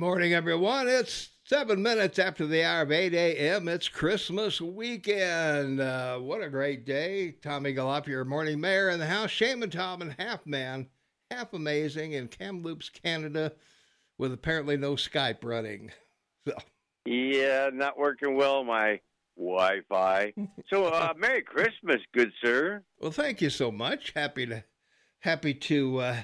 Morning, 0.00 0.32
everyone. 0.32 0.88
It's 0.88 1.28
seven 1.44 1.82
minutes 1.82 2.18
after 2.18 2.46
the 2.46 2.64
hour 2.64 2.80
of 2.80 2.90
8 2.90 3.12
a.m. 3.12 3.68
It's 3.68 3.86
Christmas 3.86 4.58
weekend. 4.58 5.78
Uh, 5.78 6.16
what 6.16 6.42
a 6.42 6.48
great 6.48 6.86
day. 6.86 7.32
Tom 7.42 7.64
Egelhoff, 7.64 8.06
your 8.06 8.24
morning 8.24 8.62
mayor 8.62 8.88
in 8.88 8.98
the 8.98 9.06
house. 9.06 9.28
Shaman 9.28 9.68
Tom 9.68 10.00
and 10.00 10.16
half 10.18 10.46
man, 10.46 10.88
half 11.30 11.52
amazing 11.52 12.14
in 12.14 12.28
Kamloops, 12.28 12.88
Canada, 12.88 13.52
with 14.16 14.32
apparently 14.32 14.78
no 14.78 14.94
Skype 14.94 15.44
running. 15.44 15.92
So. 16.48 16.54
Yeah, 17.04 17.68
not 17.70 17.98
working 17.98 18.38
well, 18.38 18.64
my 18.64 19.00
Wi 19.36 19.80
Fi. 19.86 20.32
so, 20.70 20.86
uh, 20.86 21.12
Merry 21.18 21.42
Christmas, 21.42 22.00
good 22.14 22.32
sir. 22.42 22.82
Well, 22.98 23.10
thank 23.10 23.42
you 23.42 23.50
so 23.50 23.70
much. 23.70 24.14
Happy 24.16 24.46
to 24.46 24.64
happy 25.18 25.52
to 25.52 25.98
uh, 25.98 26.22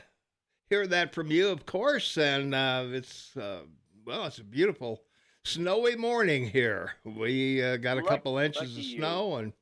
hear 0.69 0.87
that 0.87 1.15
from 1.15 1.31
you, 1.31 1.49
of 1.49 1.67
course. 1.67 2.17
And 2.17 2.55
uh, 2.55 2.85
it's 2.89 3.37
uh, 3.37 3.61
well, 4.07 4.27
it's 4.27 4.39
a 4.39 4.45
beautiful 4.45 5.03
snowy 5.45 5.97
morning 5.97 6.49
here. 6.49 6.93
We 7.05 7.63
uh, 7.63 7.77
got 7.77 7.99
a 7.99 8.01
Luck- 8.01 8.09
couple 8.09 8.39
inches 8.39 8.63
of 8.63 8.69
lucky 8.71 8.83
you. 8.83 8.99
snow 8.99 9.37
and 9.37 9.53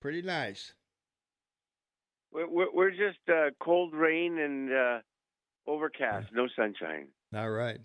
pretty 0.00 0.22
nice. 0.22 0.72
We're, 2.32 2.48
we're, 2.48 2.72
we're 2.72 2.90
just 2.90 3.18
uh, 3.28 3.50
cold 3.60 3.92
rain 3.94 4.38
and 4.38 4.72
uh, 4.72 4.98
overcast, 5.66 6.28
no 6.32 6.48
sunshine. 6.56 7.08
All 7.34 7.50
right. 7.50 7.78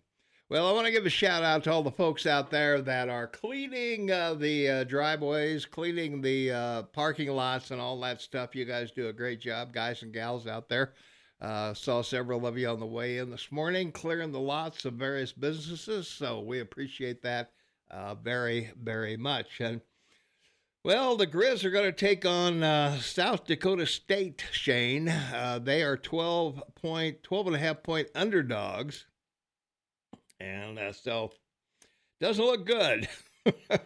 Well, 0.49 0.65
I 0.69 0.71
want 0.71 0.85
to 0.85 0.93
give 0.93 1.05
a 1.05 1.09
shout 1.09 1.43
out 1.43 1.65
to 1.65 1.71
all 1.73 1.83
the 1.83 1.91
folks 1.91 2.25
out 2.25 2.49
there 2.49 2.81
that 2.81 3.09
are 3.09 3.27
cleaning 3.27 4.09
uh, 4.09 4.33
the 4.35 4.69
uh, 4.69 4.83
driveways, 4.85 5.65
cleaning 5.65 6.21
the 6.21 6.51
uh, 6.51 6.83
parking 6.83 7.29
lots, 7.29 7.71
and 7.71 7.81
all 7.81 7.99
that 7.99 8.21
stuff. 8.21 8.55
You 8.55 8.63
guys 8.63 8.91
do 8.91 9.09
a 9.09 9.13
great 9.13 9.41
job, 9.41 9.73
guys 9.73 10.03
and 10.03 10.13
gals 10.13 10.47
out 10.47 10.69
there. 10.69 10.93
Uh, 11.39 11.73
saw 11.73 12.01
several 12.01 12.47
of 12.47 12.57
you 12.57 12.67
on 12.67 12.79
the 12.79 12.85
way 12.85 13.19
in 13.19 13.29
this 13.29 13.51
morning 13.51 13.91
clearing 13.91 14.31
the 14.31 14.39
lots 14.39 14.85
of 14.85 14.93
various 14.93 15.31
businesses, 15.31 16.07
so 16.07 16.39
we 16.39 16.59
appreciate 16.59 17.21
that 17.21 17.51
uh, 17.91 18.15
very, 18.15 18.71
very 18.81 19.15
much. 19.17 19.59
And 19.59 19.81
well, 20.83 21.15
the 21.15 21.27
Grizz 21.27 21.63
are 21.63 21.69
going 21.69 21.85
to 21.85 21.91
take 21.91 22.25
on 22.25 22.63
uh, 22.63 22.97
South 22.99 23.45
Dakota 23.45 23.85
State, 23.85 24.43
Shane. 24.51 25.09
Uh, 25.09 25.59
they 25.61 25.83
are 25.83 25.95
12 25.97 26.63
point, 26.75 27.21
12 27.21 27.47
and 27.47 27.55
a 27.55 27.59
half 27.59 27.83
point 27.83 28.07
underdogs. 28.15 29.05
And 30.39 30.79
uh, 30.79 30.91
so, 30.93 31.31
doesn't 32.19 32.43
look 32.43 32.65
good. 32.65 33.07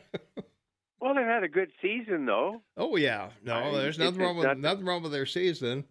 Well, 1.04 1.16
they've 1.16 1.26
had 1.26 1.42
a 1.44 1.48
good 1.48 1.72
season, 1.82 2.28
though. 2.28 2.62
oh 2.78 2.96
yeah, 2.96 3.32
no, 3.44 3.56
I- 3.56 3.72
there's 3.72 3.98
nothing 3.98 4.22
wrong 4.22 4.38
with 4.38 4.46
not- 4.46 4.60
nothing 4.60 4.86
wrong 4.86 5.02
with 5.02 5.12
their 5.12 5.26
season. 5.26 5.86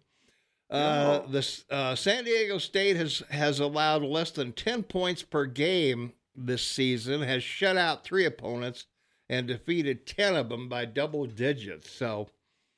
Uh, 0.71 1.27
the 1.27 1.63
uh, 1.69 1.95
San 1.95 2.23
Diego 2.23 2.57
State 2.57 2.95
has 2.95 3.21
has 3.29 3.59
allowed 3.59 4.03
less 4.03 4.31
than 4.31 4.53
10 4.53 4.83
points 4.83 5.21
per 5.21 5.45
game 5.45 6.13
this 6.35 6.65
season. 6.65 7.21
Has 7.21 7.43
shut 7.43 7.75
out 7.75 8.03
three 8.03 8.25
opponents 8.25 8.85
and 9.29 9.47
defeated 9.47 10.05
10 10.05 10.35
of 10.35 10.49
them 10.49 10.69
by 10.69 10.85
double 10.85 11.25
digits. 11.25 11.91
So. 11.91 12.29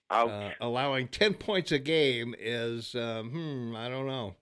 Uh, 0.09 0.51
allowing 0.61 1.07
10 1.07 1.33
points 1.35 1.71
a 1.71 1.79
game 1.79 2.35
is 2.37 2.93
um, 2.93 3.31
hmm 3.31 3.75
i 3.75 3.89
don't 3.89 4.05
know 4.05 4.35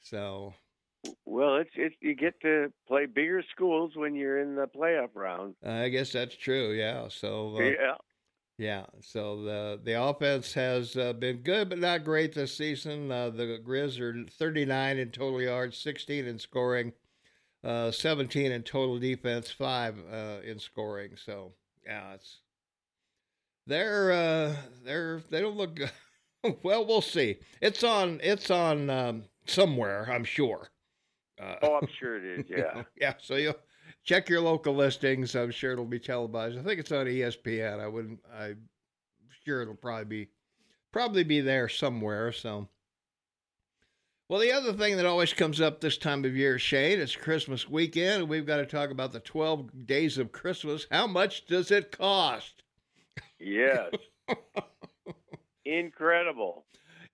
so 0.00 0.52
well, 1.26 1.56
it's 1.56 1.70
it's 1.76 1.94
you 2.00 2.14
get 2.14 2.40
to 2.40 2.72
play 2.88 3.06
bigger 3.06 3.42
schools 3.52 3.92
when 3.94 4.14
you're 4.14 4.40
in 4.40 4.56
the 4.56 4.66
playoff 4.66 5.10
round. 5.14 5.54
i 5.64 5.88
guess 5.88 6.12
that's 6.12 6.34
true 6.34 6.72
yeah 6.72 7.08
so 7.08 7.56
uh, 7.56 7.60
yeah. 7.60 7.94
Yeah 8.58 8.84
so 9.00 9.42
the 9.42 9.80
the 9.82 10.00
offense 10.00 10.52
has 10.54 10.96
uh, 10.96 11.12
been 11.12 11.38
good 11.38 11.68
but 11.68 11.78
not 11.78 12.04
great 12.04 12.34
this 12.34 12.56
season 12.56 13.10
uh, 13.10 13.30
the 13.30 13.58
grizz 13.64 13.98
are 14.00 14.24
39 14.38 14.98
in 14.98 15.10
total 15.10 15.40
yards 15.42 15.76
16 15.78 16.26
in 16.26 16.38
scoring 16.38 16.92
uh, 17.64 17.90
17 17.90 18.52
in 18.52 18.62
total 18.62 18.98
defense 18.98 19.50
5 19.50 19.96
uh, 20.12 20.16
in 20.44 20.58
scoring 20.58 21.12
so 21.16 21.52
yeah 21.84 22.14
it's 22.14 22.40
they're 23.66 24.12
uh 24.12 24.54
they're 24.84 25.22
they 25.30 25.40
don't 25.40 25.56
look 25.56 25.74
good. 25.76 25.90
well 26.62 26.84
we'll 26.86 27.00
see 27.00 27.36
it's 27.60 27.82
on 27.82 28.20
it's 28.22 28.50
on 28.50 28.90
um, 28.90 29.24
somewhere 29.46 30.08
i'm 30.10 30.24
sure 30.24 30.68
uh, 31.42 31.56
Oh, 31.62 31.74
I'm 31.82 31.88
sure 31.98 32.16
it 32.16 32.40
is. 32.40 32.46
Yeah. 32.48 32.82
yeah 33.00 33.14
so 33.20 33.34
you 33.36 33.54
check 34.04 34.28
your 34.28 34.40
local 34.40 34.74
listings 34.74 35.34
i'm 35.34 35.50
sure 35.50 35.72
it'll 35.72 35.84
be 35.84 35.98
televised 35.98 36.58
i 36.58 36.62
think 36.62 36.78
it's 36.78 36.92
on 36.92 37.06
espn 37.06 37.80
i 37.80 37.86
wouldn't 37.86 38.20
i'm 38.38 38.56
sure 39.44 39.62
it'll 39.62 39.74
probably 39.74 40.04
be 40.04 40.28
probably 40.92 41.24
be 41.24 41.40
there 41.40 41.68
somewhere 41.68 42.30
so 42.32 42.68
well, 44.26 44.40
the 44.40 44.52
other 44.52 44.72
thing 44.72 44.96
that 44.96 45.04
always 45.04 45.34
comes 45.34 45.60
up 45.60 45.80
this 45.80 45.98
time 45.98 46.24
of 46.24 46.34
year, 46.34 46.58
Shane, 46.58 46.98
it's 46.98 47.14
Christmas 47.14 47.68
weekend, 47.68 48.22
and 48.22 48.28
we've 48.28 48.46
got 48.46 48.56
to 48.56 48.66
talk 48.66 48.90
about 48.90 49.12
the 49.12 49.20
12 49.20 49.86
days 49.86 50.16
of 50.16 50.32
Christmas. 50.32 50.86
How 50.90 51.06
much 51.06 51.44
does 51.46 51.70
it 51.70 51.92
cost? 51.92 52.62
Yes. 53.38 53.92
Incredible. 55.66 56.64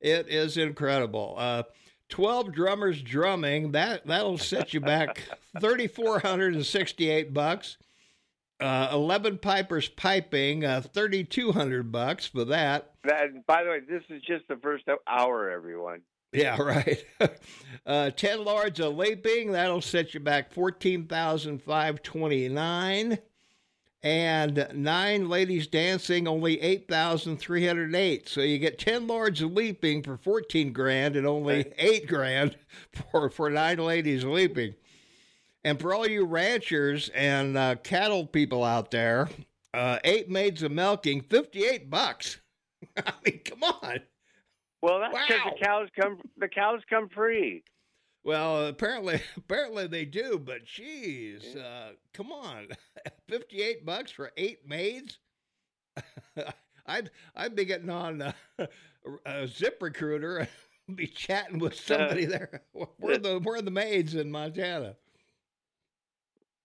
It 0.00 0.28
is 0.28 0.56
incredible. 0.56 1.34
Uh, 1.36 1.64
12 2.10 2.52
drummers 2.52 3.00
drumming, 3.02 3.72
that, 3.72 4.06
that'll 4.06 4.38
set 4.38 4.74
you 4.74 4.80
back 4.80 5.22
3468 5.60 7.32
bucks. 7.32 7.78
Uh, 8.60 8.90
11 8.92 9.38
pipers 9.38 9.88
piping, 9.88 10.66
uh, 10.66 10.82
3200 10.82 11.90
bucks 11.90 12.26
for 12.26 12.44
that. 12.44 12.92
That, 13.04 13.46
by 13.46 13.64
the 13.64 13.70
way, 13.70 13.80
this 13.80 14.02
is 14.10 14.20
just 14.20 14.46
the 14.48 14.56
first 14.56 14.84
hour, 15.06 15.48
everyone. 15.48 16.02
Yeah, 16.32 16.60
right. 16.62 17.02
uh, 17.86 18.10
10 18.10 18.44
lords 18.44 18.78
of 18.80 18.96
leaping, 18.96 19.52
that'll 19.52 19.80
set 19.80 20.12
you 20.12 20.20
back 20.20 20.52
14,529. 20.52 23.18
And 24.02 24.66
nine 24.72 25.28
ladies 25.28 25.66
dancing, 25.66 26.26
only 26.26 26.58
8,308. 26.60 28.28
So 28.28 28.40
you 28.40 28.58
get 28.58 28.78
10 28.78 29.06
lords 29.06 29.42
leaping 29.42 30.02
for 30.02 30.16
14 30.16 30.72
grand 30.72 31.16
and 31.16 31.26
only 31.26 31.72
8 31.76 32.06
grand 32.06 32.56
for, 33.10 33.28
for 33.28 33.50
nine 33.50 33.78
ladies 33.78 34.24
leaping. 34.24 34.74
And 35.64 35.78
for 35.78 35.92
all 35.92 36.08
you 36.08 36.24
ranchers 36.24 37.10
and 37.10 37.58
uh, 37.58 37.74
cattle 37.76 38.26
people 38.26 38.64
out 38.64 38.90
there, 38.90 39.28
uh, 39.74 39.98
eight 40.04 40.30
maids 40.30 40.62
of 40.62 40.72
milking, 40.72 41.20
58 41.20 41.90
bucks. 41.90 42.40
I 42.96 43.12
mean, 43.26 43.40
come 43.44 43.62
on. 43.64 44.00
Well, 44.80 45.00
that's 45.00 45.12
because 45.12 45.44
Wow. 45.44 45.52
the 45.58 45.64
cows 45.66 45.88
come. 46.00 46.18
The 46.38 46.48
cows 46.48 46.80
come 46.88 47.10
free. 47.10 47.62
Well, 48.24 48.66
apparently, 48.66 49.20
apparently 49.36 49.86
they 49.86 50.04
do, 50.04 50.38
but 50.38 50.64
geez, 50.64 51.56
uh, 51.56 51.92
come 52.12 52.32
on, 52.32 52.68
fifty-eight 53.28 53.86
bucks 53.86 54.10
for 54.10 54.32
eight 54.36 54.68
maids. 54.68 55.18
I'd 56.86 57.10
I'd 57.34 57.56
be 57.56 57.64
getting 57.64 57.90
on 57.90 58.22
uh, 58.22 58.32
a 59.24 59.46
Zip 59.46 59.78
Recruiter 59.80 60.46
and 60.88 60.96
be 60.96 61.06
chatting 61.06 61.58
with 61.58 61.74
somebody 61.74 62.26
there. 62.26 62.62
Where 62.72 63.14
are 63.14 63.18
the 63.18 63.40
where 63.40 63.56
are 63.56 63.62
the 63.62 63.70
maids 63.70 64.14
in 64.14 64.30
Montana? 64.30 64.96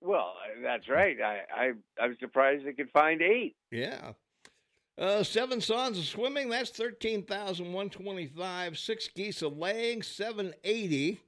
Well, 0.01 0.33
that's 0.61 0.87
right. 0.87 1.19
I, 1.21 1.41
I 1.55 1.71
I'm 1.99 2.17
surprised 2.19 2.65
they 2.65 2.73
could 2.73 2.91
find 2.91 3.21
eight. 3.21 3.55
Yeah. 3.71 4.11
Uh, 4.97 5.23
seven 5.23 5.59
sons 5.59 5.97
of 5.97 6.05
swimming, 6.05 6.47
that's 6.47 6.69
13,125. 6.69 8.77
Six 8.77 9.09
geese 9.09 9.41
of 9.41 9.57
laying, 9.57 10.01
780. 10.01 11.19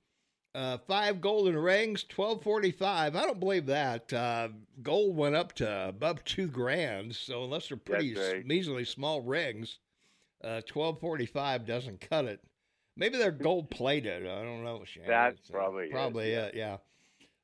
Uh, 0.57 0.75
five 0.87 1.21
golden 1.21 1.55
rings, 1.55 2.03
1245. 2.15 3.15
I 3.15 3.21
don't 3.21 3.39
believe 3.39 3.67
that. 3.67 4.11
Uh, 4.11 4.47
gold 4.81 5.15
went 5.15 5.35
up 5.35 5.53
to 5.53 5.89
above 5.89 6.23
two 6.23 6.47
grand. 6.47 7.15
So 7.15 7.43
unless 7.43 7.67
they're 7.67 7.77
pretty 7.77 8.15
right. 8.15 8.43
measly 8.43 8.83
small 8.83 9.21
rings, 9.21 9.77
uh, 10.43 10.61
1245 10.67 11.67
doesn't 11.67 12.01
cut 12.01 12.25
it. 12.25 12.39
Maybe 12.95 13.19
they're 13.19 13.29
gold 13.29 13.69
plated. 13.69 14.23
I 14.25 14.41
don't 14.41 14.63
know. 14.63 14.81
Shane. 14.83 15.03
That's 15.05 15.37
It's, 15.41 15.49
uh, 15.51 15.53
probably 15.53 15.85
it, 15.85 15.91
probably 15.91 16.31
yeah. 16.31 16.45
it. 16.45 16.55
Yeah. 16.55 16.77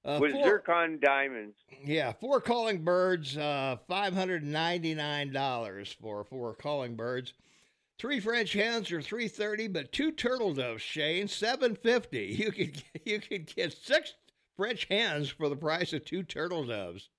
Uh, 0.03 0.17
With 0.19 0.31
four- 0.31 0.43
zircon 0.43 0.97
diamonds. 0.99 1.55
yeah, 1.85 2.13
four 2.13 2.41
calling 2.41 2.83
birds, 2.83 3.37
uh, 3.37 3.77
five 3.87 4.15
hundred 4.15 4.43
ninety 4.43 4.95
nine 4.95 5.31
dollars 5.31 5.95
for 6.01 6.23
four 6.23 6.55
calling 6.55 6.95
birds. 6.95 7.33
Three 7.99 8.19
French 8.19 8.53
hens 8.53 8.91
are 8.91 9.01
three 9.01 9.27
thirty, 9.27 9.67
but 9.67 9.91
two 9.91 10.11
turtle 10.11 10.53
doves, 10.53 10.81
Shane, 10.81 11.27
seven 11.27 11.75
fifty. 11.75 12.25
You 12.37 12.51
could 12.51 12.83
you 13.05 13.19
could 13.19 13.45
get 13.55 13.73
six 13.73 14.13
French 14.57 14.87
hens 14.89 15.29
for 15.29 15.49
the 15.49 15.55
price 15.55 15.93
of 15.93 16.03
two 16.05 16.23
turtle 16.23 16.65
doves. 16.65 17.09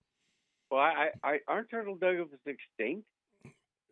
Well, 0.71 0.81
I, 0.81 1.11
I 1.23 1.39
aren't 1.47 1.71
turtle 1.71 1.97
doves 1.97 2.31
extinct? 2.47 3.07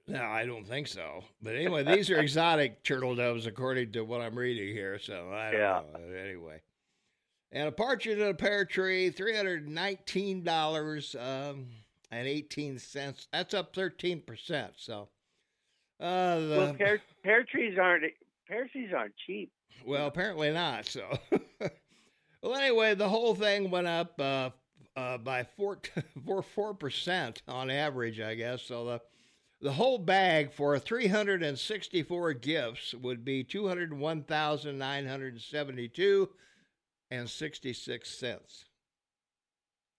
No, 0.08 0.22
I 0.24 0.44
don't 0.44 0.66
think 0.66 0.88
so. 0.88 1.22
But 1.40 1.54
anyway, 1.54 1.84
these 1.84 2.10
are 2.10 2.18
exotic 2.18 2.82
turtle 2.84 3.14
doves 3.14 3.46
according 3.46 3.92
to 3.92 4.02
what 4.04 4.20
I'm 4.20 4.36
reading 4.36 4.74
here. 4.74 4.98
So 4.98 5.30
I 5.32 5.50
don't 5.52 5.60
Yeah. 5.60 5.82
know. 5.94 6.14
Anyway. 6.16 6.60
And 7.52 7.68
a 7.68 7.72
partridge 7.72 8.16
in 8.18 8.22
a 8.22 8.34
pear 8.34 8.64
tree, 8.64 9.10
three 9.10 9.36
hundred 9.36 9.68
nineteen 9.68 10.42
dollars 10.42 11.14
um, 11.14 11.66
and 12.10 12.26
eighteen 12.26 12.78
cents. 12.78 13.28
That's 13.32 13.54
up 13.54 13.74
thirteen 13.74 14.20
percent. 14.22 14.72
So, 14.76 15.08
uh, 16.02 16.38
the, 16.40 16.56
well, 16.58 16.74
pear, 16.74 17.00
pear 17.22 17.44
trees 17.44 17.78
aren't 17.80 18.04
pear 18.48 18.66
trees 18.68 18.90
aren't 18.96 19.14
cheap. 19.26 19.50
well, 19.86 20.06
apparently 20.06 20.50
not. 20.52 20.86
So, 20.86 21.18
Well, 22.42 22.56
anyway, 22.56 22.94
the 22.96 23.08
whole 23.08 23.34
thing 23.36 23.70
went 23.70 23.86
up 23.86 24.20
uh, 24.20 24.50
uh, 24.96 25.18
by 25.18 25.44
four 25.56 25.78
four 26.42 26.74
percent 26.74 27.42
on 27.46 27.70
average, 27.70 28.18
I 28.20 28.34
guess. 28.34 28.62
So 28.62 28.84
the 28.84 29.00
the 29.60 29.72
whole 29.72 29.98
bag 29.98 30.52
for 30.52 30.76
364 30.76 32.32
gifts 32.34 32.94
would 32.94 33.24
be 33.24 33.44
201,972 33.44 36.28
and 37.12 37.30
66 37.30 38.10
cents. 38.10 38.64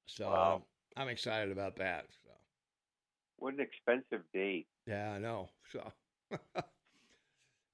So 0.06 0.30
Wow. 0.30 0.64
I'm 0.98 1.08
excited 1.08 1.50
about 1.52 1.78
that. 1.78 2.08
So 2.26 2.32
What 3.38 3.54
an 3.54 3.62
expensive 3.62 4.26
date. 4.34 4.68
yeah, 4.86 5.14
I 5.14 5.20
know. 5.20 5.48
So 5.74 5.92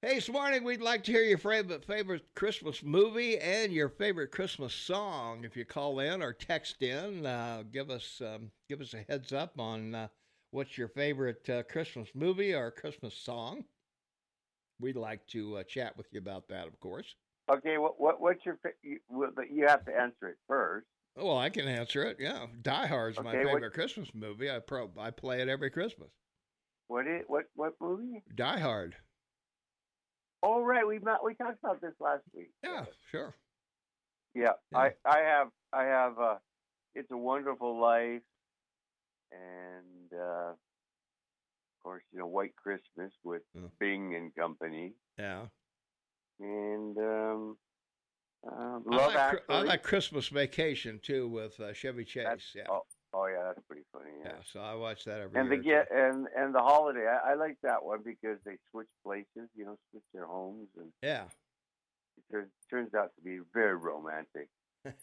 Hey, 0.02 0.14
this 0.14 0.30
morning 0.30 0.64
we'd 0.64 0.80
like 0.80 1.04
to 1.04 1.12
hear 1.12 1.22
your 1.22 1.36
favorite 1.36 1.84
favorite 1.84 2.22
Christmas 2.34 2.82
movie 2.82 3.36
and 3.38 3.70
your 3.70 3.90
favorite 3.90 4.30
Christmas 4.32 4.72
song. 4.72 5.44
If 5.44 5.54
you 5.58 5.66
call 5.66 6.00
in 6.00 6.22
or 6.22 6.32
text 6.32 6.80
in, 6.80 7.26
uh, 7.26 7.64
give 7.70 7.90
us 7.90 8.22
um, 8.24 8.50
give 8.70 8.80
us 8.80 8.94
a 8.94 9.04
heads 9.06 9.34
up 9.34 9.60
on 9.60 9.94
uh, 9.94 10.08
what's 10.52 10.78
your 10.78 10.88
favorite 10.88 11.46
uh, 11.50 11.62
Christmas 11.64 12.08
movie 12.14 12.54
or 12.54 12.70
Christmas 12.70 13.12
song. 13.14 13.64
We'd 14.80 14.96
like 14.96 15.26
to 15.28 15.58
uh, 15.58 15.64
chat 15.64 15.94
with 15.98 16.06
you 16.12 16.20
about 16.20 16.48
that, 16.48 16.66
of 16.66 16.80
course. 16.80 17.14
Okay, 17.52 17.76
what 17.76 18.00
what 18.00 18.22
what's 18.22 18.46
your 18.46 18.58
you, 18.82 19.00
but 19.36 19.50
you 19.52 19.66
have 19.66 19.84
to 19.84 19.94
answer 19.94 20.28
it 20.28 20.38
first. 20.48 20.86
Well, 21.14 21.36
I 21.36 21.50
can 21.50 21.68
answer 21.68 22.04
it. 22.04 22.16
Yeah, 22.18 22.46
Die 22.62 22.86
Hard's 22.86 23.20
my 23.20 23.32
Okay, 23.32 23.44
what- 23.44 23.56
favorite 23.56 23.74
Christmas 23.74 24.08
movie. 24.14 24.50
I 24.50 24.60
pro 24.60 24.90
I 24.98 25.10
play 25.10 25.42
it 25.42 25.48
every 25.50 25.68
Christmas. 25.68 26.08
What 26.90 27.06
is 27.06 27.22
what 27.28 27.44
what 27.54 27.74
movie? 27.80 28.24
Die 28.34 28.58
Hard. 28.58 28.96
Oh 30.42 30.60
right, 30.60 30.84
we 30.84 30.98
met, 30.98 31.18
we 31.22 31.34
talked 31.34 31.60
about 31.62 31.80
this 31.80 31.94
last 32.00 32.22
week. 32.34 32.50
Yeah, 32.64 32.86
sure. 33.12 33.32
Yeah, 34.34 34.54
Yeah. 34.72 34.78
I 34.78 34.90
I 35.04 35.18
have 35.20 35.48
I 35.72 35.84
have 35.84 36.18
uh 36.18 36.34
It's 36.96 37.08
a 37.12 37.16
Wonderful 37.16 37.80
Life 37.80 38.22
and 39.30 40.12
uh 40.12 40.50
of 40.50 41.82
course, 41.84 42.02
you 42.12 42.18
know, 42.18 42.26
White 42.26 42.56
Christmas 42.56 43.12
with 43.22 43.42
Yeah. 43.54 43.68
Bing 43.78 44.16
and 44.16 44.34
Company. 44.34 44.94
Yeah. 45.16 45.46
And 46.40 46.98
um 46.98 47.56
uh, 48.44 48.80
I 48.90 49.06
like. 49.06 49.42
I 49.48 49.62
like 49.62 49.82
Christmas 49.84 50.26
Vacation 50.26 50.98
too 51.00 51.28
with 51.28 51.60
uh, 51.60 51.72
Chevy 51.72 52.04
Chase. 52.04 52.24
That's- 52.24 52.52
yeah. 52.56 52.64
oh, 52.68 52.82
oh 53.20 53.26
yeah, 53.26 53.44
that's 53.46 53.60
pretty 53.66 53.82
funny. 53.92 54.10
yeah. 54.24 54.32
Yeah. 54.32 54.42
So 54.52 54.60
I 54.60 54.74
watch 54.74 55.04
that 55.04 55.20
every 55.20 55.38
And 55.38 55.50
the 55.50 55.56
get 55.56 55.88
and 55.94 56.26
and 56.36 56.54
the 56.54 56.60
holiday, 56.60 57.06
I, 57.06 57.32
I 57.32 57.34
like 57.34 57.56
that 57.62 57.84
one 57.84 58.00
because 58.04 58.38
they 58.44 58.56
switch 58.70 58.88
places, 59.04 59.48
you 59.54 59.64
know, 59.64 59.76
switch 59.90 60.04
their 60.14 60.26
homes, 60.26 60.68
and. 60.76 60.92
Yeah. 61.02 61.24
it 62.18 62.32
turns 62.32 62.50
turns 62.70 62.94
out 62.94 63.10
to 63.16 63.22
be 63.22 63.38
very 63.52 63.76
romantic. 63.76 64.48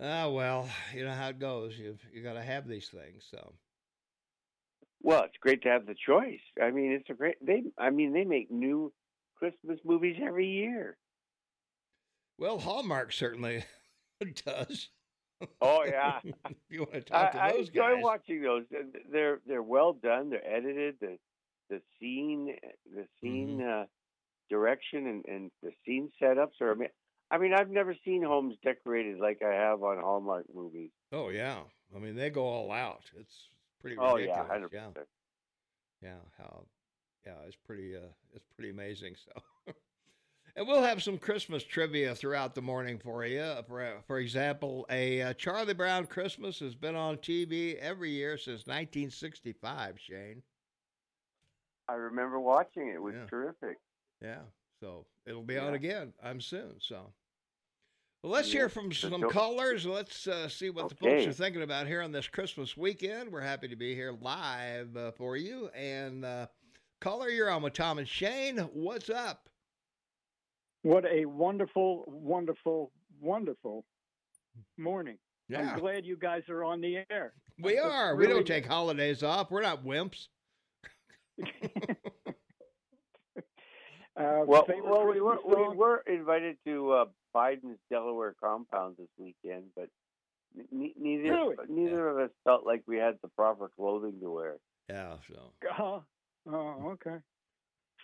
ah 0.00 0.28
well, 0.28 0.68
you 0.94 1.04
know 1.04 1.12
how 1.12 1.28
it 1.28 1.38
goes. 1.38 1.76
You 1.78 1.96
you 2.12 2.22
got 2.22 2.34
to 2.34 2.42
have 2.42 2.66
these 2.68 2.88
things. 2.88 3.26
So 3.30 3.54
Well, 5.02 5.24
it's 5.24 5.36
great 5.40 5.62
to 5.62 5.68
have 5.68 5.86
the 5.86 5.94
choice. 5.94 6.40
I 6.62 6.70
mean, 6.70 6.92
it's 6.92 7.10
a 7.10 7.14
great. 7.14 7.36
They, 7.44 7.62
I 7.78 7.90
mean, 7.90 8.12
they 8.12 8.24
make 8.24 8.50
new 8.50 8.92
Christmas 9.36 9.78
movies 9.84 10.16
every 10.22 10.48
year. 10.48 10.96
well, 12.38 12.58
Hallmark 12.58 13.12
certainly 13.12 13.64
does. 14.46 14.88
Oh 15.60 15.84
yeah, 15.86 16.20
if 16.24 16.56
you 16.70 16.80
want 16.80 17.06
to 17.06 17.16
I, 17.16 17.22
talk 17.22 17.32
to 17.32 17.42
I 17.42 17.52
those 17.52 17.68
enjoy 17.68 17.94
guys. 17.94 18.02
watching 18.02 18.42
those. 18.42 18.64
They're 19.10 19.40
they're 19.46 19.62
well 19.62 19.92
done. 19.92 20.30
They're 20.30 20.46
edited. 20.46 20.96
The 21.00 21.18
the 21.70 21.80
scene 22.00 22.54
the 22.94 23.06
scene 23.20 23.58
Mm-hmm. 23.60 23.82
uh, 23.82 23.84
direction 24.50 25.06
and, 25.06 25.24
and 25.26 25.50
the 25.62 25.70
scene 25.84 26.10
setups 26.20 26.60
are. 26.60 26.72
ama- 26.72 26.88
I 27.30 27.38
mean, 27.38 27.54
I've 27.54 27.70
never 27.70 27.94
seen 28.04 28.22
homes 28.22 28.56
decorated 28.62 29.18
like 29.18 29.40
I 29.42 29.52
have 29.54 29.82
on 29.82 29.98
Hallmark 29.98 30.46
movies. 30.54 30.90
Oh 31.12 31.30
yeah. 31.30 31.60
I 31.94 31.98
mean, 31.98 32.14
they 32.16 32.30
go 32.30 32.44
all 32.44 32.70
out. 32.70 33.02
It's 33.18 33.48
pretty 33.80 33.96
Oh 33.98 34.16
ridiculous. 34.16 34.36
yeah, 34.46 34.52
hundred 34.52 34.70
yeah. 34.72 34.88
yeah 36.02 36.18
how 36.38 36.64
yeah 37.26 37.32
it's 37.46 37.56
pretty 37.56 37.96
uh 37.96 38.00
it's 38.34 38.44
pretty 38.56 38.70
amazing 38.70 39.14
so 39.24 39.32
and 40.56 40.66
we'll 40.66 40.82
have 40.82 41.02
some 41.02 41.18
christmas 41.18 41.62
trivia 41.64 42.14
throughout 42.14 42.54
the 42.54 42.62
morning 42.62 42.98
for 42.98 43.24
you 43.24 43.54
for, 43.66 44.02
for 44.06 44.18
example 44.18 44.86
a 44.90 45.22
uh, 45.22 45.32
charlie 45.34 45.74
brown 45.74 46.06
christmas 46.06 46.58
has 46.58 46.74
been 46.74 46.96
on 46.96 47.16
tv 47.18 47.76
every 47.78 48.10
year 48.10 48.36
since 48.36 48.66
1965 48.66 49.98
shane 49.98 50.42
I 51.86 51.96
remember 51.96 52.40
watching 52.40 52.88
it. 52.88 52.94
It 52.94 53.02
was 53.02 53.14
Yeah. 53.14 53.26
terrific. 53.26 53.78
yeah 54.22 54.40
so 54.80 55.06
it'll 55.26 55.42
be 55.42 55.58
on 55.58 55.74
again 55.74 56.12
i'm 56.22 56.40
soon 56.40 56.76
so 56.80 57.12
well, 58.22 58.32
let's 58.32 58.48
Yeah, 58.54 58.60
hear 58.60 58.68
from 58.70 58.90
some 58.90 59.20
callers. 59.28 59.84
Let's 59.84 60.26
uh, 60.26 60.48
see 60.48 60.70
what 60.70 60.88
the 60.88 60.94
folks 60.94 61.26
are 61.26 61.32
thinking 61.34 61.60
about 61.60 61.86
here 61.86 62.00
on 62.00 62.10
this 62.10 62.26
Christmas 62.26 62.74
weekend. 62.74 63.30
We're 63.30 63.42
happy 63.42 63.68
to 63.68 63.76
be 63.76 63.94
here 63.94 64.16
live 64.18 64.96
uh, 64.96 65.10
for 65.10 65.36
you. 65.36 65.68
And 65.76 66.24
uh, 66.24 66.46
caller, 67.02 67.28
you're 67.28 67.50
on 67.50 67.60
with 67.60 67.74
Tom 67.74 67.98
and 67.98 68.08
Shane. 68.08 68.56
What's 68.72 69.10
up? 69.10 69.50
What 70.84 71.06
a 71.06 71.24
wonderful, 71.24 72.04
wonderful, 72.06 72.92
wonderful 73.18 73.86
morning. 74.76 75.16
Yeah, 75.48 75.70
I'm 75.72 75.78
glad 75.78 76.04
you 76.04 76.14
guys 76.18 76.42
are 76.50 76.62
on 76.62 76.82
the 76.82 76.98
air. 77.10 77.32
we 77.58 77.76
That's 77.76 77.86
are. 77.86 78.16
We 78.16 78.26
don't 78.26 78.46
take 78.46 78.66
holidays 78.66 79.22
off. 79.22 79.50
We're 79.50 79.62
not 79.62 79.82
wimps. 79.84 80.28
Uh, 84.16 84.44
Well, 84.46 84.64
well, 84.84 85.08
we 85.08 85.20
were 85.20 85.38
we 85.44 85.76
were 85.76 86.04
invited 86.06 86.56
to 86.64 86.92
uh, 86.92 87.04
Biden's 87.34 87.80
Delaware 87.90 88.36
compound 88.40 88.94
this 88.96 89.08
weekend, 89.18 89.64
but 89.74 89.88
n- 90.56 90.92
neither 90.96 91.32
Really? 91.32 91.56
neither 91.68 92.08
of 92.10 92.18
us 92.18 92.30
felt 92.44 92.64
like 92.64 92.84
we 92.86 92.96
had 92.96 93.14
the 93.22 93.28
proper 93.36 93.68
clothing 93.74 94.20
to 94.20 94.30
wear. 94.30 94.58
Yeah, 94.88 95.16
so 95.28 95.50
Uh, 95.68 96.00
oh, 96.48 96.90
okay. 96.92 97.16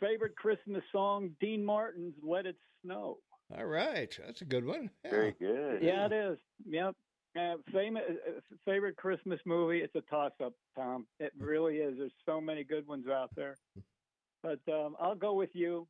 Favorite 0.00 0.34
Christmas 0.36 0.82
song, 0.92 1.30
Dean 1.40 1.64
Martin's 1.64 2.14
"Let 2.22 2.46
It 2.46 2.56
Snow." 2.82 3.18
all 3.56 3.64
right. 3.66 4.16
That's 4.24 4.42
a 4.42 4.44
good 4.44 4.64
one. 4.64 4.90
Yeah. 5.04 5.10
Very 5.10 5.34
good. 5.38 5.82
Yeah, 5.82 6.06
it 6.06 6.12
is. 6.12 6.38
Yep. 6.68 6.94
Uh, 7.38 7.54
famous 7.72 8.02
uh, 8.08 8.40
favorite 8.64 8.96
Christmas 8.96 9.38
movie. 9.44 9.80
It's 9.80 9.94
a 9.94 10.00
toss-up, 10.02 10.52
Tom. 10.76 11.06
It 11.20 11.32
really 11.38 11.76
is. 11.78 11.96
There's 11.98 12.12
so 12.26 12.40
many 12.40 12.64
good 12.64 12.86
ones 12.88 13.06
out 13.08 13.30
there, 13.36 13.56
but 14.42 14.58
um, 14.68 14.96
I'll 15.00 15.14
go 15.14 15.34
with 15.34 15.50
you, 15.52 15.86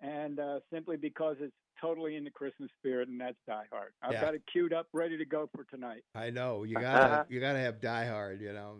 and 0.00 0.38
uh, 0.38 0.60
simply 0.72 0.96
because 0.96 1.36
it's 1.40 1.54
totally 1.80 2.14
in 2.16 2.22
the 2.24 2.30
Christmas 2.30 2.70
spirit, 2.78 3.08
and 3.08 3.20
that's 3.20 3.36
Die 3.48 3.64
Hard. 3.72 3.92
I've 4.02 4.12
Yeah. 4.12 4.20
got 4.20 4.34
it 4.34 4.42
queued 4.52 4.72
up, 4.72 4.86
ready 4.92 5.16
to 5.18 5.24
go 5.24 5.48
for 5.54 5.64
tonight. 5.64 6.02
I 6.14 6.30
know 6.30 6.62
you 6.64 6.74
gotta 6.74 7.26
you 7.30 7.40
gotta 7.40 7.58
have 7.60 7.80
Die 7.80 8.06
Hard. 8.06 8.40
You 8.40 8.52
know, 8.52 8.76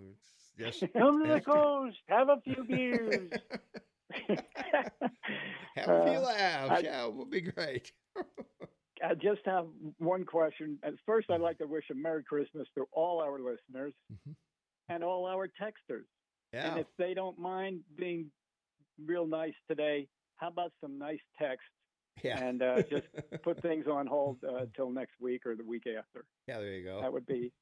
it's 0.58 0.80
just 0.80 0.92
Come 0.92 1.24
to 1.24 1.32
the 1.32 1.40
coast, 1.44 1.96
have 2.08 2.28
a 2.28 2.40
few 2.44 2.62
beers. 2.64 3.32
have 5.76 5.88
a 5.88 6.04
few 6.04 6.18
Uh, 6.18 6.20
laughs. 6.20 6.70
I- 6.70 6.78
yeah, 6.80 7.06
it 7.06 7.14
will 7.14 7.24
be 7.26 7.40
great. 7.40 7.92
I 9.04 9.14
just 9.14 9.40
have 9.44 9.66
one 9.98 10.24
question. 10.24 10.78
At 10.82 10.94
first, 11.04 11.30
I'd 11.30 11.40
like 11.40 11.58
to 11.58 11.66
wish 11.66 11.84
a 11.90 11.94
Merry 11.94 12.22
Christmas 12.24 12.66
to 12.76 12.86
all 12.92 13.20
our 13.20 13.38
listeners 13.38 13.92
Mhm. 14.12 14.34
and 14.88 15.04
all 15.04 15.26
our 15.26 15.46
texters. 15.48 16.06
Yeah. 16.52 16.70
And 16.70 16.80
if 16.80 16.86
they 16.96 17.12
don't 17.12 17.38
mind 17.38 17.80
being 17.96 18.30
real 19.04 19.26
nice 19.26 19.54
today, 19.68 20.08
how 20.36 20.48
about 20.48 20.72
some 20.80 20.96
nice 20.98 21.20
text 21.38 21.66
yeah. 22.22 22.42
and 22.42 22.62
uh, 22.62 22.82
just 22.82 23.06
put 23.42 23.60
things 23.62 23.86
on 23.88 24.06
hold 24.06 24.38
uh, 24.44 24.66
till 24.76 24.90
next 24.90 25.20
week 25.20 25.44
or 25.44 25.54
the 25.56 25.64
week 25.64 25.86
after? 25.86 26.24
yeah, 26.46 26.58
there 26.60 26.72
you 26.72 26.84
go. 26.84 27.00
That 27.00 27.12
would 27.12 27.26
be 27.26 27.52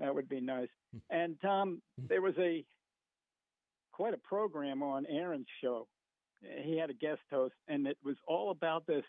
that 0.00 0.12
would 0.14 0.28
be 0.28 0.40
nice. 0.40 0.68
And 1.10 1.40
Tom, 1.40 1.80
there 1.96 2.20
was 2.20 2.34
a 2.38 2.64
quite 3.94 4.14
a 4.14 4.18
program 4.18 4.82
on 4.82 5.06
Aaron's 5.06 5.46
show. 5.62 5.86
He 6.62 6.76
had 6.76 6.90
a 6.90 6.94
guest 6.94 7.20
host, 7.30 7.54
and 7.68 7.86
it 7.86 7.96
was 8.04 8.16
all 8.26 8.50
about 8.50 8.86
this 8.86 9.04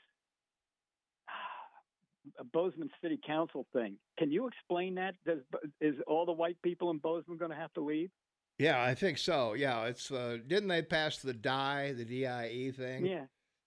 a 2.40 2.44
Bozeman 2.44 2.90
City 3.02 3.20
Council 3.26 3.66
thing. 3.74 3.98
Can 4.18 4.32
you 4.32 4.48
explain 4.48 4.96
that? 4.96 5.16
Does 5.26 5.40
is 5.82 5.96
all 6.08 6.26
the 6.26 6.32
white 6.32 6.58
people 6.64 6.90
in 6.92 6.98
Bozeman 6.98 7.38
going 7.38 7.52
to 7.52 7.58
have 7.58 7.74
to 7.74 7.82
leave? 7.82 8.10
Yeah, 8.58 8.82
I 8.82 8.96
think 8.96 9.18
so. 9.18 9.54
Yeah, 9.54 9.84
it's 9.86 10.12
uh, 10.12 10.38
didn't 10.48 10.70
they 10.70 10.82
pass 10.82 11.18
the 11.18 11.34
DIE, 11.34 11.94
the 11.98 12.06
DIE 12.06 12.72
thing? 12.76 13.06
Yeah. 13.06 13.26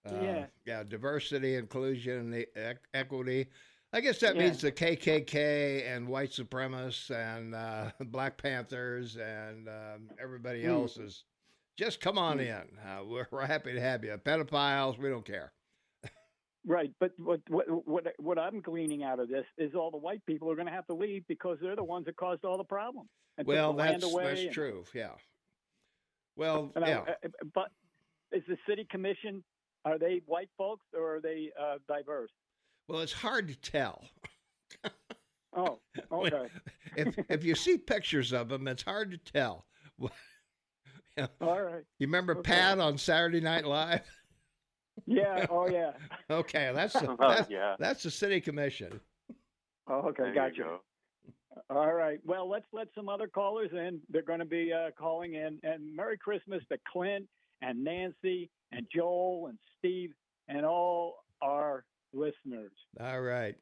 Uh, 0.09 0.21
yeah. 0.21 0.45
yeah, 0.65 0.83
diversity, 0.83 1.55
inclusion, 1.55 2.33
e- 2.33 2.73
equity. 2.93 3.47
I 3.91 4.01
guess 4.01 4.19
that 4.19 4.35
Yeah. 4.35 4.43
means 4.43 4.61
the 4.61 4.71
KKK 4.71 5.87
and 5.87 6.07
white 6.07 6.29
supremacists 6.31 7.09
and 7.09 7.55
uh, 7.55 7.91
Black 8.05 8.37
Panthers 8.37 9.17
and 9.17 9.67
um, 9.67 10.09
everybody 10.21 10.63
Mm. 10.63 10.69
else 10.69 10.97
is 10.97 11.23
just 11.75 11.99
come 12.01 12.17
on 12.17 12.39
in. 12.39 12.61
Uh, 12.85 13.03
we're, 13.05 13.25
we're 13.31 13.45
happy 13.45 13.73
to 13.73 13.81
have 13.81 14.03
you. 14.03 14.11
Pedophiles, 14.17 14.97
we 14.99 15.09
don't 15.09 15.25
care. 15.25 15.51
Right, 16.67 16.91
but 16.99 17.13
what 17.17 17.39
what 17.47 17.87
what 17.87 18.05
what 18.19 18.37
I'm 18.37 18.59
gleaning 18.59 19.01
out 19.01 19.19
of 19.21 19.29
this 19.29 19.45
is 19.57 19.73
all 19.75 19.89
the 19.89 19.97
white 19.97 20.23
people 20.25 20.51
are 20.51 20.55
going 20.55 20.67
to 20.67 20.73
have 20.73 20.85
to 20.87 20.93
leave 20.93 21.25
because 21.29 21.57
they're 21.61 21.77
the 21.77 21.83
ones 21.83 22.05
that 22.05 22.17
caused 22.17 22.43
all 22.43 22.57
the 22.57 22.65
problems. 22.65 23.09
and 23.37 23.47
Well, 23.47 23.71
that's 23.73 24.03
that's 24.13 24.41
and- 24.41 24.51
true. 24.51 24.83
Yeah. 24.93 25.11
Well, 26.35 26.71
And 26.75 26.83
I- 26.83 26.89
yeah. 26.89 26.99
uh, 27.23 27.29
but 27.55 27.69
is 28.33 28.43
the 28.47 28.57
city 28.67 28.85
commission 28.91 29.41
are 29.85 29.97
they 29.97 30.21
white 30.25 30.49
folks 30.57 30.85
or 30.93 31.15
are 31.15 31.21
they 31.21 31.49
uh, 31.59 31.77
diverse? 31.87 32.29
Well, 32.89 33.01
it's 33.01 33.13
hard 33.13 33.47
to 33.49 33.55
tell. 33.55 34.03
Oh, 35.55 35.79
okay. 36.11 36.47
if 36.97 37.15
if 37.29 37.43
you 37.43 37.55
see 37.55 37.77
pictures 37.77 38.33
of 38.33 38.49
them, 38.49 38.67
it's 38.67 38.83
hard 38.83 39.11
to 39.11 39.17
tell. 39.17 39.65
All 41.41 41.61
right. 41.61 41.83
You 41.99 42.07
remember 42.07 42.33
Okay. 42.37 42.51
Pat 42.51 42.79
on 42.79 42.97
Saturday 42.97 43.41
Night 43.41 43.65
Live? 43.65 44.01
Yeah. 45.05 45.45
Oh, 45.49 45.67
yeah. 45.69 45.91
Okay, 46.31 46.71
that's 46.73 46.93
the, 46.93 47.09
Oh, 47.09 47.15
that's, 47.19 47.49
yeah. 47.49 47.75
that's 47.79 48.03
the 48.03 48.11
city 48.11 48.39
commission. 48.41 48.99
Oh, 49.87 50.01
okay. 50.09 50.23
There 50.23 50.33
Gotcha. 50.35 50.55
you 50.57 50.63
go. 50.63 50.79
All 51.69 51.93
right. 51.93 52.19
Well, 52.23 52.47
let's 52.49 52.67
let 52.71 52.87
some 52.95 53.09
other 53.09 53.27
callers 53.27 53.71
in. 53.73 53.99
They're 54.09 54.21
going 54.21 54.39
to 54.39 54.45
be 54.45 54.71
uh, 54.71 54.91
calling 54.97 55.33
in. 55.33 55.59
And 55.63 55.95
Merry 55.95 56.17
Christmas 56.17 56.61
to 56.71 56.77
Clint 56.91 57.25
and 57.61 57.83
Nancy 57.83 58.49
and 58.71 58.85
Joel 58.93 59.47
and 59.49 59.57
Steve 59.79 60.11
and 60.47 60.65
all 60.65 61.15
our 61.41 61.83
listeners. 62.13 62.71
All 62.99 63.21
right. 63.21 63.55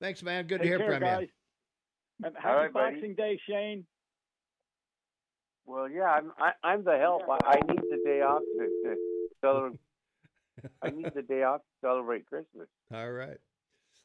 Thanks, 0.00 0.22
man. 0.22 0.46
Good 0.46 0.62
to 0.62 0.66
hear 0.66 0.78
care, 0.78 0.92
from 0.92 1.00
guys. 1.00 1.28
And 2.24 2.34
happy 2.36 2.56
right, 2.56 2.72
buddy. 2.72 2.94
Boxing 2.96 3.14
Day, 3.14 3.38
Shane. 3.48 3.84
Well, 5.64 5.88
yeah, 5.88 6.04
I'm 6.04 6.32
I, 6.38 6.52
I'm 6.64 6.84
the 6.84 6.98
help. 6.98 7.22
I, 7.28 7.38
I 7.46 7.72
need 7.72 7.80
the 7.90 7.98
day 8.04 8.20
off 8.20 8.42
to, 8.58 8.66
to 8.84 8.96
celebrate. 9.40 9.78
I 10.82 10.90
need 10.90 11.10
the 11.14 11.22
day 11.22 11.42
off 11.42 11.60
to 11.60 11.86
celebrate 11.86 12.26
Christmas. 12.26 12.68
All 12.92 13.10
right. 13.10 13.38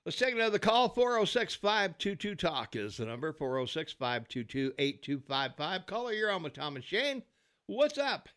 Let's 0.06 0.18
take 0.18 0.34
another 0.34 0.60
call. 0.60 0.88
406 0.88 1.56
522 1.56 2.36
Talk 2.36 2.76
is 2.76 2.98
the 2.98 3.06
number 3.06 3.34
406 3.34 3.92
522 3.94 4.74
8255. 4.80 5.86
Caller, 5.86 6.14
you're 6.14 6.32
on 6.32 6.44
with 6.44 6.54
Tom 6.54 6.78
and 6.78 6.86
Shane. 6.86 7.24
What's 7.66 7.98
up? 7.98 8.30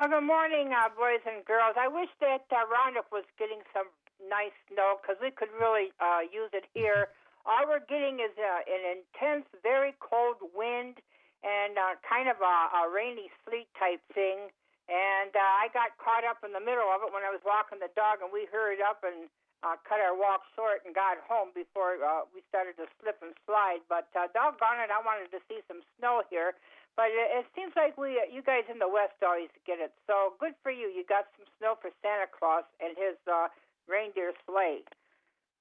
Well, 0.00 0.08
good 0.08 0.26
morning, 0.26 0.72
uh, 0.72 0.88
boys 0.96 1.20
and 1.28 1.44
girls. 1.44 1.76
I 1.78 1.88
wish 1.88 2.08
that 2.20 2.48
uh, 2.50 2.64
Roundup 2.72 3.06
was 3.12 3.24
getting 3.38 3.60
some 3.74 3.86
nice 4.28 4.54
snow 4.70 4.98
because 5.00 5.18
we 5.20 5.30
could 5.30 5.50
really 5.58 5.90
uh, 5.98 6.22
use 6.26 6.50
it 6.52 6.66
here. 6.74 7.10
All 7.42 7.66
we're 7.66 7.82
getting 7.90 8.22
is 8.22 8.30
uh, 8.38 8.62
an 8.70 9.02
intense, 9.02 9.46
very 9.62 9.94
cold 9.98 10.38
wind 10.54 11.02
and 11.42 11.74
uh, 11.74 11.98
kind 12.06 12.30
of 12.30 12.38
a, 12.38 12.56
a 12.86 12.90
rainy 12.90 13.30
sleet 13.42 13.66
type 13.74 14.02
thing. 14.14 14.50
And 14.86 15.34
uh, 15.34 15.62
I 15.62 15.70
got 15.74 15.94
caught 15.98 16.22
up 16.26 16.42
in 16.46 16.54
the 16.54 16.62
middle 16.62 16.86
of 16.90 17.02
it 17.06 17.10
when 17.10 17.22
I 17.22 17.30
was 17.30 17.42
walking 17.46 17.78
the 17.78 17.90
dog, 17.94 18.18
and 18.22 18.30
we 18.34 18.50
hurried 18.50 18.82
up 18.82 19.02
and 19.06 19.30
uh, 19.62 19.78
cut 19.86 20.02
our 20.02 20.14
walk 20.14 20.42
short 20.58 20.82
and 20.82 20.90
got 20.90 21.22
home 21.22 21.54
before 21.54 22.02
uh, 22.02 22.26
we 22.34 22.42
started 22.50 22.74
to 22.82 22.86
slip 22.98 23.22
and 23.22 23.34
slide. 23.46 23.82
But 23.86 24.10
uh, 24.14 24.26
doggone 24.34 24.82
it, 24.82 24.90
I 24.90 24.98
wanted 25.02 25.30
to 25.30 25.40
see 25.46 25.62
some 25.70 25.86
snow 25.98 26.26
here. 26.30 26.58
But 26.98 27.14
it, 27.14 27.42
it 27.42 27.46
seems 27.54 27.72
like 27.78 27.96
we, 27.96 28.18
uh, 28.18 28.28
you 28.28 28.42
guys 28.42 28.66
in 28.68 28.82
the 28.82 28.90
West 28.90 29.16
always 29.22 29.54
get 29.64 29.78
it. 29.78 29.94
So 30.04 30.34
good 30.42 30.58
for 30.60 30.74
you. 30.74 30.90
You 30.90 31.06
got 31.06 31.30
some 31.38 31.46
snow 31.56 31.78
for 31.78 31.94
Santa 32.02 32.28
Claus 32.28 32.66
and 32.82 32.92
his 32.98 33.16
uh, 33.24 33.48
reindeer 33.88 34.32
sleigh. 34.46 34.84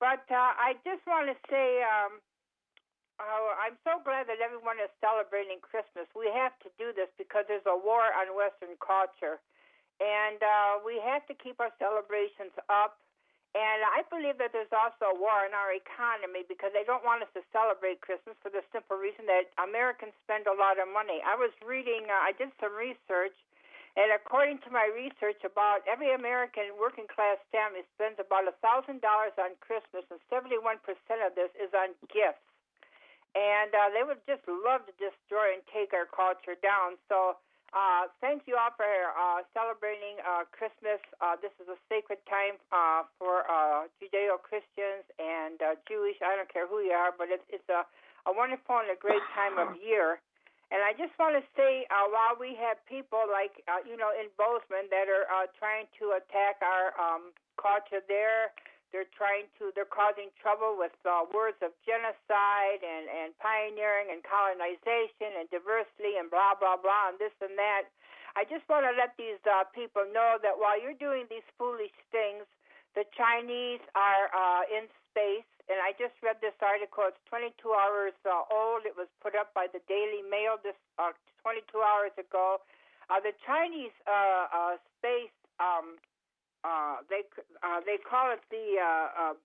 But 0.02 0.26
uh, 0.34 0.58
I 0.58 0.74
just 0.82 1.06
want 1.06 1.30
to 1.30 1.38
say, 1.46 1.86
um, 1.86 2.18
uh, 3.22 3.54
I'm 3.62 3.78
so 3.86 4.02
glad 4.02 4.26
that 4.26 4.42
everyone 4.42 4.82
is 4.82 4.90
celebrating 4.98 5.62
Christmas. 5.62 6.10
We 6.18 6.26
have 6.34 6.58
to 6.66 6.70
do 6.82 6.90
this 6.90 7.10
because 7.22 7.46
there's 7.46 7.66
a 7.70 7.78
war 7.78 8.10
on 8.18 8.34
Western 8.34 8.74
culture, 8.82 9.38
and 10.02 10.42
uh, 10.42 10.82
we 10.82 10.98
have 11.06 11.22
to 11.30 11.38
keep 11.38 11.62
our 11.62 11.70
celebrations 11.78 12.54
up. 12.66 12.98
And 13.52 13.84
I 13.84 14.08
believe 14.08 14.40
that 14.40 14.56
there's 14.56 14.72
also 14.72 15.12
a 15.12 15.18
war 15.20 15.44
in 15.44 15.52
our 15.52 15.76
economy 15.76 16.48
because 16.48 16.72
they 16.72 16.88
don't 16.88 17.04
want 17.04 17.20
us 17.20 17.28
to 17.36 17.44
celebrate 17.52 18.00
Christmas 18.00 18.40
for 18.40 18.48
the 18.48 18.64
simple 18.72 18.96
reason 18.96 19.28
that 19.28 19.52
Americans 19.60 20.16
spend 20.24 20.48
a 20.48 20.56
lot 20.56 20.80
of 20.80 20.88
money. 20.88 21.20
I 21.22 21.36
was 21.36 21.52
reading, 21.60 22.08
uh, 22.08 22.16
I 22.16 22.32
did 22.32 22.56
some 22.64 22.72
research, 22.72 23.36
and 24.00 24.16
according 24.16 24.64
to 24.64 24.70
my 24.72 24.88
research, 24.88 25.44
about 25.44 25.84
every 25.84 26.16
American 26.16 26.72
working 26.80 27.12
class 27.12 27.36
family 27.52 27.84
spends 28.00 28.16
about 28.24 28.48
a 28.48 28.56
thousand 28.64 29.04
dollars 29.04 29.36
on 29.36 29.60
Christmas, 29.60 30.08
and 30.08 30.20
71% 30.32 30.80
of 31.28 31.36
this 31.36 31.52
is 31.60 31.68
on 31.76 31.92
gifts. 32.08 32.44
And 33.36 33.72
uh, 33.72 33.92
they 33.92 34.04
would 34.04 34.24
just 34.28 34.44
love 34.48 34.88
to 34.88 34.94
destroy 34.96 35.56
and 35.56 35.64
take 35.72 35.92
our 35.92 36.08
culture 36.08 36.56
down. 36.60 37.00
So 37.12 37.40
uh, 37.72 38.12
thank 38.20 38.44
you 38.48 38.60
all 38.60 38.72
for 38.76 38.88
uh, 38.88 39.44
celebrating 39.56 40.20
uh, 40.24 40.44
Christmas. 40.52 41.00
Uh, 41.24 41.40
this 41.40 41.56
is 41.60 41.68
a 41.72 41.80
sacred 41.88 42.20
time 42.28 42.60
uh, 42.76 43.08
for 43.16 43.48
uh, 43.48 43.88
Judeo 44.00 44.36
Christians 44.40 45.08
and 45.20 45.56
uh, 45.64 45.80
Jewish. 45.88 46.20
I 46.20 46.36
don't 46.36 46.52
care 46.52 46.68
who 46.68 46.84
you 46.84 46.92
are, 46.92 47.16
but 47.16 47.32
it's, 47.32 47.48
it's 47.48 47.68
a, 47.72 47.88
a 48.28 48.32
wonderful 48.32 48.84
and 48.84 48.92
a 48.92 49.00
great 49.00 49.24
time 49.32 49.56
of 49.56 49.80
year. 49.80 50.20
And 50.72 50.80
I 50.80 50.96
just 50.96 51.12
want 51.20 51.36
to 51.36 51.44
say, 51.52 51.84
uh, 51.92 52.08
while 52.08 52.40
we 52.40 52.56
have 52.56 52.80
people 52.88 53.28
like, 53.28 53.60
uh, 53.68 53.84
you 53.84 54.00
know, 54.00 54.16
in 54.16 54.32
Bozeman 54.40 54.88
that 54.88 55.12
are 55.12 55.28
uh, 55.28 55.52
trying 55.60 55.92
to 56.00 56.16
attack 56.16 56.64
our 56.64 56.96
um, 56.96 57.36
culture 57.60 58.00
there, 58.08 58.56
they're 58.96 59.08
trying 59.12 59.52
to, 59.60 59.72
they're 59.76 59.88
causing 59.88 60.32
trouble 60.40 60.80
with 60.80 60.96
uh, 61.04 61.28
words 61.32 61.60
of 61.60 61.76
genocide 61.84 62.84
and, 62.84 63.08
and 63.08 63.36
pioneering 63.40 64.16
and 64.16 64.24
colonization 64.24 65.40
and 65.40 65.48
diversity 65.52 66.20
and 66.20 66.32
blah, 66.32 66.56
blah, 66.56 66.80
blah, 66.80 67.12
and 67.12 67.20
this 67.20 67.36
and 67.44 67.56
that. 67.60 67.92
I 68.36 68.48
just 68.48 68.64
want 68.72 68.88
to 68.88 68.96
let 68.96 69.16
these 69.20 69.40
uh, 69.44 69.68
people 69.76 70.08
know 70.12 70.40
that 70.40 70.56
while 70.56 70.80
you're 70.80 70.96
doing 70.96 71.28
these 71.28 71.44
foolish 71.60 71.96
things, 72.16 72.48
the 72.96 73.04
Chinese 73.16 73.84
are 73.96 74.32
uh, 74.32 74.64
in 74.72 74.88
space. 75.12 75.48
And 75.72 75.80
I 75.80 75.96
just 75.96 76.20
read 76.20 76.36
this 76.44 76.56
article. 76.60 77.08
It's 77.08 77.24
22 77.32 77.56
hours 77.72 78.12
uh, 78.28 78.44
old. 78.52 78.84
It 78.84 78.92
was 79.00 79.08
put 79.24 79.40
up 79.40 79.56
by 79.56 79.72
the 79.72 79.80
Daily 79.88 80.20
Mail 80.28 80.60
this 80.60 80.76
uh, 81.00 81.16
22 81.48 81.64
hours 81.80 82.12
ago. 82.20 82.60
Uh, 83.08 83.24
the 83.24 83.32
Chinese 83.48 83.96
uh, 84.04 84.52
uh, 84.52 84.74
space 85.00 85.32
um, 85.64 85.96
uh, 86.68 87.02
they 87.10 87.24
uh, 87.64 87.80
they 87.88 87.98
call 88.04 88.30
it 88.36 88.44
the 88.52 88.78
uh, 88.78 89.08
uh, 89.16 89.36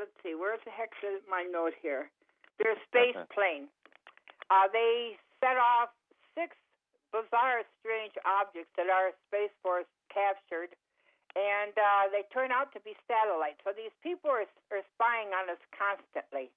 let's 0.00 0.10
see, 0.24 0.34
where's 0.34 0.60
the 0.64 0.72
heck 0.72 0.90
is 1.04 1.20
my 1.28 1.44
note 1.46 1.74
here? 1.80 2.08
Their 2.58 2.74
space 2.88 3.14
Okay. 3.14 3.28
plane. 3.36 3.64
Uh, 4.50 4.66
they 4.72 5.18
set 5.38 5.56
off 5.60 5.92
six 6.34 6.56
bizarre, 7.12 7.62
strange 7.82 8.14
objects 8.24 8.70
that 8.76 8.88
our 8.88 9.12
space 9.28 9.52
force 9.62 9.86
captured, 10.12 10.74
and 11.36 11.76
uh, 11.76 12.08
they 12.08 12.24
turn 12.32 12.48
out 12.48 12.72
to 12.72 12.80
be 12.80 12.96
satellites. 13.04 13.60
So 13.60 13.76
these 13.76 13.92
people 14.00 14.32
are, 14.32 14.48
are 14.72 14.84
spying 14.96 15.36
on 15.36 15.52
us 15.52 15.60
constantly. 15.76 16.48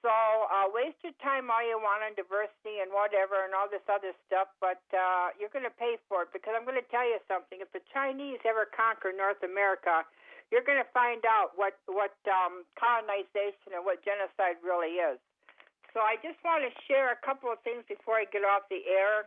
So 0.00 0.12
uh, 0.12 0.72
waste 0.72 0.96
your 1.04 1.16
time 1.20 1.52
all 1.52 1.60
you 1.60 1.76
want 1.76 2.00
on 2.00 2.16
diversity 2.16 2.80
and 2.80 2.88
whatever 2.94 3.44
and 3.44 3.52
all 3.52 3.68
this 3.68 3.84
other 3.90 4.16
stuff, 4.28 4.48
but 4.62 4.80
uh, 4.94 5.34
you're 5.36 5.52
going 5.52 5.66
to 5.66 5.76
pay 5.76 6.00
for 6.06 6.24
it 6.24 6.30
because 6.30 6.54
I'm 6.56 6.64
going 6.64 6.78
to 6.80 6.90
tell 6.94 7.04
you 7.04 7.20
something. 7.26 7.58
If 7.60 7.74
the 7.76 7.82
Chinese 7.90 8.40
ever 8.46 8.70
conquer 8.70 9.10
North 9.12 9.42
America, 9.42 10.06
you're 10.54 10.62
going 10.62 10.78
to 10.78 10.86
find 10.94 11.26
out 11.26 11.58
what 11.58 11.74
what 11.90 12.14
um, 12.30 12.62
colonization 12.78 13.74
and 13.74 13.82
what 13.82 14.04
genocide 14.06 14.62
really 14.62 15.02
is. 15.02 15.18
So 15.90 16.04
I 16.04 16.20
just 16.22 16.38
want 16.46 16.62
to 16.62 16.70
share 16.86 17.10
a 17.10 17.18
couple 17.24 17.50
of 17.50 17.58
things 17.66 17.82
before 17.88 18.20
I 18.20 18.28
get 18.30 18.46
off 18.46 18.68
the 18.70 18.84
air. 18.86 19.26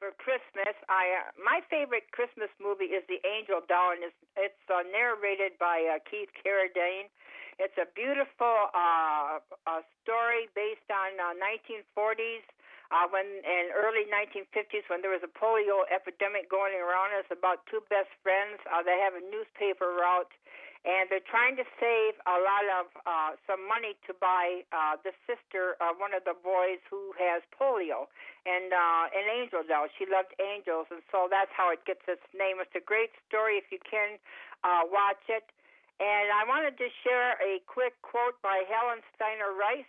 For 0.00 0.16
Christmas, 0.16 0.72
I 0.88 1.12
uh, 1.12 1.36
my 1.36 1.60
favorite 1.68 2.08
Christmas 2.08 2.48
movie 2.56 2.88
is 2.88 3.04
The 3.04 3.20
Angel 3.20 3.60
Doll, 3.68 3.92
and 3.92 4.00
it's, 4.00 4.16
it's 4.32 4.64
uh, 4.72 4.80
narrated 4.88 5.60
by 5.60 5.84
uh, 5.84 6.00
Keith 6.08 6.32
Carradine. 6.40 7.12
It's 7.60 7.76
a 7.76 7.84
beautiful 7.92 8.72
uh, 8.72 9.44
uh, 9.68 9.84
story 10.00 10.48
based 10.56 10.88
on 10.88 11.20
uh, 11.20 11.36
1940s 11.36 12.48
uh, 12.88 13.12
when 13.12 13.28
and 13.44 13.76
early 13.76 14.08
1950s 14.08 14.88
when 14.88 15.04
there 15.04 15.12
was 15.12 15.20
a 15.20 15.28
polio 15.36 15.84
epidemic 15.92 16.48
going 16.48 16.80
around. 16.80 17.12
It's 17.20 17.28
about 17.28 17.68
two 17.68 17.84
best 17.92 18.08
friends. 18.24 18.56
Uh, 18.72 18.80
they 18.80 18.96
have 19.04 19.12
a 19.12 19.24
newspaper 19.28 20.00
route, 20.00 20.32
and 20.84 21.12
they're 21.12 21.24
trying 21.28 21.60
to 21.60 21.66
save 21.76 22.16
a 22.24 22.36
lot 22.40 22.64
of 22.80 22.86
uh, 23.04 23.30
some 23.44 23.60
money 23.68 24.00
to 24.08 24.16
buy 24.16 24.64
uh, 24.72 24.96
the 25.04 25.12
sister 25.28 25.76
of 25.84 26.00
one 26.00 26.16
of 26.16 26.24
the 26.24 26.32
boys 26.40 26.80
who 26.88 27.12
has 27.20 27.44
polio, 27.52 28.08
and 28.48 28.72
uh, 28.72 29.12
an 29.12 29.26
angel 29.28 29.60
doll. 29.60 29.92
She 30.00 30.08
loved 30.08 30.32
angels, 30.40 30.88
and 30.88 31.04
so 31.12 31.28
that's 31.28 31.52
how 31.52 31.68
it 31.68 31.84
gets 31.84 32.04
its 32.08 32.24
name. 32.32 32.58
It's 32.64 32.72
a 32.72 32.84
great 32.84 33.12
story 33.28 33.60
if 33.60 33.68
you 33.68 33.80
can 33.84 34.16
uh, 34.64 34.88
watch 34.88 35.20
it. 35.28 35.44
And 36.00 36.32
I 36.32 36.48
wanted 36.48 36.80
to 36.80 36.88
share 37.04 37.36
a 37.44 37.60
quick 37.68 37.92
quote 38.00 38.40
by 38.40 38.64
Helen 38.64 39.04
Steiner 39.12 39.52
Rice 39.52 39.84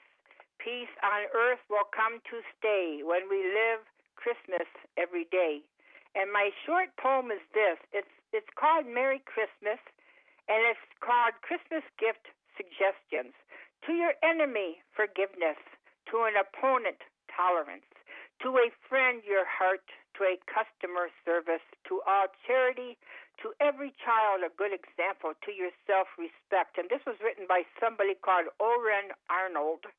Peace 0.61 0.93
on 1.01 1.25
earth 1.33 1.63
will 1.73 1.89
come 1.89 2.21
to 2.29 2.45
stay 2.53 3.01
when 3.01 3.25
we 3.25 3.41
live 3.41 3.81
Christmas 4.13 4.69
every 4.93 5.25
day. 5.33 5.65
And 6.13 6.29
my 6.29 6.53
short 6.67 6.93
poem 7.01 7.33
is 7.33 7.41
this 7.57 7.81
it's, 7.89 8.13
it's 8.29 8.51
called 8.53 8.85
Merry 8.85 9.25
Christmas, 9.25 9.81
and 10.47 10.61
it's 10.69 10.81
called 11.01 11.37
Christmas 11.41 11.83
Gift 11.99 12.29
Suggestions. 12.57 13.33
To 13.85 13.93
your 13.93 14.13
enemy, 14.21 14.81
forgiveness. 14.93 15.59
To 16.13 16.25
an 16.25 16.37
opponent, 16.37 17.01
tolerance. 17.29 17.87
To 18.45 18.57
a 18.57 18.73
friend, 18.89 19.21
your 19.25 19.45
heart. 19.45 19.85
To 20.17 20.25
a 20.25 20.37
customer, 20.49 21.09
service. 21.25 21.65
To 21.89 22.01
all, 22.05 22.29
charity 22.45 22.97
to 23.41 23.53
every 23.57 23.89
child 23.97 24.45
a 24.45 24.53
good 24.53 24.69
example, 24.69 25.33
to 25.33 25.51
yourself 25.51 26.07
respect. 26.17 26.77
And 26.77 26.89
this 26.93 27.01
was 27.09 27.17
written 27.25 27.49
by 27.49 27.65
somebody 27.81 28.13
called 28.13 28.53
Oren 28.61 29.17
Arnold. 29.29 29.89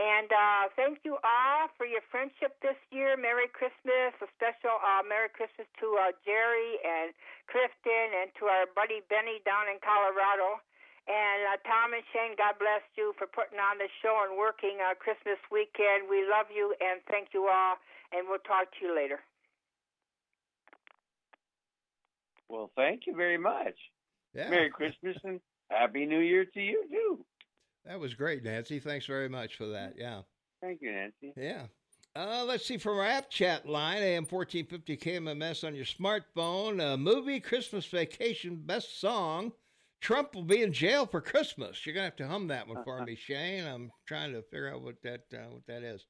And 0.00 0.32
uh, 0.32 0.72
thank 0.72 1.04
you 1.04 1.20
all 1.20 1.68
for 1.76 1.84
your 1.84 2.00
friendship 2.08 2.56
this 2.64 2.78
year. 2.88 3.14
Merry 3.20 3.46
Christmas. 3.52 4.16
A 4.24 4.28
special 4.34 4.80
uh, 4.80 5.04
Merry 5.04 5.28
Christmas 5.28 5.68
to 5.84 5.88
uh, 6.00 6.16
Jerry 6.24 6.80
and 6.80 7.12
Clifton 7.46 8.08
and 8.24 8.32
to 8.40 8.48
our 8.48 8.64
buddy 8.72 9.04
Benny 9.12 9.44
down 9.44 9.68
in 9.68 9.76
Colorado. 9.84 10.58
And 11.04 11.40
uh, 11.50 11.58
Tom 11.66 11.92
and 11.92 12.04
Shane, 12.14 12.38
God 12.38 12.56
bless 12.56 12.82
you 12.96 13.12
for 13.20 13.28
putting 13.28 13.60
on 13.60 13.76
the 13.76 13.90
show 14.00 14.22
and 14.24 14.38
working 14.38 14.80
uh, 14.80 14.96
Christmas 14.96 15.38
weekend. 15.52 16.08
We 16.08 16.24
love 16.24 16.48
you 16.48 16.72
and 16.80 17.02
thank 17.10 17.36
you 17.36 17.50
all. 17.52 17.76
And 18.14 18.30
we'll 18.30 18.42
talk 18.46 18.72
to 18.72 18.80
you 18.80 18.94
later. 18.96 19.20
Well, 22.48 22.70
thank 22.76 23.06
you 23.06 23.16
very 23.16 23.38
much. 23.38 23.74
Yeah. 24.34 24.48
Merry 24.48 24.70
Christmas 24.70 25.16
and 25.24 25.40
Happy 25.70 26.06
New 26.06 26.20
Year 26.20 26.44
to 26.44 26.60
you 26.60 26.84
too. 26.88 27.24
That 27.84 27.98
was 27.98 28.14
great, 28.14 28.44
Nancy. 28.44 28.78
Thanks 28.78 29.06
very 29.06 29.28
much 29.28 29.56
for 29.56 29.66
that. 29.66 29.94
Yeah. 29.98 30.22
Thank 30.60 30.80
you, 30.82 30.92
Nancy. 30.92 31.32
Yeah. 31.36 31.66
Uh, 32.14 32.44
let's 32.46 32.66
see 32.66 32.76
from 32.76 32.98
our 32.98 33.06
app 33.06 33.30
chat 33.30 33.66
line, 33.66 34.02
AM 34.02 34.26
1450 34.26 34.96
KMMS 34.98 35.66
on 35.66 35.74
your 35.74 35.86
smartphone. 35.86 36.80
Uh, 36.80 36.96
movie 36.96 37.40
Christmas 37.40 37.86
Vacation 37.86 38.56
Best 38.56 39.00
Song. 39.00 39.52
Trump 40.00 40.34
will 40.34 40.42
be 40.42 40.62
in 40.62 40.72
jail 40.72 41.06
for 41.06 41.20
Christmas. 41.20 41.86
You're 41.86 41.94
gonna 41.94 42.06
have 42.06 42.16
to 42.16 42.26
hum 42.28 42.48
that 42.48 42.68
one 42.68 42.84
for 42.84 43.02
me, 43.06 43.16
Shane. 43.16 43.64
I'm 43.64 43.90
trying 44.06 44.32
to 44.32 44.42
figure 44.42 44.72
out 44.72 44.82
what 44.82 45.00
that 45.02 45.22
uh, 45.32 45.50
what 45.50 45.66
that 45.66 45.82
is. 45.82 46.04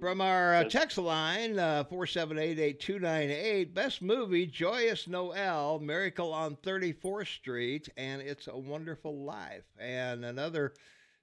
From 0.00 0.20
our 0.20 0.54
uh, 0.54 0.64
text 0.64 0.96
line, 0.98 1.58
uh, 1.58 1.82
4788298, 1.90 3.74
best 3.74 4.00
movie, 4.00 4.46
Joyous 4.46 5.08
Noel, 5.08 5.80
Miracle 5.80 6.32
on 6.32 6.56
34th 6.56 7.26
Street, 7.26 7.88
and 7.96 8.22
It's 8.22 8.46
a 8.46 8.56
Wonderful 8.56 9.24
Life. 9.24 9.64
And 9.80 10.24
another 10.24 10.74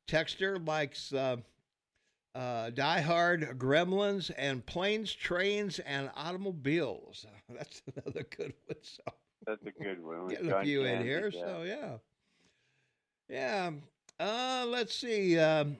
texter 0.10 0.66
likes 0.68 1.14
uh, 1.14 1.38
uh, 2.34 2.72
Die 2.72 3.02
Hard, 3.02 3.58
Gremlins, 3.58 4.30
and 4.38 4.66
Planes, 4.66 5.14
Trains, 5.14 5.80
and 5.80 6.10
Automobiles. 6.16 7.26
That's 7.50 7.82
another 7.96 8.26
good 8.36 8.54
one. 8.66 8.78
So 8.82 9.04
That's 9.46 9.66
a 9.66 9.72
good 9.72 10.04
one. 10.04 10.28
getting 10.28 10.52
a 10.52 10.64
few 10.64 10.84
in 10.84 11.02
here. 11.02 11.32
yeah. 11.34 11.40
So 11.40 11.64
yeah, 11.64 11.98
yeah. 13.30 13.72
Uh, 14.20 14.66
let's 14.68 14.96
see. 14.96 15.40
Um, 15.40 15.78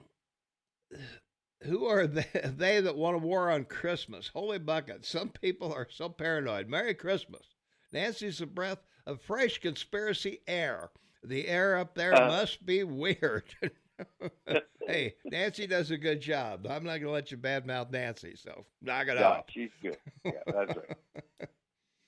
who 1.62 1.86
are 1.86 2.06
they, 2.06 2.26
they 2.44 2.80
that 2.80 2.96
want 2.96 3.16
a 3.16 3.18
war 3.18 3.50
on 3.50 3.64
Christmas? 3.64 4.28
Holy 4.28 4.58
bucket! 4.58 5.04
Some 5.04 5.30
people 5.30 5.72
are 5.72 5.88
so 5.90 6.08
paranoid. 6.08 6.68
Merry 6.68 6.94
Christmas. 6.94 7.42
Nancy's 7.92 8.40
a 8.40 8.46
breath 8.46 8.80
of 9.06 9.20
fresh 9.22 9.58
conspiracy 9.58 10.40
air. 10.46 10.90
The 11.24 11.48
air 11.48 11.76
up 11.78 11.94
there 11.94 12.14
Uh. 12.14 12.28
must 12.28 12.64
be 12.66 12.84
weird. 12.84 13.44
hey, 14.86 15.14
Nancy 15.24 15.66
does 15.66 15.90
a 15.90 15.96
good 15.96 16.20
job. 16.20 16.66
I'm 16.68 16.84
not 16.84 16.98
going 16.98 17.02
to 17.04 17.10
let 17.10 17.30
you 17.30 17.38
badmouth 17.38 17.90
Nancy, 17.90 18.34
so 18.36 18.64
knock 18.82 19.06
it 19.08 19.16
off. 19.16 19.44
she's 19.48 19.70
good. 19.82 19.96
Yeah, 20.24 20.32
that's 20.46 20.76
right. 20.76 21.48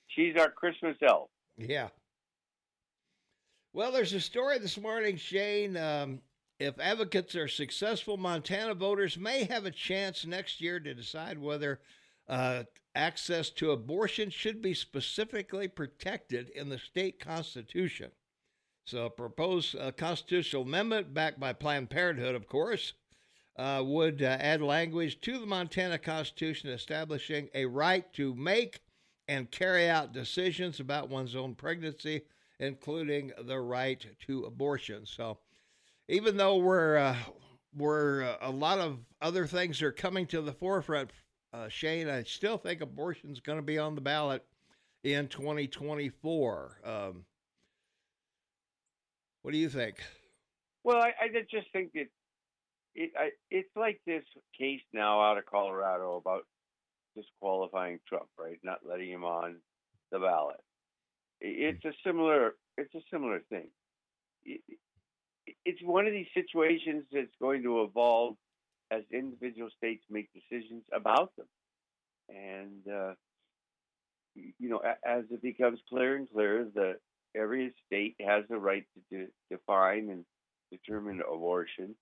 she's 0.07 0.35
our 0.37 0.51
Christmas 0.51 0.95
elf. 1.01 1.29
Yeah. 1.57 1.87
Well, 3.73 3.91
there's 3.91 4.13
a 4.13 4.19
story 4.19 4.59
this 4.59 4.77
morning, 4.79 5.15
Shane. 5.17 5.77
Um, 5.77 6.21
if 6.59 6.77
advocates 6.77 7.35
are 7.35 7.47
successful, 7.47 8.17
Montana 8.17 8.73
voters 8.73 9.17
may 9.17 9.45
have 9.45 9.65
a 9.65 9.71
chance 9.71 10.25
next 10.25 10.59
year 10.59 10.79
to 10.79 10.93
decide 10.93 11.39
whether 11.39 11.79
uh, 12.27 12.63
access 12.93 13.49
to 13.49 13.71
abortion 13.71 14.29
should 14.29 14.61
be 14.61 14.73
specifically 14.73 15.69
protected 15.69 16.49
in 16.49 16.67
the 16.67 16.77
state 16.77 17.19
constitution. 17.19 18.11
So, 18.83 19.05
a 19.05 19.09
proposed 19.09 19.75
uh, 19.77 19.91
constitutional 19.91 20.63
amendment, 20.63 21.13
backed 21.13 21.39
by 21.39 21.53
Planned 21.53 21.89
Parenthood, 21.89 22.35
of 22.35 22.47
course, 22.47 22.93
uh, 23.55 23.83
would 23.85 24.21
uh, 24.21 24.37
add 24.39 24.61
language 24.61 25.21
to 25.21 25.39
the 25.39 25.45
Montana 25.45 25.97
Constitution 25.97 26.69
establishing 26.69 27.49
a 27.53 27.65
right 27.65 28.11
to 28.13 28.35
make 28.35 28.81
and 29.27 29.51
carry 29.51 29.87
out 29.87 30.11
decisions 30.11 30.79
about 30.79 31.09
one's 31.09 31.35
own 31.35 31.55
pregnancy, 31.55 32.23
including 32.59 33.31
the 33.43 33.59
right 33.59 34.05
to 34.25 34.45
abortion. 34.45 35.05
So, 35.05 35.37
even 36.09 36.37
though 36.37 36.57
we're 36.57 36.97
uh, 36.97 37.15
we're 37.77 38.23
uh, 38.23 38.37
a 38.41 38.51
lot 38.51 38.79
of 38.79 38.97
other 39.21 39.45
things 39.47 39.81
are 39.81 39.91
coming 39.91 40.25
to 40.27 40.41
the 40.41 40.51
forefront, 40.51 41.11
uh, 41.53 41.69
Shane, 41.69 42.09
I 42.09 42.23
still 42.23 42.57
think 42.57 42.81
abortion's 42.81 43.39
going 43.39 43.59
to 43.59 43.63
be 43.63 43.77
on 43.77 43.95
the 43.95 44.01
ballot 44.01 44.43
in 45.03 45.27
2024. 45.27 46.81
Um, 46.83 47.25
what 49.43 49.51
do 49.51 49.57
you 49.57 49.69
think? 49.69 49.97
Well, 50.83 50.97
I, 50.97 51.13
I 51.21 51.27
just 51.49 51.71
think 51.71 51.93
that 51.93 52.07
it, 52.95 53.11
I, 53.17 53.29
it's 53.51 53.69
like 53.75 54.01
this 54.05 54.23
case 54.57 54.81
now 54.91 55.21
out 55.21 55.37
of 55.37 55.45
Colorado 55.45 56.17
about 56.17 56.45
disqualifying 57.15 57.99
Trump, 58.07 58.27
right? 58.37 58.57
Not 58.63 58.79
letting 58.87 59.11
him 59.11 59.23
on 59.23 59.57
the 60.11 60.19
ballot. 60.19 60.59
It's 61.39 61.85
a 61.85 61.93
similar. 62.05 62.55
It's 62.77 62.93
a 62.95 63.01
similar 63.11 63.41
thing. 63.49 63.67
It- 65.49 65.57
It's 65.65 65.83
one 65.83 66.07
of 66.07 66.13
these 66.13 66.27
situations 66.35 67.05
that's 67.11 67.35
going 67.41 67.63
to 67.63 67.83
evolve 67.83 68.37
as 68.91 69.03
individual 69.11 69.71
states 69.71 70.05
make 70.09 70.29
decisions 70.33 70.83
about 70.93 71.35
them, 71.37 71.47
and 72.29 72.87
uh, 72.87 73.15
you 74.35 74.69
know, 74.69 74.79
as 75.05 75.25
it 75.31 75.41
becomes 75.41 75.79
clearer 75.89 76.15
and 76.17 76.29
clearer, 76.31 76.65
that 76.75 76.97
every 77.35 77.73
state 77.87 78.15
has 78.21 78.45
the 78.49 78.57
right 78.57 78.85
to 78.95 79.17
de- 79.17 79.31
define 79.51 80.09
and 80.09 80.25
determine 80.71 81.21
abortion. 81.21 81.95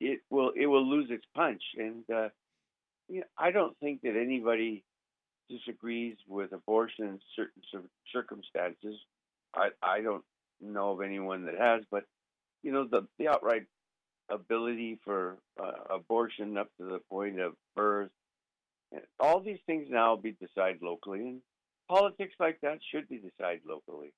It 0.00 0.20
will 0.30 0.52
it 0.56 0.66
will 0.66 0.86
lose 0.88 1.10
its 1.10 1.24
punch, 1.34 1.62
and 1.78 2.04
uh, 2.10 2.28
you 3.08 3.20
know, 3.20 3.26
I 3.38 3.50
don't 3.52 3.76
think 3.80 4.02
that 4.02 4.16
anybody 4.16 4.84
disagrees 5.50 6.16
with 6.28 6.52
abortion 6.52 7.06
in 7.06 7.20
certain 7.36 7.62
circumstances. 8.12 8.96
I 9.54 9.70
I 9.82 10.02
don't 10.02 10.24
know 10.60 10.92
of 10.92 11.02
anyone 11.02 11.46
that 11.46 11.58
has, 11.58 11.84
but 11.90 12.04
you 12.62 12.72
know 12.72 12.86
the 12.86 13.06
the 13.18 13.28
outright 13.28 13.66
ability 14.30 14.98
for 15.04 15.38
uh, 15.62 15.94
abortion 15.94 16.56
up 16.56 16.68
to 16.78 16.84
the 16.86 17.00
point 17.10 17.40
of 17.40 17.54
birth, 17.74 18.10
all 19.18 19.40
these 19.40 19.58
things 19.66 19.88
now 19.90 20.16
be 20.16 20.32
decided 20.32 20.82
locally, 20.82 21.20
and 21.20 21.40
politics 21.88 22.34
like 22.38 22.60
that 22.62 22.78
should 22.92 23.08
be 23.08 23.16
decided 23.18 23.62
locally. 23.66 24.12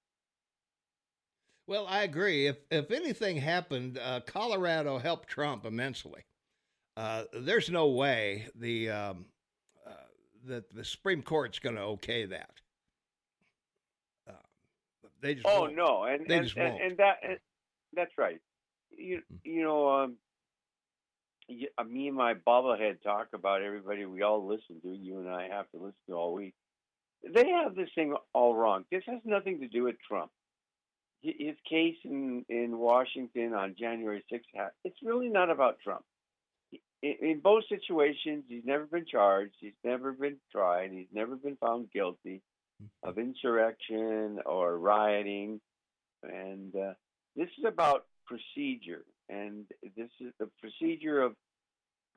Well, 1.66 1.86
I 1.86 2.02
agree. 2.02 2.46
If 2.46 2.56
if 2.70 2.90
anything 2.90 3.36
happened, 3.36 3.98
uh, 3.98 4.20
Colorado 4.26 4.98
helped 4.98 5.28
Trump 5.28 5.64
immensely. 5.64 6.22
Uh, 6.96 7.24
there's 7.32 7.70
no 7.70 7.88
way 7.88 8.46
the 8.54 8.90
um, 8.90 9.26
uh, 9.86 9.92
that 10.46 10.74
the 10.74 10.84
Supreme 10.84 11.22
Court's 11.22 11.58
going 11.58 11.76
to 11.76 11.82
okay 11.82 12.26
that. 12.26 12.50
Uh, 14.28 14.32
they 15.20 15.34
just 15.36 15.46
Oh 15.46 15.62
won't. 15.62 15.76
no, 15.76 16.04
and 16.04 16.26
They 16.26 16.38
and, 16.38 16.44
just 16.44 16.56
and, 16.56 16.72
won't. 16.72 16.82
and 16.82 16.96
that 16.98 17.18
that's 17.94 18.12
right. 18.18 18.40
You 18.90 19.22
Mm. 19.32 19.40
you 19.44 19.62
know, 19.62 19.88
um, 19.90 20.18
y- 21.48 21.68
uh, 21.78 21.84
me 21.84 22.08
and 22.08 22.16
my 22.16 22.34
bobblehead 22.34 23.02
talk 23.02 23.28
about 23.34 23.62
everybody 23.62 24.04
we 24.06 24.22
all 24.22 24.46
listen 24.46 24.80
to. 24.82 24.88
You 24.94 25.20
and 25.20 25.28
I 25.28 25.48
have 25.48 25.70
to 25.72 25.78
listen 25.78 26.00
to 26.08 26.14
all 26.14 26.34
week. 26.34 26.54
They 27.28 27.48
have 27.50 27.74
this 27.74 27.90
thing 27.94 28.14
all 28.32 28.54
wrong. 28.54 28.84
This 28.90 29.04
has 29.06 29.20
nothing 29.24 29.60
to 29.60 29.68
do 29.68 29.84
with 29.84 29.96
Trump. 30.06 30.30
His 31.22 31.56
case 31.68 31.98
in 32.04 32.44
in 32.48 32.76
Washington 32.78 33.54
on 33.54 33.76
January 33.78 34.24
sixth. 34.30 34.50
It's 34.84 35.02
really 35.02 35.28
not 35.28 35.50
about 35.50 35.78
Trump. 35.80 36.04
In, 37.02 37.14
in 37.20 37.40
both 37.40 37.64
situations, 37.68 38.44
he's 38.48 38.64
never 38.64 38.86
been 38.86 39.06
charged. 39.06 39.54
He's 39.60 39.78
never 39.84 40.12
been 40.12 40.38
tried. 40.50 40.92
He's 40.92 41.12
never 41.12 41.36
been 41.36 41.56
found 41.56 41.90
guilty 41.92 42.42
of 43.04 43.18
insurrection 43.18 44.40
or 44.46 44.76
rioting, 44.78 45.60
and 46.24 46.74
uh, 46.74 46.94
this 47.36 47.48
is 47.58 47.64
about 47.66 48.06
procedure, 48.26 49.04
and 49.28 49.64
this 49.96 50.10
is 50.20 50.32
the 50.38 50.48
procedure 50.60 51.22
of 51.22 51.34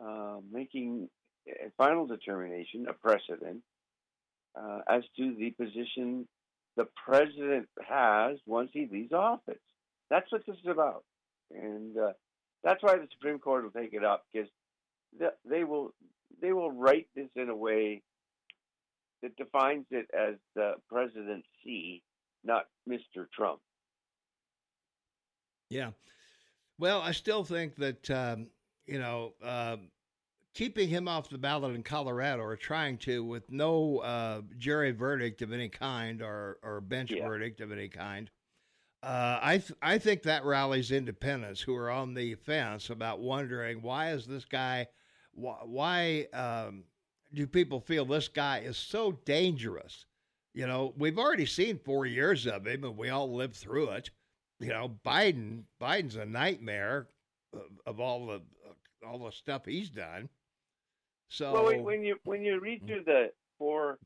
uh, 0.03 0.39
making 0.51 1.09
a 1.47 1.71
final 1.77 2.05
determination, 2.05 2.87
a 2.89 2.93
precedent, 2.93 3.61
uh, 4.59 4.79
as 4.87 5.03
to 5.17 5.35
the 5.35 5.51
position 5.51 6.27
the 6.75 6.87
president 7.05 7.67
has 7.87 8.37
once 8.45 8.69
he 8.73 8.87
leaves 8.91 9.13
office. 9.13 9.59
That's 10.09 10.29
what 10.31 10.45
this 10.45 10.57
is 10.57 10.69
about, 10.69 11.03
and 11.51 11.97
uh, 11.97 12.11
that's 12.63 12.83
why 12.83 12.97
the 12.97 13.07
Supreme 13.13 13.39
Court 13.39 13.63
will 13.63 13.71
take 13.71 13.93
it 13.93 14.03
up 14.03 14.25
because 14.31 14.49
they 15.49 15.63
will 15.63 15.93
they 16.41 16.51
will 16.51 16.71
write 16.71 17.07
this 17.15 17.29
in 17.35 17.49
a 17.49 17.55
way 17.55 18.01
that 19.21 19.35
defines 19.37 19.85
it 19.91 20.07
as 20.13 20.35
the 20.55 20.73
presidency, 20.89 22.03
not 22.43 22.65
Mr. 22.87 23.25
Trump. 23.33 23.59
Yeah. 25.75 25.91
Well, 26.79 27.01
I 27.01 27.11
still 27.11 27.43
think 27.43 27.75
that 27.77 28.09
um, 28.11 28.47
you 28.87 28.99
know 28.99 29.33
um 29.43 29.91
keeping 30.53 30.89
him 30.89 31.07
off 31.07 31.29
the 31.29 31.37
ballot 31.37 31.75
in 31.75 31.83
Colorado 31.83 32.41
or 32.43 32.55
trying 32.55 32.97
to 32.99 33.23
with 33.23 33.51
no 33.51 33.99
uh, 33.99 34.41
jury 34.57 34.91
verdict 34.91 35.41
of 35.41 35.51
any 35.53 35.69
kind 35.69 36.21
or 36.21 36.59
or 36.63 36.81
bench 36.81 37.11
Yeah. 37.11 37.25
verdict 37.27 37.61
of 37.61 37.71
any 37.71 37.89
kind 37.89 38.29
Uh, 39.03 39.39
I 39.41 39.57
th- 39.59 39.77
I 39.81 39.97
think 39.99 40.23
that 40.23 40.45
rallies 40.45 40.91
independents 40.91 41.61
who 41.61 41.75
are 41.75 41.91
on 41.91 42.13
the 42.15 42.35
fence 42.35 42.89
about 42.89 43.19
wondering 43.19 43.81
why 43.81 44.11
is 44.11 44.25
this 44.27 44.45
guy, 44.45 44.87
why, 45.33 45.57
why 45.63 46.27
um, 46.33 46.85
do 47.33 47.45
people 47.47 47.79
feel 47.81 48.05
this 48.05 48.27
guy 48.29 48.59
is 48.59 48.77
so 48.77 49.11
dangerous? 49.25 50.05
You 50.53 50.67
know, 50.67 50.93
we've 50.97 51.19
already 51.19 51.45
seen 51.45 51.79
four 51.79 52.05
years 52.07 52.47
of 52.47 52.65
him, 52.67 52.83
and 52.83 52.97
we 52.97 53.09
all 53.09 53.33
lived 53.35 53.55
through 53.55 53.89
it. 53.91 54.09
You 54.59 54.69
know, 54.69 54.95
Biden 55.05 55.63
Biden's 55.81 56.15
a 56.15 56.25
nightmare 56.25 57.07
of, 57.53 57.61
of 57.85 57.99
all 57.99 58.27
the 58.27 58.41
all 59.05 59.19
the 59.19 59.31
stuff 59.31 59.65
he's 59.65 59.89
done. 59.89 60.29
So 61.27 61.53
well, 61.53 61.81
when 61.83 62.03
you 62.03 62.17
when 62.23 62.43
you 62.43 62.59
read 62.59 62.85
through 62.85 63.03
the 63.05 63.31
four 63.57 63.99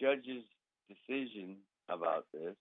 judges' 0.00 0.44
decision 0.88 1.56
about 1.88 2.26
this, 2.32 2.54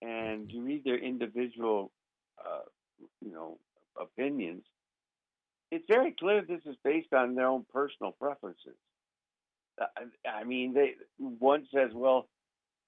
and 0.00 0.50
you 0.50 0.62
read 0.62 0.84
their 0.84 0.98
individual, 0.98 1.90
uh, 2.38 2.62
you 3.20 3.32
know, 3.32 3.58
opinions, 4.00 4.64
it's 5.70 5.84
very 5.88 6.12
clear 6.12 6.42
this 6.42 6.60
is 6.66 6.76
based 6.84 7.12
on 7.12 7.34
their 7.34 7.46
own 7.46 7.64
personal 7.72 8.12
preferences. 8.12 8.76
Uh, 9.80 9.86
I 10.28 10.44
mean, 10.44 10.74
they 10.74 10.94
one 11.18 11.66
says, 11.74 11.90
well, 11.94 12.28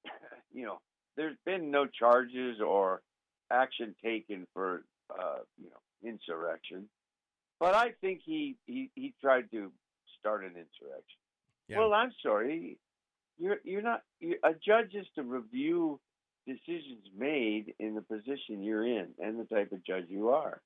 you 0.53 0.67
know, 0.67 0.81
there's 1.17 1.37
been 1.45 1.71
no 1.71 1.87
charges 1.87 2.61
or 2.61 3.03
action 3.51 3.95
taken 4.05 4.47
for, 4.53 4.85
uh, 5.11 5.39
you 5.59 5.71
know, 5.71 6.09
insurrection, 6.09 6.89
but 7.61 7.75
I 7.75 7.93
think 8.01 8.21
he 8.25 8.57
he, 8.67 8.91
he 8.95 9.15
tried 9.21 9.51
to 9.53 9.73
start 10.19 10.43
an 10.43 10.51
insurrection. 10.51 11.19
Yeah. 11.69 11.79
Well, 11.79 11.95
I'm 11.95 12.13
sorry, 12.23 12.79
you're 13.39 13.59
you're 13.65 13.83
not 13.83 14.03
you're, 14.21 14.39
a 14.45 14.53
judge 14.53 14.95
is 14.95 15.07
to 15.15 15.23
review 15.23 16.01
decisions 16.47 17.05
made 17.17 17.75
in 17.79 17.95
the 17.95 18.03
position 18.03 18.63
you're 18.63 18.87
in 18.87 19.09
and 19.19 19.39
the 19.39 19.45
type 19.45 19.73
of 19.73 19.85
judge 19.85 20.05
you 20.09 20.31
are. 20.31 20.61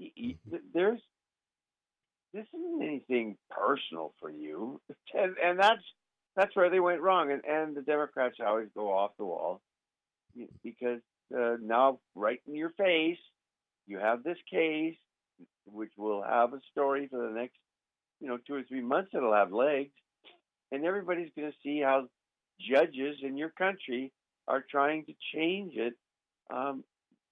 Mm-hmm. 0.00 0.56
There's 0.74 1.00
this 2.32 2.46
isn't 2.54 2.82
anything 2.82 3.36
personal 3.50 4.14
for 4.20 4.30
you, 4.30 4.80
and 5.14 5.36
and 5.42 5.58
that's 5.58 5.82
that's 6.34 6.56
where 6.56 6.70
they 6.70 6.80
went 6.80 7.02
wrong. 7.02 7.30
And 7.30 7.42
and 7.44 7.76
the 7.76 7.82
Democrats 7.82 8.36
always 8.44 8.68
go 8.74 8.90
off 8.90 9.12
the 9.18 9.24
wall 9.24 9.60
because 10.62 11.00
uh, 11.36 11.56
now 11.62 11.98
right 12.14 12.40
in 12.46 12.54
your 12.54 12.70
face 12.70 13.18
you 13.86 13.98
have 13.98 14.22
this 14.22 14.38
case 14.50 14.96
which 15.64 15.92
will 15.96 16.22
have 16.22 16.52
a 16.52 16.60
story 16.70 17.08
for 17.08 17.26
the 17.26 17.32
next 17.34 17.56
you 18.20 18.28
know 18.28 18.38
two 18.46 18.54
or 18.54 18.62
three 18.62 18.80
months. 18.80 19.10
It'll 19.14 19.34
have 19.34 19.52
legs, 19.52 19.92
and 20.70 20.84
everybody's 20.84 21.30
going 21.36 21.50
to 21.50 21.56
see 21.62 21.80
how 21.80 22.08
judges 22.60 23.16
in 23.22 23.36
your 23.36 23.50
country 23.50 24.12
are 24.48 24.64
trying 24.68 25.04
to 25.06 25.12
change 25.34 25.74
it 25.76 25.94
um, 26.52 26.84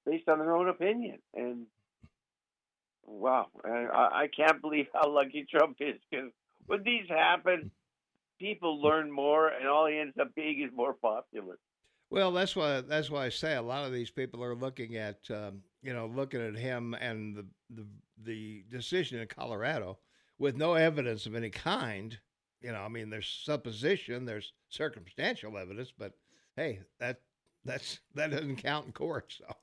based 0.04 0.28
on 0.28 0.38
their 0.38 0.56
own 0.56 0.68
opinion. 0.68 1.18
And 1.34 1.66
wow, 3.04 3.46
I, 3.64 4.24
I 4.24 4.28
can't 4.34 4.60
believe 4.60 4.86
how 4.92 5.12
lucky 5.12 5.46
Trump 5.50 5.76
is 5.80 5.96
because 6.10 6.30
when 6.66 6.82
these 6.82 7.08
happen, 7.08 7.70
people 8.38 8.82
learn 8.82 9.10
more, 9.10 9.48
and 9.48 9.68
all 9.68 9.86
he 9.86 9.98
ends 9.98 10.16
up 10.20 10.34
being 10.34 10.62
is 10.62 10.74
more 10.74 10.94
popular. 10.94 11.58
Well, 12.10 12.32
that's 12.32 12.56
why 12.56 12.80
that's 12.80 13.08
why 13.08 13.26
I 13.26 13.28
say 13.28 13.54
a 13.54 13.62
lot 13.62 13.86
of 13.86 13.92
these 13.92 14.10
people 14.10 14.42
are 14.42 14.56
looking 14.56 14.96
at 14.96 15.18
um, 15.30 15.62
you 15.82 15.92
know 15.92 16.06
looking 16.06 16.40
at 16.40 16.56
him 16.56 16.94
and 16.94 17.36
the 17.36 17.46
the 17.70 17.86
the 18.22 18.64
decision 18.68 19.20
in 19.20 19.28
Colorado 19.28 19.98
with 20.38 20.56
no 20.56 20.74
evidence 20.74 21.26
of 21.26 21.36
any 21.36 21.50
kind. 21.50 22.18
You 22.60 22.72
know, 22.72 22.80
I 22.80 22.88
mean, 22.88 23.08
there's 23.08 23.42
supposition, 23.44 24.26
there's 24.26 24.52
circumstantial 24.68 25.56
evidence, 25.56 25.92
but 25.96 26.12
hey, 26.56 26.80
that 26.98 27.20
that's 27.64 28.00
that 28.14 28.32
doesn't 28.32 28.56
count 28.56 28.86
in 28.86 28.92
court. 28.92 29.32
So, 29.38 29.44
all 29.48 29.54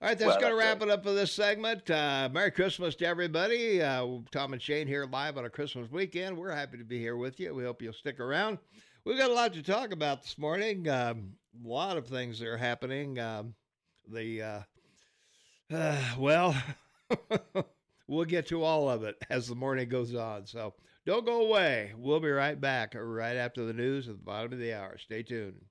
right, 0.00 0.18
that's 0.18 0.32
well, 0.32 0.40
going 0.40 0.52
to 0.52 0.58
wrap 0.58 0.82
it 0.82 0.90
up 0.90 1.02
for 1.02 1.12
this 1.12 1.32
segment. 1.32 1.90
Uh, 1.90 2.28
Merry 2.32 2.50
Christmas 2.50 2.94
to 2.96 3.06
everybody. 3.06 3.80
Uh, 3.82 4.18
Tom 4.30 4.52
and 4.52 4.60
Shane 4.62 4.86
here 4.86 5.06
live 5.10 5.38
on 5.38 5.46
a 5.46 5.50
Christmas 5.50 5.90
weekend. 5.90 6.36
We're 6.36 6.54
happy 6.54 6.78
to 6.78 6.84
be 6.84 6.98
here 6.98 7.16
with 7.16 7.40
you. 7.40 7.54
We 7.54 7.64
hope 7.64 7.82
you'll 7.82 7.92
stick 7.92 8.20
around. 8.20 8.58
We've 9.04 9.18
got 9.18 9.30
a 9.30 9.34
lot 9.34 9.52
to 9.54 9.64
talk 9.64 9.90
about 9.90 10.22
this 10.22 10.38
morning. 10.38 10.88
Um, 10.88 11.32
a 11.64 11.68
lot 11.68 11.96
of 11.96 12.06
things 12.06 12.38
that 12.38 12.46
are 12.46 12.56
happening. 12.56 13.18
Um, 13.18 13.54
the 14.08 14.42
uh, 14.42 14.60
uh 15.74 16.00
well. 16.18 16.54
we'll 18.06 18.24
get 18.24 18.46
to 18.46 18.62
all 18.62 18.88
of 18.88 19.02
it 19.02 19.16
as 19.28 19.48
the 19.48 19.56
morning 19.56 19.88
goes 19.88 20.14
on. 20.14 20.46
So 20.46 20.74
don't 21.04 21.26
go 21.26 21.44
away. 21.44 21.94
We'll 21.98 22.20
be 22.20 22.30
right 22.30 22.60
back 22.60 22.94
right 22.94 23.36
after 23.36 23.64
the 23.64 23.72
news 23.72 24.08
at 24.08 24.18
the 24.18 24.22
bottom 24.22 24.52
of 24.52 24.60
the 24.60 24.72
hour. 24.72 24.96
Stay 24.98 25.24
tuned. 25.24 25.64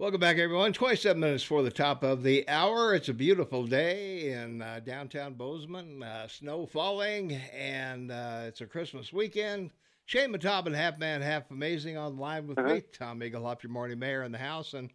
Welcome 0.00 0.20
back, 0.20 0.38
everyone. 0.38 0.72
27 0.72 1.20
minutes 1.20 1.44
for 1.44 1.62
the 1.62 1.70
top 1.70 2.02
of 2.02 2.24
the 2.24 2.48
hour. 2.48 2.92
It's 2.92 3.08
a 3.08 3.14
beautiful 3.14 3.66
day 3.68 4.32
in 4.32 4.62
uh, 4.62 4.80
downtown 4.84 5.34
Bozeman. 5.34 6.02
Uh, 6.02 6.26
snow 6.26 6.66
falling, 6.66 7.32
and 7.56 8.10
uh, 8.10 8.42
it's 8.46 8.60
a 8.60 8.66
Christmas 8.66 9.12
weekend. 9.12 9.70
Shane 10.08 10.32
Matobin, 10.32 10.74
half 10.74 10.98
man, 10.98 11.22
half 11.22 11.50
amazing, 11.50 11.96
on 11.96 12.16
line 12.16 12.46
with 12.46 12.58
uh-huh. 12.58 12.74
me. 12.74 12.82
Tom 12.92 13.20
Egelhoff, 13.20 13.62
your 13.62 13.70
morning 13.70 13.98
mayor 13.98 14.24
in 14.24 14.32
the 14.32 14.38
house. 14.38 14.74
And 14.74 14.90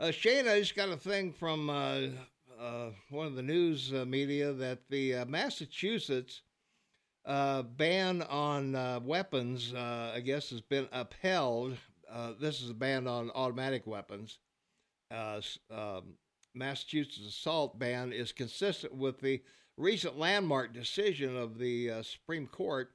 uh, 0.00 0.10
Shane, 0.10 0.48
I 0.48 0.58
just 0.58 0.74
got 0.74 0.88
a 0.88 0.96
thing 0.96 1.32
from 1.32 1.70
uh, 1.70 2.00
uh, 2.58 2.90
one 3.10 3.26
of 3.26 3.36
the 3.36 3.42
news 3.42 3.92
media 3.92 4.52
that 4.52 4.80
the 4.88 5.24
Massachusetts 5.26 6.42
ban 7.24 8.22
on 8.22 9.04
weapons, 9.04 9.74
I 9.74 10.20
guess, 10.24 10.50
has 10.50 10.60
been 10.60 10.88
upheld 10.90 11.76
uh, 12.10 12.32
this 12.40 12.60
is 12.60 12.70
a 12.70 12.74
ban 12.74 13.06
on 13.06 13.30
automatic 13.34 13.86
weapons. 13.86 14.38
Uh, 15.10 15.40
um, 15.70 16.14
Massachusetts 16.54 17.20
assault 17.26 17.78
ban 17.78 18.12
is 18.12 18.32
consistent 18.32 18.94
with 18.94 19.20
the 19.20 19.42
recent 19.76 20.18
landmark 20.18 20.74
decision 20.74 21.36
of 21.36 21.58
the 21.58 21.90
uh, 21.90 22.02
Supreme 22.02 22.46
Court. 22.46 22.90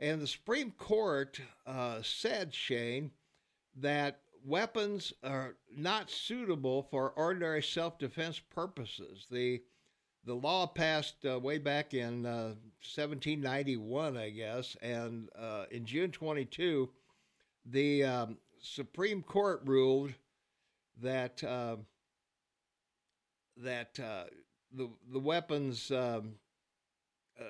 And 0.00 0.20
the 0.20 0.26
Supreme 0.26 0.72
Court 0.72 1.40
uh, 1.66 2.00
said, 2.02 2.52
Shane, 2.54 3.12
that 3.76 4.20
weapons 4.44 5.12
are 5.22 5.54
not 5.76 6.10
suitable 6.10 6.82
for 6.90 7.10
ordinary 7.10 7.62
self 7.62 7.98
defense 7.98 8.38
purposes. 8.38 9.26
The 9.30 9.62
the 10.24 10.34
law 10.34 10.66
passed 10.66 11.24
uh, 11.24 11.38
way 11.38 11.56
back 11.58 11.94
in 11.94 12.24
1791, 12.24 14.16
I 14.18 14.28
guess, 14.30 14.76
and 14.82 15.30
in 15.70 15.86
June 15.86 16.10
22, 16.10 16.90
the 17.64 18.04
um, 18.04 18.36
Supreme 18.60 19.22
Court 19.22 19.62
ruled 19.64 20.12
that 21.00 21.42
uh, 21.42 21.76
that 23.56 23.98
uh, 23.98 24.24
the 24.72 24.88
the 25.12 25.18
weapons 25.18 25.90
um, 25.90 26.34
uh, 27.38 27.44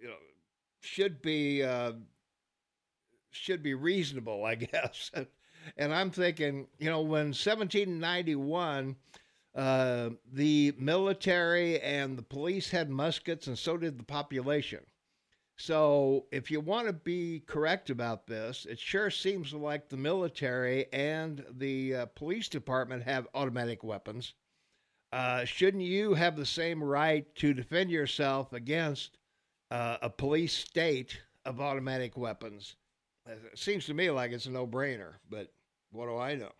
you 0.00 0.08
know 0.08 0.16
should 0.80 1.22
be 1.22 1.62
uh, 1.62 1.92
should 3.30 3.62
be 3.62 3.74
reasonable, 3.74 4.44
I 4.44 4.54
guess. 4.56 5.10
and 5.76 5.94
I'm 5.94 6.10
thinking, 6.10 6.68
you 6.78 6.90
know, 6.90 7.00
when 7.02 7.32
1791. 7.32 8.96
Uh, 9.54 10.10
the 10.32 10.72
military 10.78 11.80
and 11.80 12.16
the 12.16 12.22
police 12.22 12.70
had 12.70 12.88
muskets, 12.90 13.48
and 13.48 13.58
so 13.58 13.76
did 13.76 13.98
the 13.98 14.04
population. 14.04 14.84
So, 15.56 16.26
if 16.32 16.50
you 16.50 16.60
want 16.60 16.86
to 16.88 16.92
be 16.94 17.40
correct 17.40 17.90
about 17.90 18.26
this, 18.26 18.66
it 18.66 18.78
sure 18.78 19.10
seems 19.10 19.52
like 19.54 19.88
the 19.88 19.96
military 19.96 20.92
and 20.92 21.44
the 21.50 21.94
uh, 21.94 22.06
police 22.06 22.48
department 22.48 23.04
have 23.04 23.28
automatic 23.34 23.84
weapons. 23.84 24.34
Uh, 25.12 25.44
shouldn't 25.44 25.82
you 25.82 26.14
have 26.14 26.36
the 26.36 26.46
same 26.46 26.82
right 26.82 27.34
to 27.36 27.52
defend 27.54 27.90
yourself 27.90 28.52
against 28.52 29.18
uh, 29.70 29.98
a 30.02 30.10
police 30.10 30.54
state 30.54 31.20
of 31.44 31.60
automatic 31.60 32.16
weapons? 32.16 32.76
It 33.26 33.58
seems 33.58 33.86
to 33.86 33.94
me 33.94 34.10
like 34.10 34.32
it's 34.32 34.46
a 34.46 34.50
no-brainer, 34.50 35.14
but 35.28 35.52
what 35.92 36.06
do 36.06 36.16
I 36.16 36.34
know? 36.34 36.52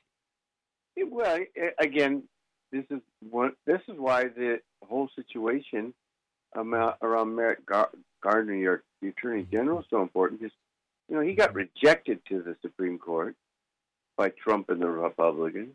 Well, 0.97 1.39
again, 1.79 2.25
this 2.73 2.85
is 2.91 3.01
one. 3.31 3.53
This 3.67 3.81
is 3.89 3.95
why 3.99 4.25
the 4.25 4.61
whole 4.87 5.09
situation 5.17 5.95
around 6.55 7.35
Merrick 7.35 7.61
Garland, 7.67 8.61
your 8.61 8.83
the 9.01 9.09
Attorney 9.09 9.47
General, 9.51 9.81
is 9.81 9.87
so 9.91 10.03
important 10.03 10.41
because 10.41 10.55
you 11.09 11.17
know 11.17 11.23
he 11.23 11.35
got 11.35 11.55
rejected 11.55 12.21
to 12.29 12.43
the 12.43 12.57
Supreme 12.63 12.99
Court 12.99 13.37
by 14.17 14.31
Trump 14.31 14.71
and 14.71 14.83
the 14.83 14.89
Republicans, 14.89 15.75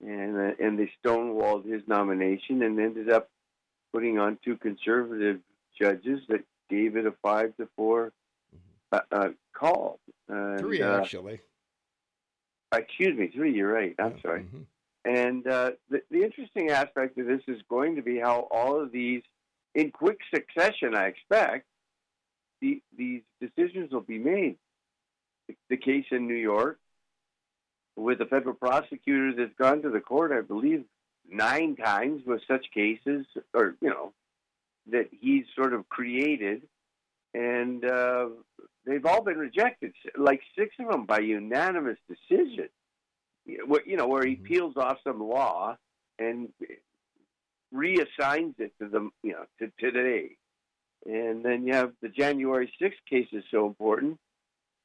and 0.00 0.36
uh, 0.36 0.52
and 0.58 0.78
they 0.78 0.90
stonewalled 1.04 1.70
his 1.70 1.82
nomination 1.86 2.62
and 2.62 2.80
ended 2.80 3.10
up 3.10 3.28
putting 3.92 4.18
on 4.18 4.38
two 4.44 4.56
conservative 4.56 5.40
judges 5.82 6.20
that 6.28 6.44
gave 6.70 6.96
it 6.96 7.06
a 7.06 7.12
five 7.22 7.56
to 7.56 7.68
four 7.76 8.12
mm-hmm. 8.54 8.98
uh, 9.12 9.18
uh, 9.18 9.28
call. 9.54 9.98
And, 10.28 10.60
three 10.60 10.82
uh, 10.82 11.00
actually. 11.00 11.40
Excuse 12.74 13.18
me, 13.18 13.28
three. 13.28 13.54
You're 13.54 13.72
right. 13.72 13.94
I'm 13.98 14.14
yeah. 14.16 14.22
sorry. 14.22 14.40
Mm-hmm. 14.42 14.62
And 15.04 15.46
uh, 15.46 15.72
the, 15.90 16.02
the 16.10 16.22
interesting 16.22 16.70
aspect 16.70 17.18
of 17.18 17.26
this 17.26 17.42
is 17.48 17.60
going 17.68 17.96
to 17.96 18.02
be 18.02 18.18
how 18.18 18.48
all 18.50 18.80
of 18.80 18.92
these 18.92 19.22
in 19.74 19.90
quick 19.90 20.18
succession, 20.32 20.94
I 20.94 21.06
expect, 21.06 21.66
the, 22.60 22.80
these 22.96 23.22
decisions 23.40 23.92
will 23.92 24.00
be 24.00 24.18
made. 24.18 24.56
The 25.68 25.76
case 25.76 26.06
in 26.10 26.28
New 26.28 26.34
York, 26.34 26.78
with 27.96 28.20
a 28.20 28.26
federal 28.26 28.54
prosecutor 28.54 29.34
that's 29.36 29.54
gone 29.58 29.82
to 29.82 29.90
the 29.90 30.00
court, 30.00 30.32
I 30.32 30.40
believe, 30.40 30.84
nine 31.28 31.76
times 31.76 32.22
with 32.24 32.40
such 32.46 32.66
cases, 32.72 33.26
or 33.52 33.74
you 33.80 33.90
know, 33.90 34.12
that 34.90 35.08
he's 35.12 35.44
sort 35.54 35.72
of 35.74 35.88
created, 35.88 36.62
and 37.34 37.84
uh, 37.84 38.28
they've 38.84 39.06
all 39.06 39.22
been 39.22 39.38
rejected, 39.38 39.94
like 40.16 40.40
six 40.58 40.74
of 40.78 40.90
them 40.90 41.06
by 41.06 41.20
unanimous 41.20 41.98
decision. 42.08 42.68
You 43.44 43.96
know, 43.96 44.06
where 44.06 44.24
he 44.24 44.36
Mhm. 44.36 44.44
peels 44.44 44.76
off 44.76 44.98
some 45.02 45.20
law 45.20 45.76
and 46.18 46.52
reassigns 47.74 48.58
it 48.60 48.72
to 48.78 48.88
them, 48.88 49.12
you 49.22 49.32
know, 49.32 49.46
to 49.58 49.72
today. 49.78 50.36
And 51.06 51.44
then 51.44 51.66
you 51.66 51.72
have 51.72 51.94
the 52.00 52.08
January 52.08 52.72
6th 52.78 53.04
case 53.06 53.28
is 53.32 53.44
so 53.50 53.66
important 53.66 54.20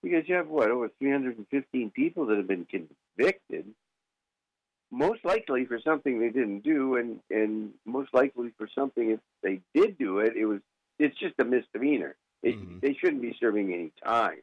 because 0.01 0.27
you 0.27 0.35
have 0.35 0.47
what 0.47 0.71
over 0.71 0.89
315 0.89 1.91
people 1.91 2.25
that 2.27 2.37
have 2.37 2.47
been 2.47 2.65
convicted, 2.65 3.75
most 4.91 5.23
likely 5.25 5.65
for 5.65 5.79
something 5.79 6.19
they 6.19 6.29
didn't 6.29 6.61
do, 6.61 6.95
and 6.95 7.19
and 7.29 7.73
most 7.85 8.13
likely 8.13 8.51
for 8.57 8.67
something 8.73 9.11
if 9.11 9.19
they 9.43 9.61
did 9.73 9.97
do 9.97 10.19
it, 10.19 10.35
it 10.35 10.45
was 10.45 10.61
it's 10.99 11.17
just 11.17 11.35
a 11.39 11.45
misdemeanor. 11.45 12.15
It, 12.43 12.55
Mhm. 12.55 12.81
They 12.81 12.93
shouldn't 12.93 13.21
be 13.21 13.35
serving 13.39 13.73
any 13.73 13.91
time. 14.03 14.41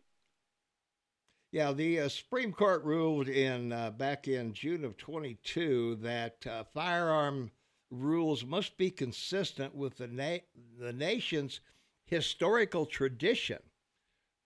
Yeah, 1.52 1.72
the 1.72 2.00
uh, 2.00 2.09
Supreme 2.09 2.52
Court 2.52 2.83
ruled 2.85 3.28
in 3.28 3.72
uh, 3.72 3.90
back 3.92 4.26
in 4.26 4.52
June 4.52 4.85
of 4.85 4.96
22 4.96 5.96
that 5.96 6.44
uh, 6.46 6.64
firearm 6.64 7.50
rules 7.90 8.44
must 8.44 8.76
be 8.76 8.90
consistent 8.90 9.74
with 9.74 9.96
the 9.96 10.09
na- 10.09 10.38
the 10.78 10.92
nation's 10.92 11.61
historical 12.07 12.87
tradition. 12.87 13.62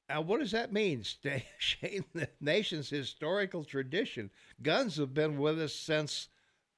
Now, 0.08 0.22
what 0.22 0.40
does 0.40 0.52
that 0.52 0.72
mean, 0.72 1.02
Shane? 1.58 2.04
The 2.14 2.28
nation's 2.40 2.88
historical 2.88 3.64
tradition. 3.64 4.30
Guns 4.62 4.96
have 4.96 5.12
been 5.14 5.38
with 5.38 5.60
us 5.60 5.74
since 5.74 6.28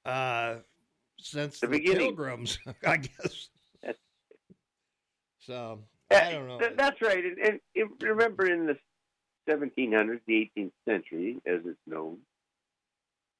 uh, 0.04 0.56
since 1.18 1.60
The 1.60 1.68
the. 1.68 1.80
Pilgrims, 1.80 2.58
I 2.86 2.96
guess. 2.96 3.48
That's- 3.82 3.98
So 5.38 5.80
Uh, 6.10 6.14
I 6.16 6.32
don't 6.32 6.48
know. 6.48 6.58
th- 6.58 6.72
That's 6.76 7.00
right. 7.02 7.22
And, 7.24 7.60
and, 7.74 7.90
remember, 8.02 8.46
in 8.50 8.66
the 8.66 8.76
1700s, 9.48 10.20
the 10.26 10.50
18th 10.56 10.72
century, 10.88 11.36
as 11.46 11.60
it's 11.64 11.78
known, 11.86 12.18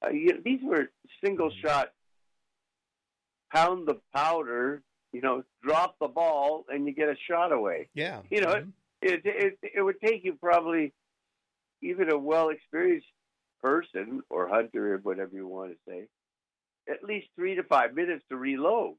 uh, 0.05 0.09
you 0.09 0.41
these 0.43 0.59
were 0.63 0.89
single 1.23 1.51
shot, 1.51 1.91
pound 3.53 3.87
the 3.87 3.99
powder, 4.15 4.81
you 5.11 5.21
know, 5.21 5.43
drop 5.63 5.95
the 5.99 6.07
ball, 6.07 6.65
and 6.69 6.87
you 6.87 6.93
get 6.93 7.09
a 7.09 7.15
shot 7.29 7.51
away. 7.51 7.89
yeah, 7.93 8.21
you 8.31 8.41
know, 8.41 8.55
mhm. 8.55 8.71
It, 9.01 9.21
it, 9.25 9.59
it 9.75 9.81
would 9.81 9.99
take 10.03 10.23
you 10.23 10.35
probably, 10.35 10.93
even 11.81 12.11
a 12.11 12.17
well 12.17 12.49
experienced 12.49 13.07
person 13.61 14.21
or 14.29 14.47
hunter 14.47 14.95
or 14.95 14.97
whatever 14.99 15.35
you 15.35 15.47
want 15.47 15.71
to 15.71 15.77
say, 15.87 16.07
at 16.89 17.03
least 17.03 17.27
three 17.35 17.55
to 17.55 17.63
five 17.63 17.93
minutes 17.93 18.23
to 18.29 18.35
reload 18.35 18.95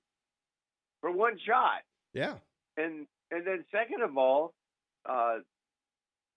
for 1.01 1.13
one 1.13 1.39
shot 1.47 1.83
yeah, 2.15 2.35
and 2.77 3.07
and 3.31 3.47
then 3.47 3.65
second 3.73 4.03
of 4.03 4.17
all, 4.19 4.53
uh, 5.09 5.39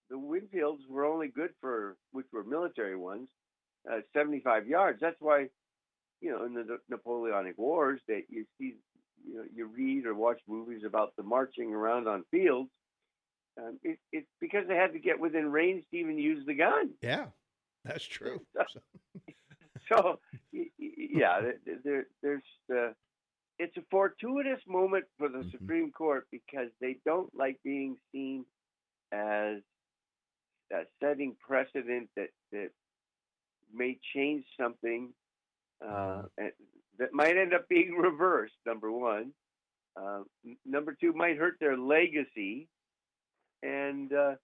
the 0.10 0.16
Winfields 0.16 0.88
were 0.90 1.06
only 1.06 1.28
good 1.28 1.52
for 1.60 1.98
which 2.12 2.28
were 2.32 2.44
military 2.44 2.96
ones, 2.96 3.28
uh, 3.92 4.00
seventy 4.16 4.40
five 4.40 4.68
yards. 4.68 5.00
That's 5.02 5.20
why, 5.20 5.48
you 6.22 6.32
know, 6.32 6.46
in 6.46 6.54
the 6.54 6.80
Napoleonic 6.90 7.58
Wars, 7.58 8.00
that 8.08 8.24
you 8.30 8.46
see, 8.58 8.76
you 9.28 9.36
know, 9.36 9.44
you 9.54 9.66
read 9.66 10.06
or 10.06 10.14
watch 10.14 10.40
movies 10.48 10.84
about 10.86 11.14
the 11.18 11.24
marching 11.24 11.74
around 11.74 12.08
on 12.08 12.24
fields. 12.32 12.70
Um, 13.58 13.80
it, 13.84 14.00
it's 14.12 14.28
because 14.42 14.68
they 14.68 14.76
had 14.76 14.94
to 14.94 15.00
get 15.00 15.20
within 15.20 15.52
range 15.52 15.86
to 15.92 15.98
even 15.98 16.18
use 16.18 16.46
the 16.46 16.54
gun. 16.56 16.92
yeah. 17.02 17.28
That's 17.84 18.06
true. 18.06 18.42
So- 18.58 18.82
So, 19.88 20.20
yeah, 20.80 21.42
there, 21.66 21.78
there, 21.84 22.06
there's 22.24 22.44
uh, 22.76 22.94
it's 23.60 23.78
a 23.78 23.84
fortuitous 23.92 24.60
moment 24.68 25.06
for 25.18 25.30
the 25.30 25.40
Mhm. 25.40 25.52
Supreme 25.52 25.92
Court 25.92 26.28
because 26.32 26.70
they 26.82 26.98
don't 27.06 27.34
like 27.36 27.60
being 27.64 27.96
seen 28.12 28.46
as 29.12 29.62
uh, 30.76 30.84
setting 31.00 31.36
precedent 31.40 32.10
that 32.16 32.30
that 32.52 32.72
may 33.72 34.00
change 34.16 34.46
something 34.60 35.14
uh, 35.86 36.24
and 36.40 36.52
that 36.98 37.14
might 37.14 37.38
end 37.38 37.54
up 37.54 37.68
being 37.70 37.96
reversed. 37.96 38.56
Number 38.66 38.92
one, 38.92 39.32
uh, 39.96 40.24
number 40.66 40.94
two 41.00 41.14
might 41.14 41.38
hurt 41.38 41.58
their 41.60 41.78
legacy, 41.78 42.68
and 43.66 44.14
uh, 44.14 44.36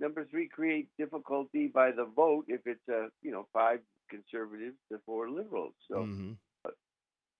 number 0.00 0.24
three 0.30 0.48
create 0.48 0.88
difficulty 0.98 1.66
by 1.68 1.90
the 1.92 2.04
vote 2.04 2.44
if 2.48 2.62
it's 2.66 2.88
a 2.88 3.08
you 3.22 3.30
know 3.32 3.46
five 3.52 3.80
conservatives 4.10 4.76
to 4.90 4.98
four 5.06 5.30
liberals. 5.30 5.74
So. 5.90 5.96
mhm. 5.98 6.36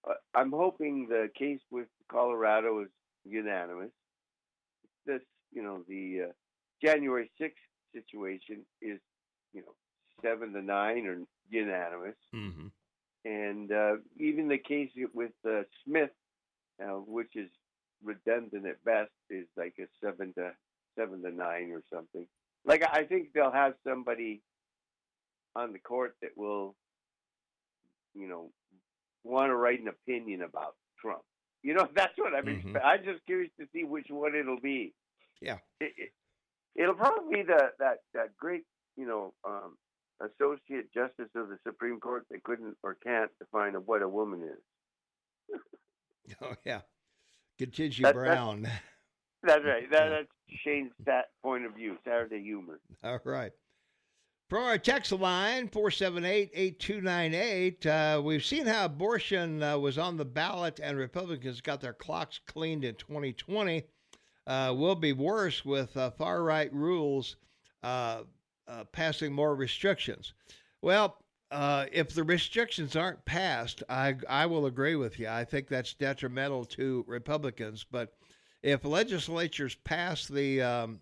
Uh, 0.08 0.14
I'm 0.34 0.50
hoping 0.50 1.08
the 1.08 1.28
case 1.38 1.60
with 1.70 1.88
Colorado 2.10 2.80
is 2.82 2.88
unanimous. 3.24 3.90
This, 5.04 5.20
you 5.52 5.62
know, 5.62 5.84
the 5.88 6.28
uh, 6.28 6.32
January 6.82 7.30
6th 7.40 7.66
situation 7.92 8.64
is, 8.80 8.98
you 9.52 9.60
know, 9.60 9.74
seven 10.22 10.54
to 10.54 10.62
nine 10.62 11.06
or 11.06 11.18
unanimous. 11.50 12.16
Mhm. 12.34 12.70
And 13.26 13.70
uh, 13.72 13.96
even 14.16 14.48
the 14.48 14.56
case 14.58 14.90
with 15.12 15.32
uh, 15.46 15.64
Smith, 15.84 16.14
uh, 16.82 17.00
which 17.16 17.36
is 17.36 17.50
redundant 18.02 18.66
at 18.66 18.82
best, 18.84 19.12
is 19.28 19.46
like 19.56 19.74
a 19.78 19.86
seven 20.02 20.32
to 20.38 20.52
seven 21.00 21.22
to 21.22 21.30
nine 21.30 21.70
or 21.72 21.82
something. 21.92 22.26
Like 22.64 22.82
I 22.92 23.04
think 23.04 23.28
they'll 23.32 23.50
have 23.52 23.74
somebody 23.86 24.42
on 25.56 25.72
the 25.72 25.78
court 25.78 26.14
that 26.22 26.30
will, 26.36 26.76
you 28.14 28.28
know, 28.28 28.50
want 29.24 29.48
to 29.50 29.56
write 29.56 29.80
an 29.80 29.88
opinion 29.88 30.42
about 30.42 30.74
Trump. 31.00 31.22
You 31.62 31.74
know, 31.74 31.88
that's 31.94 32.16
what 32.18 32.34
I'm. 32.34 32.44
Mhm. 32.46 32.80
I'm 32.84 33.04
just 33.04 33.24
curious 33.26 33.50
to 33.58 33.66
see 33.72 33.84
which 33.84 34.06
one 34.10 34.34
it'll 34.34 34.60
be. 34.60 34.94
Yeah. 35.40 35.58
It, 35.80 35.92
it, 35.96 36.10
it'll 36.76 36.94
probably 36.94 37.36
be 37.36 37.42
the 37.42 37.72
that 37.78 37.98
that 38.14 38.36
great, 38.36 38.64
you 38.96 39.06
know, 39.06 39.32
um, 39.46 39.76
associate 40.20 40.92
justice 40.92 41.30
of 41.34 41.48
the 41.48 41.58
Supreme 41.66 41.98
Court 41.98 42.26
that 42.30 42.42
couldn't 42.44 42.76
or 42.82 42.94
can't 43.02 43.30
define 43.38 43.72
what 43.74 44.02
a 44.02 44.08
woman 44.08 44.42
is. 44.42 45.58
Oh 46.42 46.54
yeah, 46.64 46.82
that- 48.04 48.14
Brown. 48.14 48.62
That's 48.62 48.74
right. 49.44 49.90
That, 49.90 50.08
That's 50.08 50.28
Shane's 50.64 50.92
that 51.06 51.30
point 51.42 51.64
of 51.64 51.74
view. 51.74 51.96
Saturday 52.04 52.42
humor. 52.42 52.80
All 53.02 53.20
right. 53.24 53.52
From 54.48 54.64
our 54.64 54.78
text 54.78 55.12
line, 55.12 55.68
478 55.68 56.50
8298, 56.52 57.86
uh, 57.86 58.20
we've 58.24 58.44
seen 58.44 58.66
how 58.66 58.86
abortion 58.86 59.62
uh, 59.62 59.78
was 59.78 59.96
on 59.96 60.16
the 60.16 60.24
ballot 60.24 60.80
and 60.82 60.98
Republicans 60.98 61.60
got 61.60 61.80
their 61.80 61.92
clocks 61.92 62.40
cleaned 62.46 62.84
in 62.84 62.96
2020. 62.96 63.84
Uh, 64.48 64.74
will 64.76 64.96
be 64.96 65.12
worse 65.12 65.64
with 65.64 65.96
uh, 65.96 66.10
far 66.10 66.42
right 66.42 66.72
rules 66.74 67.36
uh, 67.84 68.22
uh, 68.66 68.84
passing 68.90 69.32
more 69.32 69.54
restrictions. 69.54 70.34
Well, 70.82 71.18
uh, 71.50 71.86
if 71.92 72.14
the 72.14 72.24
restrictions 72.24 72.96
aren't 72.96 73.24
passed, 73.24 73.82
I, 73.88 74.16
I 74.28 74.46
will 74.46 74.66
agree 74.66 74.96
with 74.96 75.18
you. 75.18 75.28
I 75.28 75.44
think 75.44 75.68
that's 75.68 75.94
detrimental 75.94 76.64
to 76.66 77.04
Republicans. 77.06 77.86
But 77.88 78.14
if 78.62 78.84
legislatures 78.84 79.74
pass 79.74 80.26
the, 80.26 80.62
um, 80.62 81.00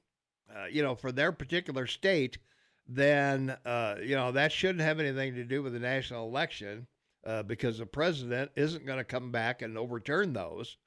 uh, 0.54 0.66
you 0.66 0.82
know, 0.82 0.94
for 0.94 1.12
their 1.12 1.32
particular 1.32 1.86
state, 1.86 2.38
then 2.88 3.56
uh, 3.66 3.96
you 4.02 4.16
know 4.16 4.32
that 4.32 4.50
shouldn't 4.50 4.80
have 4.80 4.98
anything 4.98 5.34
to 5.34 5.44
do 5.44 5.62
with 5.62 5.74
the 5.74 5.78
national 5.78 6.26
election 6.26 6.86
uh, 7.26 7.42
because 7.42 7.78
the 7.78 7.86
president 7.86 8.50
isn't 8.56 8.86
going 8.86 8.98
to 8.98 9.04
come 9.04 9.30
back 9.30 9.60
and 9.60 9.76
overturn 9.76 10.32
those, 10.32 10.78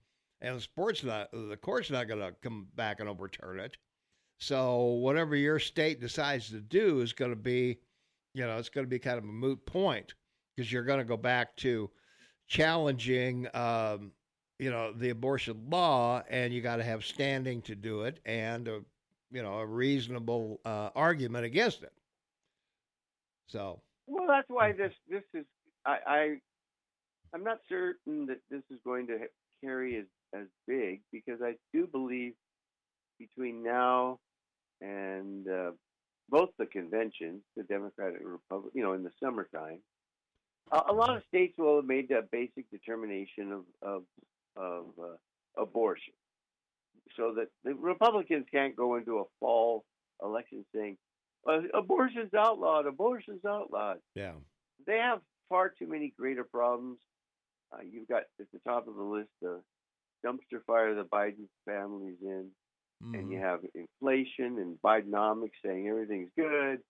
and 0.42 0.56
the 0.56 0.62
sports 0.62 1.04
not 1.04 1.30
the 1.32 1.58
court's 1.62 1.92
not 1.92 2.08
going 2.08 2.20
to 2.20 2.34
come 2.42 2.68
back 2.76 3.00
and 3.00 3.08
overturn 3.08 3.60
it. 3.60 3.78
So 4.40 4.86
whatever 4.86 5.36
your 5.36 5.60
state 5.60 6.02
decides 6.02 6.50
to 6.50 6.60
do 6.60 7.02
is 7.02 7.14
going 7.14 7.30
to 7.30 7.38
be, 7.38 7.78
you 8.34 8.44
know, 8.44 8.58
it's 8.58 8.70
going 8.70 8.86
to 8.86 8.90
be 8.90 8.98
kind 8.98 9.20
of 9.20 9.24
a 9.24 9.28
moot 9.28 9.64
point 9.68 10.16
because 10.56 10.72
you're 10.72 10.84
going 10.84 10.98
to 10.98 11.06
go 11.06 11.18
back 11.18 11.56
to 11.58 11.92
challenging, 12.48 13.48
um, 13.54 14.12
you 14.62 14.70
know, 14.70 14.94
the 14.94 15.10
abortion 15.10 15.60
law, 15.72 16.22
and 16.30 16.54
you 16.54 16.62
got 16.62 16.76
to 16.76 16.84
have 16.84 17.04
standing 17.04 17.64
to 17.64 17.74
do 17.74 18.04
it 18.04 18.20
and 18.26 18.68
a 18.68 18.82
you 19.32 19.42
know 19.42 19.56
a 19.56 19.66
reasonable 19.66 20.62
uh, 20.64 20.92
argument 20.96 21.46
against 21.46 21.82
it. 21.82 21.92
So 23.48 23.82
Well, 24.06 24.28
that's 24.28 24.48
why 24.50 24.72
this 24.72 24.94
this 25.10 25.24
is 25.34 25.46
I, 25.84 25.98
I 26.06 26.38
I'm 27.34 27.44
not 27.44 27.58
certain 27.68 28.28
that 28.28 28.38
this 28.52 28.62
is 28.70 28.78
going 28.86 29.08
to 29.08 29.18
carry 29.64 29.98
as 29.98 30.06
as 30.40 30.46
big 30.68 31.02
because 31.12 31.42
I 31.42 31.56
do 31.74 31.88
believe 31.88 32.34
between 33.18 33.64
now 33.64 34.20
and 34.80 35.48
uh, 35.48 35.72
both 36.30 36.50
the 36.60 36.68
conventions, 36.68 37.42
the 37.58 37.64
Democratic 37.64 38.22
and 38.22 38.30
Republican, 38.30 38.72
you 38.76 38.84
know, 38.84 38.94
in 38.94 39.02
the 39.02 39.12
summertime, 39.20 39.80
a, 40.72 40.82
a 40.90 40.94
lot 40.94 41.16
of 41.18 41.24
states 41.28 41.58
will 41.58 41.78
have 41.78 41.86
made 41.86 42.12
a 42.12 42.22
basic 42.32 42.70
determination 42.70 43.52
of 43.52 43.64
of 43.82 44.04
of 44.56 44.86
uh, 45.02 45.62
abortion, 45.62 46.14
so 47.16 47.34
that 47.36 47.48
the 47.64 47.74
Republicans 47.76 48.46
can't 48.52 48.76
go 48.76 48.96
into 48.96 49.20
a 49.20 49.24
fall 49.40 49.84
election 50.24 50.66
saying 50.74 50.98
uh, 51.48 51.60
abortion's 51.74 52.34
outlawed. 52.34 52.86
Abortion's 52.86 53.44
outlawed. 53.46 53.98
Yeah. 54.16 54.34
They 54.86 54.98
have 54.98 55.22
far 55.50 55.70
too 55.70 55.88
many 55.88 56.14
greater 56.18 56.44
problems. 56.44 57.00
Uh, 57.74 57.78
you've 57.90 58.08
got 58.08 58.24
at 58.40 58.48
the 58.54 58.60
top 58.60 58.88
of 58.88 58.96
the 58.96 59.02
list 59.04 59.30
the 59.42 59.62
dumpster 60.26 60.64
fire 60.68 60.94
the 60.94 61.04
Biden 61.04 61.48
family's 61.66 62.18
in, 62.22 62.52
and 63.16 63.32
you 63.32 63.38
Mhm. 63.38 63.42
have 63.42 63.66
inflation 63.74 64.60
and 64.60 64.80
Bidenomics 64.82 65.60
saying 65.66 65.88
everything's 65.88 66.30
good, 66.38 66.84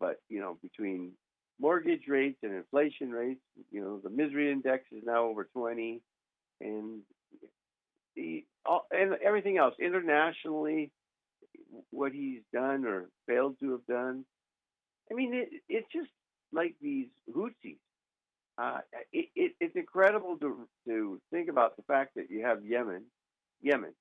but 0.00 0.20
you 0.28 0.40
know 0.40 0.54
between 0.62 1.16
mortgage 1.60 2.08
rates 2.08 2.38
and 2.42 2.52
inflation 2.54 3.10
rates, 3.12 3.42
you 3.70 3.80
know 3.80 3.98
the 3.98 4.10
misery 4.10 4.50
index 4.50 4.84
is 4.90 5.04
now 5.04 5.24
over 5.24 5.44
twenty, 5.44 6.02
and 6.60 7.02
the 8.16 8.44
all, 8.66 8.86
and 8.90 9.14
everything 9.24 9.58
else 9.58 9.74
internationally, 9.80 10.90
what 11.90 12.12
he's 12.12 12.40
done 12.52 12.84
or 12.84 13.08
failed 13.26 13.56
to 13.60 13.72
have 13.72 13.86
done. 13.86 14.24
I 15.10 15.14
mean, 15.14 15.34
it, 15.34 15.48
it's 15.68 15.88
just 15.92 16.10
like 16.52 16.74
these 16.80 17.08
Houthis. 17.34 17.78
Uh, 18.58 18.80
it, 19.12 19.28
it, 19.36 19.52
it's 19.60 19.76
incredible 19.76 20.36
to 20.38 20.68
to 20.86 21.20
think 21.30 21.48
about 21.48 21.76
the 21.76 21.82
fact 21.82 22.16
that 22.16 22.30
you 22.30 22.44
have 22.44 22.64
Yemen, 22.64 23.04
Yemen. 23.62 23.94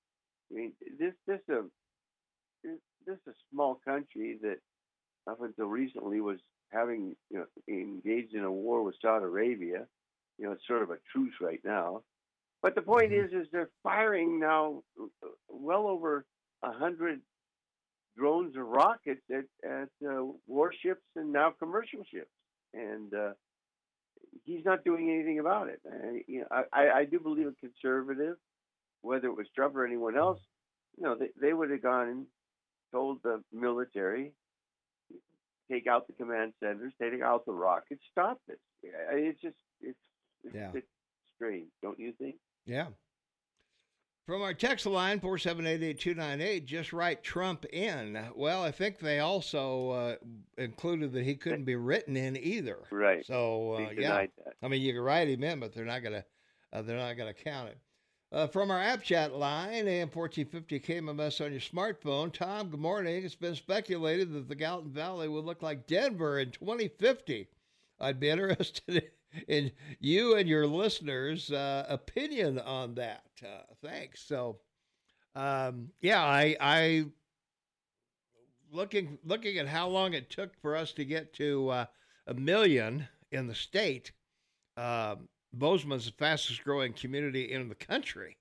I 0.51 0.55
mean, 0.55 0.73
this 0.99 1.13
this 1.27 1.39
a 1.49 1.63
this, 2.63 2.79
this 3.05 3.17
a 3.27 3.31
small 3.51 3.79
country 3.85 4.39
that 4.41 4.57
up 5.29 5.41
until 5.41 5.67
recently 5.67 6.21
was 6.21 6.39
having 6.71 7.15
you 7.29 7.39
know 7.39 7.45
engaged 7.67 8.33
in 8.33 8.43
a 8.43 8.51
war 8.51 8.83
with 8.83 8.95
Saudi 9.01 9.25
Arabia. 9.25 9.85
You 10.37 10.45
know, 10.45 10.51
it's 10.53 10.67
sort 10.67 10.83
of 10.83 10.89
a 10.91 10.97
truce 11.11 11.33
right 11.41 11.61
now. 11.63 12.01
But 12.61 12.75
the 12.75 12.81
point 12.81 13.11
Mhm. 13.11 13.25
is, 13.25 13.33
is 13.33 13.51
they're 13.51 13.69
firing 13.83 14.39
now 14.39 14.83
well 15.47 15.87
over 15.87 16.25
a 16.63 16.71
hundred 16.71 17.21
drones 18.15 18.55
or 18.55 18.65
rockets 18.65 19.21
at 19.29 19.45
at 19.63 19.89
uh, 20.05 20.25
warships 20.47 21.05
and 21.15 21.31
now 21.31 21.51
commercial 21.51 22.03
ships, 22.05 22.31
and 22.73 23.13
uh, 23.13 23.33
he's 24.43 24.65
not 24.65 24.83
doing 24.83 25.11
anything 25.11 25.39
about 25.39 25.69
it. 25.69 25.81
I, 25.85 26.23
you 26.27 26.41
know, 26.41 26.47
I, 26.73 26.89
I 26.89 27.05
do 27.05 27.19
believe 27.19 27.47
a 27.47 27.53
conservative, 27.53 28.37
whether 29.01 29.27
it 29.27 29.35
was 29.37 29.47
Trump 29.55 29.75
or 29.75 29.85
anyone 29.85 30.17
else, 30.17 30.39
you 30.97 31.03
know, 31.03 31.15
they, 31.15 31.29
they 31.39 31.53
would 31.53 31.69
have 31.69 31.83
gone 31.83 32.07
and 32.09 32.27
told 32.91 33.21
the 33.21 33.43
military, 33.53 34.33
take 35.69 35.85
out 35.85 36.07
the 36.07 36.13
command 36.13 36.53
centers, 36.59 36.93
take 36.99 37.21
out 37.21 37.45
the 37.45 37.53
rockets, 37.53 38.01
stop 38.11 38.41
this. 38.47 38.57
It's 38.81 39.39
just 39.41 39.57
it's 39.81 39.99
it's, 40.43 40.55
Yeah. 40.55 40.71
it's 40.73 40.87
strange, 41.35 41.69
don't 41.83 41.99
you 41.99 42.13
think? 42.13 42.37
Yeah. 42.67 42.87
From 44.27 44.41
our 44.41 44.53
text 44.53 44.85
line, 44.85 45.21
4788298, 45.21 46.65
just 46.65 46.91
write 46.91 47.23
Trump 47.23 47.63
in. 47.67 48.21
Well, 48.35 48.61
I 48.61 48.71
think 48.71 48.99
they 48.99 49.19
also 49.19 49.89
uh, 49.91 50.15
included 50.57 51.13
that 51.13 51.23
he 51.23 51.35
couldn't 51.35 51.63
be 51.63 51.77
written 51.77 52.17
in 52.17 52.35
either. 52.35 52.79
Right. 52.91 53.25
So, 53.25 53.75
uh, 53.75 53.91
yeah. 53.97 54.25
that. 54.43 54.55
I 54.61 54.67
mean, 54.67 54.81
you 54.81 54.91
can 54.91 55.01
write 55.01 55.29
him 55.29 55.45
in, 55.45 55.61
but 55.61 55.73
they're 55.73 55.85
not 55.85 56.03
gonna 56.03 56.25
uh, 56.73 56.81
they're 56.81 56.97
not 56.97 57.13
gonna 57.15 57.33
count 57.33 57.69
it. 57.69 57.77
Uh, 58.29 58.47
from 58.47 58.69
our 58.69 58.81
app 58.81 59.01
chat 59.01 59.33
line, 59.33 59.87
AM 59.87 60.09
fourteen 60.09 60.45
fifty 60.45 60.77
KMMS 60.77 61.43
on 61.43 61.53
your 61.53 61.61
smartphone. 61.61 62.33
Tom, 62.33 62.69
good 62.69 62.81
morning. 62.81 63.23
It's 63.23 63.33
been 63.33 63.55
speculated 63.55 64.33
that 64.33 64.49
the 64.49 64.55
Gallatin 64.55 64.91
Valley 64.91 65.29
will 65.29 65.43
look 65.43 65.61
like 65.61 65.87
Denver 65.87 66.39
in 66.39 66.51
twenty 66.51 66.89
fifty. 66.89 67.47
I'd 67.97 68.19
be 68.19 68.29
interested 68.29 69.09
in 69.47 69.71
you 69.99 70.35
and 70.35 70.47
your 70.47 70.67
listeners' 70.67 71.51
uh, 71.51 71.85
opinion 71.89 72.59
on 72.59 72.95
that. 72.95 73.25
Uh, 73.43 73.63
thanks. 73.81 74.23
So, 74.23 74.57
um, 75.35 75.89
yeah, 76.01 76.23
I, 76.23 76.55
I 76.59 77.05
looking 78.71 79.17
looking 79.23 79.57
at 79.57 79.67
how 79.67 79.87
long 79.87 80.13
it 80.13 80.29
took 80.29 80.55
for 80.61 80.75
us 80.75 80.91
to 80.93 81.05
get 81.05 81.33
to 81.33 81.69
uh, 81.69 81.85
a 82.27 82.33
million 82.33 83.07
in 83.31 83.47
the 83.47 83.55
state. 83.55 84.11
Um, 84.75 85.27
Bozeman's 85.53 86.05
the 86.05 86.11
fastest 86.11 86.63
growing 86.63 86.93
community 86.93 87.51
in 87.51 87.69
the 87.69 87.75
country. 87.75 88.37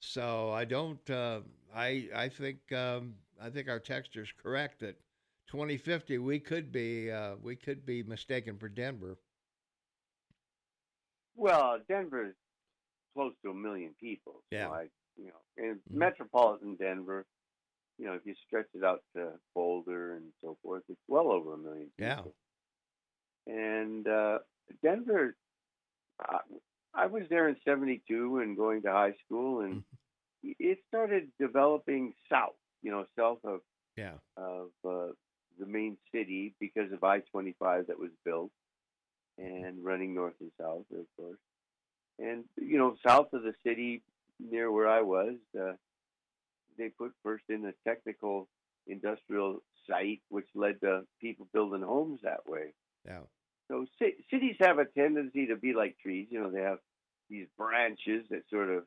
So 0.00 0.50
I 0.50 0.64
don't. 0.64 1.10
Uh, 1.10 1.40
I 1.74 2.08
I 2.14 2.28
think 2.28 2.72
um, 2.72 3.14
I 3.40 3.50
think 3.50 3.68
our 3.68 3.80
texter's 3.80 4.32
correct 4.40 4.80
that 4.80 4.96
2050 5.48 6.18
we 6.18 6.38
could 6.38 6.70
be 6.72 7.10
uh, 7.10 7.34
we 7.42 7.56
could 7.56 7.84
be 7.84 8.02
mistaken 8.02 8.56
for 8.58 8.68
Denver. 8.68 9.18
Well, 11.38 11.78
Denver's 11.88 12.34
close 13.14 13.32
to 13.44 13.50
a 13.50 13.54
million 13.54 13.94
people. 14.00 14.42
So 14.50 14.56
Yeah. 14.56 14.70
I, 14.70 14.90
you 15.16 15.28
know, 15.28 15.40
and 15.56 15.80
Mhm. 15.84 15.98
metropolitan 15.98 16.74
Denver, 16.76 17.24
you 17.96 18.06
know, 18.06 18.14
if 18.14 18.26
you 18.26 18.34
stretch 18.46 18.68
it 18.74 18.82
out 18.84 19.04
to 19.14 19.40
Boulder 19.54 20.14
and 20.14 20.32
so 20.40 20.56
forth, 20.62 20.82
it's 20.88 21.00
well 21.08 21.30
over 21.30 21.54
a 21.54 21.58
million. 21.58 21.92
Yeah. 21.96 22.24
And 23.46 24.06
uh, 24.06 24.40
Denver, 24.82 25.36
I, 26.20 26.40
I 26.94 27.06
was 27.06 27.28
there 27.28 27.48
in 27.48 27.56
'72 27.64 28.38
and 28.40 28.56
going 28.56 28.82
to 28.82 28.92
high 28.92 29.14
school, 29.24 29.60
and 29.60 29.84
Mm-hmm. 30.42 30.52
it 30.58 30.78
started 30.88 31.32
developing 31.38 32.14
south. 32.28 32.56
You 32.82 32.90
know, 32.90 33.06
south 33.16 33.44
of 33.44 33.62
Yeah. 33.96 34.18
of 34.36 34.70
uh, 34.84 35.12
the 35.58 35.66
main 35.66 35.98
city 36.12 36.54
because 36.60 36.92
of 36.92 37.02
I-25 37.02 37.86
that 37.88 37.98
was 37.98 38.10
built 38.24 38.52
and 39.38 39.84
running 39.84 40.14
north 40.14 40.34
and 40.40 40.50
south, 40.60 40.84
of 40.92 41.06
course. 41.16 41.38
And 42.18 42.44
you 42.56 42.78
know, 42.78 42.96
south 43.06 43.32
of 43.32 43.42
the 43.42 43.54
city, 43.64 44.02
near 44.40 44.70
where 44.70 44.88
I 44.88 45.02
was, 45.02 45.34
uh, 45.58 45.72
they 46.76 46.88
put 46.88 47.12
first 47.22 47.44
in 47.48 47.64
a 47.64 47.72
technical 47.88 48.48
industrial 48.86 49.62
site, 49.88 50.20
which 50.28 50.46
led 50.54 50.80
to 50.80 51.02
people 51.20 51.48
building 51.52 51.82
homes 51.82 52.20
that 52.22 52.48
way. 52.48 52.74
Yeah. 53.06 53.22
So 53.68 53.86
ci- 53.98 54.24
cities 54.30 54.56
have 54.60 54.78
a 54.78 54.84
tendency 54.84 55.46
to 55.46 55.56
be 55.56 55.74
like 55.74 55.98
trees. 55.98 56.28
You 56.30 56.42
know, 56.42 56.50
they 56.50 56.62
have 56.62 56.78
these 57.28 57.46
branches 57.56 58.24
that 58.30 58.42
sort 58.50 58.70
of, 58.70 58.84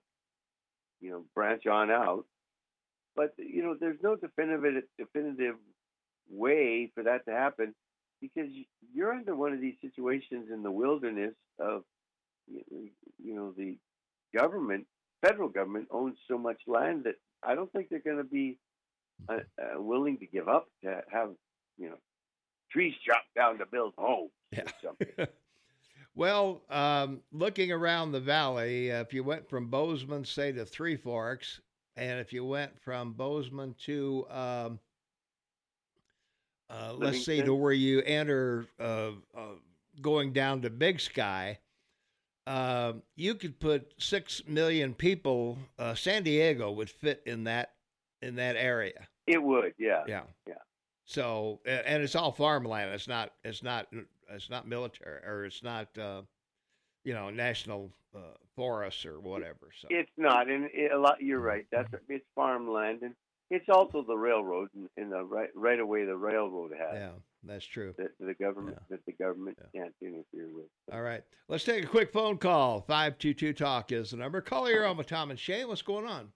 you 1.00 1.12
know, 1.12 1.24
branch 1.36 1.68
on 1.68 1.92
out. 1.92 2.26
But 3.16 3.34
you 3.38 3.64
know, 3.64 3.76
there's 3.80 4.00
no 4.02 4.16
definitive 4.16 4.84
definitive 4.98 5.56
way 6.30 6.92
for 6.96 7.04
that 7.04 7.26
to 7.26 7.32
happen 7.32 7.76
because 8.22 8.50
you're 8.94 9.12
under 9.12 9.36
one 9.36 9.54
of 9.54 9.62
these 9.62 9.76
situations 9.82 10.50
in 10.54 10.64
the 10.64 10.72
wilderness 10.72 11.34
of, 11.60 11.84
you 12.48 13.36
know, 13.36 13.54
the 13.58 13.78
government, 14.38 14.86
federal 15.22 15.50
government 15.50 15.88
owns 15.92 16.18
so 16.30 16.38
much 16.38 16.62
land 16.68 17.04
that 17.06 17.16
I 17.44 17.56
don't 17.56 17.72
think 17.72 17.90
they're 17.90 18.00
going 18.00 18.18
to 18.18 18.24
be 18.24 18.58
uh, 19.30 19.40
uh, 19.62 19.82
willing 19.82 20.18
to 20.20 20.26
give 20.28 20.48
up 20.48 20.68
to 20.84 21.02
have, 21.12 21.32
you 21.78 21.90
know, 21.90 21.98
trees 22.72 22.94
chopped 23.06 23.34
down 23.36 23.58
to 23.60 23.66
build 23.66 23.94
homes 23.98 24.32
Yeah. 24.52 24.64
or 24.66 24.74
something. 24.84 25.28
well, 26.16 26.62
um, 26.70 27.22
looking 27.32 27.72
around 27.72 28.12
the 28.12 28.20
valley, 28.20 28.92
uh, 28.92 29.02
if 29.02 29.14
you 29.14 29.24
went 29.24 29.50
from 29.50 29.68
Bozeman, 29.68 30.26
say, 30.26 30.52
to 30.52 30.66
Three 30.66 30.96
Forks, 30.96 31.62
and 31.96 32.20
if 32.20 32.32
you 32.34 32.46
went 32.46 32.80
from 32.80 33.14
Bozeman 33.14 33.76
to, 33.86 34.26
um, 34.30 34.80
uh, 36.72 36.94
let's 36.96 37.26
say, 37.26 37.42
to 37.42 37.54
where 37.54 37.74
you 37.74 38.02
enter 38.02 38.66
uh, 38.80 39.12
uh, 39.36 39.56
going 40.02 40.32
down 40.32 40.62
to 40.62 40.70
Big 40.70 41.00
Sky, 41.00 41.60
uh, 42.48 42.94
you 43.16 43.36
could 43.36 43.60
put 43.60 43.94
six 43.98 44.42
million 44.48 44.94
people. 44.94 45.58
Uh, 45.78 45.94
San 45.96 46.24
Diego 46.24 46.72
would 46.72 46.90
fit 46.90 47.22
in 47.26 47.44
that 47.44 47.74
in 48.22 48.36
that 48.36 48.56
area. 48.56 49.08
It 49.28 49.42
would, 49.42 49.74
yeah. 49.78 50.04
Yeah. 50.08 50.24
Yeah. 50.48 50.56
So 51.06 51.60
and 51.66 52.02
it's 52.02 52.16
all 52.16 52.32
farmland. 52.32 52.92
It's 52.94 53.08
not. 53.08 53.34
It's 53.44 53.64
not. 53.64 53.88
It's 54.30 54.50
not 54.50 54.68
military 54.68 55.22
or 55.26 55.46
it's 55.46 55.62
not. 55.62 55.98
Uh, 55.98 56.22
you 57.04 57.14
know, 57.14 57.30
national 57.30 57.92
uh, 58.16 58.20
forests 58.56 59.06
or 59.06 59.20
whatever. 59.20 59.72
So 59.80 59.88
It's 59.90 60.12
not, 60.18 60.50
and 60.50 60.70
it, 60.74 60.92
a 60.92 60.98
lot. 60.98 61.22
You're 61.22 61.40
right. 61.40 61.66
That's 61.72 61.90
it's 62.10 62.26
farmland, 62.36 63.00
and 63.02 63.16
it's 63.52 63.70
also 63.70 64.02
the 64.08 64.16
railroad, 64.18 64.70
and, 64.76 64.90
and 64.98 65.12
the 65.12 65.24
right 65.24 65.50
right 65.56 65.80
away 65.80 66.06
the 66.06 66.16
railroad 66.16 66.72
has 66.72 66.94
yeah, 66.94 67.10
that's 67.44 67.66
true. 67.66 67.94
that 67.98 68.12
the 68.20 68.34
government 68.34 68.78
Yeah. 68.80 68.96
that 68.96 69.06
the 69.06 69.12
government 69.14 69.58
Yeah. 69.74 69.82
can't 69.82 69.94
interfere 70.02 70.48
with. 70.52 70.66
All 70.92 71.02
right, 71.02 71.22
let's 71.50 71.64
take 71.66 71.84
a 71.84 71.88
quick 71.88 72.12
phone 72.12 72.38
call. 72.38 72.82
Five 72.82 73.18
two 73.20 73.34
two 73.34 73.54
talk 73.54 73.92
is 73.92 74.12
the 74.12 74.18
number. 74.18 74.42
Call 74.42 74.66
here 74.66 74.86
on 74.86 74.98
with 74.98 75.08
Tom 75.08 75.30
and 75.30 75.40
Shane. 75.40 75.68
What's 75.68 75.82
going 75.84 76.08
on? 76.08 76.32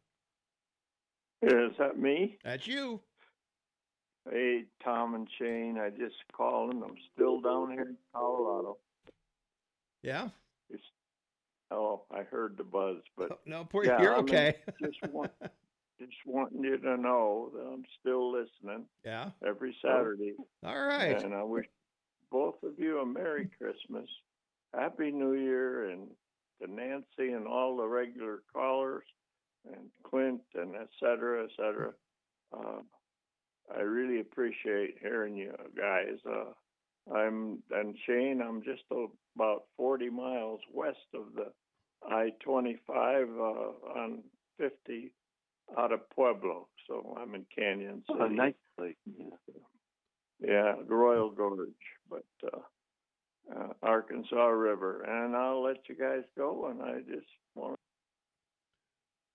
Is 1.41 1.71
that 1.79 1.97
me? 1.97 2.37
That's 2.43 2.67
you. 2.67 3.01
Hey, 4.29 4.63
Tom 4.83 5.13
and 5.15 5.27
Shane. 5.39 5.77
I 5.79 5.89
just 5.91 6.15
called 6.35 6.73
and 6.73 6.83
I'm 6.83 6.95
still 7.13 7.39
down 7.41 7.71
here 7.71 7.81
in 7.83 7.97
Colorado. 8.13 8.77
Yeah. 10.01 10.29
It's, 10.69 10.81
oh, 11.71 12.01
I 12.11 12.23
heard 12.23 12.57
the 12.57 12.63
buzz, 12.63 12.97
but 13.15 13.39
no, 13.45 13.63
poor, 13.65 13.85
yeah, 13.85 14.01
you're 14.01 14.13
I'm 14.15 14.21
okay. 14.21 14.55
just 14.81 14.97
want 15.13 15.31
just 15.99 16.15
wanting 16.25 16.63
you 16.63 16.77
to 16.77 16.97
know 16.97 17.51
that 17.53 17.61
I'm 17.61 17.83
still 17.99 18.31
listening 18.31 18.85
yeah. 19.03 19.29
every 19.45 19.75
Saturday, 19.81 20.33
All 20.63 20.85
right. 20.85 21.21
and 21.23 21.33
I 21.33 21.43
wish 21.43 21.65
both 22.31 22.55
of 22.63 22.77
you 22.77 22.99
a 22.99 23.05
Merry 23.05 23.49
Christmas, 23.57 24.09
Happy 24.73 25.11
New 25.11 25.33
Year, 25.33 25.89
and 25.89 26.07
to 26.61 26.71
Nancy 26.71 27.33
and 27.33 27.47
all 27.47 27.77
the 27.77 27.87
regular 27.87 28.39
callers, 28.53 29.05
and 29.65 29.89
Clint 30.09 30.41
and 30.53 30.75
et 30.75 30.89
cetera, 30.99 31.43
et 31.43 31.49
cetera. 31.57 31.91
Uh, 32.55 32.81
I 33.75 33.81
really 33.81 34.19
appreciate 34.19 34.97
hearing 35.01 35.35
you 35.35 35.53
guys. 35.75 36.17
Uh, 36.25 37.13
I'm 37.13 37.59
and 37.71 37.95
Shane. 38.05 38.41
I'm 38.41 38.63
just 38.63 38.83
about 39.35 39.63
40 39.77 40.09
miles 40.09 40.59
west 40.71 40.97
of 41.13 41.33
the 41.35 41.51
I-25 42.09 42.77
uh, 42.87 43.99
on 43.99 44.23
50 44.57 45.11
out 45.77 45.91
of 45.91 46.09
Pueblo, 46.09 46.67
so 46.87 47.17
I'm 47.19 47.35
in 47.35 47.45
Cañon 47.57 48.05
City. 48.05 48.19
Oh, 48.19 48.27
nice 48.27 48.53
place. 48.77 48.95
Yeah. 49.05 49.25
Yeah, 50.39 50.73
Royal 50.87 51.31
Gorge, 51.31 51.69
but 52.09 52.25
uh, 52.43 53.55
uh, 53.55 53.73
Arkansas 53.81 54.47
River. 54.47 55.01
And 55.03 55.35
I'll 55.35 55.63
let 55.63 55.77
you 55.87 55.95
guys 55.95 56.23
go. 56.37 56.67
And 56.67 56.81
I 56.81 56.99
just 56.99 57.27
want. 57.55 57.79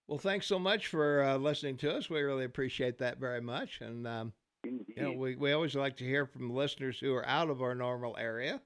Well, 0.08 0.18
thanks 0.18 0.46
so 0.46 0.58
much 0.58 0.88
for 0.88 1.22
uh, 1.22 1.36
listening 1.36 1.76
to 1.78 1.96
us. 1.96 2.10
We 2.10 2.20
really 2.20 2.44
appreciate 2.44 2.98
that 2.98 3.18
very 3.18 3.40
much. 3.40 3.80
And 3.80 4.06
um, 4.06 4.32
you 4.64 4.84
know, 4.96 5.12
we 5.12 5.36
we 5.36 5.52
always 5.52 5.74
like 5.74 5.96
to 5.98 6.04
hear 6.04 6.26
from 6.26 6.50
listeners 6.50 6.98
who 6.98 7.14
are 7.14 7.26
out 7.26 7.48
of 7.48 7.62
our 7.62 7.74
normal 7.74 8.16
area. 8.18 8.60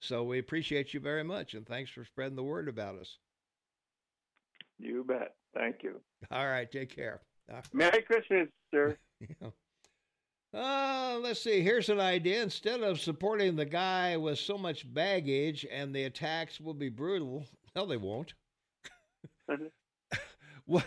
So 0.00 0.22
we 0.22 0.38
appreciate 0.38 0.94
you 0.94 1.00
very 1.00 1.24
much, 1.24 1.54
and 1.54 1.66
thanks 1.66 1.90
for 1.90 2.04
spreading 2.04 2.36
the 2.36 2.42
word 2.42 2.68
about 2.68 2.98
us. 2.98 3.18
You 4.78 5.04
bet. 5.04 5.34
Thank 5.54 5.82
you. 5.82 6.00
All 6.30 6.48
right. 6.48 6.70
Take 6.70 6.94
care. 6.94 7.20
Merry 7.72 8.02
Christmas, 8.02 8.48
sir. 8.72 8.96
yeah. 9.20 9.48
Uh, 10.52 11.18
let's 11.22 11.40
see. 11.40 11.60
Here's 11.62 11.88
an 11.88 12.00
idea. 12.00 12.42
Instead 12.42 12.80
of 12.80 13.00
supporting 13.00 13.54
the 13.56 13.64
guy 13.64 14.16
with 14.16 14.38
so 14.38 14.58
much 14.58 14.92
baggage 14.92 15.66
and 15.70 15.94
the 15.94 16.04
attacks 16.04 16.60
will 16.60 16.74
be 16.74 16.88
brutal, 16.88 17.44
no, 17.76 17.86
they 17.86 17.96
won't. 17.96 18.34
what? 20.64 20.86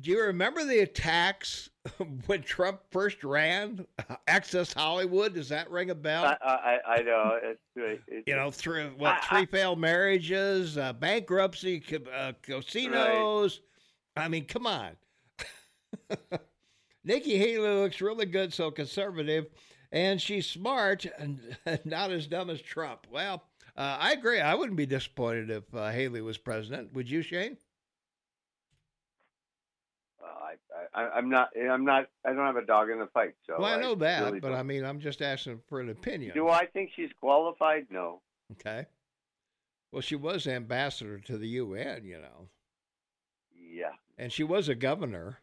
Do 0.00 0.10
you 0.10 0.22
remember 0.22 0.64
the 0.64 0.80
attacks 0.80 1.68
when 2.26 2.42
Trump 2.42 2.80
first 2.90 3.22
ran? 3.24 3.86
Access 4.26 4.72
Hollywood. 4.72 5.34
Does 5.34 5.48
that 5.48 5.70
ring 5.70 5.90
a 5.90 5.94
bell? 5.94 6.24
I 6.24 6.78
I, 6.86 6.94
I 6.94 7.02
know. 7.02 7.38
It's, 7.42 7.60
it's, 7.76 8.26
you 8.26 8.36
know, 8.36 8.50
through 8.50 8.92
what 8.96 9.22
three 9.24 9.42
I, 9.42 9.46
failed 9.46 9.78
marriages, 9.78 10.78
uh, 10.78 10.92
bankruptcy, 10.92 11.82
uh, 12.14 12.32
casinos. 12.42 13.60
Right. 14.16 14.24
I 14.24 14.28
mean, 14.28 14.44
come 14.46 14.66
on. 14.66 14.92
Nikki 17.04 17.38
Haley 17.38 17.68
looks 17.68 18.00
really 18.00 18.26
good, 18.26 18.52
so 18.52 18.70
conservative, 18.70 19.46
and 19.92 20.20
she's 20.20 20.46
smart 20.46 21.06
and 21.18 21.56
not 21.84 22.10
as 22.10 22.26
dumb 22.26 22.50
as 22.50 22.60
Trump. 22.60 23.06
Well, 23.10 23.44
uh, 23.76 23.96
I 24.00 24.12
agree. 24.12 24.40
I 24.40 24.54
wouldn't 24.54 24.76
be 24.76 24.86
disappointed 24.86 25.50
if 25.50 25.74
uh, 25.74 25.90
Haley 25.90 26.20
was 26.20 26.36
president. 26.36 26.92
Would 26.94 27.08
you, 27.08 27.22
Shane? 27.22 27.56
I, 30.94 31.18
am 31.18 31.28
not. 31.28 31.50
I'm 31.56 31.84
not. 31.84 32.06
I 32.24 32.32
don't 32.32 32.46
have 32.46 32.56
a 32.56 32.64
dog 32.64 32.90
in 32.90 32.98
the 32.98 33.06
fight. 33.06 33.34
So 33.46 33.56
well, 33.58 33.66
I 33.66 33.80
know 33.80 33.92
I 33.92 33.96
that, 33.96 34.24
really 34.24 34.40
but 34.40 34.50
don't. 34.50 34.58
I 34.58 34.62
mean, 34.62 34.84
I'm 34.84 35.00
just 35.00 35.22
asking 35.22 35.60
for 35.68 35.80
an 35.80 35.88
opinion. 35.90 36.32
Do 36.34 36.48
I 36.48 36.66
think 36.66 36.90
she's 36.94 37.10
qualified? 37.20 37.86
No. 37.90 38.20
Okay. 38.52 38.86
Well, 39.92 40.02
she 40.02 40.16
was 40.16 40.46
ambassador 40.46 41.18
to 41.20 41.38
the 41.38 41.48
UN, 41.48 42.04
you 42.04 42.18
know. 42.18 42.48
Yeah. 43.54 43.92
And 44.18 44.32
she 44.32 44.44
was 44.44 44.68
a 44.68 44.74
governor. 44.74 45.38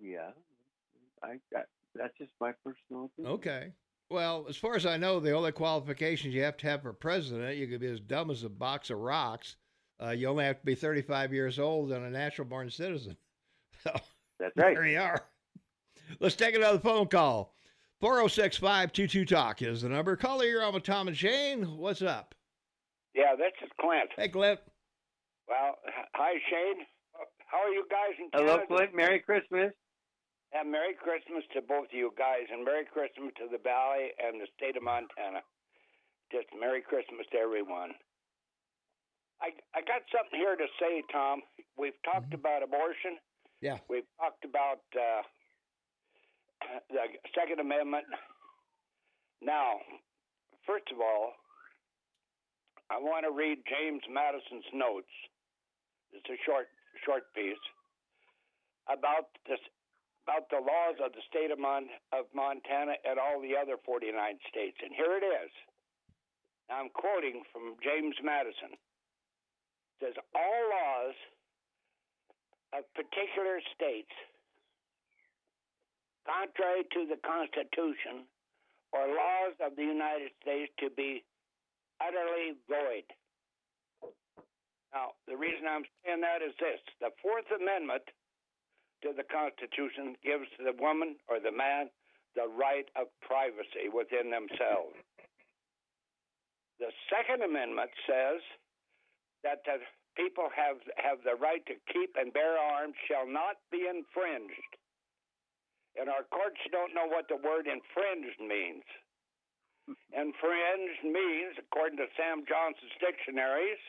Yeah. 0.00 0.30
I, 1.22 1.38
I 1.56 1.62
that's 1.94 2.16
just 2.18 2.32
my 2.40 2.52
personal 2.64 3.06
opinion. 3.06 3.34
Okay. 3.34 3.72
Well, 4.10 4.46
as 4.48 4.56
far 4.56 4.74
as 4.74 4.86
I 4.86 4.96
know, 4.96 5.20
the 5.20 5.32
only 5.32 5.52
qualifications 5.52 6.34
you 6.34 6.42
have 6.42 6.56
to 6.58 6.66
have 6.66 6.82
for 6.82 6.92
president, 6.92 7.58
you 7.58 7.66
could 7.66 7.80
be 7.80 7.88
as 7.88 8.00
dumb 8.00 8.30
as 8.30 8.42
a 8.42 8.48
box 8.48 8.90
of 8.90 8.98
rocks. 8.98 9.56
Uh, 10.02 10.10
you 10.10 10.28
only 10.28 10.44
have 10.44 10.60
to 10.60 10.64
be 10.64 10.74
35 10.74 11.32
years 11.32 11.58
old 11.58 11.92
and 11.92 12.04
a 12.04 12.10
natural 12.10 12.46
born 12.46 12.70
citizen. 12.70 13.16
So 13.82 13.92
that's 14.38 14.56
right. 14.56 14.74
There 14.74 14.86
you 14.86 15.00
are. 15.00 15.22
Let's 16.20 16.36
take 16.36 16.54
another 16.54 16.78
phone 16.78 17.08
call. 17.08 17.54
406 18.00 18.56
522 18.58 19.24
Talk 19.24 19.62
is 19.62 19.82
the 19.82 19.88
number. 19.88 20.16
Caller, 20.16 20.44
you're 20.44 20.62
on 20.62 20.74
with 20.74 20.84
Tom 20.84 21.08
and 21.08 21.16
Shane. 21.16 21.64
What's 21.76 22.02
up? 22.02 22.34
Yeah, 23.14 23.34
this 23.34 23.52
is 23.62 23.70
Clint. 23.80 24.10
Hey, 24.16 24.28
Clint. 24.28 24.60
Well, 25.48 25.74
hi, 26.14 26.38
Shane. 26.48 26.86
How 27.46 27.58
are 27.58 27.74
you 27.74 27.84
guys 27.90 28.14
in 28.20 28.30
Canada? 28.30 28.64
Hello, 28.68 28.76
Clint. 28.78 28.94
Merry 28.94 29.18
Christmas. 29.18 29.72
And 30.52 30.72
Merry 30.72 30.94
Christmas 30.96 31.44
to 31.52 31.60
both 31.60 31.92
of 31.92 31.96
you 31.96 32.08
guys, 32.16 32.48
and 32.48 32.64
Merry 32.64 32.86
Christmas 32.88 33.36
to 33.36 33.52
the 33.52 33.60
Valley 33.60 34.16
and 34.16 34.40
the 34.40 34.48
state 34.56 34.80
of 34.80 34.82
Montana. 34.82 35.44
Just 36.32 36.48
Merry 36.56 36.80
Christmas 36.80 37.28
to 37.32 37.38
everyone. 37.38 37.92
I 39.42 39.52
I 39.74 39.84
got 39.84 40.06
something 40.08 40.38
here 40.38 40.56
to 40.56 40.68
say, 40.80 41.02
Tom. 41.12 41.42
We've 41.76 41.98
talked 42.04 42.32
mm-hmm. 42.32 42.40
about 42.40 42.62
abortion, 42.62 43.20
yeah. 43.60 43.78
We've 43.88 44.06
talked 44.18 44.44
about 44.44 44.82
uh, 44.94 45.22
the 46.90 47.04
Second 47.34 47.60
Amendment. 47.60 48.04
Now, 49.42 49.78
first 50.66 50.86
of 50.92 51.00
all, 51.00 51.32
I 52.90 52.98
want 52.98 53.24
to 53.28 53.32
read 53.32 53.58
James 53.68 54.02
Madison's 54.08 54.66
notes. 54.72 55.12
It's 56.12 56.28
a 56.30 56.38
short, 56.46 56.66
short 57.04 57.28
piece 57.36 57.60
about 58.88 59.28
this, 59.44 59.60
about 60.24 60.48
the 60.48 60.58
laws 60.60 60.96
of 61.04 61.12
the 61.12 61.22
state 61.28 61.52
of, 61.52 61.60
Mon- 61.60 61.92
of 62.16 62.24
Montana 62.32 62.96
and 63.04 63.20
all 63.20 63.40
the 63.44 63.52
other 63.52 63.76
49 63.84 64.08
states. 64.48 64.78
And 64.80 64.90
here 64.96 65.20
it 65.20 65.24
is. 65.24 65.52
I'm 66.72 66.88
quoting 66.92 67.44
from 67.52 67.76
James 67.80 68.16
Madison. 68.24 68.72
It 68.72 69.98
says 70.00 70.16
all 70.36 70.62
laws 70.68 71.16
of 72.72 72.84
particular 72.92 73.60
states, 73.74 74.12
contrary 76.28 76.84
to 76.92 77.08
the 77.08 77.16
Constitution 77.24 78.28
or 78.92 79.08
laws 79.08 79.56
of 79.64 79.76
the 79.76 79.84
United 79.84 80.32
States, 80.40 80.72
to 80.80 80.88
be 80.92 81.24
utterly 82.00 82.56
void. 82.68 83.08
Now, 84.92 85.12
the 85.28 85.36
reason 85.36 85.68
I'm 85.68 85.84
saying 86.04 86.24
that 86.24 86.40
is 86.40 86.56
this 86.56 86.80
the 87.00 87.12
Fourth 87.20 87.48
Amendment 87.52 88.04
to 89.04 89.12
the 89.12 89.24
Constitution 89.28 90.16
gives 90.24 90.48
the 90.56 90.74
woman 90.80 91.16
or 91.28 91.38
the 91.38 91.52
man 91.52 91.92
the 92.34 92.48
right 92.48 92.88
of 92.96 93.08
privacy 93.20 93.92
within 93.92 94.30
themselves. 94.30 94.96
The 96.80 96.92
Second 97.10 97.42
Amendment 97.42 97.90
says 98.06 98.40
that 99.42 99.62
the 99.66 99.82
people 100.18 100.50
have 100.50 100.82
have 100.98 101.22
the 101.22 101.38
right 101.38 101.62
to 101.70 101.78
keep 101.94 102.18
and 102.18 102.34
bear 102.34 102.58
arms 102.58 102.98
shall 103.06 103.24
not 103.24 103.62
be 103.70 103.86
infringed. 103.86 104.74
And 105.94 106.10
our 106.10 106.26
courts 106.34 106.58
don't 106.74 106.92
know 106.92 107.06
what 107.06 107.30
the 107.30 107.38
word 107.38 107.70
infringed 107.70 108.42
means. 108.42 108.84
infringed 110.10 111.02
means, 111.06 111.54
according 111.56 112.02
to 112.02 112.10
Sam 112.18 112.42
Johnson's 112.44 112.98
dictionaries, 112.98 113.80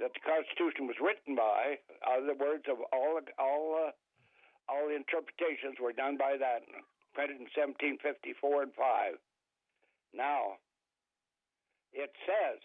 that 0.00 0.16
the 0.16 0.24
Constitution 0.24 0.88
was 0.88 0.96
written 0.98 1.36
by. 1.36 1.78
Are 2.08 2.24
the 2.24 2.34
words 2.34 2.64
of 2.66 2.80
all 2.90 3.20
all 3.36 3.68
uh, 3.76 3.92
all 4.72 4.88
interpretations 4.88 5.76
were 5.76 5.92
done 5.92 6.16
by 6.16 6.40
that, 6.40 6.64
printed 7.12 7.36
in 7.36 7.48
1754 7.52 8.72
and 8.72 8.74
five. 8.74 9.20
Now, 10.16 10.60
it 11.92 12.12
says 12.24 12.60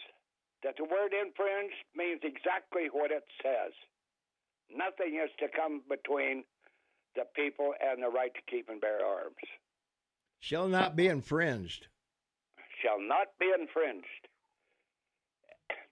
that 0.68 0.76
the 0.76 0.84
word 0.84 1.16
infringed 1.16 1.80
means 1.96 2.20
exactly 2.28 2.92
what 2.92 3.08
it 3.08 3.24
says. 3.40 3.72
Nothing 4.68 5.16
is 5.16 5.32
to 5.40 5.48
come 5.48 5.80
between 5.88 6.44
the 7.16 7.24
people 7.40 7.72
and 7.80 8.04
the 8.04 8.12
right 8.12 8.36
to 8.36 8.44
keep 8.52 8.68
and 8.68 8.84
bear 8.84 9.00
arms. 9.00 9.40
Shall 10.44 10.68
not 10.68 11.00
be 11.00 11.08
infringed. 11.08 11.88
Shall 12.84 13.00
not 13.00 13.32
be 13.40 13.48
infringed. 13.48 14.28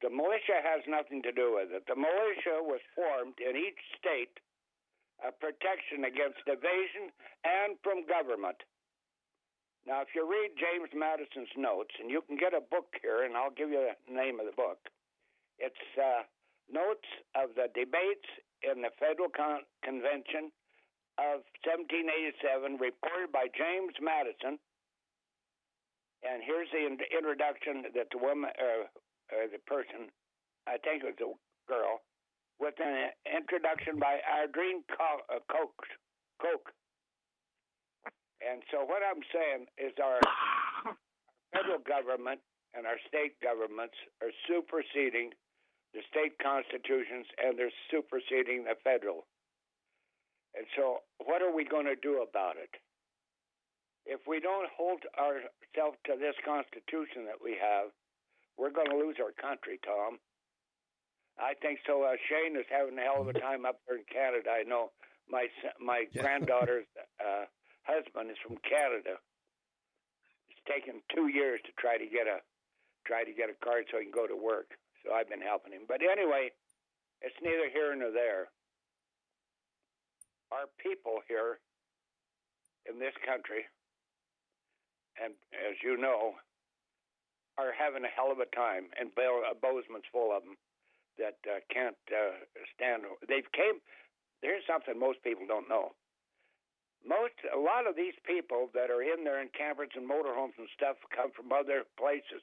The 0.03 0.11
militia 0.11 0.59
has 0.59 0.83
nothing 0.91 1.23
to 1.23 1.31
do 1.31 1.55
with 1.55 1.71
it. 1.71 1.87
The 1.87 1.95
militia 1.95 2.59
was 2.59 2.83
formed 2.91 3.39
in 3.39 3.55
each 3.55 3.79
state 3.95 4.43
a 5.23 5.31
protection 5.31 6.03
against 6.03 6.43
evasion 6.51 7.15
and 7.47 7.79
from 7.79 8.03
government. 8.03 8.59
Now, 9.85 10.01
if 10.01 10.09
you 10.17 10.25
read 10.25 10.57
James 10.57 10.89
Madison's 10.97 11.53
notes, 11.55 11.93
and 12.01 12.09
you 12.09 12.25
can 12.25 12.37
get 12.37 12.57
a 12.57 12.61
book 12.61 12.89
here, 13.05 13.21
and 13.21 13.37
I'll 13.37 13.53
give 13.53 13.69
you 13.69 13.85
the 13.85 13.93
name 14.09 14.41
of 14.41 14.49
the 14.49 14.57
book. 14.57 14.81
It's 15.61 15.85
uh, 15.93 16.25
Notes 16.65 17.05
of 17.37 17.53
the 17.53 17.69
Debates 17.69 18.25
in 18.65 18.81
the 18.81 18.89
Federal 18.97 19.29
Con- 19.29 19.61
Convention 19.85 20.49
of 21.21 21.45
1787, 21.63 22.81
reported 22.81 23.29
by 23.29 23.45
James 23.53 23.93
Madison. 24.01 24.57
And 26.25 26.41
here's 26.41 26.67
the 26.73 26.89
in- 26.89 27.05
introduction 27.13 27.85
that 27.93 28.09
the 28.09 28.17
woman, 28.17 28.49
uh, 28.57 28.89
or 29.29 29.45
the 29.45 29.61
person, 29.69 30.09
I 30.65 30.81
think 30.81 31.05
it 31.05 31.13
was 31.13 31.21
a 31.21 31.29
girl, 31.69 32.01
with 32.57 32.73
an 32.81 33.13
introduction 33.29 34.01
by 34.01 34.17
uh, 34.25 34.49
Koch. 34.49 35.77
Koch. 36.41 36.73
And 38.43 38.61
so 38.71 38.83
what 38.83 39.01
I'm 39.05 39.23
saying 39.31 39.67
is 39.79 39.93
our 40.01 40.19
federal 41.53 41.79
government 41.83 42.39
and 42.75 42.85
our 42.85 42.99
state 43.07 43.39
governments 43.41 43.95
are 44.21 44.33
superseding 44.47 45.31
the 45.95 46.03
state 46.11 46.35
constitutions 46.43 47.25
and 47.39 47.55
they're 47.57 47.73
superseding 47.91 48.65
the 48.67 48.75
federal. 48.83 49.23
And 50.55 50.67
so, 50.75 51.03
what 51.23 51.41
are 51.41 51.51
we 51.51 51.63
going 51.67 51.85
to 51.87 51.99
do 51.99 52.23
about 52.23 52.55
it? 52.55 52.71
If 54.05 54.21
we 54.27 54.39
don't 54.39 54.69
hold 54.71 55.03
ourselves 55.19 55.97
to 56.07 56.15
this 56.15 56.35
Constitution 56.47 57.27
that 57.27 57.39
we 57.43 57.57
have, 57.59 57.91
we're 58.55 58.71
going 58.71 58.87
to 58.87 58.95
lose 58.95 59.17
our 59.19 59.35
country, 59.35 59.79
Tom. 59.83 60.19
I 61.35 61.55
think 61.59 61.79
so. 61.83 62.03
Uh, 62.07 62.15
Shane 62.31 62.55
is 62.55 62.63
having 62.71 62.95
a 62.99 63.03
hell 63.03 63.19
of 63.19 63.27
a 63.27 63.35
time 63.39 63.65
up 63.65 63.79
there 63.87 63.97
in 63.99 64.07
Canada. 64.07 64.47
I 64.51 64.63
know 64.63 64.91
my 65.27 65.47
my 65.83 66.05
Yeah. 66.13 66.21
granddaughter's 66.23 66.87
uh, 67.19 67.45
husband 67.85 68.29
is 68.29 68.37
from 68.41 68.57
Canada. 68.65 69.21
It's 70.49 70.63
taken 70.65 71.01
two 71.13 71.29
years 71.29 71.61
to 71.65 71.71
try 71.77 71.97
to 71.97 72.05
get 72.05 72.27
a 72.27 72.41
try 73.05 73.23
to 73.23 73.33
get 73.33 73.53
a 73.53 73.57
card 73.61 73.85
so 73.89 74.01
he 74.01 74.09
can 74.09 74.13
go 74.13 74.25
to 74.25 74.35
work. 74.35 74.73
So 75.05 75.13
I've 75.13 75.29
been 75.29 75.41
helping 75.41 75.73
him. 75.73 75.85
But 75.87 76.01
anyway, 76.01 76.49
it's 77.21 77.37
neither 77.41 77.69
here 77.69 77.93
nor 77.93 78.09
there. 78.09 78.49
Our 80.51 80.65
people 80.81 81.21
here 81.29 81.61
in 82.89 82.97
this 82.97 83.13
country, 83.21 83.69
and 85.21 85.33
as 85.53 85.77
you 85.85 85.97
know, 85.97 86.33
are 87.57 87.73
having 87.77 88.03
a 88.03 88.11
hell 88.11 88.33
of 88.33 88.39
a 88.41 88.49
time, 88.55 88.89
and 88.99 89.13
Bozeman's 89.13 90.09
full 90.11 90.35
of 90.35 90.43
them 90.43 90.57
that 91.17 91.37
uh, 91.47 91.61
can't 91.71 91.97
uh, 92.11 92.41
stand. 92.73 93.03
They've 93.27 93.49
came. 93.53 93.79
Here's 94.41 94.65
something 94.67 94.99
most 94.99 95.23
people 95.23 95.47
don't 95.47 95.69
know. 95.69 95.93
Most, 97.07 97.37
a 97.53 97.57
lot 97.57 97.85
of 97.85 97.95
these 97.95 98.17
people 98.25 98.69
that 98.73 98.89
are 98.89 99.01
in 99.05 99.23
there 99.23 99.41
in 99.41 99.49
campers 99.53 99.93
and 99.95 100.09
motorhomes 100.09 100.57
and 100.57 100.67
stuff 100.73 100.97
come 101.15 101.29
from 101.31 101.53
other 101.53 101.85
places, 102.01 102.41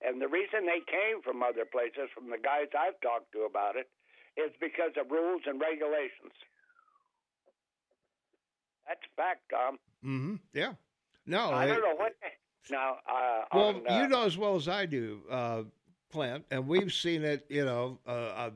and 0.00 0.20
the 0.20 0.28
reason 0.28 0.64
they 0.64 0.80
came 0.88 1.20
from 1.22 1.42
other 1.42 1.68
places, 1.68 2.08
from 2.16 2.30
the 2.30 2.40
guys 2.40 2.72
I've 2.72 2.98
talked 3.04 3.32
to 3.32 3.44
about 3.44 3.76
it, 3.76 3.88
is 4.40 4.50
because 4.60 4.96
of 4.96 5.10
rules 5.10 5.42
and 5.44 5.60
regulations. 5.60 6.32
That's 8.86 9.00
fact, 9.16 9.42
Tom. 9.50 9.76
Mm-hmm. 10.04 10.34
Yeah. 10.54 10.72
No. 11.26 11.50
I 11.50 11.64
it- 11.64 11.68
don't 11.68 11.82
know 11.82 11.96
what. 11.96 12.14
Now, 12.70 12.96
uh, 13.08 13.44
Well, 13.54 13.68
on, 13.68 13.86
uh, 13.88 14.00
you 14.02 14.08
know 14.08 14.24
as 14.24 14.36
well 14.36 14.54
as 14.54 14.68
I 14.68 14.84
do, 14.86 15.22
uh, 15.30 15.62
Clint, 16.12 16.44
and 16.50 16.66
we've 16.68 16.92
seen 16.92 17.24
it. 17.24 17.46
You 17.48 17.64
know, 17.64 17.98
uh, 18.06 18.10
uh, 18.10 18.50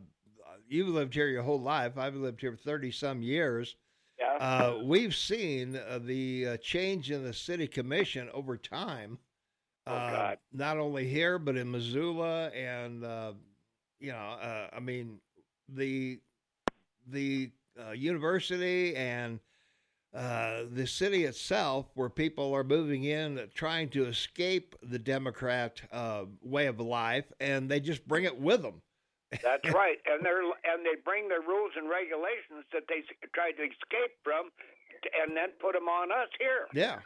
you've 0.68 0.88
lived 0.88 1.14
here 1.14 1.28
your 1.28 1.42
whole 1.42 1.60
life. 1.60 1.96
I've 1.96 2.14
lived 2.14 2.40
here 2.40 2.56
thirty 2.56 2.90
some 2.90 3.22
years. 3.22 3.76
Yeah. 4.22 4.36
Uh, 4.40 4.78
we've 4.82 5.14
seen 5.14 5.76
uh, 5.76 5.98
the 6.02 6.46
uh, 6.46 6.56
change 6.58 7.10
in 7.10 7.24
the 7.24 7.32
city 7.32 7.66
commission 7.66 8.28
over 8.32 8.56
time. 8.56 9.18
Oh, 9.86 9.92
uh, 9.92 10.10
God. 10.10 10.38
Not 10.52 10.78
only 10.78 11.08
here, 11.08 11.38
but 11.38 11.56
in 11.56 11.70
Missoula, 11.70 12.48
and 12.48 13.04
uh, 13.04 13.32
you 13.98 14.12
know, 14.12 14.18
uh, 14.18 14.68
I 14.72 14.80
mean, 14.80 15.18
the 15.68 16.20
the 17.08 17.50
uh, 17.84 17.92
university 17.92 18.94
and 18.94 19.40
uh, 20.14 20.64
the 20.70 20.86
city 20.86 21.24
itself, 21.24 21.86
where 21.94 22.10
people 22.10 22.54
are 22.54 22.64
moving 22.64 23.04
in, 23.04 23.48
trying 23.54 23.88
to 23.90 24.06
escape 24.06 24.76
the 24.82 24.98
Democrat 24.98 25.80
uh, 25.90 26.24
way 26.42 26.66
of 26.66 26.78
life, 26.78 27.24
and 27.40 27.68
they 27.68 27.80
just 27.80 28.06
bring 28.06 28.24
it 28.24 28.38
with 28.38 28.62
them. 28.62 28.82
That's 29.42 29.72
right, 29.72 29.98
and 30.06 30.24
they're 30.24 30.42
and 30.42 30.84
they 30.84 31.00
bring 31.04 31.28
their 31.28 31.40
rules 31.40 31.72
and 31.76 31.88
regulations 31.88 32.64
that 32.72 32.84
they 32.88 33.02
tried 33.34 33.52
to 33.52 33.62
escape 33.62 34.18
from, 34.22 34.50
and 35.22 35.36
then 35.36 35.50
put 35.60 35.74
them 35.74 35.88
on 35.88 36.10
us 36.12 36.28
here. 36.38 36.66
Yeah. 36.74 36.98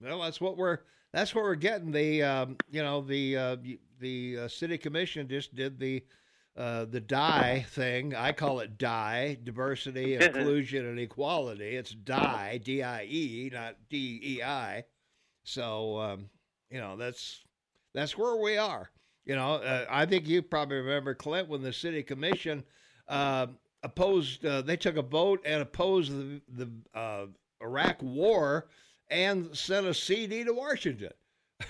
Well, 0.00 0.22
that's 0.22 0.40
what 0.40 0.56
we're 0.56 0.78
that's 1.12 1.34
what 1.34 1.44
we're 1.44 1.54
getting. 1.54 1.92
The 1.92 2.22
um, 2.22 2.56
you 2.70 2.82
know 2.82 3.00
the 3.00 3.36
uh, 3.36 3.56
the 4.00 4.38
uh, 4.40 4.48
city 4.48 4.78
commission 4.78 5.28
just 5.28 5.54
did 5.54 5.78
the 5.78 6.04
uh, 6.56 6.84
the 6.86 7.00
die 7.00 7.64
thing. 7.70 8.14
I 8.14 8.32
call 8.32 8.60
it 8.60 8.78
die 8.78 9.38
diversity, 9.42 10.14
inclusion, 10.20 10.86
and 10.86 10.98
equality. 10.98 11.76
It's 11.76 11.92
die 11.92 12.60
D 12.62 12.82
I 12.82 13.04
E, 13.04 13.50
not 13.52 13.76
D 13.88 14.20
E 14.22 14.42
I. 14.42 14.84
So 15.44 16.00
um, 16.00 16.30
you 16.70 16.80
know 16.80 16.96
that's 16.96 17.44
that's 17.94 18.18
where 18.18 18.36
we 18.36 18.56
are. 18.56 18.90
You 19.24 19.36
know, 19.36 19.54
uh, 19.54 19.86
I 19.88 20.06
think 20.06 20.28
you 20.28 20.42
probably 20.42 20.76
remember 20.76 21.14
Clint 21.14 21.48
when 21.48 21.62
the 21.62 21.72
city 21.72 22.02
commission 22.02 22.62
uh, 23.08 23.46
opposed. 23.82 24.44
Uh, 24.44 24.62
they 24.62 24.76
took 24.76 24.96
a 24.96 25.02
vote 25.02 25.40
and 25.44 25.62
opposed 25.62 26.12
the 26.12 26.40
the 26.48 26.70
uh, 26.98 27.26
Iraq 27.62 28.02
War 28.02 28.66
and 29.08 29.56
sent 29.56 29.86
a 29.86 29.94
CD 29.94 30.44
to 30.44 30.52
Washington. 30.52 31.12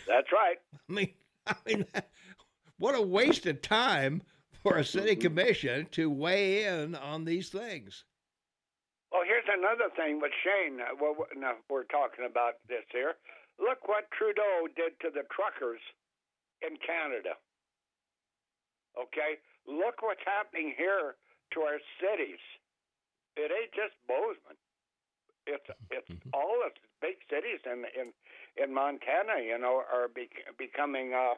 That's 0.08 0.32
right. 0.32 0.56
I 0.88 0.92
mean, 0.92 1.12
I 1.46 1.54
mean, 1.66 1.86
what 2.78 2.94
a 2.94 3.02
waste 3.02 3.46
of 3.46 3.62
time 3.62 4.22
for 4.62 4.76
a 4.76 4.84
city 4.84 5.14
commission 5.14 5.86
to 5.92 6.10
weigh 6.10 6.64
in 6.64 6.94
on 6.94 7.24
these 7.24 7.50
things. 7.50 8.04
Well, 9.12 9.22
here's 9.24 9.46
another 9.46 9.94
thing 9.94 10.20
with 10.20 10.32
Shane. 10.42 10.80
Uh, 10.80 10.96
well, 11.00 11.14
now 11.36 11.52
we're 11.70 11.84
talking 11.84 12.26
about 12.28 12.54
this 12.68 12.82
here. 12.90 13.14
Look 13.60 13.86
what 13.86 14.10
Trudeau 14.10 14.66
did 14.74 14.98
to 15.02 15.10
the 15.14 15.22
truckers 15.30 15.78
in 16.66 16.76
Canada. 16.80 17.36
Okay, 18.96 19.42
look 19.66 20.02
what's 20.02 20.22
happening 20.24 20.72
here 20.76 21.16
to 21.52 21.60
our 21.60 21.78
cities. 22.00 22.40
It 23.36 23.50
ain't 23.50 23.74
just 23.74 23.94
Bozeman. 24.06 24.56
It's 25.46 25.66
it's 25.90 26.08
all 26.32 26.56
the 26.62 26.70
big 27.02 27.18
cities 27.28 27.60
in 27.66 27.84
in 27.98 28.14
in 28.56 28.72
Montana. 28.72 29.42
You 29.42 29.58
know, 29.58 29.82
are 29.84 30.08
be, 30.08 30.30
becoming 30.56 31.12
uh, 31.12 31.34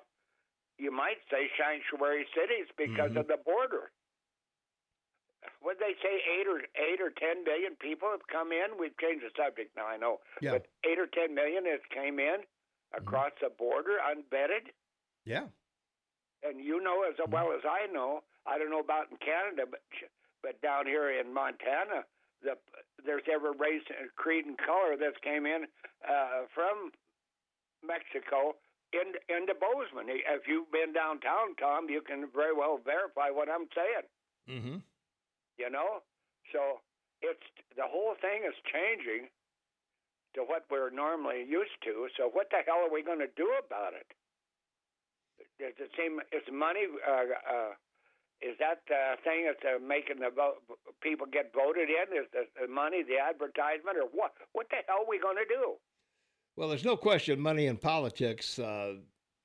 you 0.78 0.92
might 0.92 1.18
say 1.32 1.48
sanctuary 1.58 2.26
cities 2.36 2.68
because 2.76 3.10
Mhm. 3.12 3.20
of 3.20 3.26
the 3.26 3.38
border. 3.38 3.90
What 5.62 5.78
they 5.78 5.94
say, 6.02 6.22
eight 6.28 6.46
or 6.46 6.60
eight 6.76 7.00
or 7.00 7.10
ten 7.10 7.42
million 7.44 7.74
people 7.76 8.10
have 8.10 8.26
come 8.28 8.52
in. 8.52 8.76
We've 8.78 8.96
changed 8.98 9.24
the 9.24 9.30
subject 9.36 9.74
now, 9.76 9.86
I 9.86 9.96
know, 9.96 10.20
Yeah. 10.40 10.52
but 10.52 10.66
eight 10.84 10.98
or 10.98 11.06
ten 11.06 11.34
million 11.34 11.64
has 11.66 11.80
came 11.90 12.18
in 12.20 12.44
across 12.92 13.32
the 13.40 13.48
border 13.50 13.98
unvetted. 14.04 14.70
Yeah. 15.26 15.50
And 16.42 16.62
you 16.62 16.80
know 16.80 17.02
as 17.02 17.18
well 17.28 17.50
as 17.52 17.66
I 17.66 17.92
know, 17.92 18.22
I 18.46 18.56
don't 18.56 18.70
know 18.70 18.80
about 18.80 19.10
in 19.10 19.18
Canada, 19.18 19.66
but 19.68 19.82
but 20.42 20.62
down 20.62 20.86
here 20.86 21.10
in 21.10 21.34
Montana, 21.34 22.06
the 22.42 22.54
there's 23.04 23.26
every 23.26 23.50
race, 23.58 23.82
and 23.90 24.08
creed, 24.14 24.46
and 24.46 24.56
color 24.56 24.94
that's 24.94 25.18
came 25.22 25.44
in 25.44 25.66
uh, 26.06 26.46
from 26.54 26.94
Mexico 27.82 28.54
in, 28.94 29.18
into 29.26 29.54
Bozeman. 29.58 30.06
If 30.10 30.46
you've 30.46 30.70
been 30.70 30.94
downtown, 30.94 31.58
Tom, 31.58 31.90
you 31.90 32.00
can 32.00 32.30
very 32.30 32.54
well 32.54 32.78
verify 32.78 33.30
what 33.30 33.50
I'm 33.50 33.66
saying. 33.74 34.06
Mm-hmm. 34.46 34.78
You 35.58 35.68
know, 35.70 36.06
so 36.52 36.84
it's 37.22 37.42
the 37.74 37.86
whole 37.88 38.14
thing 38.20 38.46
is 38.46 38.54
changing 38.70 39.30
to 40.34 40.44
what 40.44 40.68
we're 40.70 40.92
normally 40.92 41.42
used 41.48 41.80
to. 41.88 42.06
So 42.16 42.28
what 42.28 42.52
the 42.52 42.60
hell 42.66 42.84
are 42.84 42.92
we 42.92 43.02
going 43.02 43.24
to 43.24 43.32
do 43.34 43.48
about 43.56 43.96
it? 43.96 44.06
Does 45.58 45.72
it 45.78 45.90
seem 45.96 46.20
is 46.32 46.44
money? 46.52 46.84
Uh, 47.06 47.12
uh, 47.12 47.72
is 48.42 48.56
that 48.60 48.80
the 48.88 49.16
thing 49.24 49.46
that's 49.46 49.64
uh, 49.64 49.80
making 49.80 50.20
the 50.20 50.28
vote, 50.28 50.60
people 51.00 51.26
get 51.30 51.52
voted 51.54 51.88
in? 51.88 52.16
Is 52.16 52.28
the, 52.32 52.44
the 52.60 52.68
money 52.68 53.02
the 53.02 53.16
advertisement, 53.18 53.96
or 53.96 54.08
what? 54.12 54.32
What 54.52 54.68
the 54.68 54.76
hell 54.86 55.04
are 55.06 55.08
we 55.08 55.18
going 55.18 55.36
to 55.36 55.48
do? 55.48 55.74
Well, 56.56 56.68
there's 56.68 56.84
no 56.84 56.96
question 56.96 57.40
money 57.40 57.66
in 57.66 57.76
politics, 57.76 58.58
uh, 58.58 58.94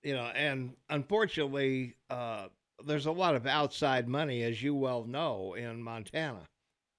you 0.03 0.13
know, 0.13 0.31
and 0.35 0.73
unfortunately, 0.89 1.95
uh, 2.09 2.47
there's 2.85 3.05
a 3.05 3.11
lot 3.11 3.35
of 3.35 3.45
outside 3.45 4.07
money, 4.07 4.43
as 4.43 4.61
you 4.61 4.75
well 4.75 5.03
know, 5.05 5.53
in 5.53 5.81
Montana, 5.81 6.47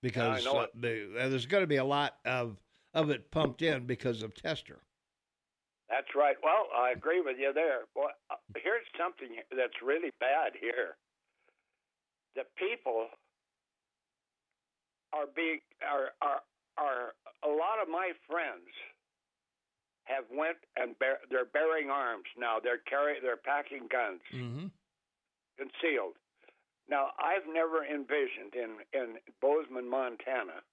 because 0.03 0.47
uh, 0.47 0.67
the, 0.79 1.09
uh, 1.19 1.29
there's 1.29 1.47
going 1.47 1.63
to 1.63 1.69
be 1.69 1.77
a 1.77 1.85
lot 1.85 2.17
of 2.25 2.57
of 2.95 3.11
it 3.11 3.31
pumped 3.31 3.63
in 3.63 3.87
because 3.87 4.23
of 4.23 4.35
Tester. 4.35 4.81
That's 5.93 6.09
right. 6.17 6.37
Well, 6.43 6.73
I 6.73 6.97
agree 6.97 7.21
with 7.21 7.37
you 7.39 7.53
there. 7.53 7.85
Well, 7.95 8.09
uh, 8.33 8.41
here's 8.57 8.89
something 8.97 9.37
that's 9.53 9.77
really 9.85 10.09
bad 10.19 10.57
here. 10.59 10.97
The 12.35 12.49
people 12.57 13.13
are 15.13 15.29
being 15.37 15.61
are 15.85 16.17
are 16.25 16.41
are 16.81 17.13
a 17.45 17.53
lot 17.53 17.77
of 17.77 17.93
my 17.93 18.13
friends 18.25 18.73
have 20.05 20.25
went 20.33 20.57
and 20.81 20.99
bear, 20.99 21.19
they're 21.31 21.45
bearing 21.53 21.91
arms 21.91 22.25
now. 22.41 22.57
They're 22.57 22.81
carry 22.89 23.21
they're 23.21 23.37
packing 23.37 23.87
guns 23.93 24.25
Mm-hmm. 24.33 24.73
concealed. 25.61 26.17
Now, 26.89 27.13
I've 27.21 27.45
never 27.53 27.85
envisioned 27.85 28.57
in 28.57 28.81
in 28.97 29.21
Bozeman, 29.45 29.89
Montana, 29.93 30.65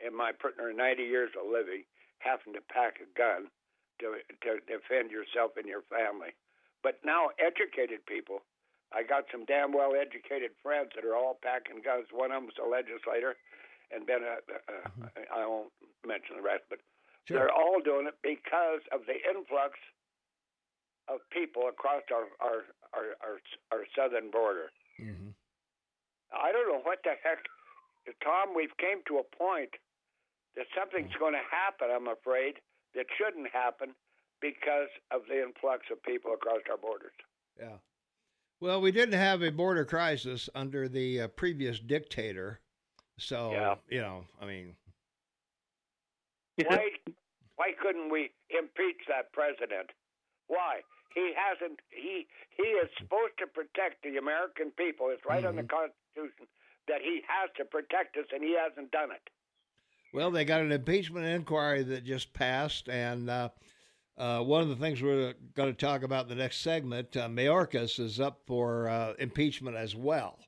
in 0.00 0.16
my 0.16 0.32
partner 0.32 0.72
90 0.72 1.02
years 1.04 1.30
of 1.36 1.52
living, 1.52 1.84
having 2.18 2.54
to 2.54 2.64
pack 2.72 2.96
a 3.04 3.06
gun 3.12 3.52
to 4.02 4.18
to 4.42 4.58
defend 4.66 5.10
yourself 5.10 5.54
and 5.56 5.66
your 5.66 5.86
family. 5.88 6.34
But 6.82 6.98
now, 7.06 7.30
educated 7.38 8.02
people, 8.10 8.42
I 8.90 9.06
got 9.06 9.30
some 9.30 9.46
damn 9.46 9.72
well 9.72 9.94
educated 9.94 10.50
friends 10.62 10.90
that 10.98 11.06
are 11.06 11.14
all 11.14 11.38
packing 11.40 11.80
guns. 11.80 12.10
One 12.10 12.34
of 12.34 12.42
them's 12.42 12.58
a 12.58 12.66
legislator, 12.66 13.38
and 13.94 14.02
then 14.06 14.26
a, 14.26 14.42
uh, 14.42 15.08
I 15.30 15.46
won't 15.46 15.70
mention 16.04 16.36
the 16.36 16.42
rest, 16.42 16.66
but 16.68 16.80
Sure. 17.30 17.38
they're 17.38 17.54
all 17.54 17.78
doing 17.78 18.10
it 18.10 18.18
because 18.26 18.82
of 18.90 19.06
the 19.06 19.14
influx 19.30 19.78
of 21.06 21.22
people 21.30 21.68
across 21.70 22.02
our 22.10 22.26
our 22.42 22.66
our 22.90 23.06
our, 23.22 23.36
our 23.70 23.84
southern 23.94 24.30
border. 24.34 24.74
Mm-hmm. 24.98 25.30
I 26.34 26.50
don't 26.50 26.66
know 26.66 26.82
what 26.82 26.98
the 27.04 27.14
heck, 27.22 27.46
Tom. 28.24 28.54
We've 28.56 28.74
came 28.78 29.06
to 29.06 29.22
a 29.22 29.26
point 29.36 29.70
that 30.56 30.66
something's 30.74 31.14
going 31.14 31.34
to 31.34 31.46
happen. 31.46 31.94
I'm 31.94 32.08
afraid 32.08 32.58
that 32.94 33.06
shouldn't 33.16 33.48
happen 33.52 33.94
because 34.40 34.88
of 35.10 35.22
the 35.28 35.42
influx 35.42 35.86
of 35.90 36.02
people 36.02 36.32
across 36.34 36.60
our 36.70 36.76
borders. 36.76 37.12
Yeah. 37.58 37.76
Well, 38.60 38.80
we 38.80 38.92
didn't 38.92 39.18
have 39.18 39.42
a 39.42 39.50
border 39.50 39.84
crisis 39.84 40.48
under 40.54 40.88
the 40.88 41.22
uh, 41.22 41.28
previous 41.28 41.78
dictator, 41.80 42.60
so 43.18 43.50
Yeah. 43.52 43.74
you 43.88 44.00
know, 44.00 44.24
I 44.40 44.46
mean, 44.46 44.76
Why? 46.66 46.90
Why 47.56 47.72
couldn't 47.80 48.10
we 48.10 48.30
impeach 48.50 49.02
that 49.08 49.32
president? 49.32 49.90
Why? 50.48 50.80
He 51.14 51.32
hasn't. 51.36 51.80
He 51.90 52.26
he 52.56 52.62
is 52.80 52.88
supposed 52.98 53.36
to 53.38 53.46
protect 53.46 54.02
the 54.02 54.16
American 54.16 54.70
people. 54.72 55.10
It's 55.10 55.24
right 55.26 55.44
on 55.44 55.56
the 55.56 55.62
Constitution 55.64 56.46
that 56.88 57.00
he 57.02 57.22
has 57.28 57.50
to 57.58 57.64
protect 57.64 58.16
us, 58.16 58.26
and 58.32 58.42
he 58.42 58.56
hasn't 58.56 58.90
done 58.90 59.10
it. 59.12 59.22
Well, 60.12 60.30
they 60.30 60.44
got 60.44 60.60
an 60.60 60.72
impeachment 60.72 61.26
inquiry 61.26 61.82
that 61.84 62.04
just 62.04 62.32
passed, 62.34 62.88
and 62.88 63.30
uh, 63.30 63.48
uh, 64.18 64.40
one 64.40 64.60
of 64.62 64.68
the 64.68 64.76
things 64.76 65.00
we're 65.02 65.34
going 65.54 65.74
to 65.74 65.86
talk 65.86 66.02
about 66.02 66.24
in 66.24 66.28
the 66.28 66.42
next 66.42 66.58
segment, 66.60 67.16
uh, 67.16 67.28
Mayorkas 67.28 67.98
is 67.98 68.20
up 68.20 68.40
for 68.46 68.88
uh, 68.88 69.14
impeachment 69.18 69.76
as 69.76 69.96
well. 69.96 70.38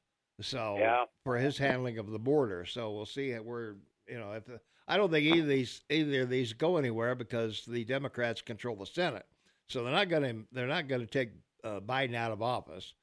So 0.40 0.76
Yeah. 0.78 1.04
for 1.24 1.36
his 1.38 1.56
handling 1.56 1.96
of 1.98 2.10
the 2.10 2.18
border. 2.18 2.64
So 2.66 2.92
we'll 2.92 3.06
see 3.06 3.32
where 3.34 3.76
you 4.08 4.18
know 4.18 4.32
if 4.32 4.42
I 4.88 4.96
don't 4.96 5.10
think 5.10 5.24
either 5.26 5.42
of 5.42 5.46
these 5.48 5.82
either 5.88 6.22
of 6.22 6.28
these 6.28 6.52
go 6.52 6.76
anywhere 6.76 7.14
because 7.14 7.64
the 7.66 7.84
Democrats 7.84 8.42
control 8.42 8.74
the 8.76 8.84
Senate, 8.84 9.26
so 9.68 9.82
they're 9.84 9.92
not 9.92 10.08
going 10.10 10.22
to 10.24 10.44
they're 10.52 10.66
not 10.66 10.88
going 10.88 11.00
to 11.02 11.06
take 11.06 11.30
uh, 11.62 11.78
Biden 11.80 12.16
out 12.16 12.32
of 12.32 12.42
office, 12.42 12.94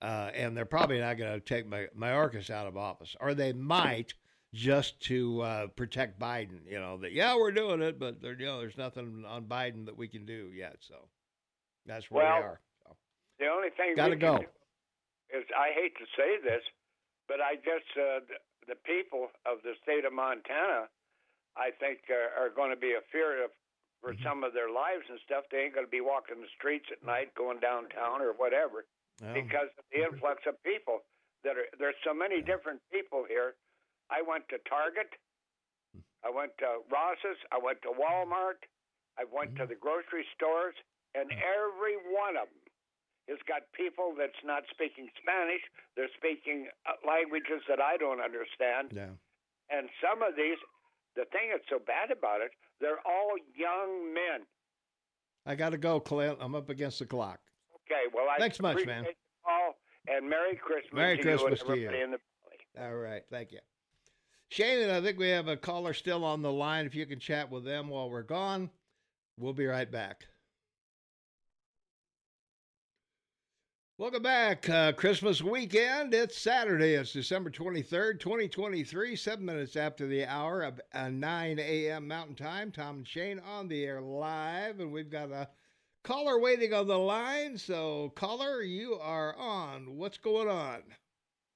uh, 0.00 0.30
and 0.34 0.56
they're 0.56 0.64
probably 0.64 0.98
not 0.98 1.18
going 1.18 1.34
to 1.34 1.40
take 1.40 1.66
Ma- 1.68 1.92
Mayorkas 1.96 2.48
out 2.50 2.66
of 2.66 2.76
office, 2.78 3.14
or 3.20 3.34
they 3.34 3.52
might 3.52 4.14
just 4.54 5.00
to 5.02 5.42
uh, 5.42 5.66
protect 5.68 6.18
Biden. 6.18 6.60
You 6.68 6.80
know 6.80 6.96
that 6.98 7.12
yeah 7.12 7.36
we're 7.36 7.52
doing 7.52 7.82
it, 7.82 7.98
but 7.98 8.20
there 8.22 8.34
you 8.38 8.46
know 8.46 8.58
there's 8.60 8.78
nothing 8.78 9.24
on 9.26 9.44
Biden 9.44 9.86
that 9.86 9.96
we 9.96 10.08
can 10.08 10.24
do 10.24 10.50
yet. 10.54 10.76
So 10.80 10.94
that's 11.86 12.10
where 12.10 12.24
Well, 12.24 12.36
we 12.36 12.42
are. 12.44 12.60
So, 12.84 12.96
The 13.40 13.46
only 13.48 13.70
thing 13.70 13.94
Gotta 13.96 14.10
we 14.14 14.16
can 14.20 14.36
go. 14.36 14.38
do 14.38 15.38
is 15.38 15.44
I 15.56 15.70
hate 15.74 15.94
to 15.98 16.06
say 16.16 16.40
this, 16.42 16.62
but 17.28 17.40
I 17.40 17.56
guess 17.56 17.84
uh, 17.96 18.20
the, 18.28 18.74
the 18.74 18.78
people 18.84 19.28
of 19.44 19.60
the 19.62 19.74
state 19.82 20.04
of 20.04 20.12
Montana, 20.12 20.88
I 21.56 21.70
think, 21.78 22.00
uh, 22.08 22.40
are 22.40 22.48
going 22.48 22.70
to 22.70 22.80
be 22.80 22.92
a 22.92 23.04
fear 23.12 23.44
of 23.44 23.50
for 24.00 24.14
Mm-hmm. 24.14 24.22
some 24.22 24.44
of 24.46 24.54
their 24.54 24.70
lives 24.70 25.02
and 25.10 25.18
stuff. 25.26 25.42
They 25.50 25.58
ain't 25.66 25.74
going 25.74 25.84
to 25.84 25.90
be 25.90 26.00
walking 26.00 26.38
the 26.40 26.46
streets 26.56 26.86
at 26.94 27.02
night, 27.04 27.34
going 27.34 27.58
downtown 27.58 28.22
or 28.22 28.30
whatever, 28.30 28.86
because 29.34 29.68
of 29.74 29.82
the 29.90 30.06
influx 30.06 30.46
of 30.46 30.54
people 30.62 31.02
that 31.42 31.58
are. 31.58 31.66
There's 31.82 31.98
so 32.06 32.14
many 32.14 32.38
different 32.40 32.78
people 32.94 33.26
here. 33.28 33.58
I 34.10 34.24
went 34.24 34.48
to 34.50 34.58
Target. 34.68 35.10
Hmm. 35.92 36.04
I 36.24 36.30
went 36.32 36.52
to 36.64 36.84
Ross's. 36.88 37.38
I 37.52 37.58
went 37.60 37.80
to 37.84 37.92
Walmart. 37.92 38.64
I 39.18 39.24
went 39.28 39.56
to 39.56 39.64
hmm. 39.66 39.72
the 39.72 39.78
grocery 39.78 40.24
stores, 40.34 40.76
and 41.14 41.28
hmm. 41.28 41.38
every 41.38 41.96
one 42.12 42.36
of 42.36 42.48
them 42.48 42.66
has 43.28 43.40
got 43.44 43.68
people 43.76 44.16
that's 44.16 44.40
not 44.44 44.64
speaking 44.72 45.08
Spanish. 45.20 45.60
They're 45.96 46.12
speaking 46.16 46.68
uh, 46.88 46.96
languages 47.04 47.60
that 47.68 47.80
I 47.80 48.00
don't 48.00 48.20
understand. 48.24 48.96
yeah. 48.96 49.12
And 49.68 49.88
some 50.00 50.24
of 50.24 50.32
these, 50.32 50.56
the 51.12 51.28
thing 51.28 51.52
that's 51.52 51.68
so 51.68 51.76
bad 51.76 52.08
about 52.08 52.40
it, 52.40 52.56
they're 52.80 53.04
all 53.04 53.36
young 53.52 54.14
men. 54.14 54.48
I 55.44 55.54
got 55.54 55.70
to 55.70 55.78
go, 55.78 56.00
Clint. 56.00 56.38
I'm 56.40 56.54
up 56.54 56.70
against 56.70 56.98
the 56.98 57.06
clock. 57.06 57.38
Okay, 57.84 58.08
well, 58.14 58.26
I 58.32 58.38
Thanks 58.38 58.60
much, 58.60 58.84
man. 58.84 59.04
call, 59.44 59.76
and 60.08 60.28
Merry 60.28 60.56
Christmas 60.56 60.92
Merry 60.92 61.16
to 61.16 61.22
Christmas 61.22 61.60
you 61.60 61.74
to 61.74 61.80
you. 61.80 61.90
in 61.90 62.10
the. 62.12 62.18
All 62.80 62.94
right, 62.94 63.22
thank 63.30 63.52
you. 63.52 63.58
Shannon, 64.50 64.90
I 64.90 65.02
think 65.02 65.18
we 65.18 65.28
have 65.28 65.46
a 65.46 65.56
caller 65.56 65.92
still 65.92 66.24
on 66.24 66.40
the 66.40 66.52
line. 66.52 66.86
If 66.86 66.94
you 66.94 67.04
can 67.04 67.20
chat 67.20 67.50
with 67.50 67.64
them 67.64 67.88
while 67.88 68.08
we're 68.08 68.22
gone, 68.22 68.70
we'll 69.38 69.52
be 69.52 69.66
right 69.66 69.90
back. 69.90 70.26
Welcome 73.98 74.22
back. 74.22 74.66
Uh, 74.68 74.92
Christmas 74.92 75.42
weekend. 75.42 76.14
It's 76.14 76.38
Saturday. 76.38 76.94
It's 76.94 77.12
December 77.12 77.50
23rd, 77.50 78.20
2023, 78.20 79.16
seven 79.16 79.44
minutes 79.44 79.76
after 79.76 80.06
the 80.06 80.24
hour 80.24 80.62
of 80.62 80.80
uh, 80.94 81.10
9 81.10 81.58
a.m. 81.58 82.08
Mountain 82.08 82.36
Time. 82.36 82.70
Tom 82.70 82.98
and 82.98 83.08
Shane 83.08 83.40
on 83.40 83.68
the 83.68 83.84
air 83.84 84.00
live, 84.00 84.80
and 84.80 84.92
we've 84.92 85.10
got 85.10 85.30
a 85.30 85.48
caller 86.04 86.38
waiting 86.38 86.72
on 86.72 86.86
the 86.86 86.98
line. 86.98 87.58
So, 87.58 88.12
caller, 88.14 88.62
you 88.62 88.94
are 88.94 89.36
on. 89.36 89.96
What's 89.96 90.18
going 90.18 90.48
on? 90.48 90.84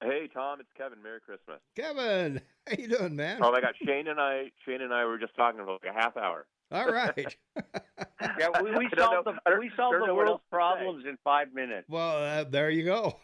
Hey 0.03 0.27
Tom, 0.33 0.59
it's 0.59 0.69
Kevin. 0.77 1.01
Merry 1.01 1.19
Christmas. 1.21 1.59
Kevin, 1.75 2.41
how 2.67 2.75
you 2.77 2.87
doing, 2.89 3.15
man? 3.15 3.39
Oh 3.41 3.51
my 3.51 3.61
God, 3.61 3.73
Shane 3.85 4.07
and 4.07 4.19
I, 4.19 4.51
Shane 4.65 4.81
and 4.81 4.93
I 4.93 5.05
were 5.05 5.17
just 5.17 5.35
talking 5.35 5.59
for 5.63 5.71
like 5.73 5.89
a 5.89 5.93
half 5.93 6.17
hour. 6.17 6.45
All 6.71 6.91
right. 6.91 7.35
Yeah, 8.39 8.47
we, 8.61 8.71
we 8.71 8.87
solved 8.97 9.25
know- 9.27 9.33
the 9.33 9.51
I 9.51 9.59
we 9.59 9.69
solved 9.75 9.97
the 10.07 10.13
world's 10.15 10.29
else 10.31 10.39
to 10.41 10.45
say. 10.45 10.49
problems 10.49 11.05
in 11.05 11.17
five 11.25 11.53
minutes. 11.53 11.85
well, 11.89 12.23
uh, 12.23 12.43
there 12.45 12.69
you 12.69 12.85
go. 12.85 13.19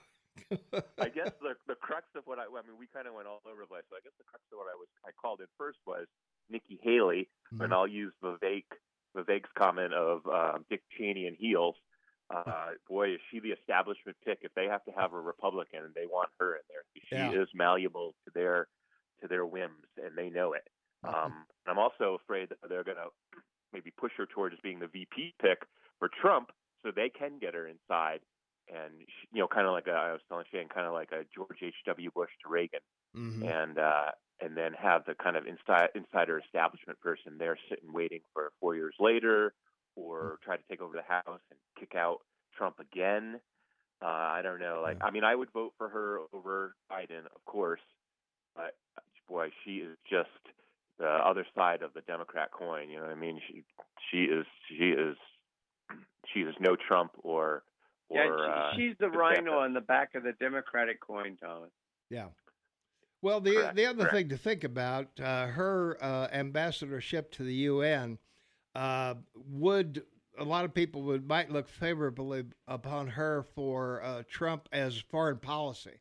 I 0.99 1.07
guess 1.09 1.31
the 1.41 1.55
the 1.67 1.75
crux 1.75 2.03
of 2.17 2.23
what 2.25 2.37
I, 2.37 2.43
I 2.43 2.61
mean, 2.67 2.77
we 2.77 2.85
kind 2.93 3.07
of 3.07 3.13
went 3.13 3.25
all 3.27 3.39
over 3.49 3.61
the 3.61 3.67
place. 3.67 3.83
So 3.89 3.95
I 3.95 4.03
guess 4.03 4.11
the 4.17 4.25
crux 4.25 4.43
of 4.51 4.57
what 4.57 4.67
I 4.67 4.75
was 4.75 4.87
I 5.05 5.11
called 5.19 5.39
it 5.39 5.47
first 5.57 5.79
was 5.87 6.05
Nikki 6.49 6.79
Haley, 6.83 7.29
Mm-hmm. 7.53 7.63
and 7.63 7.73
I'll 7.73 7.87
use 7.87 8.11
Vivek 8.23 8.65
Vivek's 9.17 9.49
comment 9.57 9.93
of 9.93 10.21
um, 10.27 10.65
Dick 10.69 10.81
Cheney 10.97 11.25
and 11.25 11.35
heels. 11.39 11.75
Uh, 12.29 12.71
boy, 12.87 13.13
is 13.15 13.19
she 13.31 13.39
the 13.39 13.51
establishment 13.51 14.17
pick? 14.25 14.39
If 14.41 14.53
they 14.55 14.65
have 14.65 14.83
to 14.85 14.91
have 14.91 15.13
a 15.13 15.19
Republican, 15.19 15.83
and 15.85 15.93
they 15.95 16.05
want 16.05 16.29
her 16.39 16.55
in 16.55 16.61
there. 16.69 16.83
She 17.13 17.17
Yeah. 17.17 17.33
is 17.33 17.47
malleable 17.53 18.15
to 18.25 18.31
their 18.33 18.67
to 19.21 19.27
their 19.27 19.45
whims, 19.45 19.85
and 19.97 20.15
they 20.17 20.29
know 20.29 20.53
it. 20.53 20.67
Um, 21.03 21.45
and 21.65 21.71
I'm 21.71 21.79
also 21.79 22.15
afraid 22.23 22.49
that 22.49 22.57
they're 22.69 22.83
going 22.83 22.97
to 22.97 23.09
maybe 23.73 23.91
push 23.91 24.13
her 24.17 24.25
towards 24.25 24.55
being 24.63 24.79
the 24.79 24.87
VP 24.87 25.35
pick 25.41 25.59
for 25.99 26.09
Trump, 26.21 26.51
so 26.83 26.91
they 26.91 27.09
can 27.09 27.39
get 27.39 27.53
her 27.53 27.67
inside. 27.67 28.21
And 28.67 28.93
she, 29.07 29.27
you 29.33 29.39
know, 29.41 29.47
kind 29.47 29.65
of 29.67 29.73
like 29.73 29.87
a, 29.87 29.91
I 29.91 30.11
was 30.13 30.21
telling 30.29 30.45
Shane, 30.51 30.69
kind 30.69 30.87
of 30.87 30.93
like 30.93 31.11
a 31.11 31.25
George 31.35 31.57
H. 31.63 31.75
W. 31.85 32.11
Bush 32.13 32.31
to 32.43 32.49
Reagan, 32.49 32.81
Mhm. 33.13 33.51
and 33.51 33.79
uh, 33.79 34.11
and 34.41 34.55
then 34.57 34.73
have 34.73 35.05
the 35.05 35.15
kind 35.15 35.35
of 35.37 35.45
inside 35.47 35.89
insider 35.95 36.39
establishment 36.39 36.99
person 36.99 37.37
there 37.37 37.57
sitting 37.69 37.93
waiting 37.93 38.21
for 38.33 38.51
four 38.59 38.75
years 38.75 38.95
later, 38.99 39.53
or 39.95 40.37
try 40.43 40.57
to 40.57 40.63
take 40.69 40.81
over 40.81 40.95
the 40.95 41.03
House 41.03 41.41
and 41.51 41.59
kick 41.79 41.95
out 41.95 42.19
Trump 42.57 42.79
again. 42.79 43.39
Uh, 44.01 44.05
I 44.05 44.41
don't 44.41 44.59
know. 44.59 44.79
Like, 44.81 44.97
I 45.01 45.11
mean, 45.11 45.23
I 45.23 45.35
would 45.35 45.51
vote 45.51 45.73
for 45.77 45.89
her 45.89 46.19
over 46.33 46.75
Biden, 46.91 47.25
of 47.25 47.45
course, 47.45 47.81
but 48.55 48.75
boy, 49.27 49.49
she 49.63 49.77
is 49.77 49.97
just 50.09 50.29
the 50.97 51.07
other 51.07 51.45
side 51.55 51.81
of 51.81 51.93
the 51.93 52.01
Democrat 52.01 52.51
coin. 52.51 52.89
You 52.89 52.97
know 52.97 53.03
what 53.03 53.11
I 53.11 53.15
mean? 53.15 53.41
She 53.47 53.63
she 54.11 54.23
is 54.23 54.45
she 54.67 54.89
is 54.89 55.17
she 56.33 56.41
is 56.41 56.55
no 56.59 56.75
Trump 56.75 57.11
or 57.23 57.63
or 58.09 58.17
yeah, 58.17 58.53
uh, 58.53 58.71
she, 58.75 58.89
she's 58.89 58.97
the 58.99 59.07
DeSantis. 59.07 59.37
RINO 59.37 59.59
on 59.59 59.73
the 59.73 59.81
back 59.81 60.15
of 60.15 60.23
the 60.23 60.33
Democratic 60.39 60.99
coin, 60.99 61.37
Thomas. 61.41 61.71
Yeah. 62.09 62.27
Well, 63.21 63.41
the 63.41 63.55
Correct, 63.55 63.75
the 63.75 63.85
other 63.85 63.97
correct. 63.99 64.13
thing 64.13 64.29
to 64.29 64.37
think 64.37 64.63
about, 64.63 65.07
uh, 65.19 65.47
her 65.47 65.97
uh, 66.01 66.29
ambassadorship 66.31 67.31
to 67.33 67.43
the 67.43 67.53
UN 67.53 68.17
uh, 68.75 69.15
would 69.35 70.03
a 70.39 70.43
lot 70.43 70.65
of 70.65 70.73
people 70.73 71.01
would 71.03 71.27
might 71.27 71.51
look 71.51 71.67
favorably 71.67 72.45
upon 72.67 73.07
her 73.09 73.43
for 73.55 74.01
uh, 74.03 74.23
Trump 74.29 74.67
as 74.71 74.97
foreign 74.97 75.37
policy, 75.37 75.99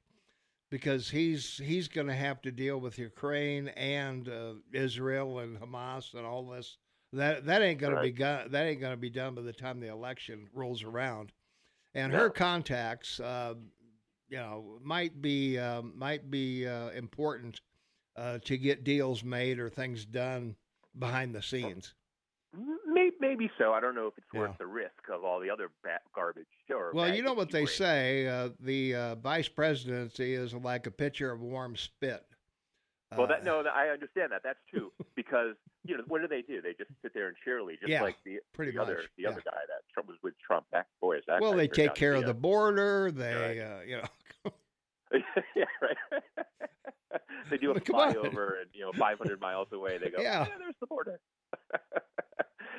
because 0.70 1.10
he's 1.10 1.58
he's 1.58 1.88
going 1.88 2.06
to 2.06 2.14
have 2.14 2.40
to 2.42 2.52
deal 2.52 2.78
with 2.78 2.98
Ukraine 2.98 3.68
and 3.68 4.28
uh, 4.28 4.54
Israel 4.72 5.40
and 5.40 5.58
Hamas 5.58 6.14
and 6.14 6.24
all 6.24 6.46
this. 6.48 6.78
That 7.12 7.46
that 7.46 7.62
ain't 7.62 7.80
going 7.80 7.94
to 7.94 8.02
be 8.02 8.10
go- 8.12 8.46
that 8.50 8.66
ain't 8.66 8.80
going 8.80 8.92
to 8.92 8.96
be 8.96 9.10
done 9.10 9.34
by 9.34 9.42
the 9.42 9.52
time 9.52 9.80
the 9.80 9.88
election 9.88 10.48
rolls 10.52 10.82
around, 10.82 11.32
and 11.94 12.12
her 12.12 12.30
contacts. 12.30 13.18
Uh, 13.20 13.54
you 14.28 14.36
know, 14.36 14.78
might 14.82 15.22
be 15.22 15.58
um, 15.58 15.92
might 15.96 16.30
be 16.30 16.66
uh, 16.66 16.90
important 16.90 17.60
uh, 18.16 18.38
to 18.44 18.58
get 18.58 18.84
deals 18.84 19.24
made 19.24 19.58
or 19.58 19.70
things 19.70 20.04
done 20.04 20.54
behind 20.98 21.34
the 21.34 21.42
scenes. 21.42 21.94
Maybe, 23.20 23.36
maybe 23.36 23.50
so. 23.58 23.72
I 23.72 23.80
don't 23.80 23.94
know 23.94 24.06
if 24.08 24.14
it's 24.18 24.26
Yeah. 24.32 24.40
worth 24.40 24.58
the 24.58 24.66
risk 24.66 25.08
of 25.12 25.24
all 25.24 25.40
the 25.40 25.50
other 25.50 25.70
ba- 25.82 26.00
garbage. 26.14 26.46
Or 26.70 26.92
Well, 26.92 27.14
you 27.14 27.22
know 27.22 27.34
what 27.34 27.50
they 27.50 27.66
say: 27.66 28.26
uh, 28.26 28.50
the 28.60 28.94
uh, 28.94 29.14
vice 29.16 29.48
presidency 29.48 30.34
is 30.34 30.54
like 30.54 30.86
a 30.86 30.90
pitcher 30.90 31.30
of 31.30 31.40
warm 31.40 31.76
spit. 31.76 32.24
Well, 33.12 33.22
Uh, 33.22 33.26
that 33.26 33.44
no, 33.44 33.60
I 33.62 33.88
understand 33.88 34.32
that. 34.32 34.42
That's 34.42 34.58
true 34.68 34.92
because 35.14 35.54
you 35.84 35.96
know 35.96 36.04
what 36.08 36.20
do 36.20 36.28
they 36.28 36.42
do? 36.42 36.60
They 36.60 36.74
just 36.74 36.90
sit 37.00 37.14
there 37.14 37.28
and 37.28 37.36
cheerlead, 37.46 37.80
just 37.80 37.88
Yeah, 37.88 38.02
like 38.02 38.16
the 38.24 38.40
pretty 38.52 38.72
the 38.72 38.82
other 38.82 38.96
much, 38.96 39.06
the 39.16 39.22
yeah. 39.22 39.28
other 39.30 39.40
guy 39.44 39.52
that 39.66 39.82
Trump 39.94 40.08
was 40.08 40.18
with 40.22 40.34
Trump. 40.38 40.66
That 40.72 40.86
boy 41.00 41.16
is 41.16 41.24
that. 41.26 41.40
well, 41.40 41.54
they 41.54 41.68
take 41.68 41.94
care 41.94 42.12
of 42.14 42.26
the 42.26 42.34
border. 42.34 43.10
They, 43.10 43.60
uh, 43.62 43.80
you 43.80 43.96
know, 44.02 44.52
yeah, 45.56 45.64
right. 45.80 45.96
they 47.50 47.56
do 47.56 47.70
a 47.70 47.80
flyover 47.80 48.60
and 48.60 48.68
you 48.74 48.82
know 48.82 48.92
500 48.92 49.40
miles 49.40 49.68
away. 49.72 49.96
They 49.96 50.10
go, 50.10 50.20
Yeah. 50.20 50.44
there's 50.58 50.74
the 50.80 50.86
border. 50.86 51.18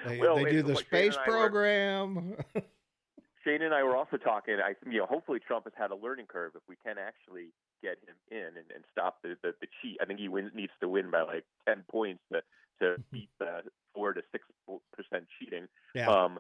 they, 0.08 0.20
Well, 0.20 0.36
they 0.38 0.52
do 0.52 0.62
the 0.64 0.76
Shane 0.76 0.86
space 0.86 1.18
I 1.18 1.20
were- 1.30 1.34
program. 1.34 2.36
Shane 2.54 2.64
Shane 3.46 3.62
and 3.62 3.74
I 3.74 3.84
were 3.84 3.96
also 3.96 4.18
talking. 4.18 4.56
I, 4.64 4.76
you 4.90 5.00
know, 5.00 5.06
hopefully 5.06 5.40
Trump 5.40 5.66
has 5.66 5.74
had 5.78 5.92
a 5.92 5.96
learning 5.96 6.26
curve 6.28 6.52
if 6.56 6.62
we 6.68 6.76
can 6.86 6.98
actually 6.98 7.54
get 7.82 7.98
him 8.06 8.16
in 8.30 8.48
and, 8.58 8.70
and 8.76 8.84
stop 8.92 9.22
the, 9.24 9.38
the, 9.42 9.54
the 9.62 9.68
cheat. 9.82 9.98
I 10.02 10.06
think 10.06 10.20
he 10.20 10.28
win, 10.28 10.52
needs 10.54 10.74
to 10.82 10.90
win 10.90 11.10
by 11.10 11.22
like 11.22 11.46
ten 11.68 11.84
points 11.90 12.22
to 12.34 12.42
to 12.82 12.96
beat 13.12 13.30
the 13.40 13.62
four 13.94 14.14
to 14.14 14.22
six 14.32 14.44
percent 14.94 15.26
cheating. 15.40 15.68
Yeah. 15.96 16.10
Um, 16.10 16.40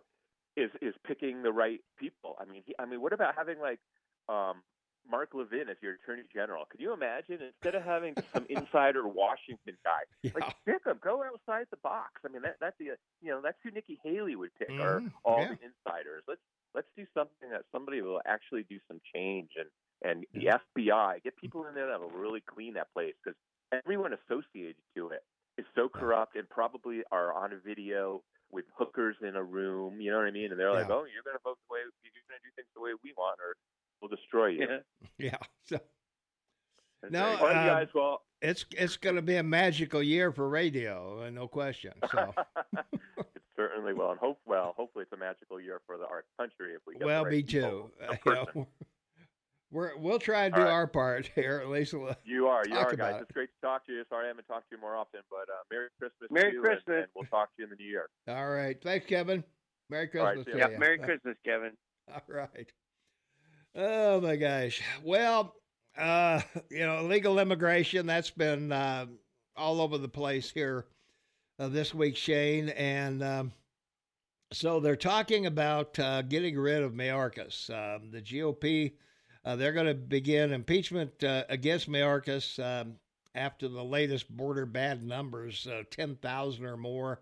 is 0.58 0.72
is 0.82 0.94
picking 1.08 1.42
the 1.44 1.52
right 1.54 1.80
people. 1.98 2.36
I 2.40 2.46
mean, 2.46 2.64
he, 2.66 2.76
I 2.78 2.86
mean, 2.86 3.02
what 3.02 3.14
about 3.14 3.36
having 3.36 3.60
like 3.62 3.80
um, 4.28 4.62
Mark 5.10 5.30
Levin 5.34 5.70
as 5.70 5.78
your 5.82 5.94
attorney 5.96 6.24
general? 6.34 6.66
Could 6.70 6.80
you 6.80 6.94
imagine 6.94 7.40
instead 7.42 7.76
of 7.76 7.84
having 7.84 8.16
some 8.34 8.46
insider 8.50 9.08
Washington 9.08 9.76
guy, 9.84 10.02
yeah. 10.24 10.32
like 10.36 10.56
pick 10.66 10.86
him, 10.86 11.00
go 11.02 11.24
outside 11.24 11.66
the 11.72 11.78
box. 11.78 12.22
I 12.26 12.30
mean, 12.30 12.42
that 12.44 12.58
that's 12.60 12.78
the 12.80 12.86
you 13.22 13.30
know 13.32 13.42
that's 13.42 13.58
who 13.64 13.72
Nikki 13.72 14.00
Haley 14.04 14.36
would 14.36 14.54
pick, 14.56 14.70
or 14.72 15.02
Mhm, 15.02 15.12
all 15.24 15.42
yeah. 15.42 15.56
the 15.56 15.60
insiders. 15.66 16.24
Let's 16.28 16.42
let's 16.76 16.88
do 16.96 17.06
something 17.14 17.50
that 17.50 17.64
somebody 17.72 18.02
will 18.02 18.22
actually 18.26 18.64
do 18.70 18.78
some 18.88 19.00
change 19.14 19.50
and 19.58 19.68
and 20.02 20.26
the 20.34 20.52
FBI 20.78 21.24
get 21.24 21.36
people 21.36 21.66
in 21.68 21.74
there 21.76 21.88
that 21.88 22.00
will 22.00 22.10
really 22.12 22.42
clean 22.42 22.76
that 22.76 22.88
place 22.94 23.16
because 23.24 23.36
everyone 23.74 24.14
associated 24.14 24.76
to 24.96 25.10
it 25.10 25.24
is 25.58 25.66
so 25.76 25.90
corrupt 25.90 26.36
and 26.38 26.48
probably 26.50 27.02
are 27.12 27.34
on 27.34 27.52
a 27.52 27.58
video 27.60 28.24
with 28.50 28.66
hookers 28.78 29.16
in 29.22 29.36
a 29.36 29.44
room. 29.44 30.00
You 30.02 30.10
know 30.12 30.18
what 30.18 30.26
I 30.28 30.32
mean? 30.32 30.52
And 30.52 30.60
they're 30.60 30.72
like, 30.74 30.90
"Oh, 30.90 31.04
you're 31.06 31.22
going 31.26 31.36
to 31.38 31.44
vote 31.44 31.58
the 31.68 31.74
way 31.74 31.80
you're 31.84 32.26
going 32.32 32.40
to 32.40 32.46
do 32.48 32.52
things 32.56 32.68
the 32.74 32.82
way 32.82 32.92
we 33.04 33.12
want, 33.18 33.38
or 33.44 33.54
we'll 34.02 34.10
destroy 34.10 34.48
you." 34.48 34.68
Yeah. 34.70 34.78
yeah. 35.18 35.38
So 35.66 35.80
No, 37.10 37.36
so- 37.38 37.42
all 37.42 37.48
right, 37.48 37.58
um, 37.58 37.68
guys. 37.68 37.88
Well, 37.94 38.22
it's 38.42 38.66
it's 38.78 38.98
going 38.98 39.16
to 39.16 39.22
be 39.22 39.36
a 39.36 39.44
magical 39.44 40.02
year 40.02 40.32
for 40.32 40.48
radio, 40.50 41.24
uh, 41.26 41.30
no 41.30 41.48
question. 41.48 41.94
So 42.12 42.34
it 43.36 43.42
certainly 43.56 43.94
will, 43.94 44.12
and 44.12 44.20
hope 44.20 44.40
well. 44.46 44.74
Hopefully, 44.78 45.04
it's 45.04 45.14
a 45.14 45.18
magical 45.18 45.60
year 45.60 45.82
for 45.86 45.98
the, 45.98 46.06
our 46.06 46.24
country 46.40 46.74
if 46.74 46.82
we 46.88 46.94
get. 46.94 47.00
the 47.02 47.06
well, 47.06 47.26
right 47.26 47.34
me 47.34 47.44
too. 47.44 47.92
a 48.02 48.14
Uh, 48.30 48.46
you 48.56 48.68
we're 49.72 49.96
we'll 49.98 50.20
try 50.20 50.46
and 50.46 50.56
do 50.56 50.62
right. 50.62 50.70
our 50.72 50.88
part 50.88 51.30
here. 51.36 51.60
At 51.64 51.70
least 51.70 51.94
we'll- 51.94 52.16
You 52.26 52.48
are, 52.48 52.64
you 52.68 52.76
are, 52.76 52.96
guys. 52.96 53.18
it. 53.18 53.22
It's 53.24 53.32
great 53.32 53.50
to 53.50 53.68
talk 53.68 53.86
to 53.86 53.92
you. 53.94 54.04
Sorry 54.10 54.26
I 54.26 54.30
haven't 54.30 54.48
talked 54.48 54.70
to 54.70 54.76
you 54.76 54.82
more 54.82 54.96
often, 54.96 55.20
but 55.30 55.42
uh, 55.42 55.62
Merry 55.72 55.90
Christmas. 56.00 56.28
to 56.28 56.34
Merry 56.34 56.54
you, 56.54 56.58
and- 56.58 56.66
Christmas. 56.66 56.96
And, 57.04 57.08
we'll 57.16 57.26
talk 57.26 57.50
to 57.50 57.54
you 57.60 57.66
in 57.66 57.70
the 57.70 57.76
new 57.76 57.88
year. 57.88 58.10
All 58.28 58.50
right. 58.50 58.82
Thanks, 58.82 59.06
Kevin. 59.06 59.44
Merry 59.92 60.08
Christmas 60.08 60.46
see 60.46 60.54
to. 60.54 60.58
Yeah. 60.58 60.70
you. 60.70 60.80
Merry 60.80 60.98
Christmas, 60.98 61.36
Kevin. 61.46 61.72
All 62.12 62.22
right. 62.28 62.72
Oh 63.76 64.22
my 64.22 64.36
gosh. 64.36 64.82
Well, 65.04 65.56
uh, 65.98 66.42
you 66.70 66.86
know, 66.86 67.04
legal 67.04 67.40
immigration 67.40 68.06
that's 68.06 68.32
been 68.32 68.72
uh, 68.72 69.08
all 69.56 69.82
over 69.82 69.98
the 69.98 70.08
place 70.08 70.52
here 70.52 70.86
uh, 71.60 71.68
this 71.68 71.94
week, 71.94 72.16
Shane, 72.16 72.70
and 72.70 73.24
um, 73.24 73.52
so 74.52 74.80
they're 74.80 74.96
talking 74.96 75.46
about 75.46 75.98
uh, 76.00 76.22
getting 76.24 76.58
rid 76.58 76.82
of 76.84 76.94
Mayorkas. 76.94 77.70
Um, 77.70 78.12
the 78.12 78.22
GOP 78.22 78.94
uh, 79.46 79.56
they're 79.56 79.74
going 79.74 79.88
to 79.88 79.94
begin 79.94 80.52
impeachment 80.52 81.24
uh, 81.24 81.44
against 81.50 81.90
Mayorkas 81.90 82.60
um, 82.64 82.96
after 83.36 83.68
the 83.68 83.84
latest 83.84 84.30
border 84.36 84.66
bad 84.66 85.04
numbers, 85.04 85.66
uh, 85.68 85.84
ten 85.90 86.16
thousand 86.18 86.66
or 86.66 86.78
more. 86.78 87.22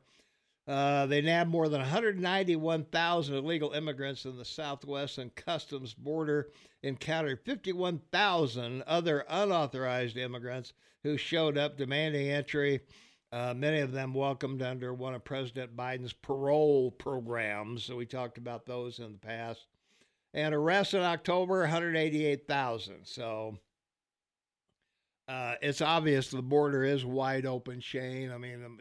Uh, 0.67 1.05
they 1.05 1.21
nabbed 1.21 1.49
more 1.49 1.69
than 1.69 1.79
191,000 1.79 3.35
illegal 3.35 3.71
immigrants 3.71 4.25
in 4.25 4.37
the 4.37 4.43
southwest, 4.43 5.17
and 5.17 5.33
Customs 5.33 5.93
border 5.93 6.49
encountered 6.83 7.39
51,000 7.45 8.81
other 8.81 9.23
unauthorized 9.29 10.17
immigrants 10.17 10.73
who 11.03 11.15
showed 11.15 11.57
up 11.57 11.77
demanding 11.77 12.29
entry. 12.29 12.81
Uh, 13.31 13.53
many 13.55 13.79
of 13.79 13.93
them 13.93 14.13
welcomed 14.13 14.61
under 14.61 14.93
one 14.93 15.13
of 15.13 15.23
President 15.23 15.75
Biden's 15.75 16.13
parole 16.13 16.91
programs. 16.91 17.85
So 17.85 17.95
we 17.95 18.05
talked 18.05 18.37
about 18.37 18.65
those 18.65 18.99
in 18.99 19.13
the 19.13 19.17
past. 19.17 19.67
And 20.33 20.53
arrests 20.53 20.93
in 20.93 21.01
October, 21.01 21.61
188,000. 21.61 23.05
So 23.05 23.57
uh, 25.29 25.55
it's 25.61 25.81
obvious 25.81 26.29
the 26.29 26.41
border 26.41 26.83
is 26.83 27.05
wide 27.05 27.45
open, 27.45 27.79
Shane. 27.79 28.31
I 28.31 28.37
mean, 28.37 28.63
um, 28.63 28.79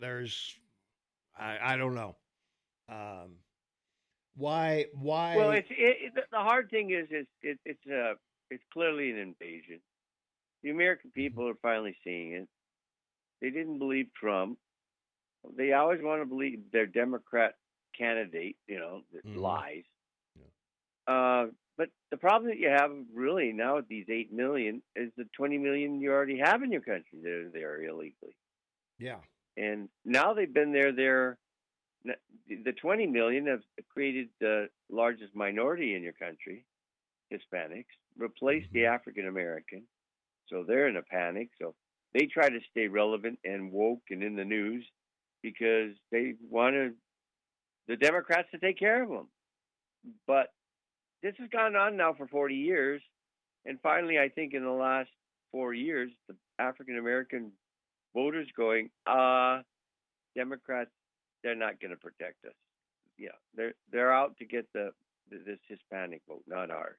there's 0.00 0.56
I, 1.36 1.58
I 1.74 1.76
don't 1.76 1.94
know. 1.94 2.16
Um, 2.88 3.38
why? 4.36 4.86
Why? 4.94 5.34
Well, 5.34 5.50
it's 5.50 5.68
it, 5.70 6.14
it, 6.16 6.24
the 6.30 6.38
hard 6.38 6.70
thing 6.70 6.90
is 6.90 7.08
is 7.10 7.26
it, 7.42 7.58
it's 7.64 7.86
uh 7.86 8.14
it's 8.50 8.64
clearly 8.72 9.10
an 9.10 9.18
invasion. 9.18 9.80
The 10.62 10.70
American 10.70 11.10
people 11.12 11.48
are 11.48 11.54
finally 11.62 11.96
seeing 12.04 12.32
it. 12.32 12.48
They 13.40 13.50
didn't 13.50 13.78
believe 13.78 14.08
Trump. 14.14 14.58
They 15.56 15.72
always 15.72 16.00
want 16.02 16.22
to 16.22 16.26
believe 16.26 16.70
their 16.72 16.86
Democrat 16.86 17.54
candidate, 17.96 18.56
you 18.66 18.78
know, 18.78 19.02
that 19.12 19.24
Mhm. 19.24 19.34
lies. 19.34 19.84
Uh, 21.06 21.46
but 21.76 21.88
the 22.10 22.16
problem 22.16 22.50
that 22.50 22.58
you 22.58 22.68
have 22.68 22.90
really 23.12 23.52
now 23.52 23.76
with 23.76 23.88
these 23.88 24.06
eight 24.08 24.32
million 24.32 24.82
is 24.96 25.10
the 25.16 25.24
twenty 25.36 25.58
million 25.58 26.00
you 26.00 26.10
already 26.12 26.38
have 26.38 26.62
in 26.62 26.72
your 26.72 26.80
country 26.82 27.18
that 27.22 27.30
are 27.30 27.50
there 27.50 27.82
illegally. 27.82 28.36
yeah, 28.98 29.20
and 29.56 29.88
now 30.04 30.34
they've 30.34 30.52
been 30.52 30.72
there. 30.72 30.92
There, 30.92 31.38
the 32.04 32.72
20 32.72 33.06
million 33.06 33.46
have 33.46 33.62
created 33.88 34.28
the 34.40 34.68
largest 34.90 35.34
minority 35.34 35.94
in 35.94 36.02
your 36.02 36.12
country, 36.12 36.64
Hispanics, 37.32 37.84
replaced 38.18 38.68
the 38.72 38.80
mm-hmm. 38.80 38.94
African 38.94 39.28
American, 39.28 39.84
so 40.48 40.64
they're 40.66 40.88
in 40.88 40.96
a 40.96 41.02
panic. 41.02 41.50
So 41.60 41.74
they 42.12 42.26
try 42.26 42.48
to 42.48 42.60
stay 42.70 42.88
relevant 42.88 43.38
and 43.44 43.72
woke 43.72 44.02
and 44.10 44.22
in 44.22 44.36
the 44.36 44.44
news 44.44 44.84
because 45.42 45.92
they 46.10 46.34
wanted 46.50 46.94
the 47.88 47.96
Democrats 47.96 48.48
to 48.52 48.58
take 48.58 48.78
care 48.78 49.02
of 49.02 49.08
them. 49.08 49.28
But 50.26 50.48
this 51.22 51.34
has 51.38 51.48
gone 51.50 51.76
on 51.76 51.96
now 51.96 52.14
for 52.14 52.26
40 52.26 52.54
years, 52.54 53.02
and 53.64 53.78
finally, 53.82 54.18
I 54.18 54.28
think 54.28 54.52
in 54.54 54.62
the 54.62 54.70
last 54.70 55.10
four 55.50 55.72
years, 55.72 56.10
the 56.28 56.36
African 56.58 56.98
American 56.98 57.52
voters 58.14 58.48
going, 58.56 58.90
uh, 59.06 59.60
Democrats, 60.36 60.90
they're 61.42 61.54
not 61.54 61.80
going 61.80 61.90
to 61.90 61.96
protect 61.96 62.44
us. 62.44 62.54
Yeah, 63.18 63.28
they're 63.54 63.74
they're 63.92 64.12
out 64.12 64.36
to 64.38 64.44
get 64.44 64.66
the 64.72 64.90
this 65.30 65.58
Hispanic 65.68 66.22
vote, 66.28 66.42
not 66.46 66.70
ours. 66.70 66.98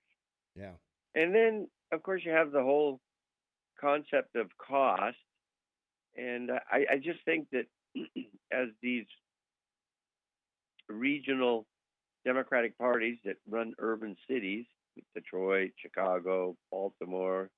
yeah, 0.55 0.71
And 1.13 1.33
then, 1.33 1.67
of 1.91 2.03
course, 2.03 2.21
you 2.25 2.31
have 2.31 2.51
the 2.51 2.61
whole 2.63 2.99
concept 3.79 4.35
of 4.35 4.49
cost. 4.57 5.17
And 6.17 6.51
I, 6.51 6.85
I 6.93 6.97
just 6.97 7.19
think 7.25 7.47
that 7.51 7.65
as 8.51 8.69
these 8.81 9.05
regional 10.89 11.65
Democratic 12.25 12.77
parties 12.77 13.17
that 13.25 13.37
run 13.49 13.73
urban 13.79 14.15
cities, 14.29 14.65
Detroit, 15.13 15.71
Chicago, 15.81 16.55
Baltimore, 16.71 17.49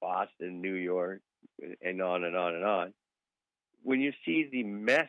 Boston, 0.00 0.60
New 0.60 0.74
York, 0.74 1.20
and 1.82 2.00
on 2.02 2.24
and 2.24 2.36
on 2.36 2.54
and 2.54 2.64
on, 2.64 2.94
when 3.82 4.00
you 4.00 4.12
see 4.24 4.48
the 4.50 4.62
mess, 4.64 5.08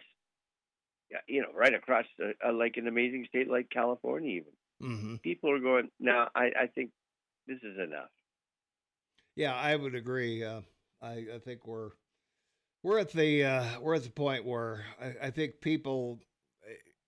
you 1.28 1.42
know, 1.42 1.50
right 1.56 1.74
across 1.74 2.06
uh, 2.24 2.30
uh, 2.48 2.54
like 2.54 2.78
an 2.78 2.88
amazing 2.88 3.26
state 3.28 3.50
like 3.50 3.70
California, 3.70 4.32
even 4.42 4.54
hmm 4.80 5.16
people 5.24 5.52
are 5.52 5.60
going, 5.60 5.90
Now, 6.00 6.30
I, 6.36 6.52
I 6.62 6.68
think 6.68 6.92
this 7.48 7.58
is 7.64 7.78
enough. 7.78 8.10
yeah. 9.36 9.54
I 9.56 9.76
would 9.76 9.96
agree. 9.96 10.44
Uh, 10.44 10.62
I, 11.02 11.26
I 11.36 11.40
think 11.44 11.66
we're 11.66 11.92
we're 12.84 13.00
at 13.00 13.12
the 13.12 13.44
uh, 13.44 13.66
we're 13.82 13.96
at 13.96 14.04
the 14.04 14.10
point 14.10 14.46
where 14.46 14.86
I, 15.02 15.28
I 15.28 15.30
think 15.32 15.62
people, 15.62 16.20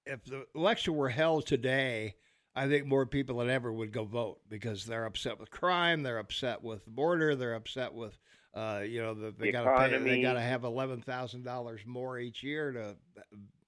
if 0.06 0.24
the 0.26 0.46
election 0.56 0.96
were 0.96 1.10
held 1.10 1.46
today, 1.46 2.16
I 2.56 2.68
think 2.68 2.86
more 2.86 3.06
people 3.06 3.38
than 3.38 3.50
ever 3.50 3.72
would 3.72 3.92
go 3.92 4.06
vote 4.06 4.40
because 4.50 4.86
they're 4.86 5.06
upset 5.06 5.40
with 5.40 5.52
crime, 5.52 6.04
they're 6.04 6.20
upset 6.20 6.64
with 6.64 6.86
the 6.86 6.92
border, 6.92 7.36
they're 7.36 7.56
upset 7.56 7.94
with. 7.94 8.18
Uh, 8.54 8.84
you 8.86 9.02
know, 9.02 9.14
the, 9.14 9.32
they 9.32 9.48
The 9.48 9.52
got 9.52 9.64
to 9.64 9.90
pay. 9.90 9.98
They 9.98 10.22
got 10.22 10.34
to 10.34 10.42
have 10.42 10.64
eleven 10.64 11.02
thousand 11.02 11.44
dollars 11.44 11.82
more 11.86 12.20
each 12.20 12.44
year 12.44 12.72
to 12.72 12.96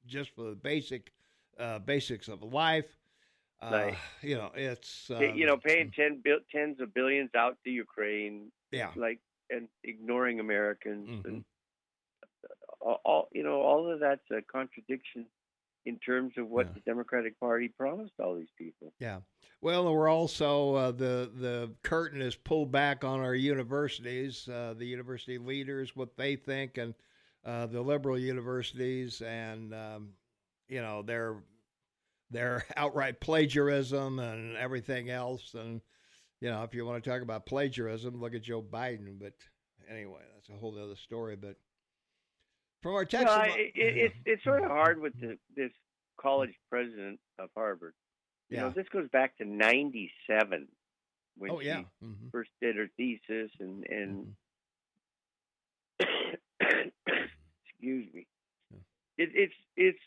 just 0.05 0.29
for 0.35 0.43
the 0.43 0.55
basic 0.55 1.11
uh, 1.59 1.79
basics 1.79 2.27
of 2.27 2.43
life. 2.43 2.97
Uh. 3.61 3.91
You 4.21 4.35
know, 4.35 4.51
it's 4.53 5.09
um, 5.09 5.23
you 5.35 5.45
know, 5.47 5.57
paying 5.57 5.91
ten 5.91 6.21
bil- 6.23 6.39
tens 6.51 6.79
of 6.81 6.93
billions 6.93 7.31
out 7.35 7.57
to 7.63 7.71
Ukraine, 7.71 8.51
yeah, 8.71 8.91
like 8.95 9.19
and 9.49 9.67
ignoring 9.83 10.39
Americans, 10.39 11.09
Mhm. 11.09 11.25
and 11.25 11.45
all, 12.79 13.01
all 13.03 13.29
you 13.31 13.43
know, 13.43 13.61
all 13.61 13.91
of 13.91 13.99
that's 13.99 14.29
a 14.31 14.41
contradiction 14.41 15.25
in 15.85 15.99
terms 15.99 16.33
of 16.37 16.47
what 16.49 16.67
Yeah. 16.67 16.73
the 16.73 16.79
Democratic 16.81 17.39
Party 17.39 17.67
promised 17.69 18.13
all 18.19 18.35
these 18.35 18.51
people. 18.57 18.93
Yeah. 18.99 19.21
Well, 19.61 19.91
we're 19.93 20.09
also 20.09 20.75
uh, 20.75 20.91
the 20.91 21.31
the 21.33 21.71
curtain 21.83 22.21
is 22.21 22.35
pulled 22.35 22.71
back 22.71 23.03
on 23.03 23.19
our 23.21 23.35
universities, 23.35 24.47
uh, 24.47 24.73
the 24.77 24.85
university 24.85 25.37
leaders, 25.37 25.95
what 25.95 26.15
they 26.17 26.35
think, 26.35 26.77
and 26.77 26.93
uh, 27.43 27.65
the 27.67 27.81
liberal 27.81 28.17
universities, 28.19 29.21
and 29.21 29.73
um, 29.73 30.09
you 30.67 30.81
know 30.81 31.01
their 31.01 31.43
their 32.31 32.65
outright 32.77 33.19
plagiarism 33.21 34.19
and 34.19 34.55
everything 34.57 35.09
else. 35.09 35.53
And 35.53 35.81
you 36.41 36.49
know, 36.49 36.63
if 36.63 36.73
you 36.73 36.85
want 36.85 37.03
to 37.03 37.09
talk 37.09 37.21
about 37.21 37.45
plagiarism, 37.45 38.19
look 38.19 38.35
at 38.35 38.41
Joe 38.43 38.61
Biden. 38.61 39.17
But 39.19 39.33
anyway, 39.89 40.21
that's 40.33 40.49
a 40.49 40.59
whole 40.59 40.77
other 40.77 40.95
story. 40.95 41.35
But 41.35 41.55
from 42.85 42.93
our 42.93 43.03
text, 43.03 43.25
Well, 43.25 43.39
I, 43.41 43.47
it, 43.57 43.71
it's 43.75 44.15
it's 44.27 44.43
sort 44.43 44.61
of 44.63 44.69
hard 44.69 45.01
with 45.01 45.19
the, 45.19 45.39
this 45.55 45.71
college 46.21 46.53
president 46.69 47.19
of 47.39 47.49
Harvard 47.55 47.95
You 48.49 48.57
Yeah. 48.57 48.61
know, 48.65 48.69
this 48.75 48.87
goes 48.89 49.09
back 49.09 49.35
to 49.37 49.43
'97 49.45 50.67
when 51.35 51.49
oh 51.49 51.61
yeah. 51.61 51.79
she 51.99 52.05
Mhm. 52.05 52.31
first 52.31 52.51
did 52.61 52.75
her 52.75 52.87
thesis, 52.95 53.49
and 53.59 53.83
and 53.89 54.35
Mhm. 55.99 56.35
excuse 57.65 58.13
me, 58.13 58.27
Yeah. 58.71 58.77
it, 59.17 59.29
it's 59.33 59.53
it's 59.75 59.99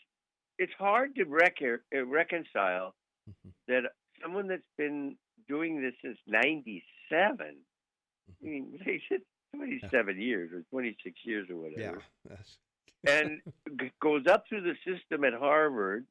it's 0.57 0.73
hard 0.77 1.15
to 1.15 1.25
rec- 1.25 1.61
uh, 1.61 2.05
reconcile 2.05 2.95
Mhm. 3.29 3.51
that 3.67 3.83
someone 4.21 4.47
that's 4.47 4.63
been 4.77 5.17
doing 5.49 5.81
this 5.81 5.95
since 6.01 6.17
'97. 6.27 7.57
I 8.41 8.45
mean, 8.45 8.79
they 8.85 9.01
said 9.09 9.19
27 9.53 10.21
years 10.21 10.53
or 10.53 10.61
26 10.69 11.19
years 11.25 11.49
or 11.49 11.55
Mm-hmm. 11.55 11.79
Yeah. 11.79 11.87
whatever, 11.91 12.03
That's, 12.23 12.57
and 13.07 13.41
g- 13.79 13.91
goes 14.01 14.27
up 14.27 14.45
through 14.47 14.61
the 14.61 14.75
system 14.85 15.23
at 15.23 15.33
Harvard. 15.33 16.05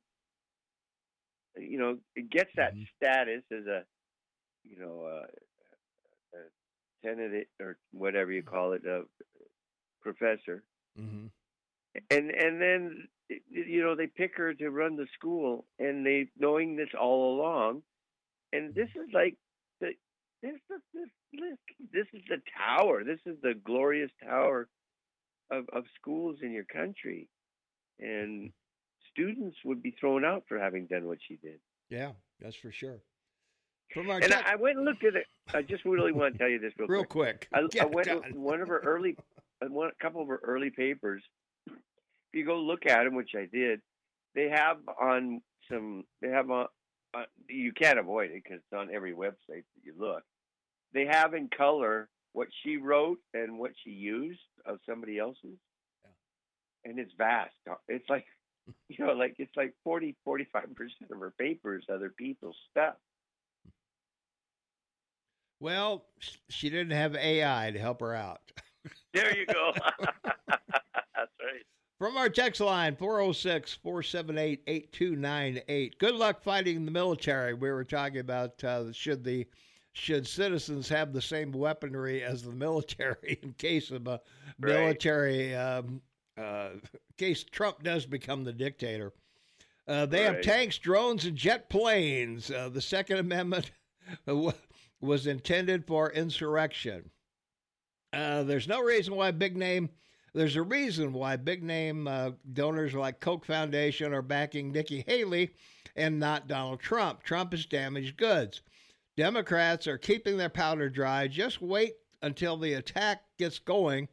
You 1.56 1.78
know, 1.78 1.98
it 2.14 2.30
gets 2.30 2.50
that 2.56 2.74
Mhm. 2.74 2.88
status 2.96 3.42
as 3.50 3.66
a, 3.66 3.84
you 4.64 4.76
know, 4.78 5.02
uh, 5.02 5.26
a 6.34 6.50
tenant 7.02 7.48
or 7.60 7.78
whatever 7.92 8.32
you 8.32 8.42
call 8.42 8.72
it, 8.74 8.84
a 8.86 9.06
professor, 10.00 10.62
mhm. 10.98 11.30
and 12.10 12.30
and 12.30 12.60
then 12.60 13.08
you 13.50 13.82
know 13.82 13.94
they 13.96 14.06
pick 14.06 14.36
her 14.36 14.54
to 14.54 14.70
run 14.70 14.96
the 14.96 15.06
school, 15.14 15.66
and 15.78 16.06
they 16.06 16.30
knowing 16.38 16.76
this 16.76 16.94
all 16.98 17.34
along, 17.34 17.82
and 18.52 18.74
this 18.74 18.88
is 18.94 19.12
like 19.12 19.36
the 19.80 19.94
this 20.42 20.54
is 20.70 20.82
this 20.94 21.08
this, 21.32 21.58
this 21.92 22.06
is 22.12 22.22
the 22.28 22.40
tower. 22.56 23.04
This 23.04 23.20
is 23.26 23.40
the 23.42 23.54
glorious 23.54 24.10
tower 24.22 24.68
of 25.50 25.64
of 25.72 25.84
schools 26.00 26.38
in 26.42 26.52
your 26.52 26.64
country, 26.64 27.28
and 28.00 28.52
students 29.10 29.56
would 29.64 29.82
be 29.82 29.94
thrown 29.98 30.24
out 30.24 30.44
for 30.48 30.58
having 30.58 30.86
done 30.86 31.06
what 31.06 31.18
she 31.26 31.36
did. 31.36 31.58
Yeah, 31.90 32.12
that's 32.40 32.56
for 32.56 32.70
sure. 32.70 33.02
From 33.94 34.10
our 34.10 34.18
And 34.18 34.34
I, 34.34 34.52
I 34.52 34.56
went 34.56 34.76
and 34.76 34.84
looked 34.84 35.04
at 35.04 35.16
it. 35.16 35.26
I 35.54 35.62
just 35.62 35.84
really 35.84 36.12
want 36.12 36.34
to 36.34 36.38
tell 36.38 36.48
you 36.48 36.58
this 36.58 36.72
real, 36.78 36.88
real 36.88 37.04
quick. 37.04 37.48
quick. 37.50 37.72
I, 37.74 37.80
I 37.82 37.86
went 37.86 38.06
to 38.08 38.20
one 38.34 38.60
of 38.60 38.68
her 38.68 38.80
early, 38.80 39.16
uh, 39.62 39.68
one 39.68 39.88
a 39.88 40.02
couple 40.02 40.22
of 40.22 40.28
her 40.28 40.40
early 40.42 40.70
papers. 40.70 41.22
If 41.66 41.74
you 42.34 42.44
go 42.44 42.58
look 42.58 42.84
at 42.86 43.04
them, 43.04 43.14
which 43.14 43.30
I 43.34 43.46
did, 43.50 43.80
they 44.34 44.50
have 44.50 44.76
on 45.00 45.40
some. 45.70 46.04
They 46.20 46.28
have 46.28 46.50
on. 46.50 46.66
Uh, 47.14 47.22
you 47.48 47.72
can't 47.72 47.98
avoid 47.98 48.30
it 48.30 48.42
because 48.44 48.58
it's 48.58 48.78
on 48.78 48.94
every 48.94 49.14
website 49.14 49.64
that 49.64 49.82
you 49.82 49.94
look. 49.98 50.22
They 50.92 51.06
have 51.06 51.32
in 51.32 51.48
color 51.48 52.10
what 52.32 52.48
she 52.62 52.76
wrote 52.76 53.18
and 53.34 53.58
what 53.58 53.72
she 53.84 53.90
used 53.90 54.40
of 54.64 54.78
somebody 54.88 55.18
else's, 55.18 55.58
and 56.84 56.98
it's 56.98 57.12
vast. 57.16 57.54
It's 57.88 58.08
like, 58.08 58.26
you 58.88 59.04
know, 59.04 59.12
like 59.12 59.36
it's 59.38 59.56
like 59.56 59.74
40, 59.84 60.16
45 60.24 60.74
percent 60.74 61.10
of 61.10 61.18
her 61.18 61.32
papers 61.38 61.84
other 61.92 62.12
people's 62.16 62.56
stuff. 62.70 62.94
Well, 65.60 66.04
she 66.48 66.70
didn't 66.70 66.92
have 66.92 67.16
AI 67.16 67.70
to 67.72 67.78
help 67.78 68.00
her 68.00 68.14
out. 68.14 68.40
There 69.12 69.36
you 69.36 69.44
go. 69.44 69.72
That's 70.46 71.32
right. 71.42 71.64
From 71.98 72.16
our 72.16 72.30
text 72.30 72.60
line, 72.60 72.96
406 72.96 73.74
478 73.82 74.62
8298. 74.66 75.98
Good 75.98 76.14
luck 76.14 76.42
fighting 76.42 76.84
the 76.84 76.90
military. 76.90 77.52
We 77.52 77.70
were 77.70 77.84
talking 77.84 78.20
about 78.20 78.62
uh, 78.64 78.92
should 78.92 79.24
the 79.24 79.46
should 79.92 80.26
citizens 80.26 80.88
have 80.88 81.12
the 81.12 81.22
same 81.22 81.52
weaponry 81.52 82.22
as 82.22 82.42
the 82.42 82.52
military 82.66 83.38
in 83.42 83.52
case 83.54 83.90
of 83.90 84.06
a 84.06 84.20
Right. 84.60 84.74
military, 84.74 85.54
um, 85.54 86.00
uh, 86.36 86.70
case 87.16 87.44
Trump 87.44 87.82
does 87.82 88.06
become 88.06 88.44
the 88.44 88.52
dictator. 88.52 89.12
Uh, 89.86 90.04
they 90.06 90.22
have 90.24 90.42
tanks, 90.42 90.76
drones, 90.78 91.24
and 91.24 91.36
jet 91.36 91.70
planes. 91.70 92.50
Uh, 92.50 92.68
the 92.68 92.80
Second 92.80 93.18
Amendment 93.18 93.70
was 95.00 95.26
intended 95.26 95.86
for 95.86 96.10
insurrection. 96.12 97.10
Uh, 98.12 98.42
there's 98.42 98.68
no 98.68 98.82
reason 98.82 99.14
why 99.14 99.30
big 99.30 99.56
name. 99.56 99.88
There's 100.34 100.56
a 100.56 100.62
reason 100.62 101.12
why 101.12 101.36
big 101.36 101.62
name 101.62 102.06
uh, 102.06 102.30
donors 102.52 102.94
like 102.94 103.20
Koch 103.20 103.44
Foundation 103.44 104.12
are 104.12 104.22
backing 104.22 104.72
Nikki 104.72 105.04
Haley 105.06 105.50
and 105.96 106.18
not 106.20 106.48
Donald 106.48 106.80
Trump. 106.80 107.22
Trump 107.22 107.54
is 107.54 107.64
damaged 107.66 108.16
goods. 108.16 108.62
Democrats 109.18 109.88
are 109.88 109.98
keeping 109.98 110.36
their 110.36 110.48
powder 110.48 110.88
dry. 110.88 111.26
Just 111.26 111.60
wait 111.60 111.94
until 112.22 112.56
the 112.56 112.74
attack 112.74 113.22
gets 113.36 113.58
going, 113.58 114.06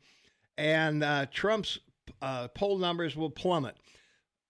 and 0.57 1.03
uh, 1.03 1.27
Trump's 1.31 1.77
uh, 2.23 2.47
poll 2.47 2.79
numbers 2.79 3.15
will 3.15 3.29
plummet. 3.29 3.77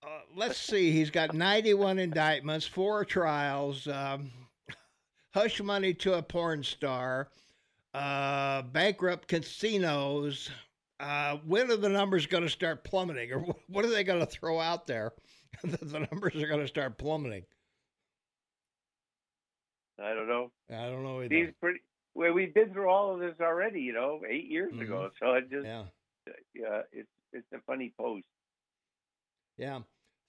Uh, 0.02 0.22
let's 0.34 0.58
see. 0.58 0.92
He's 0.92 1.10
got 1.10 1.34
91 1.34 2.00
indictments, 2.00 2.66
four 2.66 3.04
trials, 3.04 3.86
um, 3.90 4.32
hush 5.34 5.62
money 5.62 5.94
to 5.96 6.14
a 6.14 6.22
porn 6.22 6.64
star, 6.64 7.28
uh, 7.94 8.62
bankrupt 8.62 9.28
casinos. 9.28 10.50
Uh, 11.02 11.36
when 11.46 11.70
are 11.70 11.76
the 11.76 11.90
numbers 11.90 12.28
going 12.28 12.46
to 12.46 12.50
start 12.50 12.86
plummeting, 12.86 13.34
or 13.34 13.40
what 13.68 13.84
are 13.84 13.90
they 13.90 14.06
going 14.06 14.22
to 14.22 14.26
throw 14.26 14.62
out 14.62 14.88
there 14.88 15.12
the 15.66 16.08
numbers 16.10 16.42
are 16.42 16.48
going 16.48 16.62
to 16.62 16.68
start 16.68 16.98
plummeting? 16.98 17.44
I 20.02 20.14
don't 20.14 20.28
know. 20.28 20.52
I 20.70 20.88
don't 20.90 21.04
know 21.04 21.20
either. 21.22 21.30
These 21.30 21.54
pretty. 21.62 21.80
Well, 22.14 22.34
we've 22.34 22.54
been 22.54 22.72
through 22.72 22.90
all 22.90 23.14
of 23.14 23.20
this 23.20 23.36
already, 23.42 23.82
you 23.82 23.94
know, 23.94 24.22
eight 24.30 24.46
years 24.46 24.74
Mhm. 24.74 24.82
ago. 24.82 25.12
So 25.20 25.34
it 25.34 25.50
just, 25.50 25.66
yeah, 25.66 25.84
yeah, 26.54 26.82
it's 26.92 27.10
it's 27.34 27.52
a 27.54 27.60
funny 27.68 27.94
post. 28.00 28.24
yeah. 29.58 29.82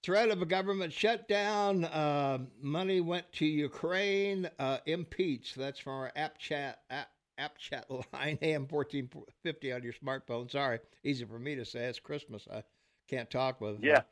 Threat 0.02 0.28
of 0.30 0.40
a 0.40 0.46
government 0.46 0.92
shutdown. 0.92 1.84
Uh, 1.84 2.38
money 2.60 3.00
went 3.00 3.30
to 3.32 3.46
Ukraine. 3.46 4.48
Uh, 4.58 4.78
impeached. 4.86 5.56
That's 5.56 5.80
from 5.80 5.94
our 5.94 6.12
app 6.14 6.38
chat 6.38 6.82
app, 6.90 7.08
app 7.38 7.58
chat 7.58 7.90
line 8.12 8.38
AM 8.42 8.66
fourteen 8.68 9.10
fifty 9.42 9.72
on 9.72 9.82
your 9.82 9.92
smartphone. 9.94 10.48
Sorry, 10.50 10.78
easy 11.02 11.24
for 11.24 11.38
me 11.40 11.56
to 11.56 11.64
say. 11.64 11.86
It's 11.86 11.98
Christmas. 11.98 12.46
I 12.52 12.62
can't 13.08 13.28
talk 13.30 13.60
with. 13.60 13.82
Yeah. 13.82 14.02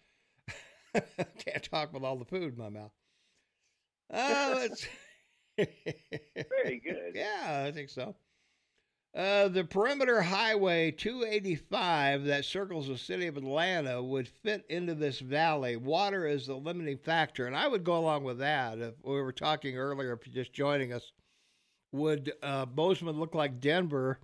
Uh, 0.95 1.01
can't 1.39 1.63
talk 1.63 1.93
with 1.93 2.03
all 2.03 2.17
the 2.17 2.25
food 2.25 2.55
in 2.55 2.59
my 2.59 2.71
mouth. 2.71 2.93
Oh, 4.11 4.59
it's 4.63 4.87
Very 5.57 6.81
good. 6.85 7.13
Yeah, 7.15 7.65
I 7.67 7.73
think 7.73 7.91
so. 7.91 8.15
Uh, 9.15 9.47
the 9.49 9.65
perimeter 9.65 10.23
highway 10.23 10.91
285 10.91 12.25
that 12.25 12.45
circles 12.45 12.89
the 12.89 12.99
city 12.99 13.27
of 13.29 13.37
Atlanta 13.37 14.03
would 14.03 14.27
fit 14.29 14.65
into 14.69 14.95
this 14.95 15.21
valley. 15.21 15.77
Water 15.77 16.27
is 16.27 16.47
the 16.47 16.57
limiting 16.57 16.99
factor, 16.99 17.47
and 17.47 17.57
I 17.57 17.69
would 17.69 17.85
go 17.85 17.97
along 17.97 18.25
with 18.25 18.39
that. 18.39 18.79
If 18.79 18.95
we 19.05 19.21
were 19.23 19.33
talking 19.33 19.77
earlier, 19.77 20.13
if 20.13 20.27
you're 20.27 20.35
just 20.45 20.53
joining 20.53 20.93
us, 20.93 21.13
would 21.93 22.33
uh, 22.43 22.67
Bozeman 22.67 23.21
look 23.21 23.35
like 23.35 23.61
Denver 23.61 24.21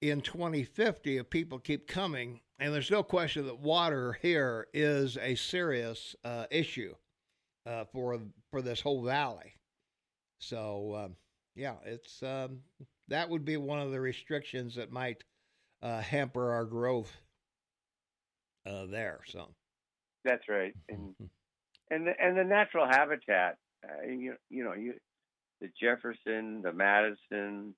in 0.00 0.20
2050 0.22 1.18
if 1.18 1.30
people 1.30 1.58
keep 1.58 1.86
coming? 1.88 2.40
And 2.58 2.74
there's 2.74 2.90
no 2.90 3.02
question 3.02 3.46
that 3.46 3.58
water 3.60 4.14
here 4.22 4.68
is 4.72 5.18
a 5.18 5.34
serious 5.34 6.16
uh, 6.24 6.46
issue 6.50 6.94
uh, 7.66 7.84
for 7.92 8.20
for 8.50 8.62
this 8.62 8.80
whole 8.80 9.02
valley. 9.02 9.51
So 10.42 11.04
um, 11.04 11.16
yeah, 11.54 11.76
it's 11.84 12.22
um, 12.22 12.60
that 13.08 13.28
would 13.28 13.44
be 13.44 13.56
one 13.56 13.80
of 13.80 13.90
the 13.90 14.00
restrictions 14.00 14.74
that 14.74 14.90
might 14.90 15.22
uh, 15.82 16.00
hamper 16.00 16.52
our 16.52 16.64
growth 16.64 17.12
uh, 18.66 18.86
there. 18.86 19.20
So 19.26 19.48
That's 20.24 20.48
right. 20.48 20.74
And 20.88 21.14
and 21.90 22.06
the, 22.06 22.12
and 22.20 22.36
the 22.36 22.44
natural 22.44 22.86
habitat. 22.86 23.56
Uh, 23.84 24.06
you 24.06 24.34
you 24.50 24.64
know 24.64 24.74
you 24.74 24.94
the 25.60 25.70
Jefferson, 25.80 26.62
the 26.62 26.72
Madison, 26.72 27.74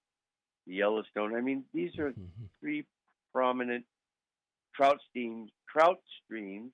the 0.66 0.74
Yellowstone. 0.74 1.36
I 1.36 1.40
mean, 1.40 1.64
these 1.74 1.98
are 1.98 2.14
three 2.60 2.86
prominent 3.32 3.84
trout 4.74 4.98
streams, 5.10 5.50
trout 5.70 6.00
streams, 6.24 6.72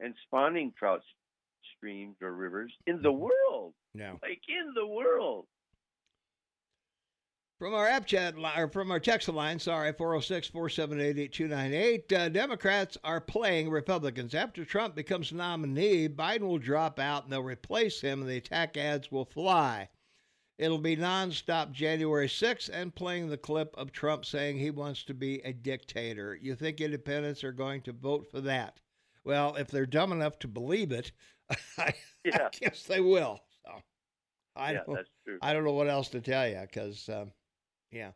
and 0.00 0.14
spawning 0.26 0.72
trout 0.76 1.02
streams 1.82 2.16
or 2.22 2.32
rivers 2.32 2.72
in 2.86 3.02
the 3.02 3.10
world. 3.10 3.74
yeah. 3.92 4.12
Like 4.22 4.40
in 4.48 4.72
the 4.74 4.86
world. 4.86 5.46
From 7.58 7.74
our 7.74 7.86
app 7.86 8.06
chat 8.06 8.34
or 8.56 8.68
from 8.68 8.90
our 8.90 8.98
text 9.00 9.28
line, 9.28 9.58
sorry, 9.58 9.92
406 9.92 10.48
478 10.48 11.18
8298, 11.18 12.12
uh, 12.12 12.28
Democrats 12.28 12.98
are 13.04 13.20
playing 13.20 13.70
Republicans. 13.70 14.34
After 14.34 14.64
Trump 14.64 14.94
becomes 14.96 15.32
nominee, 15.32 16.08
Biden 16.08 16.40
will 16.40 16.58
drop 16.58 16.98
out 16.98 17.24
and 17.24 17.32
they'll 17.32 17.42
replace 17.42 18.00
him, 18.00 18.20
and 18.20 18.30
the 18.30 18.36
attack 18.36 18.76
ads 18.76 19.12
will 19.12 19.24
fly. 19.24 19.88
It'll 20.58 20.78
be 20.78 20.96
nonstop 20.96 21.72
January 21.72 22.28
6th 22.28 22.68
and 22.72 22.94
playing 22.94 23.28
the 23.28 23.36
clip 23.36 23.74
of 23.76 23.92
Trump 23.92 24.24
saying 24.24 24.58
he 24.58 24.70
wants 24.70 25.04
to 25.04 25.14
be 25.14 25.40
a 25.40 25.52
dictator. 25.52 26.38
You 26.40 26.54
think 26.56 26.80
independents 26.80 27.44
are 27.44 27.52
going 27.52 27.82
to 27.82 27.92
vote 27.92 28.28
for 28.30 28.40
that? 28.40 28.80
Well, 29.24 29.54
if 29.54 29.68
they're 29.68 29.86
dumb 29.86 30.10
enough 30.10 30.40
to 30.40 30.48
believe 30.48 30.90
it, 30.90 31.12
I, 31.78 31.94
Yeah. 32.24 32.46
I 32.46 32.48
guess 32.60 32.84
they 32.84 33.00
will. 33.00 33.40
So 33.64 33.82
I 34.56 34.72
yeah, 34.72 34.82
don't. 34.86 34.96
that's 34.96 35.10
true. 35.24 35.38
I 35.42 35.52
don't 35.52 35.64
know 35.64 35.72
what 35.72 35.88
else 35.88 36.08
to 36.10 36.20
tell 36.20 36.48
you 36.48 36.60
because, 36.60 37.08
um, 37.08 37.32
yeah, 37.90 38.12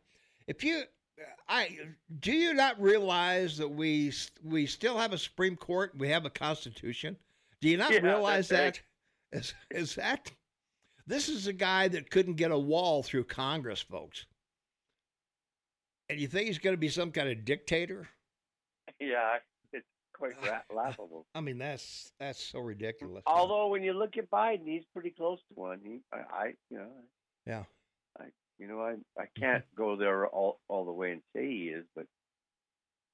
if 0.47 0.63
you, 0.63 0.83
I 1.47 1.77
do 2.19 2.31
you 2.31 2.53
not 2.53 2.79
realize 2.81 3.57
that 3.57 3.67
we 3.69 4.13
we 4.43 4.65
still 4.65 4.97
have 4.97 5.13
a 5.13 5.17
Supreme 5.17 5.55
Court, 5.55 5.93
we 5.97 6.09
have 6.09 6.25
a 6.25 6.29
Constitution. 6.29 7.17
Do 7.61 7.69
you 7.69 7.77
not 7.77 7.91
Yeah, 7.91 7.99
realize 7.99 8.49
that? 8.49 8.81
Is 9.31 9.53
is 9.71 9.95
that 9.95 10.31
This 11.07 11.27
is 11.29 11.47
a 11.47 11.53
guy 11.53 11.87
that 11.89 12.09
couldn't 12.11 12.35
get 12.35 12.51
a 12.51 12.57
wall 12.59 13.03
through 13.03 13.25
Congress, 13.25 13.81
folks. 13.81 14.25
And 16.09 16.19
you 16.19 16.27
think 16.27 16.47
he's 16.47 16.59
going 16.59 16.73
to 16.73 16.79
be 16.79 16.89
some 16.89 17.11
kind 17.11 17.29
of 17.29 17.45
dictator? 17.45 18.09
Yeah, 18.99 19.39
quite 20.17 20.33
ra- 20.43 20.75
laughable. 20.75 21.25
I 21.33 21.41
mean, 21.41 21.57
that's 21.57 22.11
that's 22.19 22.43
so 22.43 22.59
ridiculous. 22.59 23.23
Although 23.25 23.67
when 23.67 23.83
you 23.83 23.93
look 23.93 24.17
at 24.17 24.29
Biden, 24.29 24.65
he's 24.65 24.83
pretty 24.93 25.11
close 25.11 25.39
to 25.49 25.53
one. 25.59 25.79
He, 25.83 25.99
I, 26.13 26.17
I 26.17 26.45
you 26.69 26.77
know, 26.77 26.89
yeah, 27.45 27.63
I, 28.19 28.25
you 28.59 28.67
know, 28.67 28.81
I, 28.81 28.95
I 29.19 29.25
can't 29.39 29.63
go 29.75 29.95
there 29.95 30.27
all 30.27 30.59
all 30.67 30.85
the 30.85 30.91
way 30.91 31.11
and 31.11 31.21
say 31.35 31.47
he 31.47 31.63
is, 31.69 31.85
but 31.95 32.05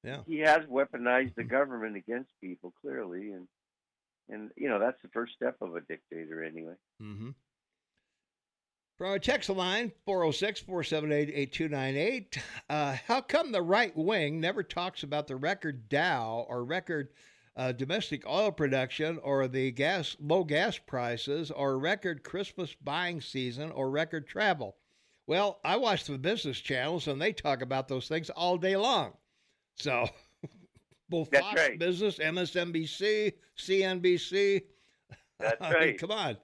yeah, 0.04 0.20
he 0.28 0.40
has 0.40 0.66
weaponized 0.66 1.36
the 1.36 1.44
government 1.44 1.96
against 1.96 2.30
people 2.42 2.74
clearly, 2.82 3.32
and 3.32 3.48
and 4.30 4.52
you 4.56 4.70
know 4.70 4.80
that's 4.80 5.02
the 5.02 5.10
first 5.10 5.34
step 5.34 5.58
of 5.62 5.76
a 5.76 5.82
dictator 5.82 6.44
anyway. 6.44 6.76
Mm-hmm. 7.02 7.30
From 8.98 9.08
our 9.08 9.20
text 9.20 9.50
line, 9.50 9.92
406 10.06 10.62
478 10.62 11.30
8298. 11.34 12.38
Uh, 12.70 12.96
how 13.08 13.22
come 13.22 13.52
the 13.52 13.62
right 13.62 13.96
wing 13.98 14.40
never 14.40 14.62
talks 14.62 15.02
about 15.02 15.28
the 15.28 15.36
record 15.36 15.90
Dow 15.90 16.46
or 16.48 16.64
record 16.64 17.10
uh, 17.56 17.72
domestic 17.72 18.28
oil 18.28 18.52
production 18.52 19.20
or 19.24 19.48
the 19.48 19.72
gas 19.72 20.16
low 20.20 20.44
gas 20.44 20.78
prices 20.78 21.50
or 21.50 21.80
record 21.80 22.24
Christmas 22.24 22.76
buying 22.76 23.20
season 23.20 23.72
or 23.72 23.90
record 23.90 24.28
travel? 24.28 24.76
Well, 25.26 25.60
I 25.66 25.78
watch 25.78 26.04
the 26.04 26.18
business 26.20 26.60
channels 26.60 27.08
and 27.08 27.20
they 27.20 27.34
talk 27.34 27.64
about 27.64 27.88
those 27.88 28.08
things 28.08 28.30
all 28.30 28.58
day 28.58 28.76
long. 28.76 29.14
So, 29.76 30.08
both 31.10 31.32
That's 31.32 31.44
Fox 31.44 31.60
right. 31.60 31.80
Business, 31.80 32.20
MSNBC, 32.20 33.34
CNBC. 33.58 34.62
That's 35.40 35.58
I 35.62 35.70
mean, 35.70 35.74
right. 35.80 35.98
come 35.98 36.12
on. 36.12 36.38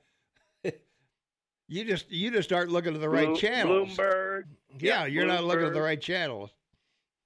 You 1.70 1.86
just 1.86 2.12
you 2.12 2.32
just 2.32 2.52
aren't 2.52 2.72
looking 2.72 2.96
at 2.96 3.00
the 3.00 3.10
right 3.10 3.28
Bloom- 3.28 3.38
channels. 3.38 3.90
Bloomberg. 3.96 4.46
Yeah, 4.80 5.02
yeah, 5.02 5.06
you're 5.06 5.28
not 5.28 5.44
looking 5.44 5.68
at 5.68 5.74
the 5.74 5.82
right 5.82 6.02
channels. 6.02 6.50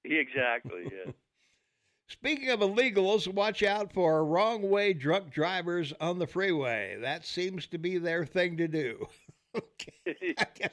Exactly. 0.03 0.83
Yeah. 0.83 1.11
Speaking 2.09 2.49
of 2.49 2.59
illegals, 2.59 3.27
watch 3.27 3.63
out 3.63 3.93
for 3.93 4.25
wrong 4.25 4.69
way 4.69 4.91
drunk 4.91 5.31
drivers 5.31 5.93
on 6.01 6.19
the 6.19 6.27
freeway. 6.27 6.97
That 6.99 7.25
seems 7.25 7.67
to 7.67 7.77
be 7.77 7.97
their 7.97 8.25
thing 8.25 8.57
to 8.57 8.67
do. 8.67 9.07
okay. 9.57 10.69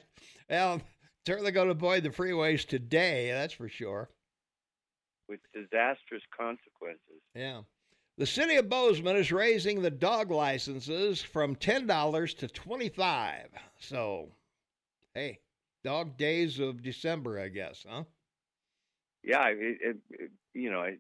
Well, 0.51 0.83
certainly 1.25 1.53
going 1.53 1.69
to 1.69 1.73
avoid 1.73 2.03
the 2.03 2.11
freeways 2.11 2.67
today, 2.67 3.31
that's 3.31 3.55
for 3.55 3.69
sure. 3.69 4.11
With 5.29 5.41
disastrous 5.55 6.23
consequences. 6.37 7.23
Yeah. 7.37 7.61
The 8.21 8.27
city 8.27 8.57
of 8.57 8.69
Bozeman 8.69 9.17
is 9.17 9.33
raising 9.33 9.81
the 9.81 9.91
dog 9.91 10.31
licenses 10.31 11.23
from 11.23 11.57
$10 11.57 12.37
to 12.37 12.49
25 12.49 13.47
So, 13.79 14.29
hey, 15.15 15.39
dog 15.85 16.19
days 16.19 16.61
of 16.61 16.83
December, 16.83 17.41
I 17.41 17.49
guess, 17.49 17.87
huh? 17.89 18.05
Yeah, 19.25 19.47
it, 19.49 19.79
it, 19.81 19.97
it, 20.11 20.31
you 20.53 20.71
know, 20.71 20.81
I, 20.81 20.99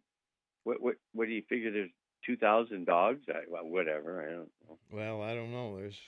what 0.64 0.80
what 0.80 0.94
what 1.12 1.26
do 1.28 1.34
you 1.34 1.42
figure? 1.46 1.70
There's 1.70 1.90
two 2.24 2.38
thousand 2.38 2.86
dogs. 2.86 3.20
I, 3.28 3.40
well, 3.48 3.64
whatever. 3.66 4.22
I 4.22 4.30
don't 4.32 4.50
know. 4.66 4.78
Well, 4.90 5.22
I 5.22 5.34
don't 5.34 5.52
know. 5.52 5.76
There's 5.76 5.98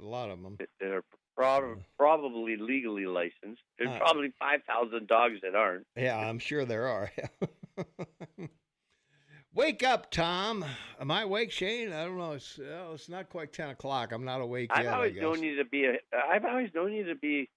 a 0.00 0.04
lot 0.04 0.30
of 0.30 0.42
them. 0.42 0.58
that- 0.58 0.92
are 0.92 1.02
prob- 1.36 1.82
probably 1.98 2.56
legally 2.56 3.06
licensed. 3.06 3.62
There's 3.78 3.90
Uh, 3.90 3.98
probably 3.98 4.32
five 4.38 4.60
thousand 4.64 5.08
dogs 5.08 5.38
that 5.42 5.56
aren't. 5.56 5.86
Yeah, 5.96 6.18
I'm 6.18 6.38
sure 6.38 6.64
there 6.64 6.86
are. 6.86 7.10
Wake 9.54 9.82
up, 9.82 10.10
Tom. 10.10 10.64
Am 10.98 11.10
I 11.10 11.22
awake, 11.22 11.50
Shane? 11.50 11.92
I 11.92 12.04
don't 12.04 12.16
know. 12.16 12.32
It's 12.32 12.58
well, 12.58 12.94
it's 12.94 13.08
not 13.10 13.28
quite 13.28 13.52
ten 13.52 13.68
o'clock. 13.68 14.12
I'm 14.12 14.24
not 14.24 14.40
awake 14.40 14.70
I've 14.72 14.84
yet. 14.84 14.92
I 14.94 14.96
always 14.96 15.16
known 15.16 15.42
you 15.42 15.56
to 15.56 15.64
be 15.66 15.84
a. 15.84 15.96
I've 16.16 16.44
always 16.44 16.70
known 16.74 16.92
you 16.92 17.04
to 17.04 17.14
be 17.14 17.50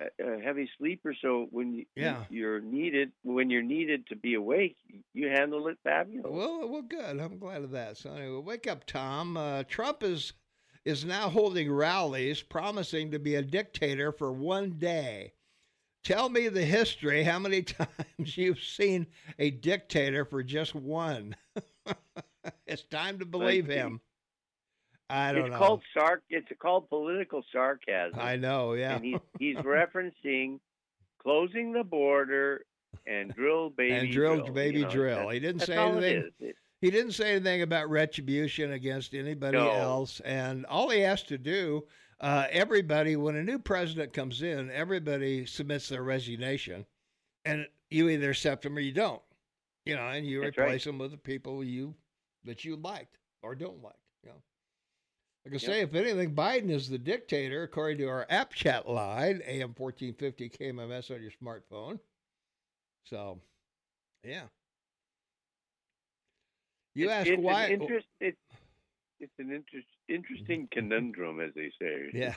a, 0.00 0.06
a 0.24 0.40
heavy 0.40 0.70
sleeper. 0.78 1.14
So 1.20 1.48
when 1.50 1.74
you, 1.74 1.84
Yeah. 1.96 2.24
you're 2.30 2.60
needed, 2.60 3.12
when 3.24 3.50
you're 3.50 3.62
needed 3.62 4.06
to 4.06 4.16
be 4.16 4.34
awake, 4.34 4.76
you 5.12 5.28
handle 5.28 5.68
it 5.68 5.76
fabulous. 5.84 6.24
Well, 6.30 6.66
well, 6.66 6.82
good. 6.82 7.20
I'm 7.20 7.38
glad 7.38 7.62
of 7.62 7.72
that. 7.72 7.98
So 7.98 8.14
anyway, 8.14 8.40
wake 8.40 8.66
up, 8.66 8.86
Tom. 8.86 9.36
Uh, 9.36 9.64
Trump 9.64 10.02
is 10.02 10.32
is 10.86 11.04
now 11.04 11.28
holding 11.28 11.70
rallies, 11.70 12.40
promising 12.40 13.10
to 13.10 13.18
be 13.18 13.34
a 13.34 13.42
dictator 13.42 14.12
for 14.12 14.32
one 14.32 14.70
day. 14.78 15.32
Tell 16.04 16.28
me 16.28 16.48
the 16.48 16.64
history. 16.64 17.22
How 17.24 17.38
many 17.38 17.62
times 17.62 18.36
you've 18.36 18.60
seen 18.60 19.06
a 19.38 19.50
dictator 19.50 20.24
for 20.24 20.42
just 20.42 20.74
one? 20.74 21.34
it's 22.66 22.82
time 22.82 23.18
to 23.18 23.24
believe 23.24 23.66
him. 23.66 24.00
I 25.10 25.32
don't 25.32 25.46
it's 25.46 25.52
know. 25.52 25.58
called 25.58 25.82
sarc. 25.96 26.18
It's 26.30 26.48
called 26.60 26.88
political 26.88 27.42
sarcasm. 27.52 28.18
I 28.20 28.36
know. 28.36 28.74
Yeah. 28.74 28.96
and 28.96 29.04
he's 29.04 29.18
he's 29.38 29.56
referencing 29.58 30.60
closing 31.22 31.72
the 31.72 31.84
border 31.84 32.64
and 33.06 33.34
drill 33.34 33.70
baby 33.70 33.94
and 33.94 34.12
drill, 34.12 34.36
drill, 34.42 34.52
baby 34.52 34.78
you 34.78 34.84
know, 34.84 34.90
drill. 34.90 35.28
He 35.30 35.40
didn't 35.40 35.62
say 35.62 35.74
it 35.74 35.78
anything. 35.78 36.30
It- 36.40 36.56
He 36.80 36.90
didn't 36.90 37.12
say 37.12 37.32
anything 37.36 37.62
about 37.62 37.88
retribution 37.88 38.72
against 38.72 39.14
anybody 39.14 39.56
No. 39.56 39.70
else. 39.70 40.20
And 40.20 40.66
all 40.66 40.90
he 40.90 41.00
has 41.00 41.22
to 41.24 41.38
do, 41.38 41.84
uh, 42.24 42.46
everybody, 42.50 43.16
when 43.16 43.36
a 43.36 43.42
new 43.42 43.58
president 43.58 44.14
comes 44.14 44.40
in, 44.40 44.70
everybody 44.70 45.44
submits 45.44 45.90
their 45.90 46.02
resignation, 46.02 46.86
and 47.44 47.68
you 47.90 48.08
either 48.08 48.30
accept 48.30 48.62
them 48.62 48.78
or 48.78 48.80
you 48.80 48.92
don't. 48.92 49.20
You 49.84 49.96
know, 49.96 50.08
and 50.08 50.26
you 50.26 50.40
That's 50.40 50.56
replace 50.56 50.72
right. 50.72 50.84
them 50.84 50.98
with 50.98 51.10
the 51.10 51.18
people 51.18 51.62
you 51.62 51.94
that 52.44 52.64
you 52.64 52.76
liked 52.76 53.18
or 53.42 53.54
don't 53.54 53.82
like. 53.82 53.92
You 54.22 54.30
know. 54.30 54.42
Like 55.44 55.52
I 55.52 55.58
Yep. 55.58 55.60
say, 55.60 55.80
if 55.82 55.94
anything, 55.94 56.34
Biden 56.34 56.70
is 56.70 56.88
the 56.88 56.96
dictator, 56.96 57.62
according 57.62 57.98
to 57.98 58.06
our 58.06 58.26
app 58.30 58.54
chat 58.54 58.88
line, 58.88 59.42
AM 59.44 59.74
fourteen 59.74 60.14
fifty 60.14 60.48
KMMS 60.48 61.14
on 61.14 61.20
your 61.20 61.30
smartphone. 61.30 62.00
So, 63.04 63.38
yeah. 64.24 64.44
You 66.94 67.04
it's, 67.04 67.12
ask 67.12 67.28
it's 67.28 67.42
why? 67.42 67.64
An 67.64 67.82
interest, 67.82 68.06
it, 68.20 68.38
it's 69.20 69.38
an 69.38 69.52
interest, 69.52 69.88
interesting 70.08 70.68
conundrum, 70.72 71.40
as 71.40 71.52
they 71.54 71.70
say. 71.80 72.10
Yeah. 72.14 72.34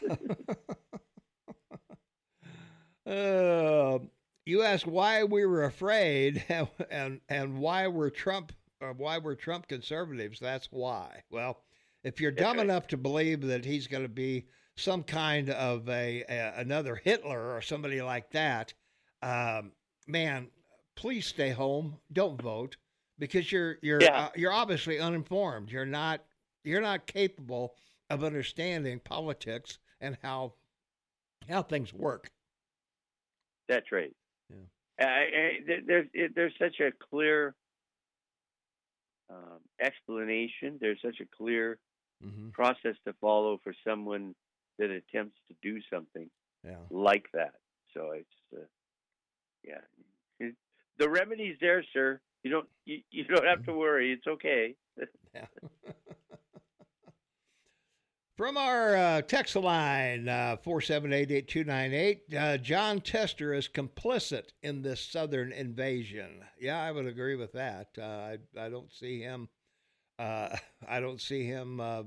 uh, 3.06 4.00
you 4.46 4.64
ask 4.64 4.86
why 4.86 5.24
we 5.24 5.46
were 5.46 5.64
afraid 5.66 6.44
and 6.90 7.22
and 7.30 7.60
why 7.60 7.88
we're 7.88 8.10
Trump 8.10 8.52
or 8.82 8.94
why 8.94 9.18
we're 9.18 9.36
Trump 9.36 9.68
conservatives. 9.68 10.40
That's 10.40 10.68
why. 10.72 11.24
Well, 11.30 11.64
if 12.04 12.22
you're 12.22 12.32
dumb 12.32 12.58
Okay. 12.58 12.64
enough 12.66 12.88
to 12.88 12.98
believe 12.98 13.42
that 13.48 13.66
he's 13.66 13.88
going 13.88 14.04
to 14.04 14.10
be 14.10 14.48
some 14.76 15.04
kind 15.04 15.50
of 15.50 15.90
a, 15.90 16.24
a 16.30 16.54
another 16.58 16.96
Hitler 16.96 17.56
or 17.56 17.62
somebody 17.62 18.02
like 18.02 18.30
that, 18.32 18.74
um, 19.22 19.72
man, 20.08 20.50
please 20.96 21.26
stay 21.28 21.50
home. 21.50 21.98
Don't 22.14 22.42
vote 22.42 22.78
because 23.18 23.52
you're 23.52 23.78
you're 23.82 24.00
Yeah. 24.04 24.26
uh, 24.26 24.30
you're 24.36 24.54
obviously 24.54 25.00
uninformed. 25.00 25.72
You're 25.72 25.86
not 25.86 26.22
you're 26.68 26.82
not 26.82 27.08
capable 27.08 27.76
of 28.10 28.24
understanding 28.24 29.00
politics 29.00 29.80
and 30.02 30.18
how 30.22 30.54
how 31.50 31.62
things 31.64 31.94
work. 31.94 32.30
That's 33.70 33.92
right. 33.92 34.14
Yeah. 34.50 35.06
I, 35.06 35.06
I, 35.06 35.82
there's 35.86 36.08
it, 36.14 36.32
there's 36.36 36.54
such 36.60 36.80
a 36.80 36.92
clear 37.10 37.56
um, 39.30 39.60
explanation. 39.82 40.78
There's 40.80 41.00
such 41.04 41.20
a 41.22 41.26
clear 41.38 41.80
Mm-hmm. 42.26 42.50
process 42.50 42.96
to 43.06 43.14
follow 43.22 43.60
for 43.64 43.76
someone 43.88 44.34
that 44.80 44.90
attempts 44.90 45.38
to 45.50 45.56
do 45.62 45.80
something 45.94 46.28
Yeah. 46.64 46.78
like 46.90 47.26
that. 47.36 47.54
So 47.94 48.10
it's 48.14 48.28
uh, 48.52 48.66
yeah, 49.64 49.82
It- 50.40 50.56
the 50.98 51.08
remedy's 51.12 51.58
there, 51.62 51.84
sir. 51.94 52.20
You 52.44 52.50
don't 52.50 52.68
you, 52.86 53.02
you 53.12 53.24
don't 53.26 53.46
have 53.46 53.64
to 53.66 53.74
worry. 53.74 54.12
It's 54.14 54.26
okay. 54.26 54.74
Yeah. 55.36 55.46
From 58.38 58.56
our 58.56 58.96
uh, 58.96 59.22
text 59.24 59.56
line, 59.56 60.30
uh, 60.30 60.58
4788298, 60.64 62.36
uh, 62.38 62.58
Jon 62.60 63.02
Tester 63.02 63.52
is 63.52 63.68
complicit 63.68 64.50
in 64.62 64.84
this 64.84 65.02
southern 65.02 65.52
invasion. 65.52 66.44
Yeah, 66.60 66.80
I 66.80 66.92
would 66.92 67.08
agree 67.08 67.36
with 67.36 67.52
that. 67.54 67.88
Uh, 67.98 68.04
I, 68.04 68.38
I 68.56 68.70
don't 68.70 68.94
see 68.94 69.22
him. 69.22 69.50
Uh, 70.20 70.56
I 70.88 71.00
don't 71.00 71.20
see 71.20 71.46
him 71.48 71.80
uh, 71.80 72.04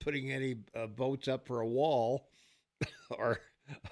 putting 0.00 0.30
any 0.30 0.56
uh, 0.74 0.88
votes 0.88 1.26
up 1.26 1.46
for 1.46 1.60
a 1.60 1.66
wall, 1.66 2.28
or 3.10 3.40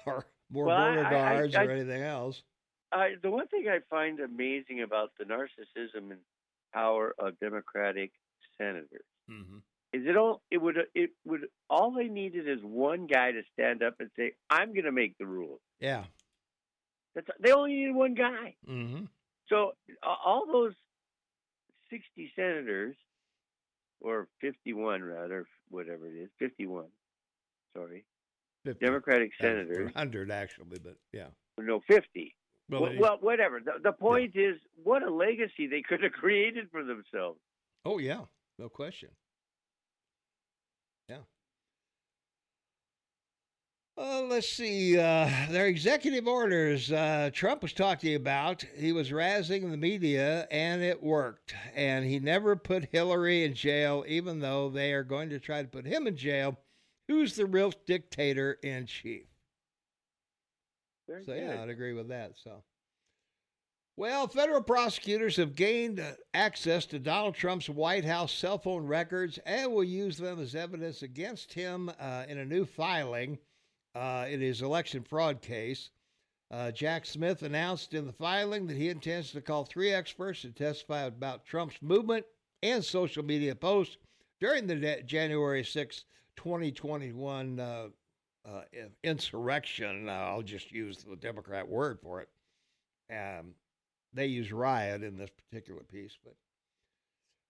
or 0.05 0.27
more 0.51 0.65
Well, 0.65 0.77
border 0.93 1.03
I- 1.03 1.07
I- 1.07 1.11
guards 1.33 1.55
I- 1.55 1.63
or 1.65 1.71
anything 1.71 2.03
else. 2.03 2.43
I, 2.91 3.15
the 3.21 3.31
one 3.31 3.47
thing 3.47 3.65
I 3.67 3.79
find 3.89 4.19
amazing 4.19 4.81
about 4.83 5.09
the 5.17 5.25
narcissism 5.25 6.11
and 6.11 6.19
power 6.73 7.13
of 7.17 7.37
Democratic 7.39 8.11
senators 8.57 9.03
Mm-hmm. 9.29 9.57
Is 9.95 10.05
it 10.05 10.17
all 10.17 10.41
it 10.51 10.57
would 10.57 10.75
it 10.93 11.11
would 11.25 11.41
all 11.69 11.91
they 11.91 12.07
needed 12.09 12.49
is 12.49 12.59
one 12.61 13.07
guy 13.07 13.31
to 13.31 13.41
stand 13.53 13.81
up 13.81 13.95
and 13.99 14.09
say 14.17 14.33
I'm 14.49 14.73
going 14.73 14.83
to 14.85 14.91
make 14.91 15.17
the 15.17 15.25
rules. 15.25 15.61
Yeah. 15.79 16.03
That's 17.15 17.27
they 17.39 17.51
only 17.51 17.73
needed 17.75 17.95
one 17.95 18.13
guy. 18.13 18.55
Mm-hmm. 18.69 19.05
So 19.47 19.71
all 20.03 20.45
those 20.51 20.73
sixty 21.89 22.31
senators, 22.35 22.95
or 24.01 24.27
fifty-one 24.41 25.01
rather, 25.01 25.45
whatever 25.69 26.07
it 26.07 26.19
is, 26.23 26.29
fifty-one. 26.39 26.87
Sorry, 27.73 28.03
50. 28.65 28.85
Democratic 28.85 29.31
senators. 29.39 29.93
100 29.93 30.31
actually, 30.31 30.79
but 30.83 30.95
yeah. 31.13 31.27
No, 31.57 31.81
fifty. 31.87 32.35
Well, 32.69 32.81
Well, 32.81 32.93
well 32.99 33.17
whatever. 33.21 33.61
The, 33.63 33.73
the 33.81 33.91
point 33.93 34.35
is, 34.35 34.57
what 34.83 35.03
a 35.03 35.09
legacy 35.09 35.67
they 35.67 35.83
could 35.87 36.03
have 36.03 36.11
created 36.23 36.67
for 36.71 36.83
themselves. 36.83 37.39
oh 37.85 37.97
yeah, 37.99 38.21
no 38.59 38.67
question. 38.67 39.09
Uh, 43.97 44.23
let's 44.23 44.49
see. 44.49 44.97
Uh, 44.99 45.29
their 45.49 45.67
executive 45.67 46.27
orders. 46.27 46.91
Uh, 46.91 47.29
Trump 47.33 47.61
was 47.61 47.71
talking 47.71 48.15
about. 48.15 48.65
He 48.75 48.91
was 48.91 49.11
razzing 49.11 49.71
the 49.71 49.77
media, 49.77 50.47
and 50.51 50.81
it 50.81 51.01
worked. 51.01 51.55
And 51.73 52.03
he 52.05 52.19
never 52.19 52.57
put 52.57 52.89
Hillary 52.91 53.45
in 53.45 53.53
jail, 53.53 54.03
even 54.07 54.39
though 54.39 54.69
they 54.69 54.91
are 54.91 55.03
going 55.03 55.29
to 55.29 55.39
try 55.39 55.61
to 55.61 55.67
put 55.67 55.85
him 55.85 56.07
in 56.07 56.17
jail. 56.17 56.57
Who's 57.07 57.35
the 57.35 57.45
real 57.45 57.71
dictator 57.85 58.57
in 58.63 58.85
chief? 58.85 59.27
Very 61.07 61.23
So 61.23 61.33
good. 61.33 61.43
yeah, 61.43 61.61
I'd 61.63 61.69
agree 61.69 61.93
with 61.93 62.09
that. 62.09 62.33
So, 62.43 62.63
well, 63.95 64.27
federal 64.27 64.61
prosecutors 64.61 65.37
have 65.37 65.55
gained 65.55 66.01
uh, 66.01 66.13
access 66.33 66.85
to 66.87 66.99
Donald 66.99 67.35
Trump's 67.35 67.69
White 67.69 68.03
House 68.03 68.33
cell 68.33 68.57
phone 68.57 68.85
records 68.87 69.39
and 69.45 69.71
will 69.71 69.83
use 69.85 70.17
them 70.17 70.41
as 70.41 70.53
evidence 70.53 71.01
against 71.01 71.53
him 71.53 71.89
uh, 71.97 72.25
in 72.27 72.39
a 72.39 72.45
new 72.45 72.65
filing 72.65 73.37
uh, 73.95 74.25
in 74.29 74.41
his 74.41 74.61
election 74.61 75.03
fraud 75.03 75.41
case. 75.41 75.89
Uh, 76.51 76.71
Jack 76.71 77.05
Smith 77.05 77.41
announced 77.41 77.93
in 77.93 78.05
the 78.05 78.13
filing 78.13 78.67
that 78.67 78.77
he 78.77 78.89
intends 78.89 79.31
to 79.31 79.41
call 79.41 79.65
three 79.65 79.91
experts 79.91 80.41
to 80.41 80.51
testify 80.51 81.03
about 81.03 81.45
Trump's 81.45 81.81
movement 81.81 82.25
and 82.61 82.83
social 82.83 83.23
media 83.23 83.55
posts 83.55 83.97
during 84.39 84.67
the 84.67 85.01
January 85.05 85.63
6, 85.63 86.03
2021 86.35 87.59
uh, 87.59 87.87
uh, 88.47 88.61
insurrection. 89.03 90.07
I'll 90.09 90.43
just 90.43 90.71
use 90.71 91.03
the 91.03 91.15
Democrat 91.15 91.67
word 91.67 91.99
for 92.01 92.21
it. 92.21 92.29
Um, 93.11 93.53
they 94.13 94.27
use 94.27 94.51
riot 94.51 95.03
in 95.03 95.17
this 95.17 95.29
particular 95.49 95.81
piece, 95.81 96.17
but 96.23 96.35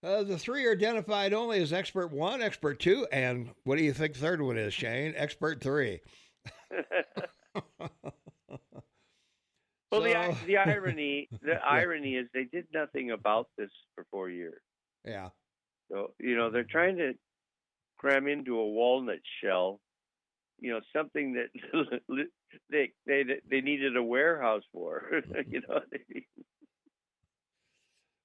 uh, 0.07 0.23
the 0.23 0.37
three 0.37 0.65
are 0.65 0.71
identified 0.71 1.33
only 1.33 1.61
as 1.61 1.73
expert 1.73 2.11
one, 2.11 2.41
expert 2.41 2.79
two, 2.79 3.07
and 3.11 3.49
what 3.63 3.77
do 3.77 3.83
you 3.83 3.93
think 3.93 4.15
third 4.15 4.41
one 4.41 4.57
is, 4.57 4.73
Shane? 4.73 5.13
Expert 5.15 5.61
three. 5.61 6.01
well, 9.91 10.01
the 10.01 10.15
the 10.45 10.57
irony 10.57 11.29
the 11.41 11.55
irony 11.65 12.15
is 12.15 12.27
they 12.33 12.45
did 12.45 12.67
nothing 12.73 13.11
about 13.11 13.47
this 13.57 13.69
for 13.95 14.05
four 14.11 14.29
years. 14.29 14.61
yeah, 15.05 15.29
So 15.91 16.13
you 16.19 16.35
know 16.35 16.51
they're 16.51 16.63
trying 16.69 16.97
to 16.97 17.13
cram 17.97 18.27
into 18.27 18.59
a 18.59 18.67
walnut 18.69 19.19
shell, 19.41 19.79
you 20.59 20.71
know, 20.73 20.81
something 20.95 21.33
that 21.33 21.49
they 22.69 22.91
they 23.05 23.23
they 23.49 23.61
needed 23.61 23.95
a 23.95 24.03
warehouse 24.03 24.63
for. 24.71 25.21
you 25.47 25.61
know, 25.67 25.79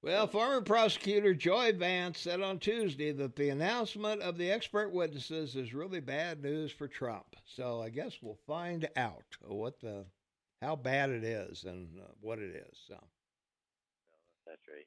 Well, 0.03 0.27
former 0.27 0.63
prosecutor 0.63 1.35
Joyce 1.35 1.75
Vance 1.75 2.21
said 2.21 2.41
on 2.41 2.59
Tuesday 2.59 3.13
that 3.13 3.37
the 3.37 3.51
announcement 3.51 4.23
of 4.23 4.39
the 4.39 4.51
expert 4.51 4.95
witnesses 4.95 5.57
is 5.57 5.75
really 5.75 6.01
bad 6.01 6.43
news 6.43 6.73
for 6.73 6.89
Trump. 6.89 7.37
So 7.45 7.83
I 7.83 7.91
guess 7.91 8.17
we'll 8.23 8.39
find 8.47 8.89
out 8.97 9.37
what 9.47 9.79
the 9.81 10.07
how 10.63 10.77
bad 10.77 11.11
it 11.11 11.23
is 11.23 11.65
and 11.65 11.99
uh, 11.99 12.05
what 12.23 12.39
it 12.39 12.55
is. 12.55 12.79
So 12.89 12.95
that's 14.47 14.67
right. 14.69 14.87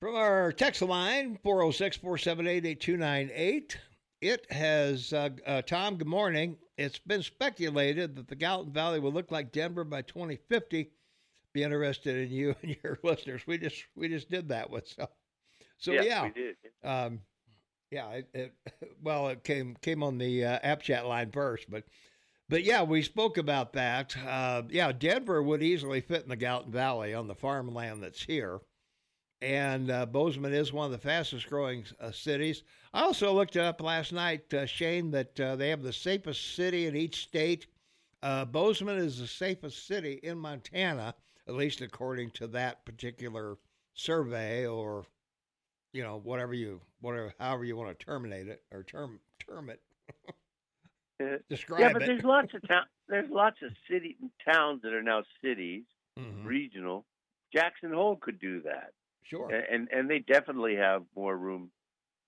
from 0.00 0.14
our 0.14 0.52
text 0.52 0.80
line 0.80 1.38
406-478-8298, 1.44 3.76
it 4.22 4.50
has 4.50 5.12
uh, 5.12 5.28
uh, 5.46 5.60
Tom. 5.60 5.96
Good 5.96 6.06
morning. 6.06 6.56
It's 6.78 6.98
been 6.98 7.22
speculated 7.22 8.16
that 8.16 8.28
the 8.28 8.36
Gallatin 8.36 8.72
Valley 8.72 9.00
will 9.00 9.12
look 9.12 9.30
like 9.30 9.52
Denver 9.52 9.84
by 9.84 10.00
2050 10.00 10.92
be 11.52 11.62
interested 11.62 12.16
in 12.16 12.30
you 12.30 12.54
and 12.62 12.76
your 12.82 12.98
listeners. 13.02 13.46
We 13.46 13.58
just 13.58 13.84
we 13.96 14.08
just 14.08 14.30
did 14.30 14.48
that 14.48 14.70
with 14.70 14.88
so 14.88 15.08
so 15.78 15.92
Yes, 15.92 16.06
yeah 16.06 16.22
we 16.24 16.30
did. 16.30 16.56
um 16.84 17.20
yeah 17.90 18.10
it, 18.10 18.28
it 18.34 18.54
well 19.02 19.28
it 19.28 19.44
came 19.44 19.76
came 19.82 20.02
on 20.02 20.18
the 20.18 20.44
uh, 20.44 20.58
app 20.62 20.82
chat 20.82 21.06
line 21.06 21.30
first 21.30 21.70
but 21.70 21.84
but 22.48 22.64
yeah 22.64 22.82
we 22.82 23.02
spoke 23.02 23.38
about 23.38 23.72
that 23.74 24.16
uh 24.26 24.62
yeah 24.70 24.92
Denver 24.92 25.42
would 25.42 25.62
easily 25.62 26.00
fit 26.00 26.22
in 26.22 26.28
the 26.28 26.36
Gallatin 26.36 26.72
Valley 26.72 27.14
on 27.14 27.26
the 27.28 27.34
farmland 27.34 28.02
that's 28.02 28.22
here 28.22 28.60
and 29.40 29.90
uh, 29.90 30.06
Bozeman 30.06 30.52
is 30.52 30.72
one 30.72 30.86
of 30.86 30.92
the 30.92 30.98
fastest 30.98 31.48
growing 31.48 31.84
uh, 32.00 32.10
cities. 32.10 32.62
I 32.92 33.02
also 33.02 33.32
looked 33.32 33.56
it 33.56 33.62
up 33.62 33.80
last 33.80 34.12
night, 34.12 34.52
uh, 34.52 34.66
Shane, 34.66 35.10
that 35.12 35.38
uh, 35.38 35.54
they 35.56 35.68
have 35.70 35.82
the 35.82 35.92
safest 35.92 36.56
city 36.56 36.86
in 36.86 36.96
each 36.96 37.22
state. 37.22 37.66
Uh, 38.22 38.44
Bozeman 38.44 38.98
is 38.98 39.18
the 39.18 39.28
safest 39.28 39.86
city 39.86 40.18
in 40.24 40.38
Montana, 40.38 41.14
at 41.48 41.54
least 41.54 41.80
according 41.80 42.30
to 42.32 42.46
that 42.48 42.84
particular 42.84 43.56
survey, 43.94 44.66
or 44.66 45.04
you 45.92 46.02
know 46.02 46.20
whatever 46.22 46.54
you 46.54 46.80
whatever 47.00 47.32
however 47.40 47.64
you 47.64 47.76
want 47.76 47.98
to 47.98 48.04
terminate 48.04 48.48
it 48.48 48.62
or 48.72 48.82
term 48.82 49.18
term 49.44 49.70
it. 49.70 49.80
Uh, 51.20 51.38
Describe 51.48 51.80
yeah, 51.80 51.92
but 51.92 52.02
it. 52.02 52.06
there's 52.06 52.22
lots 52.22 52.54
of 52.54 52.66
town. 52.68 52.84
There's 53.08 53.28
lots 53.30 53.56
of 53.62 53.72
city 53.90 54.16
towns 54.48 54.82
that 54.82 54.92
are 54.92 55.02
now 55.02 55.22
cities, 55.42 55.84
Mhm. 56.16 56.44
regional. 56.44 57.06
Jackson 57.52 57.92
Hole 57.92 58.16
could 58.16 58.38
do 58.38 58.60
that, 58.62 58.92
Sure. 59.24 59.50
And 59.50 59.88
and 59.90 60.08
they 60.08 60.20
definitely 60.20 60.76
have 60.76 61.04
more 61.16 61.36
room 61.36 61.70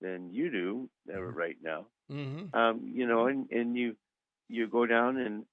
than 0.01 0.29
you 0.31 0.49
do 0.49 0.89
uh, 1.09 1.17
Mhm. 1.17 1.35
right 1.35 1.57
now. 1.61 1.87
Mm-hmm. 2.11 2.55
Um, 2.55 2.81
you 2.85 3.07
know, 3.07 3.27
and 3.27 3.49
and 3.51 3.77
you 3.77 3.95
you 4.49 4.67
go 4.67 4.85
down 4.85 5.17
and 5.17 5.45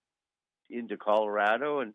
into 0.71 0.97
Colorado 0.97 1.79
and 1.81 1.95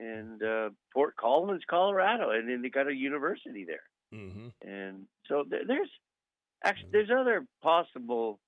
and 0.00 0.42
uh, 0.42 0.70
Fort 0.92 1.16
Collins, 1.16 1.62
Colorado, 1.68 2.30
and 2.30 2.48
then 2.48 2.62
they 2.62 2.68
got 2.70 2.88
a 2.88 2.94
university 2.94 3.64
there. 3.64 3.82
Mm-hmm. 4.14 4.48
And 4.62 5.06
so 5.28 5.44
th- 5.44 5.62
there's 5.66 5.90
actually 6.64 6.90
there's 6.92 7.10
other 7.10 7.46
possible 7.62 8.40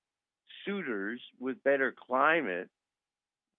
suitors 0.65 1.21
with 1.39 1.63
better 1.63 1.93
climate 2.07 2.69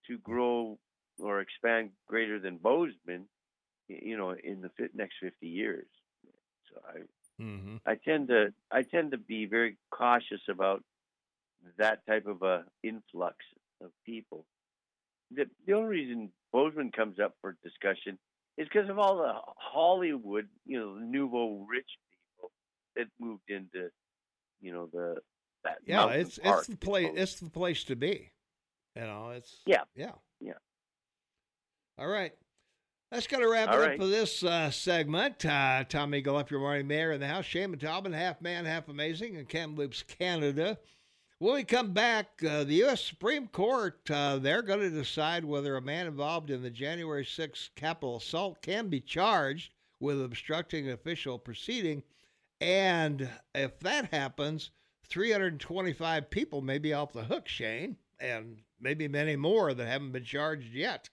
to 0.06 0.18
grow 0.18 0.78
or 1.18 1.40
expand 1.40 1.90
greater 2.06 2.38
than 2.38 2.56
Bozeman, 2.58 3.28
you 3.88 4.16
know, 4.16 4.30
in 4.32 4.60
the 4.60 4.70
fi- 4.76 4.90
next 4.94 5.16
50 5.20 5.46
years. 5.48 5.86
So 6.72 6.80
I 6.86 7.00
Mm-hmm. 7.40 7.76
I 7.86 7.96
tend 7.96 8.28
to 8.28 8.52
I 8.70 8.82
tend 8.82 9.12
to 9.12 9.18
be 9.18 9.46
very 9.46 9.76
cautious 9.90 10.40
about 10.48 10.82
that 11.78 12.06
type 12.06 12.26
of 12.26 12.42
a 12.42 12.64
influx 12.82 13.36
of 13.80 13.90
people. 14.04 14.46
The 15.34 15.46
the 15.66 15.72
only 15.72 15.88
reason 15.88 16.30
Bozeman 16.52 16.92
comes 16.92 17.18
up 17.18 17.34
for 17.40 17.56
discussion 17.62 18.18
is 18.58 18.68
because 18.72 18.88
of 18.90 18.98
all 18.98 19.16
the 19.16 19.32
Hollywood, 19.56 20.48
you 20.66 20.78
know, 20.78 20.94
nouveau 20.94 21.66
rich 21.68 21.88
people 22.10 22.50
that 22.96 23.06
moved 23.18 23.48
into, 23.48 23.88
you 24.60 24.72
know, 24.72 24.88
the 24.92 25.16
that 25.64 25.78
Yeah, 25.86 26.08
it's 26.08 26.38
it's 26.42 26.66
the 26.66 26.72
in 26.72 26.76
place 26.76 27.10
it's 27.14 27.40
the 27.40 27.50
place 27.50 27.84
to 27.84 27.96
be. 27.96 28.30
You 28.96 29.02
know, 29.02 29.30
it's 29.30 29.60
Yeah. 29.66 29.84
yeah, 29.94 30.12
Yeah. 30.40 30.52
All 31.98 32.08
right, 32.08 32.32
that's 33.10 33.26
gonna 33.26 33.48
wrap 33.48 33.70
All 33.70 33.80
it 33.80 33.92
up 33.92 33.96
for 33.98 34.06
this 34.06 34.42
uh, 34.42 34.70
segment. 34.70 35.44
Uh, 35.44 35.84
Tom 35.84 36.12
Egelhoff 36.12 36.50
your 36.50 36.60
morning 36.60 36.86
mayor 36.86 37.12
in 37.12 37.20
the 37.20 37.26
house. 37.26 37.44
Shane 37.44 37.74
Taubman, 37.76 38.14
half 38.14 38.40
man, 38.40 38.64
half 38.64 38.88
amazing, 38.88 39.36
and 39.36 39.48
Kamloops, 39.48 40.02
Canada. 40.02 40.78
When 41.42 41.54
we 41.54 41.64
come 41.64 41.92
back, 41.92 42.40
uh, 42.48 42.62
the 42.62 42.74
U.S. 42.74 43.04
Supreme 43.04 43.48
Court 43.48 44.08
uh, 44.08 44.38
they're 44.38 44.62
going 44.62 44.78
to 44.78 44.90
decide 44.90 45.44
whether 45.44 45.76
a 45.76 45.82
man 45.82 46.06
involved 46.06 46.50
in 46.50 46.62
the 46.62 46.70
January 46.70 47.24
6th 47.24 47.70
Capitol 47.74 48.18
assault 48.18 48.62
can 48.62 48.86
be 48.86 49.00
charged 49.00 49.72
with 49.98 50.22
obstructing 50.22 50.86
an 50.86 50.92
official 50.92 51.40
proceeding, 51.40 52.04
and 52.60 53.28
if 53.56 53.76
that 53.80 54.14
happens, 54.14 54.70
325 55.08 56.30
people 56.30 56.60
may 56.62 56.78
be 56.78 56.92
off 56.92 57.12
the 57.12 57.24
hook, 57.24 57.48
Shane, 57.48 57.96
and 58.20 58.58
maybe 58.80 59.08
many 59.08 59.34
more 59.34 59.74
that 59.74 59.88
haven't 59.88 60.12
been 60.12 60.22
charged 60.22 60.72
yet. 60.72 61.10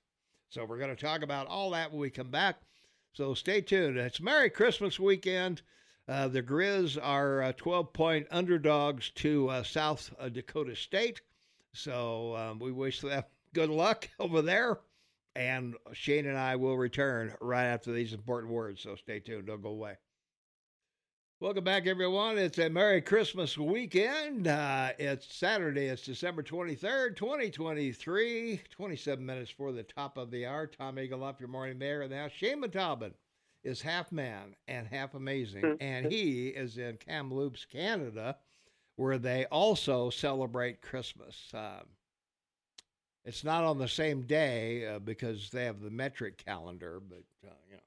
So 0.50 0.64
we're 0.64 0.78
going 0.78 0.96
to 0.96 1.04
talk 1.04 1.24
about 1.24 1.48
all 1.48 1.72
that 1.72 1.90
when 1.90 2.02
we 2.02 2.12
come 2.12 2.30
back. 2.30 2.62
So 3.14 3.34
stay 3.34 3.62
tuned. 3.62 3.98
It's 3.98 4.22
Merry 4.22 4.52
Christmas 4.52 5.00
weekend. 5.00 5.64
Uh, 6.10 6.28
the 6.28 6.42
Grizz 6.42 6.98
are 7.00 7.44
uh, 7.44 7.52
12 7.56 7.94
point 7.94 8.26
underdogs 8.32 9.12
to 9.12 9.48
uh, 9.50 9.62
South 9.62 10.12
uh, 10.20 10.28
Dakota 10.28 10.76
State. 10.76 11.22
So 11.74 12.36
um, 12.36 12.58
we 12.58 12.72
wish 12.72 13.02
them 13.02 13.24
good 13.54 13.70
luck 13.70 14.10
over 14.20 14.42
there. 14.42 14.80
And 15.36 15.76
Shane 15.94 16.26
and 16.26 16.38
I 16.38 16.56
will 16.56 16.78
return 16.80 17.36
right 17.40 17.66
after 17.66 17.92
these 17.92 18.14
important 18.14 18.52
words. 18.52 18.82
So 18.82 18.96
stay 18.96 19.20
tuned. 19.20 19.46
Don't 19.46 19.62
go 19.62 19.70
away. 19.70 19.98
Welcome 21.42 21.64
back, 21.64 21.86
everyone. 21.86 22.40
It's 22.40 22.58
a 22.58 22.70
Merry 22.70 23.04
Christmas 23.04 23.56
weekend. 23.56 24.48
Uh, 24.48 24.94
it's 24.98 25.34
Saturday. 25.36 25.86
It's 25.86 26.02
December 26.02 26.42
23rd, 26.42 27.16
2023. 27.18 28.62
27 28.72 29.24
minutes 29.24 29.52
for 29.52 29.72
the 29.72 29.84
top 29.84 30.18
of 30.18 30.32
the 30.32 30.48
hour. 30.48 30.66
Tom 30.66 30.96
Egelhoff, 30.96 31.40
your 31.40 31.50
morning 31.50 31.78
mayor 31.78 32.02
and 32.02 32.12
now. 32.12 32.28
Shane 32.28 32.64
Taubman 32.64 33.14
is 33.64 33.82
half 33.82 34.12
man 34.12 34.56
and 34.68 34.88
half 34.88 35.14
amazing, 35.16 35.78
and 35.82 36.12
he 36.12 36.48
is 36.50 36.78
in 36.78 36.98
Kamloops, 36.98 37.66
Canada, 37.66 38.38
where 38.96 39.18
they 39.18 39.46
also 39.46 40.10
celebrate 40.10 40.82
Christmas. 40.82 41.50
Um, 41.54 41.86
It's 43.26 43.44
not 43.44 43.64
on 43.64 43.78
the 43.78 43.88
same 43.88 44.22
day 44.24 44.88
uh, 44.88 45.00
because 45.00 45.50
they 45.50 45.66
have 45.66 45.82
the 45.82 45.90
metric 45.92 46.42
calendar, 46.44 47.00
but 47.02 47.24
uh, 47.46 47.54
you 47.70 47.76
know. 47.76 47.82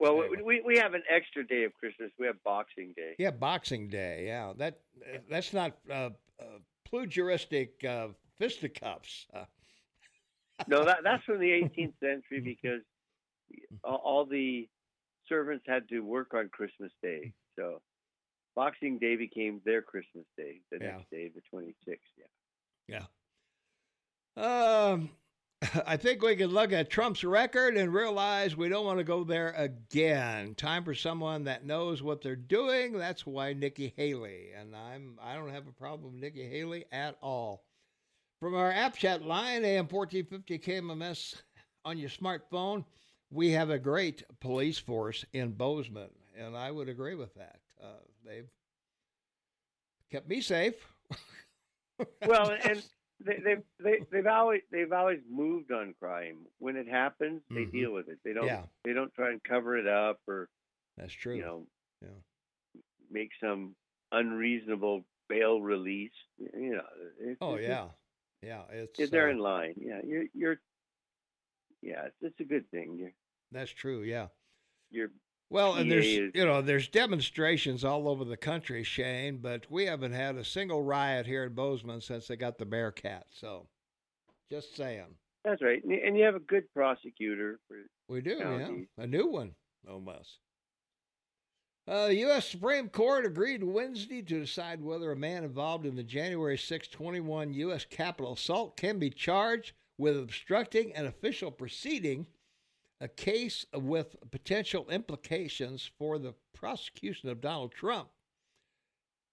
Well, 0.00 0.22
Anyway. 0.22 0.42
we 0.44 0.60
we 0.62 0.78
have 0.78 0.94
an 0.94 1.02
extra 1.10 1.46
day 1.46 1.64
of 1.64 1.74
Christmas. 1.74 2.10
We 2.18 2.26
have 2.26 2.42
Boxing 2.44 2.94
Day. 2.96 3.14
Yeah, 3.18 3.30
Boxing 3.32 3.88
Day. 3.88 4.26
Yeah, 4.26 4.52
that 4.56 4.80
uh, 5.02 5.18
that's 5.28 5.52
not 5.52 5.76
uh, 5.90 6.10
uh, 6.40 6.96
uh, 6.96 8.08
fisticuffs. 8.38 9.26
Uh, 9.34 9.44
No, 10.66 10.84
that 10.84 10.98
that's 11.04 11.22
from 11.24 11.38
the 11.40 11.50
18th 11.62 11.94
century 12.00 12.40
because 12.40 12.82
all, 13.84 14.00
all 14.04 14.24
the 14.24 14.68
servants 15.28 15.64
had 15.66 15.88
to 15.88 16.00
work 16.00 16.34
on 16.34 16.48
Christmas 16.48 16.92
Day. 17.02 17.32
So 17.56 17.80
Boxing 18.56 18.98
Day 18.98 19.16
became 19.16 19.60
their 19.64 19.82
Christmas 19.82 20.26
Day. 20.36 20.60
The 20.70 20.78
Yeah. 20.80 20.92
next 20.96 21.10
day, 21.10 21.28
the 21.34 21.42
26th. 21.52 21.98
Yeah. 22.88 23.04
yeah. 24.36 24.90
Um, 24.92 25.10
I 25.86 25.96
think 25.96 26.22
we 26.22 26.36
can 26.36 26.50
look 26.50 26.72
at 26.72 26.88
Trump's 26.90 27.24
record 27.24 27.76
and 27.76 27.92
realize 27.92 28.56
we 28.56 28.68
don't 28.68 28.86
want 28.86 28.98
to 28.98 29.04
go 29.04 29.24
there 29.24 29.50
again. 29.50 30.54
Time 30.54 30.84
for 30.84 30.94
someone 30.94 31.44
that 31.44 31.66
knows 31.66 32.02
what 32.02 32.22
they're 32.22 32.36
doing. 32.36 32.92
That's 32.96 33.26
why 33.26 33.52
Nikki 33.54 33.92
Haley, 33.96 34.50
and 34.56 34.74
I'm 34.76 35.18
I 35.20 35.34
don't 35.34 35.50
have 35.50 35.66
a 35.66 35.72
problem 35.72 36.12
with 36.12 36.20
Nikki 36.22 36.48
Haley 36.48 36.84
at 36.92 37.16
all. 37.20 37.64
From 38.40 38.54
our 38.54 38.70
app 38.70 38.94
chat 38.96 39.22
line, 39.22 39.64
AM 39.64 39.88
fourteen 39.88 40.26
fifty 40.26 40.58
KMMS 40.60 41.42
on 41.84 41.98
your 41.98 42.10
smartphone, 42.10 42.84
we 43.30 43.50
have 43.52 43.70
a 43.70 43.78
great 43.78 44.22
police 44.40 44.78
force 44.78 45.24
in 45.32 45.52
Bozeman, 45.52 46.10
and 46.36 46.56
I 46.56 46.70
would 46.70 46.88
agree 46.88 47.14
with 47.14 47.34
that. 47.34 47.60
Uh, 47.82 47.86
they've 48.24 48.48
kept 50.10 50.28
me 50.28 50.40
safe. 50.40 50.74
Well, 52.26 52.50
and 52.62 52.82
they, 53.24 53.38
they've 53.44 53.62
they, 53.80 53.98
they've 54.10 54.26
always 54.26 54.62
they've 54.70 54.92
always 54.92 55.20
moved 55.30 55.72
on 55.72 55.94
crime. 56.00 56.38
When 56.58 56.76
it 56.76 56.88
happens, 56.88 57.42
they 57.50 57.62
Mhm. 57.66 57.72
deal 57.72 57.92
with 57.92 58.08
it. 58.08 58.18
They 58.24 58.32
don't 58.32 58.46
Yeah. 58.46 58.62
they 58.84 58.92
don't 58.92 59.12
try 59.14 59.30
and 59.30 59.42
cover 59.42 59.76
it 59.76 59.86
up 59.86 60.20
or 60.26 60.48
That's 60.96 61.12
true. 61.12 61.36
you 61.36 61.42
know 61.42 61.66
Yeah. 62.02 62.80
make 63.10 63.30
some 63.40 63.74
unreasonable 64.12 65.04
bail 65.28 65.60
release. 65.60 66.12
You 66.38 66.76
know. 66.76 66.86
It's, 67.20 67.38
Oh 67.40 67.56
it's- 67.56 67.68
yeah, 67.68 67.88
yeah. 68.42 68.62
It's 68.76 68.92
it's- 68.98 69.10
they're 69.10 69.28
uh, 69.28 69.32
in 69.32 69.38
line. 69.38 69.74
Yeah, 69.76 70.00
you're 70.04 70.24
you're. 70.34 70.60
Yeah, 71.82 72.08
it's, 72.20 72.40
a 72.40 72.44
good 72.44 72.70
thing. 72.70 72.96
You're 72.98 73.12
that's 73.52 73.70
true. 73.70 74.02
Yeah. 74.02 74.26
you're 74.90 75.10
Well, 75.50 75.74
and 75.74 75.90
there's 75.90 76.06
you 76.06 76.32
know 76.34 76.60
there's 76.60 76.88
demonstrations 76.88 77.84
all 77.84 78.08
over 78.08 78.24
the 78.24 78.36
country, 78.36 78.82
Shane, 78.82 79.38
but 79.38 79.70
we 79.70 79.86
haven't 79.86 80.12
had 80.12 80.36
a 80.36 80.44
single 80.44 80.82
riot 80.82 81.26
here 81.26 81.44
in 81.44 81.54
Bozeman 81.54 82.00
since 82.00 82.26
they 82.26 82.36
got 82.36 82.58
the 82.58 82.66
Bearcat. 82.66 83.26
So, 83.30 83.66
just 84.50 84.76
saying, 84.76 85.06
That's 85.44 85.62
right, 85.62 85.82
and 85.84 86.16
you 86.16 86.24
have 86.24 86.34
a 86.34 86.40
good 86.40 86.64
prosecutor 86.74 87.60
for 87.68 87.76
we 88.08 88.20
do. 88.20 88.38
Yeah, 88.38 89.04
a 89.04 89.06
new 89.06 89.26
one 89.26 89.52
almost. 89.88 90.38
Uh, 91.86 92.08
the 92.08 92.16
U.S. 92.16 92.46
Supreme 92.46 92.90
Court 92.90 93.24
agreed 93.24 93.64
Wednesday 93.64 94.20
to 94.20 94.40
decide 94.40 94.82
whether 94.82 95.10
a 95.10 95.16
man 95.16 95.42
involved 95.42 95.86
in 95.86 95.96
the 95.96 96.02
January 96.02 96.58
6, 96.58 96.88
21 96.88 97.54
U.S. 97.54 97.86
Capitol 97.88 98.34
assault 98.34 98.76
can 98.76 98.98
be 98.98 99.08
charged 99.08 99.72
with 99.98 100.16
obstructing 100.16 100.92
an 100.94 101.06
official 101.06 101.50
proceeding, 101.50 102.26
a 103.00 103.08
case 103.08 103.66
with 103.74 104.16
potential 104.30 104.88
implications 104.88 105.90
for 105.98 106.18
the 106.18 106.34
prosecution 106.54 107.28
of 107.28 107.40
Donald 107.40 107.72
Trump. 107.72 108.08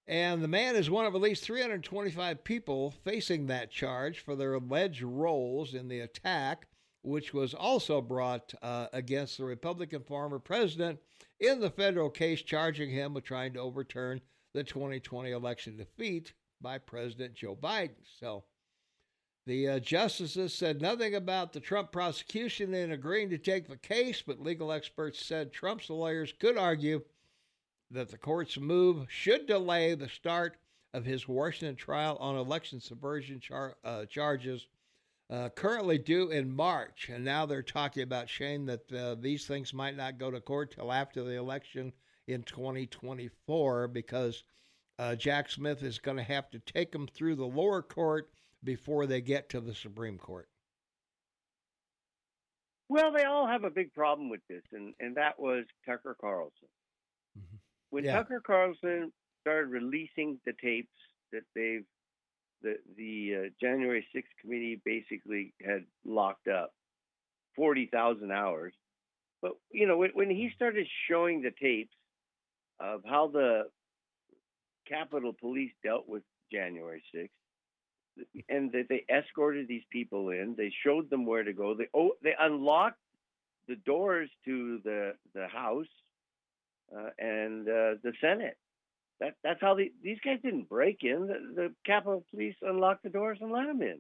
And 0.08 0.44
the 0.44 0.48
man 0.48 0.76
is 0.76 0.90
one 0.90 1.06
of 1.06 1.16
at 1.16 1.22
least 1.22 1.44
325 1.44 2.44
people 2.44 2.92
facing 2.92 3.48
that 3.48 3.72
charge 3.72 4.20
for 4.20 4.36
their 4.36 4.54
alleged 4.54 5.02
roles 5.02 5.74
in 5.74 5.88
the 5.88 6.02
attack, 6.02 6.68
which 7.02 7.34
was 7.34 7.54
also 7.54 8.02
brought 8.02 8.54
uh, 8.62 8.88
against 8.94 9.38
the 9.38 9.46
Republican 9.46 10.04
former 10.04 10.38
president 10.38 11.00
in 11.40 11.60
the 11.60 11.72
federal 11.72 12.10
case 12.10 12.42
charging 12.42 12.92
him 12.92 13.14
with 13.14 13.24
trying 13.24 13.54
to 13.54 13.60
overturn 13.60 14.22
the 14.54 14.64
2020 14.64 15.32
election 15.32 15.76
defeat 15.76 16.34
by 16.62 16.78
President 16.78 17.34
Joe 17.34 17.56
Biden. 17.56 17.96
So 18.20 18.44
the 19.46 19.70
uh, 19.70 19.80
justices 19.80 20.54
said 20.54 20.82
nothing 20.82 21.16
about 21.16 21.54
the 21.54 21.60
Trump 21.60 21.92
prosecution 21.92 22.74
in 22.74 22.92
agreeing 22.92 23.30
to 23.30 23.38
take 23.38 23.68
the 23.68 23.78
case, 23.78 24.24
but 24.26 24.42
legal 24.42 24.72
experts 24.72 25.24
said 25.24 25.54
Trump's 25.54 25.90
lawyers 25.90 26.34
could 26.40 26.58
argue 26.58 27.02
that 27.92 28.10
the 28.10 28.18
court's 28.18 28.58
move 28.58 29.06
should 29.08 29.46
delay 29.46 29.94
the 29.94 30.10
start 30.10 30.58
of 30.96 31.06
his 31.06 31.28
Washington 31.28 31.76
trial 31.76 32.18
on 32.20 32.36
election 32.36 32.80
subversion 32.80 33.40
char- 33.40 33.78
uh, 33.84 34.06
charges 34.06 34.68
uh, 35.30 35.50
currently 35.50 35.98
due 36.00 36.32
in 36.32 36.50
March. 36.50 37.10
And 37.14 37.24
now 37.24 37.46
they're 37.46 37.62
talking 37.62 38.04
about, 38.04 38.30
Shane, 38.30 38.66
that 38.66 38.92
uh, 38.92 39.16
these 39.20 39.46
things 39.46 39.74
might 39.74 39.96
not 39.96 40.18
go 40.18 40.32
to 40.32 40.40
court 40.40 40.72
till 40.72 40.92
after 40.92 41.24
the 41.24 41.36
election 41.36 41.94
in 42.28 42.42
2024 42.44 43.90
because 43.90 44.44
uh, 44.98 45.16
Jack 45.16 45.52
Smith 45.52 45.84
is 45.84 46.00
going 46.00 46.18
to 46.18 46.24
have 46.24 46.50
to 46.50 46.60
take 46.60 46.92
them 46.92 47.08
through 47.08 47.36
the 47.36 47.46
lower 47.46 47.82
court 47.82 48.30
before 48.66 49.06
they 49.06 49.22
get 49.22 49.50
to 49.50 49.62
the 49.62 49.74
Supreme 49.76 50.18
Court. 50.18 50.50
Well, 52.90 53.12
they 53.12 53.24
all 53.24 53.48
have 53.48 53.64
a 53.64 53.70
big 53.70 53.94
problem 53.94 54.30
with 54.30 54.42
this, 54.48 54.64
and, 54.72 54.94
and 55.00 55.16
that 55.18 55.40
was 55.40 55.66
Tucker 55.86 56.16
Carlson. 56.20 56.68
Mhm. 57.38 57.60
When 57.90 58.04
Yeah. 58.04 58.14
Tucker 58.18 58.42
Carlson 58.42 59.12
started 59.42 59.70
releasing 59.70 60.40
the 60.46 60.54
tapes 60.54 60.94
that 61.32 61.44
they've 61.56 61.86
the 62.62 62.80
the 62.96 63.36
uh, 63.36 63.50
January 63.60 64.08
6th 64.14 64.36
committee 64.42 64.82
basically 64.86 65.54
had 65.64 65.86
locked 66.04 66.48
up, 66.48 66.74
forty 67.56 67.88
thousand 67.88 68.32
hours. 68.32 68.74
But 69.42 69.54
you 69.72 69.88
know 69.88 69.98
when, 69.98 70.12
when 70.12 70.30
he 70.30 70.52
started 70.56 70.88
showing 71.10 71.42
the 71.42 71.52
tapes 71.52 71.96
of 72.80 73.04
how 73.06 73.28
the 73.28 73.70
Capitol 74.88 75.34
Police 75.34 75.74
dealt 75.84 76.08
with 76.08 76.24
January 76.52 77.04
6th, 77.14 77.30
and 78.50 78.72
that 78.72 78.88
they 78.90 79.06
escorted 79.10 79.68
these 79.68 79.84
people 79.92 80.30
in. 80.30 80.56
They 80.58 80.72
showed 80.84 81.10
them 81.10 81.26
where 81.26 81.44
to 81.44 81.54
go. 81.54 81.74
They 81.74 81.88
oh, 81.94 82.12
they 82.24 82.34
unlocked 82.40 83.00
the 83.68 83.76
doors 83.76 84.30
to 84.46 84.80
the 84.84 85.14
the 85.34 85.48
House 85.48 85.88
uh, 86.96 87.10
and 87.20 87.68
uh, 87.68 87.96
the 88.04 88.14
Senate. 88.22 88.58
That 89.20 89.36
that's 89.44 89.62
how 89.62 89.76
the, 89.76 89.92
these 90.04 90.18
guys 90.24 90.40
didn't 90.44 90.70
break 90.70 91.00
in. 91.04 91.28
The, 91.28 91.54
the 91.56 91.74
Capitol 91.86 92.26
Police 92.32 92.56
unlocked 92.62 93.04
the 93.04 93.10
doors 93.10 93.38
and 93.42 93.52
let 93.52 93.68
them 93.68 93.82
in. 93.82 94.00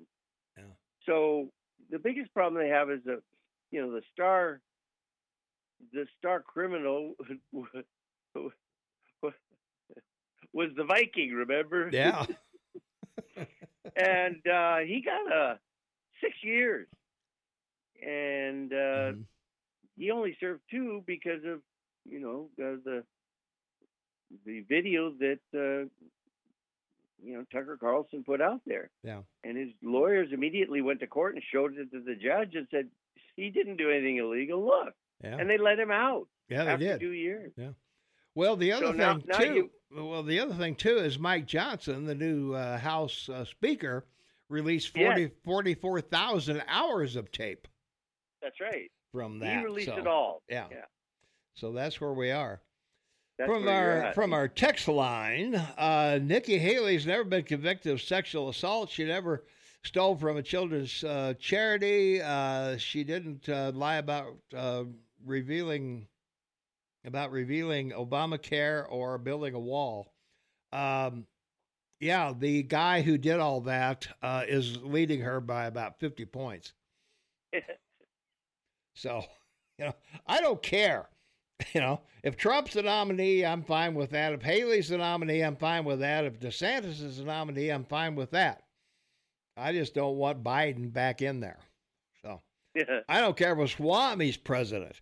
Yeah. 0.57 0.63
So 1.05 1.49
the 1.89 1.99
biggest 1.99 2.33
problem 2.33 2.61
they 2.61 2.69
have 2.69 2.89
is 2.89 3.01
that 3.05 3.21
you 3.71 3.81
know 3.81 3.91
the 3.91 4.01
star 4.13 4.61
the 5.93 6.05
star 6.17 6.41
criminal 6.41 7.13
was 10.53 10.69
the 10.75 10.83
Viking. 10.83 11.33
Remember? 11.33 11.89
Yeah. 11.91 12.25
and 13.95 14.45
uh, 14.47 14.77
he 14.79 15.01
got 15.01 15.31
uh, 15.31 15.55
six 16.21 16.33
years, 16.43 16.87
and 18.05 18.71
uh, 18.73 19.11
Mhm. 19.13 19.25
he 19.97 20.11
only 20.11 20.35
served 20.39 20.61
two 20.69 21.03
because 21.05 21.43
of 21.45 21.61
you 22.05 22.19
know 22.19 22.49
uh, 22.59 22.77
the 22.83 23.03
the 24.45 24.61
video 24.61 25.11
that 25.11 25.39
uh, 25.53 25.87
you 27.23 27.33
know 27.37 27.45
Tucker 27.51 27.77
Carlson 27.77 28.23
put 28.23 28.41
out 28.41 28.61
there, 28.65 28.89
Yeah. 29.03 29.21
and 29.43 29.57
his 29.57 29.69
lawyers 29.81 30.31
immediately 30.31 30.81
went 30.81 30.99
to 31.01 31.07
court 31.07 31.35
and 31.35 31.43
showed 31.51 31.77
it 31.77 31.91
to 31.91 32.01
the 32.01 32.15
judge 32.15 32.55
and 32.55 32.67
said 32.69 32.89
he 33.35 33.49
didn't 33.49 33.77
do 33.77 33.89
anything 33.89 34.17
illegal. 34.17 34.63
Look, 34.65 34.93
Yeah. 35.23 35.37
and 35.37 35.49
they 35.49 35.57
let 35.57 35.79
him 35.79 35.91
out 35.91 36.27
Yeah, 36.49 36.65
they 36.65 36.71
after 36.71 36.85
did. 36.85 36.99
two 36.99 37.11
years. 37.11 37.53
Well, 38.35 38.55
the 38.55 38.71
other 38.73 38.87
So 38.87 38.91
thing 38.91 38.97
now 38.99 39.17
too. 39.37 39.53
you- 39.53 39.71
well, 39.91 40.23
the 40.23 40.39
other 40.39 40.53
thing 40.55 40.75
too 40.75 40.97
is 40.97 41.17
Mike 41.17 41.45
Johnson, 41.45 42.05
the 42.05 42.15
new 42.15 42.53
uh, 42.53 42.77
House 42.77 43.29
uh, 43.29 43.45
Speaker, 43.45 44.05
released 44.49 44.89
40, 44.93 45.21
Yes. 45.21 45.31
44,000 45.45 46.61
hours 46.67 47.15
of 47.15 47.31
tape 47.31 47.67
That's 48.41 48.59
right. 48.59 48.91
from 49.13 49.39
that. 49.39 49.57
he 49.59 49.63
released 49.63 49.87
so, 49.87 49.97
it 49.97 50.05
all. 50.07 50.41
Yeah. 50.49 50.67
Yeah. 50.69 50.85
So 51.55 51.71
that's 51.71 52.01
where 52.01 52.13
we 52.13 52.31
are. 52.31 52.61
That's 53.37 53.49
from 53.49 53.67
our 53.67 54.13
from 54.13 54.33
our 54.33 54.47
text 54.47 54.87
line, 54.87 55.55
uh, 55.55 56.19
Nikki 56.21 56.57
Haley's 56.57 57.05
never 57.05 57.23
been 57.25 57.43
convicted 57.43 57.91
of 57.91 58.01
sexual 58.01 58.47
assault. 58.49 58.89
She 58.89 59.03
never 59.03 59.43
stole 59.83 60.15
from 60.15 60.37
a 60.37 60.41
children's 60.43 61.03
uh, 61.03 61.33
charity. 61.39 62.21
Uh, 62.21 62.77
she 62.77 63.03
didn't 63.03 63.47
uh, 63.49 63.71
lie 63.75 63.97
about 63.97 64.35
uh, 64.55 64.83
revealing 65.25 66.07
about 67.05 67.31
revealing 67.31 67.91
Obamacare 67.91 68.85
or 68.89 69.17
building 69.17 69.53
a 69.53 69.59
wall. 69.59 70.13
Um, 70.71 71.25
yeah, 71.99 72.33
the 72.37 72.63
guy 72.63 73.01
who 73.01 73.17
did 73.17 73.39
all 73.39 73.61
that 73.61 74.07
uh, 74.21 74.43
is 74.47 74.77
leading 74.83 75.21
her 75.21 75.39
by 75.39 75.65
about 75.65 75.99
fifty 75.99 76.25
points. 76.25 76.73
So, 78.97 79.25
you 79.77 79.85
know, 79.85 79.95
I 80.25 80.41
don't 80.41 80.61
care. 80.63 81.09
You 81.73 81.79
know, 81.79 82.01
if 82.21 82.35
Trump's 82.35 82.73
the 82.73 82.81
nominee, 82.81 83.45
I'm 83.45 83.63
fine 83.63 83.95
with 83.95 84.09
that. 84.09 84.33
If 84.33 84.41
Haley's 84.41 84.89
the 84.89 84.97
nominee, 84.97 85.39
I'm 85.39 85.55
fine 85.55 85.85
with 85.85 86.01
that. 86.01 86.25
If 86.25 86.37
DeSantis 86.37 87.01
is 87.01 87.17
the 87.17 87.23
nominee, 87.23 87.69
I'm 87.69 87.85
fine 87.85 88.13
with 88.15 88.31
that. 88.31 88.63
I 89.55 89.71
just 89.71 89.93
don't 89.93 90.17
want 90.17 90.43
Biden 90.43 90.91
back 90.91 91.21
in 91.21 91.39
there. 91.39 91.59
So 92.21 92.41
I 93.07 93.21
don't 93.21 93.37
care 93.37 93.57
if 93.57 93.69
Swami's 93.77 94.35
president. 94.35 94.99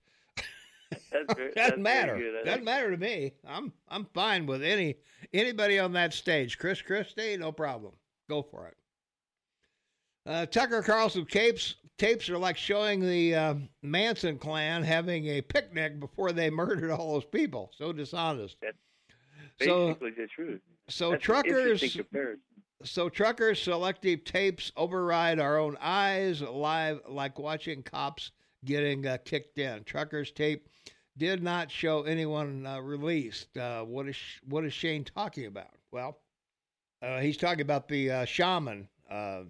that's 1.12 1.34
very, 1.34 1.52
Doesn't 1.54 1.56
that's 1.56 1.78
matter. 1.78 2.18
good. 2.18 2.46
Doesn't 2.46 2.64
matter 2.64 2.92
to 2.92 2.98
me. 2.98 3.34
I'm 3.48 3.72
I'm 3.90 4.06
fine 4.14 4.46
with 4.46 4.64
any 4.64 4.96
anybody 5.34 5.80
on 5.80 5.94
that 5.94 6.14
stage. 6.14 6.58
Chris 6.58 6.82
Christie, 6.82 7.38
no 7.38 7.52
problem. 7.52 7.94
Go 8.30 8.42
for 8.44 8.68
it. 8.68 8.78
Uh, 10.26 10.46
Tucker 10.46 10.82
Carlson 10.82 11.26
tapes 11.26 11.76
tapes 11.98 12.30
are 12.30 12.38
like 12.38 12.58
showing 12.58 13.02
the 13.02 13.36
uh, 13.36 13.56
Manson 13.82 14.38
clan 14.38 14.84
having 14.84 15.28
a 15.28 15.42
picnic 15.42 16.00
before 16.00 16.32
they 16.32 16.50
murdered 16.52 16.92
all 16.92 17.14
those 17.14 17.26
people. 17.26 17.72
So 17.78 17.92
dishonest. 17.92 18.58
So 19.62 19.88
Basically, 19.88 20.12
the 20.12 20.28
truth. 20.28 20.62
so 20.90 21.12
That's 21.12 21.24
truckers 21.24 21.98
so 22.84 23.08
truckers 23.08 23.62
selective 23.62 24.24
tapes 24.26 24.72
override 24.76 25.40
our 25.40 25.58
own 25.58 25.78
eyes 25.80 26.42
live 26.42 27.00
like 27.08 27.40
watching 27.40 27.82
cops 27.84 28.32
getting 28.66 29.06
uh, 29.08 29.18
kicked 29.24 29.58
in 29.58 29.84
truckers 29.84 30.32
tape 30.32 30.68
did 31.18 31.44
not 31.44 31.72
show 31.72 32.04
anyone 32.04 32.66
uh, 32.66 32.80
released 32.80 33.58
uh, 33.58 33.84
what 33.84 34.08
is 34.08 34.18
what 34.48 34.64
is 34.66 34.74
shane 34.74 35.04
talking 35.04 35.46
about 35.46 35.76
well 35.92 36.18
uh, 37.02 37.20
he's 37.20 37.38
talking 37.38 37.62
about 37.62 37.88
the 37.88 38.10
uh, 38.10 38.26
shaman 38.26 38.88
uh, 39.10 39.44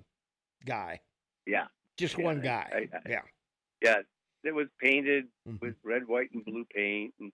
guy 0.66 1.00
Yeah, 1.46 1.68
just 1.98 2.18
Yeah, 2.18 2.26
one 2.26 2.42
guy 2.42 2.70
I- 2.74 2.98
I- 2.98 3.10
yeah 3.10 3.22
yeah. 3.82 4.02
It 4.44 4.54
was 4.54 4.68
painted 4.82 5.28
Mhm. 5.48 5.60
with 5.62 5.76
red, 5.84 6.06
white, 6.08 6.32
and 6.34 6.44
blue 6.44 6.66
paint, 6.66 7.14
and 7.20 7.32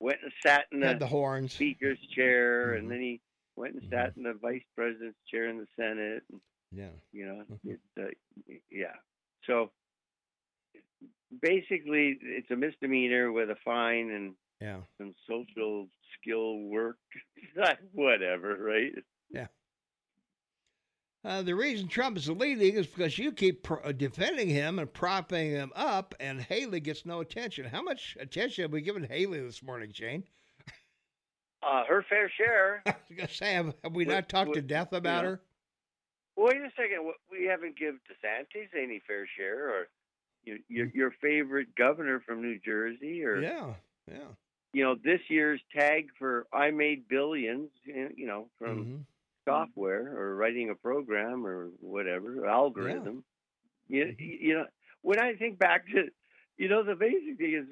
went 0.00 0.22
and 0.22 0.32
sat 0.44 0.66
in 0.72 0.80
the 0.80 0.94
the 0.94 1.06
horns 1.06 1.54
speaker's 1.54 1.98
chair, 2.14 2.72
Mhm. 2.72 2.78
and 2.78 2.90
then 2.90 3.00
he 3.00 3.20
went 3.56 3.74
and 3.74 3.82
sat 3.90 4.12
in 4.16 4.22
the 4.22 4.34
vice 4.34 4.62
president's 4.74 5.18
chair 5.28 5.48
in 5.48 5.58
the 5.58 5.66
Senate. 5.76 6.22
And, 6.30 6.40
yeah 6.72 6.90
you 7.12 7.26
know, 7.26 7.44
Mhm. 7.50 7.74
it's 7.74 7.82
uh, 7.98 8.52
yeah. 8.70 8.94
So 9.44 9.72
basically, 11.40 12.18
it's 12.20 12.50
a 12.50 12.56
misdemeanor 12.56 13.32
with 13.32 13.50
a 13.50 13.56
fine 13.64 14.10
and 14.10 14.34
yeah 14.60 14.80
some 14.98 15.14
social 15.28 15.88
skill 16.18 16.58
work. 16.60 16.98
Whatever, 17.92 18.56
right? 18.56 18.92
Uh, 21.24 21.40
the 21.40 21.54
reason 21.54 21.86
Trump 21.86 22.16
is 22.16 22.28
leading 22.28 22.74
is 22.74 22.86
because 22.86 23.16
you 23.16 23.30
keep 23.30 23.62
pro- 23.62 23.80
uh, 23.82 23.92
defending 23.92 24.48
him 24.48 24.80
and 24.80 24.92
propping 24.92 25.52
him 25.52 25.70
up, 25.76 26.16
and 26.18 26.40
Haley 26.40 26.80
gets 26.80 27.06
no 27.06 27.20
attention. 27.20 27.64
How 27.64 27.80
much 27.80 28.16
attention 28.18 28.62
have 28.62 28.72
we 28.72 28.80
given 28.80 29.04
Haley 29.04 29.40
this 29.40 29.62
morning, 29.62 29.92
Jane? 29.92 30.24
Uh, 31.62 31.84
her 31.84 32.04
fair 32.08 32.28
share. 32.36 32.82
I 32.86 32.96
was 33.08 33.16
going 33.16 33.28
to 33.28 33.34
say, 33.34 33.52
have, 33.52 33.72
have 33.84 33.94
we 33.94 34.04
not 34.04 34.28
talked 34.28 34.54
to 34.54 34.62
death 34.62 34.92
about 34.92 35.22
know, 35.22 35.30
her? 35.30 35.40
Wait 36.36 36.56
a 36.56 36.70
second. 36.76 37.12
We 37.30 37.46
haven't 37.46 37.78
given 37.78 38.00
DeSantis 38.10 38.76
any 38.76 39.00
fair 39.06 39.28
share, 39.38 39.68
or 39.68 39.86
your 40.44 40.58
your, 40.68 40.86
your 40.94 41.10
favorite 41.20 41.74
governor 41.76 42.20
from 42.20 42.42
New 42.42 42.58
Jersey, 42.58 43.24
or 43.24 43.40
Yeah, 43.40 43.74
yeah. 44.08 44.28
you 44.72 44.84
know 44.84 44.94
this 45.02 45.20
year's 45.28 45.60
tag 45.76 46.08
for 46.18 46.46
I 46.52 46.70
made 46.70 47.08
billions. 47.08 47.70
You 47.84 48.26
know 48.26 48.48
from 48.58 48.78
Mhm. 48.84 49.04
software 49.48 50.16
or 50.16 50.36
writing 50.36 50.70
a 50.70 50.74
program 50.74 51.46
or 51.46 51.68
whatever 51.80 52.46
algorithm. 52.46 53.24
You, 53.88 54.06
Mm-hmm. 54.06 54.24
you 54.46 54.54
know 54.54 54.66
when 55.02 55.18
I 55.20 55.34
think 55.34 55.58
back 55.58 55.86
to, 55.88 56.08
you 56.56 56.68
know 56.68 56.82
the 56.82 56.94
basic 56.94 57.36
thing 57.38 57.54
is 57.54 57.66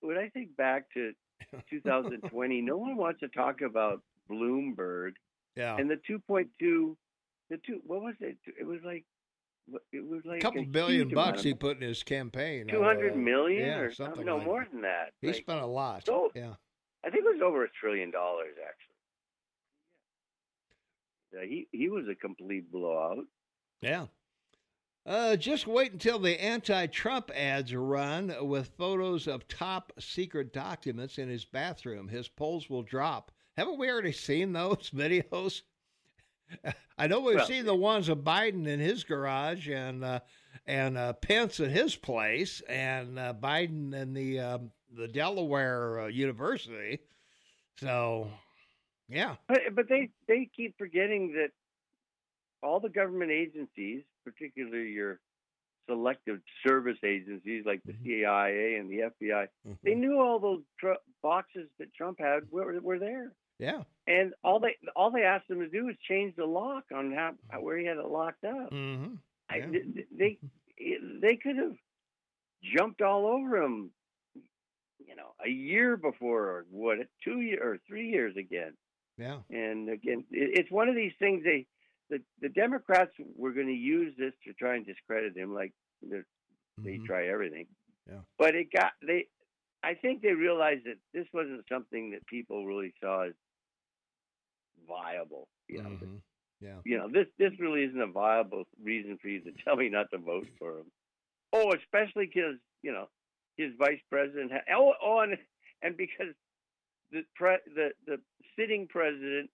when 0.00 0.16
I 0.16 0.28
think 0.28 0.56
back 0.56 0.90
to 0.94 1.12
2020, 1.70 2.60
no 2.62 2.76
one 2.78 2.96
wants 2.96 3.20
to 3.20 3.28
talk 3.28 3.60
about 3.60 4.02
Bloomberg 4.30 5.12
Yeah. 5.56 5.76
and 5.76 5.90
the 5.90 5.96
2.2, 6.06 6.96
the 7.50 7.58
two. 7.58 7.80
What 7.86 8.02
was 8.02 8.14
it? 8.20 8.38
It 8.58 8.64
was 8.66 8.80
like, 8.84 9.04
it 9.92 10.04
was 10.06 10.22
like 10.24 10.38
a 10.38 10.42
couple 10.42 10.64
billion 10.64 11.08
bucks 11.08 11.42
he 11.42 11.54
put 11.54 11.76
in 11.76 11.82
his 11.86 12.02
campaign. 12.02 12.66
200 12.68 13.12
uh, 13.12 13.16
million 13.16 13.66
yeah, 13.66 13.78
or 13.78 13.92
something. 13.92 14.24
No 14.26 14.36
like 14.36 14.46
more 14.46 14.60
that. 14.64 14.72
than 14.72 14.82
that. 14.82 15.12
He 15.20 15.28
Like, 15.28 15.36
spent 15.36 15.60
a 15.60 15.66
lot. 15.66 16.06
so- 16.06 16.30
yeah. 16.34 16.54
I 17.04 17.08
think 17.10 17.24
it 17.24 17.32
was 17.32 17.40
over 17.42 17.64
a 17.64 17.68
trillion 17.80 18.10
dollars 18.10 18.54
actually. 18.58 18.94
Yeah, 21.32 21.44
he 21.48 21.68
he 21.72 21.88
was 21.88 22.06
a 22.08 22.14
complete 22.14 22.70
blowout. 22.70 23.24
Yeah. 23.80 24.06
Uh, 25.06 25.34
just 25.36 25.66
wait 25.66 25.92
until 25.92 26.18
the 26.18 26.40
anti 26.42 26.86
Trump 26.86 27.30
ads 27.34 27.74
run 27.74 28.34
with 28.42 28.72
photos 28.76 29.26
of 29.26 29.48
top 29.48 29.92
secret 29.98 30.52
documents 30.52 31.16
in 31.18 31.28
his 31.28 31.44
bathroom. 31.46 32.08
His 32.08 32.28
polls 32.28 32.68
will 32.68 32.82
drop. 32.82 33.30
Haven't 33.56 33.78
we 33.78 33.88
already 33.90 34.12
seen 34.12 34.52
those 34.52 34.90
videos? 34.94 35.62
I 36.98 37.06
know 37.06 37.20
we've 37.20 37.36
Well- 37.36 37.46
seen 37.46 37.64
the 37.64 37.74
ones 37.74 38.08
of 38.08 38.18
Biden 38.18 38.66
in 38.66 38.80
his 38.80 39.04
garage 39.04 39.68
and 39.68 40.04
uh, 40.04 40.20
and 40.66 40.96
uh, 40.98 41.12
Pence 41.14 41.60
at 41.60 41.70
his 41.70 41.96
place 41.96 42.60
and 42.68 43.18
uh, 43.18 43.34
Biden 43.34 43.94
in 43.94 44.12
the 44.14 44.40
um, 44.40 44.70
the 44.96 45.08
Delaware 45.08 46.00
uh, 46.00 46.06
University. 46.08 46.98
So, 47.78 48.30
yeah, 49.08 49.36
But 49.48 49.60
but 49.74 49.88
they 49.88 50.10
they 50.28 50.48
keep 50.54 50.76
forgetting 50.76 51.32
that 51.32 51.50
all 52.62 52.78
the 52.80 52.90
government 52.90 53.30
agencies, 53.30 54.02
particularly 54.24 54.90
your 54.90 55.18
selective 55.88 56.40
service 56.66 56.98
agencies 57.04 57.64
like 57.64 57.82
the 57.84 57.92
Mhm. 57.94 58.04
CIA 58.04 58.76
and 58.76 58.90
the 58.90 59.00
FBI, 59.04 59.48
they 59.82 59.92
Mhm. 59.92 59.96
knew 59.98 60.20
all 60.20 60.38
those 60.38 60.62
tr- 60.78 60.92
boxes 61.22 61.68
that 61.78 61.92
Trump 61.94 62.18
had 62.20 62.50
were 62.50 62.78
were 62.80 62.98
there, 62.98 63.32
yeah, 63.60 63.82
and 64.06 64.32
all 64.42 64.58
they 64.58 64.76
all 64.96 65.10
they 65.10 65.22
asked 65.22 65.48
him 65.50 65.60
to 65.60 65.68
do 65.68 65.86
was 65.86 65.94
change 66.08 66.34
the 66.36 66.46
lock 66.46 66.84
on 66.94 67.12
how 67.12 67.34
where 67.60 67.78
he 67.78 67.84
had 67.86 67.98
it 67.98 68.06
locked 68.06 68.44
up. 68.44 68.70
hmm 68.70 69.14
yeah. 69.54 69.66
th- 69.66 70.06
they 70.16 70.38
they 71.20 71.36
could 71.36 71.56
have 71.56 71.76
jumped 72.62 73.02
all 73.02 73.26
over 73.26 73.56
him, 73.62 73.90
you 75.06 75.16
know, 75.16 75.32
a 75.44 75.48
year 75.48 75.96
before 75.96 76.44
or 76.44 76.66
what, 76.70 76.98
two 77.24 77.40
year 77.40 77.60
or 77.62 77.78
three 77.88 78.08
years 78.10 78.36
again. 78.36 78.74
yeah, 79.18 79.38
And 79.50 79.88
again, 79.88 80.24
it, 80.30 80.58
it's 80.58 80.70
one 80.70 80.88
of 80.88 80.94
these 80.94 81.12
things. 81.18 81.42
They 81.44 81.66
the 82.10 82.20
the 82.40 82.48
Democrats 82.48 83.12
were 83.36 83.52
going 83.52 83.66
to 83.68 83.72
use 83.72 84.14
this 84.18 84.32
to 84.44 84.52
try 84.54 84.76
and 84.76 84.86
discredit 84.86 85.36
him, 85.36 85.52
like 85.54 85.72
they're- 86.02 86.26
they 86.82 86.96
try 87.06 87.26
everything. 87.26 87.66
Yeah. 88.08 88.20
But 88.38 88.54
it 88.54 88.72
got 88.72 88.92
they. 89.06 89.26
I 89.82 89.94
think 89.94 90.22
they 90.22 90.32
realized 90.32 90.84
that 90.86 90.96
this 91.12 91.26
wasn't 91.34 91.64
something 91.70 92.12
that 92.12 92.26
people 92.26 92.64
really 92.64 92.94
saw 93.02 93.22
as 93.24 93.32
viable. 94.90 95.48
You 95.68 95.82
know, 95.82 95.90
Mhm. 95.90 96.20
yeah. 96.60 96.80
you 96.84 96.98
know, 96.98 97.08
this 97.08 97.26
this 97.38 97.52
really 97.58 97.84
isn't 97.84 98.00
a 98.00 98.06
viable 98.06 98.64
reason 98.82 99.16
for 99.22 99.28
you 99.28 99.40
to 99.42 99.52
tell 99.64 99.76
me 99.76 99.88
not 99.88 100.10
to 100.10 100.18
vote 100.18 100.48
for 100.58 100.80
him. 100.80 100.86
Oh, 101.52 101.72
especially 101.72 102.26
because 102.26 102.58
you 102.82 102.92
know 102.92 103.08
his 103.56 103.72
vice 103.78 104.00
president. 104.10 104.52
Ha- 104.52 104.74
oh, 104.76 104.94
oh, 105.02 105.20
and 105.20 105.38
and 105.82 105.96
because 105.96 106.34
the 107.12 107.22
pre- 107.36 107.64
the 107.74 107.88
the 108.06 108.16
sitting 108.58 108.86
president 108.88 109.50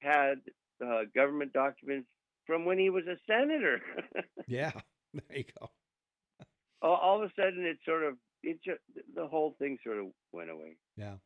had 0.00 0.40
uh, 0.84 1.02
government 1.14 1.52
documents 1.52 2.08
from 2.46 2.64
when 2.64 2.78
he 2.78 2.90
was 2.90 3.04
a 3.06 3.16
senator. 3.26 3.80
Yeah, 4.48 4.72
there 5.14 5.38
you 5.38 5.44
go. 5.58 5.70
all, 6.82 6.96
all 6.96 7.22
of 7.22 7.30
a 7.30 7.32
sudden, 7.40 7.64
it 7.64 7.78
sort 7.84 8.02
of 8.02 8.16
it 8.42 8.58
just 8.64 8.80
the 9.14 9.26
whole 9.26 9.54
thing 9.58 9.78
sort 9.84 9.98
of 9.98 10.06
went 10.32 10.50
away. 10.50 10.76
Yeah. 10.96 11.16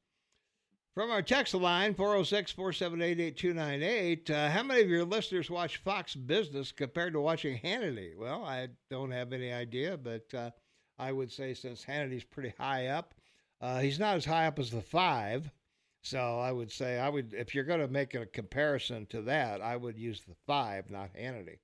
From 0.96 1.10
our 1.10 1.20
text 1.20 1.52
line, 1.52 1.92
406 1.92 2.52
478 2.52 3.20
8298, 3.20 4.30
uh, 4.30 4.48
how 4.48 4.62
many 4.62 4.80
of 4.80 4.88
your 4.88 5.04
listeners 5.04 5.50
watch 5.50 5.76
Fox 5.76 6.14
Business 6.14 6.72
compared 6.72 7.12
to 7.12 7.20
watching 7.20 7.58
Hannity? 7.58 8.16
Well, 8.16 8.42
I 8.42 8.68
don't 8.88 9.10
have 9.10 9.34
any 9.34 9.52
idea, 9.52 9.98
but 9.98 10.32
uh, 10.32 10.52
I 10.98 11.12
would 11.12 11.30
say 11.30 11.52
since 11.52 11.84
Hannity's 11.84 12.24
pretty 12.24 12.54
high 12.58 12.86
up, 12.86 13.12
uh, 13.60 13.80
he's 13.80 13.98
not 13.98 14.16
as 14.16 14.24
high 14.24 14.46
up 14.46 14.58
as 14.58 14.70
the 14.70 14.80
five. 14.80 15.50
So 16.00 16.38
I 16.38 16.50
would 16.50 16.72
say 16.72 16.98
I 16.98 17.10
would, 17.10 17.34
if 17.34 17.54
you're 17.54 17.64
going 17.64 17.80
to 17.80 17.88
make 17.88 18.14
a 18.14 18.24
comparison 18.24 19.04
to 19.10 19.20
that, 19.20 19.60
I 19.60 19.76
would 19.76 19.98
use 19.98 20.22
the 20.26 20.36
five, 20.46 20.90
not 20.90 21.12
Hannity. 21.12 21.58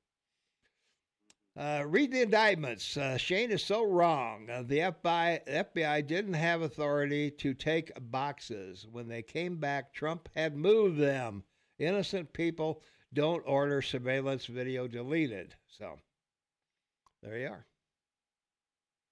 Uh, 1.56 1.84
read 1.86 2.10
the 2.10 2.22
indictments. 2.22 2.96
Uh, 2.96 3.16
Shane 3.18 3.50
is 3.50 3.62
so 3.62 3.84
wrong. 3.84 4.48
Uh, 4.48 4.62
the 4.62 4.78
FBI, 4.78 5.46
FBI 5.46 6.06
didn't 6.06 6.32
have 6.34 6.62
authority 6.62 7.30
to 7.30 7.52
take 7.54 7.90
boxes. 8.10 8.86
When 8.90 9.08
they 9.08 9.22
came 9.22 9.56
back, 9.58 9.92
Trump 9.92 10.28
had 10.34 10.56
moved 10.56 10.98
them. 10.98 11.44
Innocent 11.78 12.32
people 12.32 12.82
don't 13.12 13.42
order 13.46 13.82
surveillance 13.82 14.46
video 14.46 14.88
deleted. 14.88 15.54
So 15.68 15.98
there 17.22 17.36
you 17.38 17.48
are. 17.48 17.66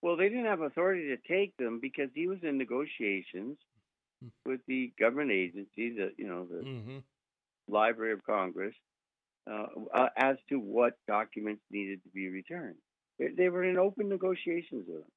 Well, 0.03 0.17
they 0.17 0.29
didn't 0.31 0.47
have 0.47 0.63
authority 0.63 1.09
to 1.09 1.17
take 1.29 1.55
them 1.59 1.79
because 1.81 2.09
he 2.15 2.27
was 2.27 2.39
in 2.43 2.57
negotiations 2.59 3.59
Hmm. 4.23 4.29
with 4.45 4.61
the 4.67 4.93
government 4.99 5.31
agency, 5.31 5.91
the 5.91 6.13
you 6.19 6.27
know 6.29 6.45
the 6.47 6.63
Mm-hmm. 6.63 6.99
Library 7.69 8.13
of 8.13 8.23
Congress, 8.25 8.75
Uh, 9.51 9.67
uh, 9.95 10.09
as 10.17 10.37
to 10.49 10.57
what 10.61 10.95
documents 11.09 11.63
needed 11.73 12.03
to 12.05 12.11
be 12.11 12.29
returned. 12.29 12.77
They, 13.19 13.29
they 13.37 13.49
were 13.49 13.65
in 13.65 13.79
open 13.79 14.09
negotiations 14.09 14.85
with 14.87 15.03
them. 15.03 15.13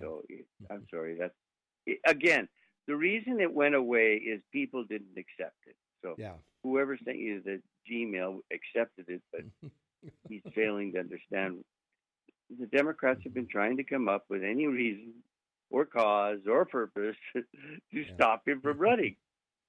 So 0.00 0.22
mm-hmm. 0.30 0.72
I'm 0.72 0.86
sorry. 0.90 1.16
That's 1.18 1.34
again 2.06 2.48
the 2.86 2.96
reason 2.96 3.40
it 3.40 3.52
went 3.52 3.74
away 3.74 4.14
is 4.14 4.40
people 4.52 4.84
didn't 4.84 5.18
accept 5.18 5.56
it. 5.66 5.76
So 6.02 6.14
Yeah. 6.18 6.34
whoever 6.62 6.96
sent 7.04 7.18
you 7.18 7.42
the 7.42 7.60
Gmail 7.90 8.40
accepted 8.52 9.06
it, 9.08 9.22
but 9.32 9.42
he's 10.28 10.42
failing 10.54 10.92
to 10.94 11.00
understand. 11.00 11.64
The 12.58 12.66
Democrats 12.66 13.20
have 13.24 13.34
been 13.34 13.48
trying 13.48 13.76
to 13.78 13.84
come 13.84 14.08
up 14.08 14.24
with 14.30 14.42
any 14.44 14.66
reason 14.66 15.14
or 15.70 15.84
cause 15.84 16.40
or 16.48 16.64
purpose 16.64 17.16
to 17.34 17.44
Yeah. 17.92 18.14
stop 18.14 18.46
him 18.48 18.60
from 18.60 18.78
running 18.78 19.16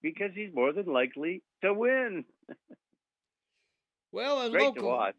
because 0.01 0.31
he's 0.35 0.53
more 0.53 0.73
than 0.73 0.85
likely 0.85 1.43
to 1.63 1.73
win. 1.73 2.25
Well, 4.17 4.47
in 4.47 4.51
Great 4.51 4.63
local 4.63 5.11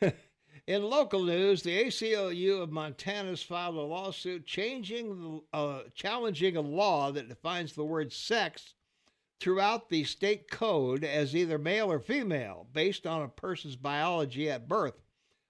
in 0.66 0.82
local 0.82 1.22
news, 1.22 1.60
the 1.60 1.84
ACLU 1.84 2.62
of 2.62 2.72
Montana 2.72 3.28
has 3.28 3.42
filed 3.42 3.74
a 3.74 3.82
lawsuit 3.82 4.46
changing 4.46 5.42
uh, 5.52 5.80
challenging 5.94 6.56
a 6.56 6.62
law 6.62 7.12
that 7.12 7.28
defines 7.28 7.74
the 7.74 7.84
word 7.84 8.14
sex 8.14 8.72
throughout 9.40 9.90
the 9.90 10.04
state 10.04 10.50
code 10.50 11.04
as 11.04 11.36
either 11.36 11.58
male 11.58 11.92
or 11.92 12.00
female 12.00 12.66
based 12.72 13.06
on 13.06 13.20
a 13.20 13.28
person's 13.28 13.76
biology 13.76 14.48
at 14.48 14.66
birth. 14.66 15.02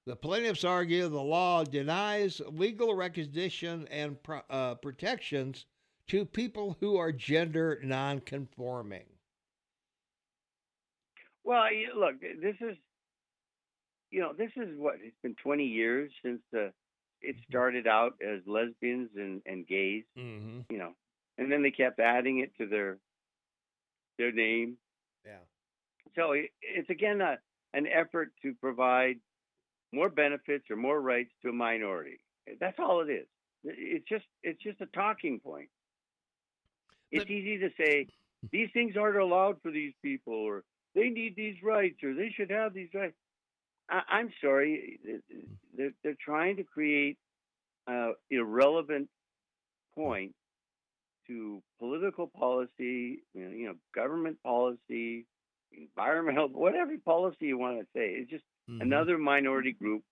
The 0.06 0.16
plaintiffs 0.16 0.64
argue 0.64 1.06
the 1.06 1.22
law 1.22 1.62
denies 1.62 2.42
legal 2.48 2.96
recognition 2.96 3.86
and 3.88 4.20
pro- 4.20 4.42
uh, 4.50 4.74
protections 4.74 5.66
to 6.08 6.24
people 6.24 6.76
who 6.80 6.96
are 6.96 7.12
gender 7.12 7.78
nonconforming. 7.84 9.06
Well, 11.44 11.62
look, 11.96 12.20
this 12.20 12.56
is, 12.60 12.76
you 14.10 14.20
know, 14.20 14.32
this 14.32 14.50
is 14.56 14.68
what 14.78 14.96
it's 15.02 15.16
been 15.22 15.34
20 15.42 15.64
years 15.64 16.10
since 16.24 16.40
the 16.52 16.72
it 17.22 17.36
started 17.48 17.86
out 17.86 18.14
as 18.22 18.40
lesbians 18.46 19.10
and 19.16 19.42
and 19.46 19.66
gays, 19.66 20.04
Mm-hmm. 20.18 20.60
you 20.70 20.78
know, 20.78 20.92
and 21.38 21.50
then 21.50 21.62
they 21.62 21.70
kept 21.70 21.98
adding 21.98 22.38
it 22.40 22.52
to 22.58 22.66
their 22.66 22.98
their 24.18 24.32
name. 24.32 24.76
Yeah. 25.24 25.38
So 26.14 26.32
it, 26.32 26.50
it's 26.62 26.88
again 26.90 27.20
a, 27.20 27.38
an 27.74 27.86
effort 27.86 28.32
to 28.42 28.54
provide 28.54 29.16
more 29.92 30.08
benefits 30.08 30.64
or 30.70 30.76
more 30.76 31.00
rights 31.00 31.30
to 31.42 31.48
a 31.50 31.52
minority. 31.52 32.18
That's 32.60 32.78
all 32.78 33.00
it 33.00 33.10
is. 33.10 33.26
It's 33.64 34.08
just 34.08 34.24
it's 34.42 34.62
just 34.62 34.80
a 34.80 34.86
talking 34.86 35.40
point. 35.40 35.68
It's 37.10 37.24
But- 37.24 37.30
easy 37.30 37.58
to 37.58 37.70
say 37.78 38.06
these 38.52 38.68
things 38.72 38.96
aren't 38.96 39.16
allowed 39.18 39.60
for 39.62 39.70
these 39.70 39.94
people, 40.02 40.34
or 40.34 40.64
they 40.94 41.08
need 41.08 41.34
these 41.36 41.56
rights, 41.62 42.02
or 42.02 42.14
they 42.14 42.30
should 42.36 42.50
have 42.50 42.72
these 42.74 42.88
rights. 42.94 43.16
I, 43.90 44.02
I'm 44.10 44.30
sorry, 44.42 44.98
they're, 45.76 45.92
they're 46.02 46.16
trying 46.24 46.56
to 46.56 46.64
create 46.64 47.18
uh, 47.86 48.12
irrelevant 48.30 49.08
point 49.94 50.34
to 51.26 51.62
political 51.78 52.26
policy, 52.26 53.22
you 53.34 53.44
know, 53.44 53.50
you 53.50 53.66
know, 53.66 53.74
government 53.94 54.38
policy, 54.42 55.26
environmental, 55.72 56.48
whatever 56.48 56.96
policy 57.04 57.46
you 57.46 57.58
want 57.58 57.78
to 57.78 57.86
say. 57.94 58.10
It's 58.10 58.30
just 58.30 58.44
Mhm. 58.68 58.82
another 58.82 59.18
minority 59.18 59.72
group 59.72 60.02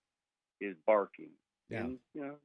is 0.60 0.76
barking. 0.86 1.30
Yeah. 1.68 1.80
And, 1.80 1.98
you 2.14 2.20
know, 2.22 2.36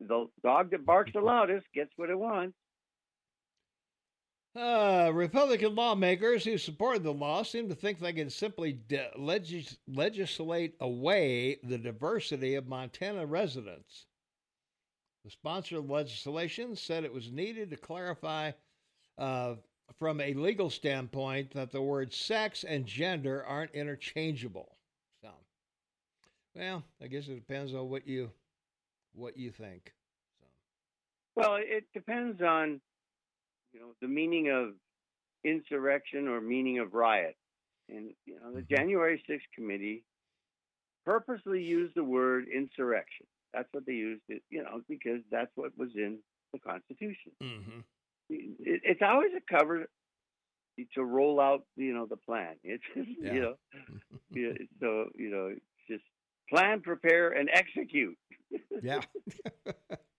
the 0.00 0.28
dog 0.42 0.70
that 0.70 0.84
barks 0.84 1.12
the 1.12 1.20
loudest 1.20 1.66
gets 1.74 1.90
what 1.96 2.10
it 2.10 2.18
wants. 2.18 2.56
Uh, 4.56 5.12
Republican 5.14 5.76
lawmakers 5.76 6.44
who 6.44 6.58
supported 6.58 7.04
the 7.04 7.12
law 7.12 7.42
seem 7.42 7.68
to 7.68 7.74
think 7.74 8.00
they 8.00 8.12
can 8.12 8.28
simply 8.28 8.72
de- 8.72 9.10
legis- 9.16 9.78
legislate 9.86 10.74
away 10.80 11.56
the 11.62 11.78
diversity 11.78 12.56
of 12.56 12.66
Montana 12.66 13.24
residents. 13.24 14.06
The 15.24 15.30
sponsor 15.30 15.78
of 15.78 15.86
the 15.86 15.92
legislation 15.92 16.74
said 16.74 17.04
it 17.04 17.12
was 17.12 17.30
needed 17.30 17.70
to 17.70 17.76
clarify 17.76 18.50
uh, 19.18 19.54
from 19.98 20.20
a 20.20 20.34
legal 20.34 20.68
standpoint 20.70 21.52
that 21.52 21.70
the 21.70 21.82
words 21.82 22.16
sex 22.16 22.64
and 22.64 22.86
gender 22.86 23.44
aren't 23.44 23.72
interchangeable. 23.74 24.76
So, 25.22 25.30
well, 26.56 26.82
I 27.00 27.06
guess 27.06 27.28
it 27.28 27.34
depends 27.34 27.72
on 27.72 27.88
what 27.88 28.06
you 28.06 28.30
what 29.14 29.36
you 29.36 29.50
think. 29.50 29.92
So, 30.40 30.46
Well, 31.36 31.56
it 31.60 31.84
depends 31.92 32.40
on, 32.42 32.80
you 33.72 33.80
know, 33.80 33.94
the 34.00 34.08
meaning 34.08 34.50
of 34.50 34.74
insurrection 35.44 36.28
or 36.28 36.40
meaning 36.40 36.78
of 36.78 36.94
riot. 36.94 37.36
And, 37.88 38.14
you 38.26 38.38
know, 38.40 38.52
the 38.52 38.62
Mhm. 38.62 38.68
January 38.68 39.22
6th 39.26 39.50
committee 39.54 40.04
purposely 41.04 41.62
used 41.62 41.94
the 41.94 42.04
word 42.04 42.46
insurrection. 42.48 43.26
That's 43.52 43.68
what 43.72 43.84
they 43.86 43.94
used 43.94 44.22
it, 44.28 44.42
you 44.50 44.62
know, 44.62 44.82
because 44.88 45.22
that's 45.30 45.50
what 45.56 45.76
was 45.76 45.90
in 45.96 46.22
the 46.52 46.58
Constitution. 46.60 47.32
mm-hmm. 47.42 47.80
It, 48.28 48.80
it's 48.84 49.02
always 49.02 49.32
a 49.36 49.40
cover 49.40 49.86
to 50.94 51.02
roll 51.04 51.40
out, 51.40 51.64
you 51.76 51.92
know, 51.92 52.06
the 52.06 52.16
plan. 52.16 52.56
It's, 52.62 52.84
Yeah. 53.20 53.32
you 53.32 53.40
know, 53.40 53.54
yeah, 54.30 54.52
so, 54.80 55.10
you 55.14 55.30
know, 55.30 55.54
just 55.88 56.04
plan, 56.48 56.80
prepare, 56.80 57.30
and 57.30 57.50
execute. 57.52 58.16
Yeah. 58.82 59.00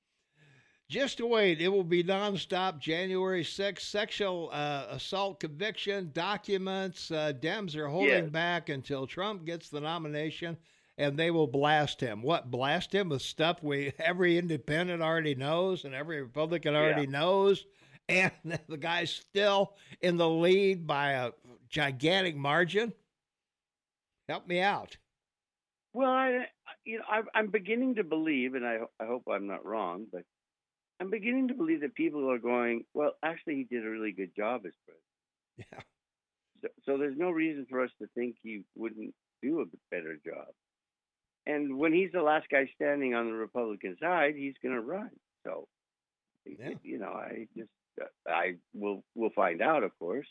Just 0.91 1.21
wait. 1.21 1.61
It 1.61 1.69
will 1.69 1.85
be 1.85 2.03
nonstop 2.03 2.77
January 2.77 3.45
6th. 3.45 3.79
Sexual 3.79 4.49
uh, 4.51 4.87
assault 4.89 5.39
conviction 5.39 6.11
documents. 6.13 7.09
Uh, 7.09 7.31
Dems 7.39 7.77
are 7.77 7.87
holding 7.87 8.09
Yes. 8.25 8.29
back 8.29 8.67
until 8.67 9.07
Trump 9.07 9.45
gets 9.45 9.69
the 9.69 9.79
nomination 9.79 10.57
and 10.97 11.15
they 11.17 11.31
will 11.31 11.47
blast 11.47 12.01
him. 12.01 12.21
What? 12.21 12.51
Blast 12.51 12.93
him 12.93 13.07
with 13.07 13.21
stuff 13.21 13.63
we 13.63 13.93
every 13.99 14.37
independent 14.37 15.01
already 15.01 15.33
knows 15.33 15.85
and 15.85 15.95
every 15.95 16.21
Republican 16.21 16.75
already 16.75 17.07
knows. 17.07 17.65
And 18.09 18.33
the 18.67 18.75
guy's 18.75 19.11
still 19.11 19.75
in 20.01 20.17
the 20.17 20.27
lead 20.27 20.85
by 20.85 21.11
a 21.11 21.31
gigantic 21.69 22.35
margin. 22.35 22.91
Help 24.27 24.45
me 24.47 24.59
out. 24.59 24.97
Well, 25.93 26.09
I, 26.09 26.47
you 26.83 26.97
know, 26.97 27.05
I, 27.09 27.21
I'm 27.33 27.47
beginning 27.47 27.95
to 27.95 28.03
believe, 28.03 28.55
and 28.55 28.65
I, 28.65 28.79
I 28.99 29.05
hope 29.05 29.23
I'm 29.31 29.47
not 29.47 29.65
wrong, 29.65 30.07
but 30.11 30.23
I'm 31.01 31.09
beginning 31.09 31.47
to 31.47 31.55
believe 31.55 31.81
that 31.81 31.95
people 31.95 32.29
are 32.29 32.37
going, 32.37 32.85
well, 32.93 33.13
actually, 33.23 33.55
he 33.55 33.63
did 33.63 33.83
a 33.83 33.89
really 33.89 34.11
good 34.11 34.35
job 34.35 34.61
as 34.67 34.73
president. 34.85 35.01
Yeah. 35.57 35.81
So, 36.61 36.67
so 36.85 36.97
there's 36.99 37.17
no 37.17 37.31
reason 37.31 37.65
for 37.67 37.83
us 37.83 37.89
to 37.99 38.07
think 38.13 38.35
he 38.43 38.61
wouldn't 38.75 39.15
do 39.41 39.61
a 39.61 39.65
better 39.89 40.19
job. 40.23 40.45
And 41.47 41.75
when 41.79 41.91
he's 41.91 42.11
the 42.13 42.21
last 42.21 42.45
guy 42.51 42.69
standing 42.75 43.15
on 43.15 43.25
the 43.25 43.33
Republican 43.33 43.97
side, 43.99 44.35
he's 44.35 44.53
going 44.61 44.75
to 44.75 44.81
run. 44.81 45.09
So, 45.43 45.67
Yeah. 46.45 46.73
you 46.83 46.99
know, 46.99 47.09
I 47.13 47.47
just, 47.57 47.71
I 48.27 48.57
will, 48.75 49.03
we'll 49.15 49.31
find 49.31 49.59
out, 49.63 49.83
of 49.83 49.97
course. 49.97 50.27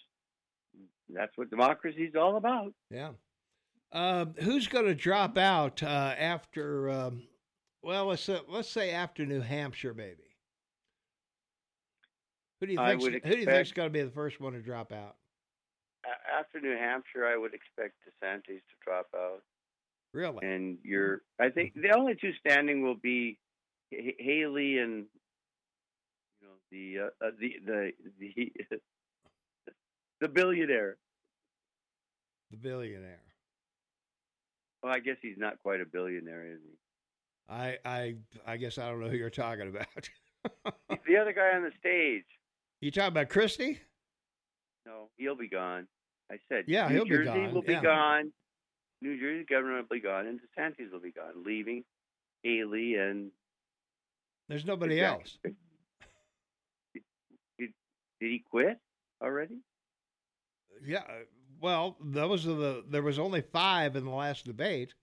That's 1.12 1.36
what 1.36 1.50
democracy 1.50 2.04
is 2.04 2.14
all 2.14 2.36
about. 2.36 2.72
Yeah. 2.92 3.10
Uh, 3.90 4.26
who's 4.40 4.68
going 4.68 4.86
to 4.86 4.94
drop 4.94 5.36
out 5.36 5.82
uh, 5.82 6.14
after? 6.16 6.88
Um, 6.88 7.24
well, 7.82 8.06
let's 8.06 8.22
say, 8.22 8.38
let's 8.48 8.70
say 8.70 8.92
after 8.92 9.26
New 9.26 9.40
Hampshire, 9.40 9.94
maybe. 9.94 10.29
Who 12.60 12.66
do 12.66 12.72
you 12.72 12.78
think? 12.78 13.02
Who 13.24 13.32
do 13.32 13.38
you 13.38 13.46
think's 13.46 13.72
going 13.72 13.88
to 13.88 13.92
be 13.92 14.02
the 14.02 14.10
first 14.10 14.40
one 14.40 14.52
to 14.52 14.60
drop 14.60 14.92
out? 14.92 15.16
After 16.38 16.60
New 16.60 16.76
Hampshire, 16.76 17.26
I 17.26 17.36
would 17.36 17.52
expect 17.54 17.94
DeSantis 18.06 18.44
to 18.46 18.76
drop 18.84 19.06
out. 19.14 19.42
Really? 20.12 20.44
and 20.44 20.76
you're 20.82 21.22
I 21.40 21.50
think 21.50 21.72
the 21.74 21.96
only 21.96 22.16
two 22.20 22.32
standing 22.44 22.82
will 22.82 22.96
be 22.96 23.38
H- 23.92 24.16
Haley 24.18 24.78
and 24.78 25.06
you 26.40 26.48
know 26.48 26.54
the 26.72 26.98
uh, 26.98 27.26
uh, 27.26 27.30
the 27.38 27.54
the 27.64 27.92
the 28.18 28.52
the 30.20 30.28
billionaire. 30.28 30.96
The 32.50 32.56
billionaire. 32.56 33.22
Well, 34.82 34.92
I 34.92 34.98
guess 34.98 35.16
he's 35.22 35.38
not 35.38 35.62
quite 35.62 35.80
a 35.80 35.86
billionaire, 35.86 36.54
is 36.54 36.58
he? 36.64 36.76
I 37.48 37.78
I 37.84 38.14
I 38.46 38.56
guess 38.56 38.78
I 38.78 38.90
don't 38.90 39.00
know 39.00 39.08
who 39.08 39.16
you're 39.16 39.30
talking 39.30 39.68
about. 39.68 39.86
The 41.06 41.16
other 41.18 41.32
guy 41.34 41.54
on 41.54 41.62
the 41.62 41.70
stage, 41.78 42.24
you 42.80 42.90
talking 42.90 43.08
about 43.08 43.28
Christie? 43.28 43.78
no, 44.86 45.08
he'll 45.18 45.36
be 45.36 45.48
gone. 45.48 45.86
I 46.32 46.36
said, 46.48 46.64
Yeah, 46.66 46.88
New 46.88 46.94
he'll 46.94 47.04
be 47.04 47.10
Jersey 47.10 47.24
gone, 47.26 47.54
will 47.54 47.62
be 47.62 47.72
yeah. 47.72 47.82
gone. 47.82 48.32
New 49.02 49.18
Jersey 49.18 49.44
governor 49.48 49.76
will 49.76 49.88
be 49.90 50.00
gone, 50.00 50.26
and 50.26 50.38
DeSantis 50.40 50.90
will 50.92 51.00
be 51.00 51.12
gone, 51.12 51.44
leaving 51.44 51.84
Haley 52.42 52.94
and 52.96 53.30
There's 54.48 54.64
nobody 54.64 55.00
else. 55.00 55.38
did 57.58 57.70
he 58.20 58.42
quit 58.50 58.78
already? 59.22 59.58
Yeah. 60.84 60.98
uh, 60.98 61.24
Well, 61.60 61.96
those 62.00 62.46
are 62.46 62.54
the. 62.54 62.84
There 62.88 63.02
was 63.02 63.18
only 63.18 63.40
five 63.40 63.96
in 63.96 64.04
the 64.04 64.10
last 64.10 64.44
debate. 64.46 64.94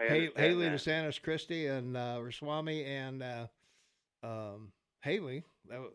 I 0.00 0.30
Haley 0.36 0.68
that. 0.68 0.78
DeSantis, 0.80 1.20
Christie, 1.20 1.66
and 1.66 1.96
uh, 1.96 2.22
and 2.22 3.22
uh, 3.22 3.46
um, 4.22 4.72
Haley. 5.02 5.44
That, 5.68 5.80
wa- 5.80 5.88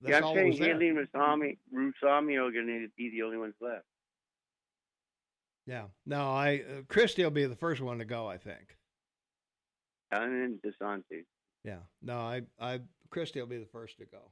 that's 0.00 0.20
yeah, 0.20 0.28
I'm 0.28 0.34
saying 0.34 0.48
was 0.48 0.58
there. 0.58 0.74
Haley 0.74 0.88
and 0.88 0.98
Rasami, 0.98 1.58
Rusami 1.74 2.36
are 2.36 2.52
going 2.52 2.66
to 2.66 2.88
be 2.96 3.10
the 3.10 3.22
only 3.22 3.38
ones 3.38 3.54
left. 3.60 3.84
Yeah. 5.66 5.84
No, 6.06 6.30
I 6.32 6.62
uh, 6.66 6.82
Christie 6.88 7.24
will 7.24 7.30
be 7.30 7.46
the 7.46 7.56
first 7.56 7.80
one 7.80 7.98
to 7.98 8.04
go. 8.04 8.26
I 8.26 8.38
think. 8.38 8.76
And 10.10 10.32
then 10.32 10.60
DeSantis. 10.64 11.24
Yeah. 11.64 11.80
No, 12.00 12.16
I, 12.16 12.42
I 12.58 12.80
Christie 13.10 13.40
will 13.40 13.48
be 13.48 13.58
the 13.58 13.66
first 13.66 13.98
to 13.98 14.06
go. 14.06 14.30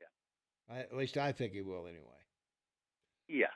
Yeah. 0.00 0.76
I, 0.76 0.80
at 0.80 0.96
least 0.96 1.16
I 1.16 1.30
think 1.32 1.52
he 1.52 1.60
will 1.60 1.86
anyway. 1.86 2.08
Yeah. 3.28 3.46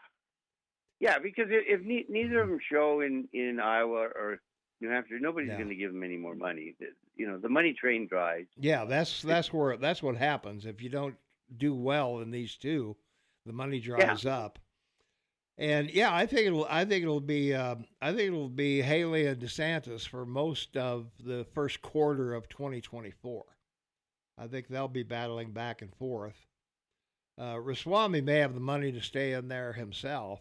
Yeah, 1.01 1.19
because 1.19 1.47
if, 1.51 1.81
if 1.81 1.85
ne- 1.85 2.07
neither 2.09 2.41
of 2.41 2.49
them 2.49 2.59
show 2.71 3.01
in 3.01 3.29
in 3.33 3.59
Iowa 3.61 4.09
or 4.15 4.39
New 4.81 4.89
Hampshire, 4.91 5.19
nobody's 5.21 5.49
No. 5.51 5.57
going 5.57 5.69
to 5.69 5.75
give 5.75 5.93
them 5.93 6.03
any 6.03 6.17
more 6.17 6.35
money. 6.35 6.75
You 7.17 7.27
know, 7.27 7.39
the 7.39 7.49
money 7.49 7.73
train 7.73 8.07
dries. 8.07 8.47
Yeah, 8.59 8.85
that's 8.85 9.23
that's 9.23 9.53
where 9.53 9.77
that's 9.77 10.03
what 10.03 10.17
happens 10.17 10.67
if 10.67 10.83
you 10.83 10.89
don't 10.91 11.17
do 11.57 11.75
well 11.75 12.21
in 12.21 12.31
these 12.31 12.57
two, 12.57 12.97
the 13.47 13.53
money 13.53 13.81
dries 13.81 14.27
up. 14.27 14.59
And 15.59 15.89
yeah, 15.91 16.15
I 16.15 16.27
think 16.27 16.47
it'll 16.49 16.67
I 16.69 16.85
think 16.85 17.03
it'll 17.03 17.21
be 17.21 17.55
uh, 17.55 17.77
I 18.03 18.09
think 18.11 18.29
it'll 18.29 18.51
be 18.51 18.83
Haley 18.83 19.27
and 19.27 19.41
DeSantis 19.41 20.07
for 20.07 20.27
most 20.27 20.77
of 20.77 21.07
the 21.25 21.47
first 21.55 21.81
quarter 21.81 22.35
of 22.35 22.49
2024. 22.51 23.45
I 24.37 24.47
think 24.49 24.69
they'll 24.69 24.89
be 24.89 25.03
battling 25.03 25.53
back 25.53 25.81
and 25.81 25.95
forth. 25.95 26.37
Uh, 27.39 27.55
Raswamy 27.55 28.23
may 28.23 28.39
have 28.41 28.53
the 28.53 28.61
money 28.61 28.93
to 28.93 29.01
stay 29.01 29.33
in 29.33 29.49
there 29.49 29.73
himself, 29.73 30.41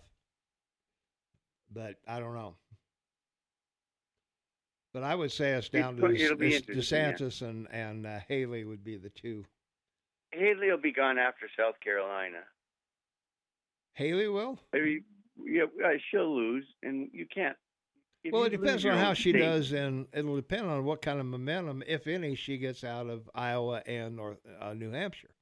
but 1.71 1.95
I 2.07 2.19
don't 2.19 2.33
know. 2.35 2.55
But 4.95 5.03
I 5.03 5.13
would 5.13 5.29
say 5.33 5.51
it's 5.51 5.67
down 5.67 5.97
to 5.97 6.05
It'll- 6.05 6.15
it'll 6.15 6.37
be 6.37 6.51
Des- 6.51 6.55
interesting, 6.55 6.97
yeah. 6.99 7.11
DeSantis 7.11 7.41
and 7.41 7.67
and 7.69 8.07
uh, 8.07 8.19
Haley 8.29 8.63
would 8.63 8.81
be 8.81 8.95
the 8.95 9.09
two. 9.09 9.43
Haley 10.31 10.71
will 10.71 10.77
be 10.77 10.93
gone 10.93 11.17
after 11.19 11.49
South 11.59 11.77
Carolina. 11.81 12.39
Haley 13.91 14.29
will. 14.29 14.57
I 14.73 14.77
mean, 14.79 15.03
yeah, 15.45 15.63
uh, 15.83 15.89
she'll 16.09 16.33
lose, 16.33 16.65
and 16.81 17.09
you 17.11 17.25
can't. 17.25 17.57
Well, 18.31 18.43
you 18.43 18.47
it 18.47 18.49
depends 18.51 18.85
on 18.85 18.97
how 18.97 19.13
she 19.13 19.31
state- 19.31 19.39
does, 19.39 19.73
and 19.73 20.07
it'll 20.13 20.37
depend 20.37 20.67
on 20.67 20.85
what 20.85 21.01
kind 21.01 21.19
of 21.19 21.25
momentum, 21.25 21.83
if 21.85 22.07
any, 22.07 22.33
she 22.35 22.57
gets 22.57 22.85
out 22.85 23.07
of 23.07 23.29
Iowa 23.35 23.83
and 23.85 24.15
North 24.15 24.37
uh, 24.61 24.73
New 24.73 24.91
Hampshire. 24.91 25.35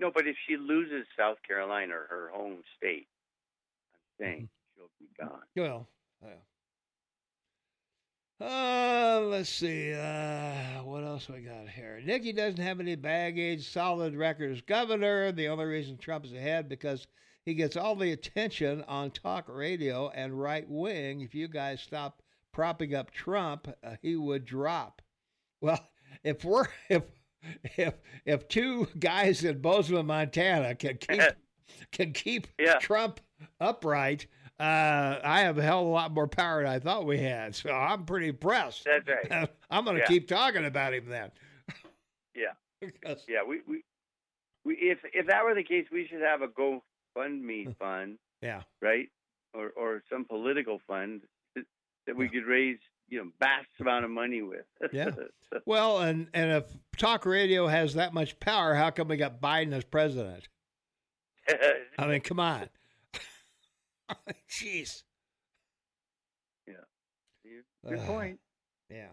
No, 0.00 0.10
but 0.12 0.26
if 0.26 0.36
she 0.48 0.56
loses 0.56 1.06
South 1.16 1.38
Carolina, 1.46 1.92
her 2.10 2.28
home 2.34 2.64
state, 2.76 3.06
I'm 4.18 4.24
saying 4.26 4.36
Mm-hmm. 4.42 4.80
she'll 4.80 4.90
be 4.98 5.06
gone. 5.16 5.42
Well, 5.54 5.88
yeah. 6.24 6.28
Uh, 8.40 9.20
let's 9.24 9.48
see. 9.48 9.92
Uh, 9.94 10.82
what 10.82 11.04
else 11.04 11.28
we 11.28 11.40
got 11.40 11.68
here? 11.68 12.00
Nikki 12.04 12.32
doesn't 12.32 12.60
have 12.60 12.80
any 12.80 12.96
baggage. 12.96 13.68
Solid 13.68 14.16
record 14.16 14.52
as 14.52 14.60
governor. 14.60 15.30
The 15.32 15.48
only 15.48 15.64
reason 15.66 15.96
Trump 15.96 16.24
is 16.24 16.32
ahead 16.32 16.68
because 16.68 17.06
he 17.44 17.54
gets 17.54 17.76
all 17.76 17.94
the 17.94 18.12
attention 18.12 18.82
on 18.88 19.12
talk 19.12 19.44
radio 19.48 20.08
and 20.10 20.38
right 20.38 20.68
wing. 20.68 21.20
If 21.20 21.34
you 21.34 21.46
guys 21.46 21.80
stop 21.80 22.22
propping 22.52 22.94
up 22.94 23.12
Trump, 23.12 23.68
uh, 23.84 23.96
he 24.02 24.16
would 24.16 24.44
drop. 24.44 25.00
Well, 25.60 25.80
if 26.24 26.44
we're 26.44 26.66
if 26.88 27.02
if 27.76 27.94
if 28.24 28.48
two 28.48 28.88
guys 28.98 29.44
in 29.44 29.60
Bozeman, 29.60 30.06
Montana, 30.06 30.74
can 30.74 30.96
keep 30.96 31.22
can 31.92 32.12
keep 32.12 32.48
Yeah. 32.58 32.78
Trump 32.78 33.20
upright, 33.60 34.26
uh, 34.60 35.18
I 35.24 35.40
have 35.40 35.58
a 35.58 35.62
hell 35.62 35.80
of 35.80 35.86
a 35.86 35.90
lot 35.90 36.12
more 36.12 36.28
power 36.28 36.62
than 36.62 36.70
I 36.72 36.78
thought 36.78 37.06
we 37.06 37.18
had. 37.18 37.54
So 37.54 37.70
I'm 37.72 38.04
pretty 38.04 38.28
impressed. 38.28 38.84
That's 38.84 39.08
right. 39.30 39.48
I'm 39.70 39.84
going 39.84 39.96
to 39.96 40.02
Yeah. 40.02 40.06
keep 40.08 40.28
talking 40.28 40.64
about 40.64 40.94
him 40.94 41.08
then. 41.08 41.30
Yeah. 42.36 42.52
Because- 42.80 43.24
Yeah, 43.28 43.42
we, 43.46 43.60
we 43.68 43.82
we 44.64 44.74
if 44.76 44.98
if 45.12 45.26
that 45.28 45.44
were 45.44 45.54
the 45.54 45.62
case, 45.64 45.86
we 45.92 46.06
should 46.08 46.20
have 46.22 46.42
a 46.42 46.48
GoFundMe 46.48 47.76
fund, 47.78 48.18
yeah. 48.42 48.62
right? 48.82 49.08
Or 49.54 49.70
or 49.76 50.02
some 50.10 50.24
political 50.24 50.80
fund 50.86 51.22
that, 51.54 51.64
that 52.06 52.16
we 52.16 52.28
could 52.28 52.44
raise, 52.46 52.78
you 53.08 53.18
know, 53.22 53.30
vast 53.38 53.68
amount 53.80 54.04
of 54.04 54.10
money 54.10 54.42
with. 54.42 54.64
Yeah. 54.92 55.10
Well, 55.64 56.00
and 56.00 56.26
and 56.34 56.50
if 56.50 56.64
talk 56.96 57.24
radio 57.24 57.68
has 57.68 57.94
that 57.94 58.12
much 58.14 58.40
power, 58.40 58.74
how 58.74 58.90
come 58.90 59.06
we 59.08 59.16
got 59.16 59.40
Biden 59.40 59.72
as 59.72 59.84
president? 59.84 60.48
I 61.98 62.06
mean, 62.08 62.20
come 62.22 62.40
on. 62.40 62.68
Jeez. 64.50 65.02
Yeah. 66.66 66.74
Good 67.88 67.98
Uh, 67.98 68.06
point. 68.06 68.38
Yeah. 68.90 69.08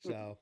So, 0.00 0.38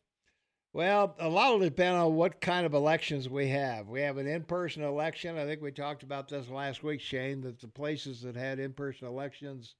well, 0.72 1.16
a 1.18 1.28
lot 1.28 1.52
will 1.52 1.58
depend 1.60 1.96
on 1.96 2.14
what 2.14 2.40
kind 2.40 2.64
of 2.64 2.74
elections 2.74 3.28
we 3.28 3.48
have. 3.48 3.88
We 3.88 4.00
have 4.02 4.18
an 4.18 4.26
in 4.28 4.44
person 4.44 4.82
election. 4.84 5.36
I 5.36 5.44
think 5.46 5.60
we 5.60 5.72
talked 5.72 6.02
about 6.04 6.28
this 6.28 6.48
last 6.48 6.82
week, 6.84 7.00
Shane, 7.00 7.40
that 7.42 7.60
the 7.60 7.68
places 7.68 8.22
that 8.22 8.36
had 8.36 8.60
in 8.60 8.72
person 8.72 9.08
elections, 9.08 9.74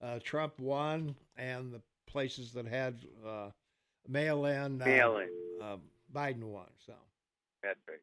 uh, 0.00 0.20
Trump 0.22 0.58
won, 0.60 1.16
and 1.36 1.72
the 1.72 1.80
places 2.06 2.52
that 2.52 2.66
had 2.66 3.04
uh, 3.26 3.50
mail 4.06 4.44
in, 4.46 4.80
uh, 4.80 4.84
Mail-in. 4.84 5.28
uh, 5.60 5.76
Biden 6.12 6.44
won. 6.44 6.68
So, 6.86 6.94
That's 7.62 7.80
right. 7.88 7.98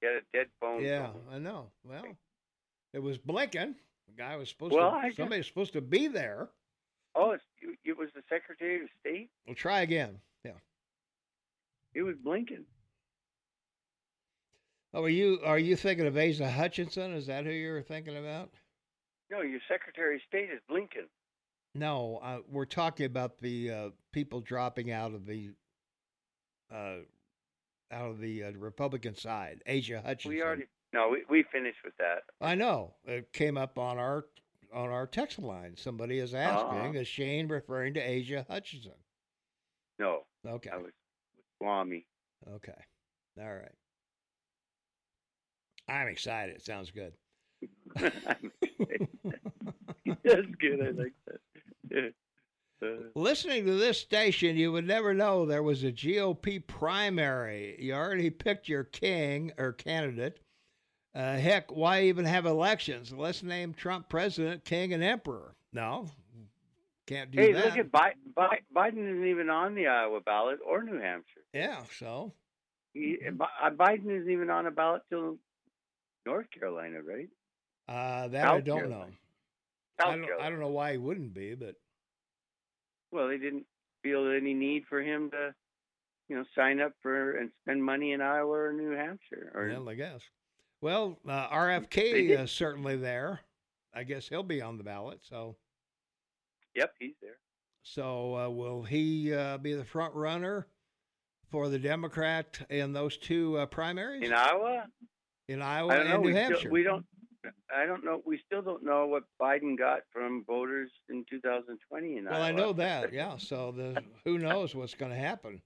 Get 0.00 0.12
a 0.12 0.20
dead 0.32 0.46
phone. 0.58 0.82
yeah, 0.82 1.08
call. 1.08 1.20
I 1.30 1.38
know. 1.38 1.70
Well, 1.84 2.04
it 2.92 2.98
was 2.98 3.18
Blinken. 3.18 3.74
The 4.08 4.14
guy 4.16 4.36
was 4.36 4.48
supposed 4.48 4.74
Well, 4.74 4.90
to, 4.90 4.96
I 4.96 5.08
guess- 5.08 5.16
somebody 5.16 5.38
was 5.40 5.46
supposed 5.46 5.72
to 5.74 5.80
be 5.80 6.08
there. 6.08 6.48
Oh, 7.14 7.32
it's, 7.32 7.44
it 7.84 7.96
was 7.98 8.08
the 8.14 8.22
Secretary 8.28 8.82
of 8.82 8.88
State. 9.00 9.30
We'll 9.46 9.56
try 9.56 9.80
again. 9.80 10.20
Yeah. 10.44 10.52
It 11.94 12.02
was 12.02 12.14
Blinken. 12.24 12.64
Oh, 14.92 15.04
are 15.04 15.08
you 15.08 15.38
are 15.44 15.58
you 15.58 15.76
thinking 15.76 16.06
of 16.06 16.16
Asa 16.16 16.50
Hutchinson? 16.50 17.12
Is 17.14 17.26
that 17.26 17.44
who 17.44 17.50
you're 17.52 17.82
thinking 17.82 18.16
about? 18.16 18.50
No, 19.30 19.40
your 19.42 19.60
Secretary 19.68 20.16
of 20.16 20.22
State 20.26 20.50
is 20.50 20.60
Blinken. 20.68 21.06
No, 21.76 22.18
uh, 22.22 22.38
we're 22.50 22.64
talking 22.64 23.06
about 23.06 23.38
the 23.38 23.70
uh, 23.70 23.88
people 24.12 24.40
dropping 24.40 24.90
out 24.90 25.14
of 25.14 25.26
the 25.26 25.50
uh, 26.74 26.96
out 27.92 28.10
of 28.10 28.18
the 28.20 28.44
uh, 28.44 28.50
Republican 28.58 29.14
side. 29.14 29.62
Asa 29.68 30.00
Hutchinson. 30.04 30.30
We 30.30 30.42
already 30.42 30.64
no, 30.92 31.08
we, 31.10 31.22
we 31.28 31.44
finished 31.52 31.78
with 31.84 31.96
that. 31.98 32.22
I 32.40 32.54
know 32.54 32.94
it 33.04 33.32
came 33.32 33.56
up 33.56 33.78
on 33.78 33.98
our 33.98 34.24
on 34.72 34.88
our 34.90 35.06
text 35.06 35.38
line. 35.38 35.74
Somebody 35.76 36.18
is 36.18 36.34
asking, 36.34 36.96
Ah. 36.96 37.00
is 37.00 37.08
Shane 37.08 37.48
referring 37.48 37.94
to 37.94 38.00
Asa 38.00 38.46
Hutchinson? 38.48 38.92
No, 39.98 40.20
Okay, 40.46 40.70
I 40.70 40.76
was 40.76 40.92
Swami. 41.58 42.06
okay, 42.54 42.72
all 43.40 43.54
right. 43.54 43.72
I'm 45.88 46.06
excited. 46.08 46.54
It 46.54 46.64
sounds 46.64 46.90
good. 46.92 47.12
That's 47.96 48.14
good. 50.60 50.80
I 50.80 50.90
like 50.90 51.12
that. 51.90 52.12
Uh, 52.82 52.86
Listening 53.14 53.66
to 53.66 53.74
this 53.74 54.00
station, 54.00 54.56
you 54.56 54.72
would 54.72 54.86
never 54.86 55.12
know 55.12 55.44
there 55.44 55.62
was 55.62 55.84
a 55.84 55.92
GOP 55.92 56.66
primary. 56.66 57.76
You 57.78 57.92
already 57.94 58.30
picked 58.30 58.68
your 58.68 58.84
king 58.84 59.52
or 59.58 59.72
candidate. 59.72 60.38
Uh, 61.14 61.36
heck, 61.36 61.72
why 61.74 62.02
even 62.04 62.24
have 62.24 62.46
elections? 62.46 63.12
Let's 63.12 63.42
name 63.42 63.74
Trump 63.74 64.08
president, 64.08 64.64
king, 64.64 64.92
and 64.92 65.02
emperor. 65.02 65.54
No, 65.72 66.06
can't 67.06 67.30
do 67.32 67.40
hey, 67.40 67.52
that. 67.52 67.58
Hey, 67.58 67.68
look 67.70 67.78
at 67.78 67.90
Bi- 67.92 68.14
Bi- 68.36 68.60
Biden 68.74 68.98
isn't 69.10 69.26
even 69.26 69.50
on 69.50 69.74
the 69.74 69.88
Iowa 69.88 70.20
ballot 70.20 70.58
or 70.64 70.82
New 70.84 71.00
Hampshire. 71.00 71.42
yeah, 71.52 71.82
so 71.98 72.32
He, 72.94 73.18
uh, 73.26 73.70
Biden 73.70 74.06
isn't 74.06 74.30
even 74.30 74.50
on 74.50 74.66
a 74.66 74.70
ballot 74.70 75.02
till 75.08 75.38
North 76.26 76.46
Carolina, 76.50 77.00
right? 77.02 77.28
uh, 77.88 78.28
that 78.28 78.46
I 78.46 78.60
don't 78.60 78.78
Carolina. 78.78 79.06
know. 79.06 79.06
South 80.00 80.12
I 80.12 80.16
don't, 80.16 80.40
I 80.40 80.48
don't 80.50 80.60
know 80.60 80.68
why 80.68 80.92
he 80.92 80.98
wouldn't 80.98 81.34
be, 81.34 81.54
but 81.54 81.74
Well, 83.10 83.28
they 83.28 83.38
didn't 83.38 83.66
feel 84.04 84.28
any 84.30 84.54
need 84.54 84.84
for 84.88 85.02
him 85.02 85.30
to, 85.32 85.54
you 86.28 86.36
know, 86.36 86.44
sign 86.54 86.80
up 86.80 86.92
for 87.02 87.32
and 87.32 87.50
spend 87.62 87.84
money 87.84 88.12
in 88.12 88.20
Iowa 88.20 88.52
or 88.68 88.72
New 88.72 88.92
Hampshire. 88.92 89.50
Or 89.54 89.68
well, 89.68 89.88
I 89.88 89.94
guess. 89.94 90.20
Well, 90.80 91.18
uh, 91.28 91.48
RFK 91.48 92.30
is 92.40 92.50
certainly 92.50 92.96
there. 92.96 93.40
I 93.94 94.04
guess 94.04 94.28
he'll 94.28 94.42
be 94.42 94.62
on 94.62 94.78
the 94.78 94.84
ballot. 94.84 95.18
So, 95.22 95.56
yep, 96.74 96.94
he's 96.98 97.14
there. 97.20 97.38
so 97.82 98.36
uh, 98.36 98.48
will 98.48 98.82
he 98.82 99.34
uh, 99.34 99.58
be 99.58 99.74
the 99.74 99.84
front 99.84 100.14
runner 100.14 100.66
for 101.50 101.68
the 101.68 101.78
Democrat 101.78 102.60
in 102.70 102.92
those 102.92 103.16
two 103.16 103.58
uh, 103.58 103.66
primaries 103.66 104.22
In 104.24 104.32
Iowa, 104.32 104.84
in 105.48 105.60
Iowa 105.60 105.94
don't 105.96 106.08
know. 106.08 106.14
and 106.14 106.22
New 106.22 106.28
We, 106.28 106.34
Hampshire? 106.34 106.58
still, 106.60 106.70
we 106.70 106.82
don't. 106.82 107.04
I 107.74 107.86
don't 107.86 108.04
know. 108.04 108.20
We 108.26 108.38
still 108.46 108.62
don't 108.62 108.84
know 108.84 109.06
what 109.06 109.22
Biden 109.40 109.76
got 109.76 110.00
from 110.12 110.44
voters 110.46 110.90
in 111.08 111.24
2020 111.28 112.18
in 112.18 112.24
well, 112.26 112.34
Iowa. 112.34 112.44
I 112.44 112.52
know 112.52 112.72
that. 112.74 113.12
Yeah. 113.12 113.36
So 113.38 113.72
the 113.72 114.02
who 114.24 114.38
knows 114.38 114.74
what's 114.74 114.94
going 114.94 115.10
to 115.12 115.18
happen? 115.18 115.60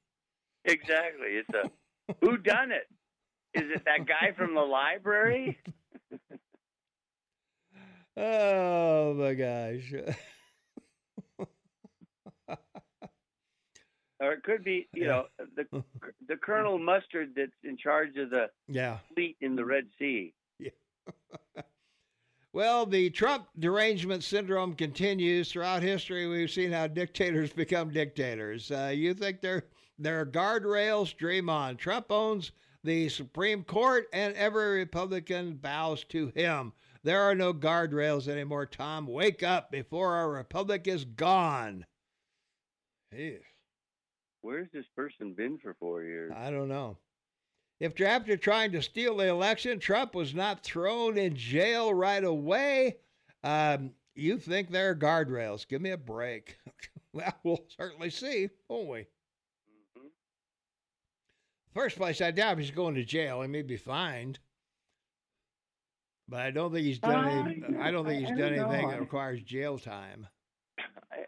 Exactly. 0.64 1.28
It's 1.32 1.48
a 1.52 1.70
who 2.20 2.36
done 2.38 2.72
it? 2.72 2.84
Is 3.54 3.70
it 3.74 3.84
that 3.84 4.06
guy 4.06 4.32
from 4.36 4.54
the 4.54 4.60
library? 4.60 5.58
Oh 8.16 9.14
my 9.14 9.34
gosh. 9.34 9.92
Or 14.20 14.32
it 14.32 14.44
could 14.44 14.62
be, 14.62 14.88
you 14.94 15.06
know, 15.06 15.24
the 15.56 15.82
the 16.28 16.36
Colonel 16.36 16.78
Mustard 16.78 17.32
that's 17.36 17.50
in 17.64 17.76
charge 17.76 18.16
of 18.16 18.30
the 18.30 18.48
yeah. 18.68 18.98
fleet 19.12 19.36
in 19.40 19.56
the 19.56 19.64
Red 19.64 19.86
Sea. 19.98 20.32
Yeah. 20.58 20.70
Well, 22.52 22.86
the 22.86 23.10
Trump 23.10 23.48
derangement 23.58 24.22
syndrome 24.22 24.74
continues 24.76 25.50
throughout 25.50 25.82
history. 25.82 26.28
We've 26.28 26.48
seen 26.48 26.70
how 26.70 26.86
dictators 26.86 27.52
become 27.52 27.90
dictators. 27.90 28.70
Uh, 28.70 28.92
you 28.94 29.12
think 29.12 29.40
they're 29.40 29.64
they're 29.98 30.24
guardrails? 30.24 31.16
Dream 31.16 31.50
on. 31.50 31.76
Trump 31.76 32.06
owns 32.10 32.52
the 32.84 33.08
Supreme 33.08 33.64
Court, 33.64 34.06
and 34.12 34.34
every 34.36 34.78
Republican 34.78 35.54
bows 35.54 36.04
to 36.04 36.28
him. 36.36 36.72
There 37.02 37.22
are 37.22 37.34
no 37.34 37.52
guardrails 37.52 38.28
anymore, 38.28 38.66
Tom. 38.66 39.06
Wake 39.06 39.42
up 39.42 39.70
before 39.70 40.12
our 40.14 40.30
republic 40.30 40.86
is 40.86 41.04
gone. 41.04 41.84
Jeez. 43.12 43.40
Where's 44.42 44.68
this 44.72 44.86
person 44.94 45.32
been 45.32 45.58
for 45.58 45.74
four 45.80 46.02
years? 46.02 46.32
I 46.36 46.50
don't 46.50 46.68
know. 46.68 46.98
If 47.80 48.00
after 48.00 48.36
trying 48.36 48.72
to 48.72 48.82
steal 48.82 49.16
the 49.16 49.28
election, 49.28 49.80
Trump 49.80 50.14
was 50.14 50.34
not 50.34 50.62
thrown 50.62 51.18
in 51.18 51.34
jail 51.34 51.92
right 51.92 52.22
away, 52.22 52.98
um, 53.42 53.90
you 54.14 54.38
think 54.38 54.70
there 54.70 54.90
are 54.90 54.94
guardrails. 54.94 55.66
Give 55.66 55.82
me 55.82 55.90
a 55.90 55.98
break. 55.98 56.58
well, 57.12 57.34
we'll 57.42 57.64
certainly 57.76 58.10
see, 58.10 58.48
won't 58.68 58.88
we? 58.88 59.06
First 61.74 61.96
place, 61.96 62.20
I 62.20 62.30
doubt 62.30 62.58
he's 62.58 62.70
going 62.70 62.94
to 62.94 63.04
jail. 63.04 63.42
He 63.42 63.48
may 63.48 63.62
be 63.62 63.76
fined, 63.76 64.38
but 66.28 66.40
I 66.40 66.50
don't 66.50 66.72
think 66.72 66.86
he's 66.86 67.00
done. 67.00 67.48
any, 67.48 67.62
Uh, 67.62 67.80
I 67.82 67.90
don't 67.90 68.06
think 68.06 68.20
he's 68.20 68.30
I 68.30 68.34
done 68.40 68.54
don't 68.54 68.64
anything 68.70 68.86
know. 68.86 68.90
that 68.92 69.00
requires 69.00 69.42
jail 69.42 69.78
time. 69.78 70.26
I, 71.10 71.24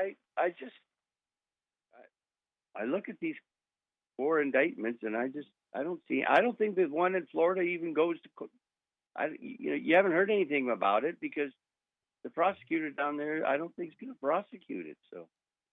I, 0.00 0.16
I 0.38 0.48
just, 0.50 0.72
I, 1.94 2.82
I 2.82 2.84
look 2.86 3.08
at 3.10 3.16
these 3.20 3.36
four 4.16 4.40
indictments, 4.40 5.02
and 5.02 5.16
I 5.16 5.28
just, 5.28 5.48
I 5.74 5.82
don't 5.82 6.00
see, 6.08 6.24
I 6.26 6.40
don't 6.40 6.56
think 6.56 6.76
the 6.76 6.86
one 6.86 7.14
in 7.14 7.26
Florida 7.26 7.60
even 7.60 7.92
goes 7.92 8.16
to. 8.22 8.48
I, 9.16 9.28
you 9.38 9.70
know, 9.70 9.76
you 9.76 9.96
haven't 9.96 10.12
heard 10.12 10.30
anything 10.30 10.70
about 10.70 11.04
it 11.04 11.20
because 11.20 11.50
the 12.24 12.30
prosecutor 12.30 12.90
down 12.90 13.16
there, 13.18 13.46
I 13.46 13.56
don't 13.58 13.74
think 13.76 13.90
is 13.90 13.96
going 14.00 14.14
to 14.14 14.18
prosecute 14.20 14.86
it. 14.86 14.96
So, 15.12 15.26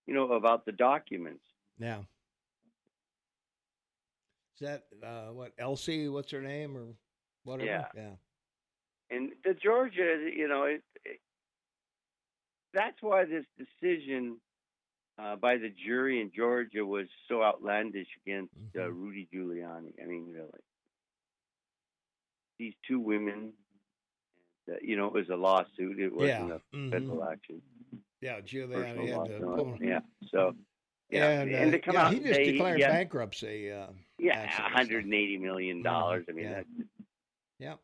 you 0.05 0.13
know, 0.13 0.31
about 0.33 0.65
the 0.65 0.71
documents. 0.71 1.43
Yeah. 1.79 1.99
Is 4.59 4.67
that 4.67 4.83
uh, 5.05 5.33
what 5.33 5.53
Elsie? 5.59 6.07
What's 6.09 6.31
her 6.31 6.41
name 6.41 6.75
or 6.75 6.85
whatever? 7.43 7.65
Yeah. 7.69 7.85
Yeah. 7.95 8.09
And 9.15 9.31
the 9.45 9.53
Georgia, 9.53 10.29
you 10.35 10.47
know, 10.47 10.63
it, 10.63 10.81
it, 11.05 11.19
that's 12.73 12.97
why 13.01 13.25
this 13.25 13.45
decision 13.57 14.37
uh, 15.19 15.35
by 15.35 15.57
the 15.57 15.69
jury 15.85 16.21
in 16.21 16.31
Georgia 16.35 16.85
was 16.85 17.05
so 17.29 17.43
outlandish 17.43 18.07
against 18.25 18.53
uh, 18.75 18.79
Mhm. 18.79 18.93
Rudy 18.95 19.27
Giuliani. 19.33 19.93
I 20.01 20.05
mean, 20.07 20.31
really, 20.33 20.49
these 22.59 22.73
two 22.87 22.99
women. 22.99 23.53
Uh, 24.69 24.73
you 24.81 24.97
know, 24.97 25.05
it 25.07 25.13
was 25.13 25.29
a 25.29 25.35
lawsuit. 25.35 25.99
It 25.99 26.13
wasn't 26.13 26.49
Yeah. 26.49 26.57
a 26.87 26.89
federal 26.91 27.23
action. 27.23 27.61
Yeah. 28.21 28.41
Giuliani 28.41 29.07
had 29.07 29.39
to 29.39 29.45
pull. 29.45 29.77
Yeah. 29.79 29.99
So. 30.31 30.55
Yeah, 31.09 31.29
And, 31.41 31.51
and, 31.51 31.67
uh, 31.69 31.71
to 31.71 31.79
come 31.79 31.93
yeah, 31.95 32.05
out 32.07 32.13
he 32.13 32.19
just 32.19 32.33
say, 32.35 32.51
declared 32.51 32.79
yeah, 32.79 32.89
bankruptcy. 32.89 33.71
Uh, 33.71 33.87
yeah, 34.19 34.33
actually, 34.39 34.57
so- 34.57 34.63
180 34.63 35.37
million 35.37 35.81
dollars. 35.83 36.25
I 36.29 36.33
mean, 36.33 36.45
Yeah. 36.45 36.53
that 36.55 36.65
yeah. 37.59 37.75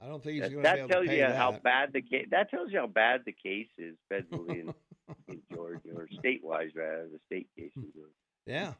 I 0.00 0.06
don't 0.06 0.22
think 0.22 0.34
he's 0.42 0.52
going 0.52 0.52
to 0.52 0.56
be 0.58 0.62
that 0.64 0.78
able 0.78 0.88
tells 0.88 1.04
to 1.04 1.10
pay 1.10 1.16
you 1.20 1.26
that. 1.26 1.36
how 1.36 1.52
bad 1.52 1.92
the 1.92 2.02
case. 2.02 2.26
That 2.30 2.50
tells 2.50 2.72
you 2.72 2.80
how 2.80 2.88
bad 2.88 3.22
the 3.24 3.32
case 3.32 3.68
is 3.78 3.94
federally 4.12 4.60
in, 4.60 4.74
in 5.28 5.42
Georgia 5.54 5.90
or 5.94 6.08
state-wise, 6.18 6.70
rather 6.74 7.08
the 7.12 7.20
state 7.26 7.48
case 7.56 7.70
in 7.76 7.84
Georgia. 7.94 8.12
Yeah. 8.46 8.72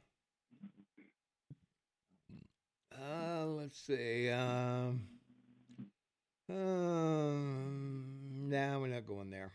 Uh, 3.01 3.47
let's 3.47 3.79
see. 3.79 4.29
Um, 4.31 5.07
um, 6.51 8.49
no, 8.49 8.81
we're 8.81 8.89
not 8.89 9.07
going 9.07 9.31
there. 9.31 9.53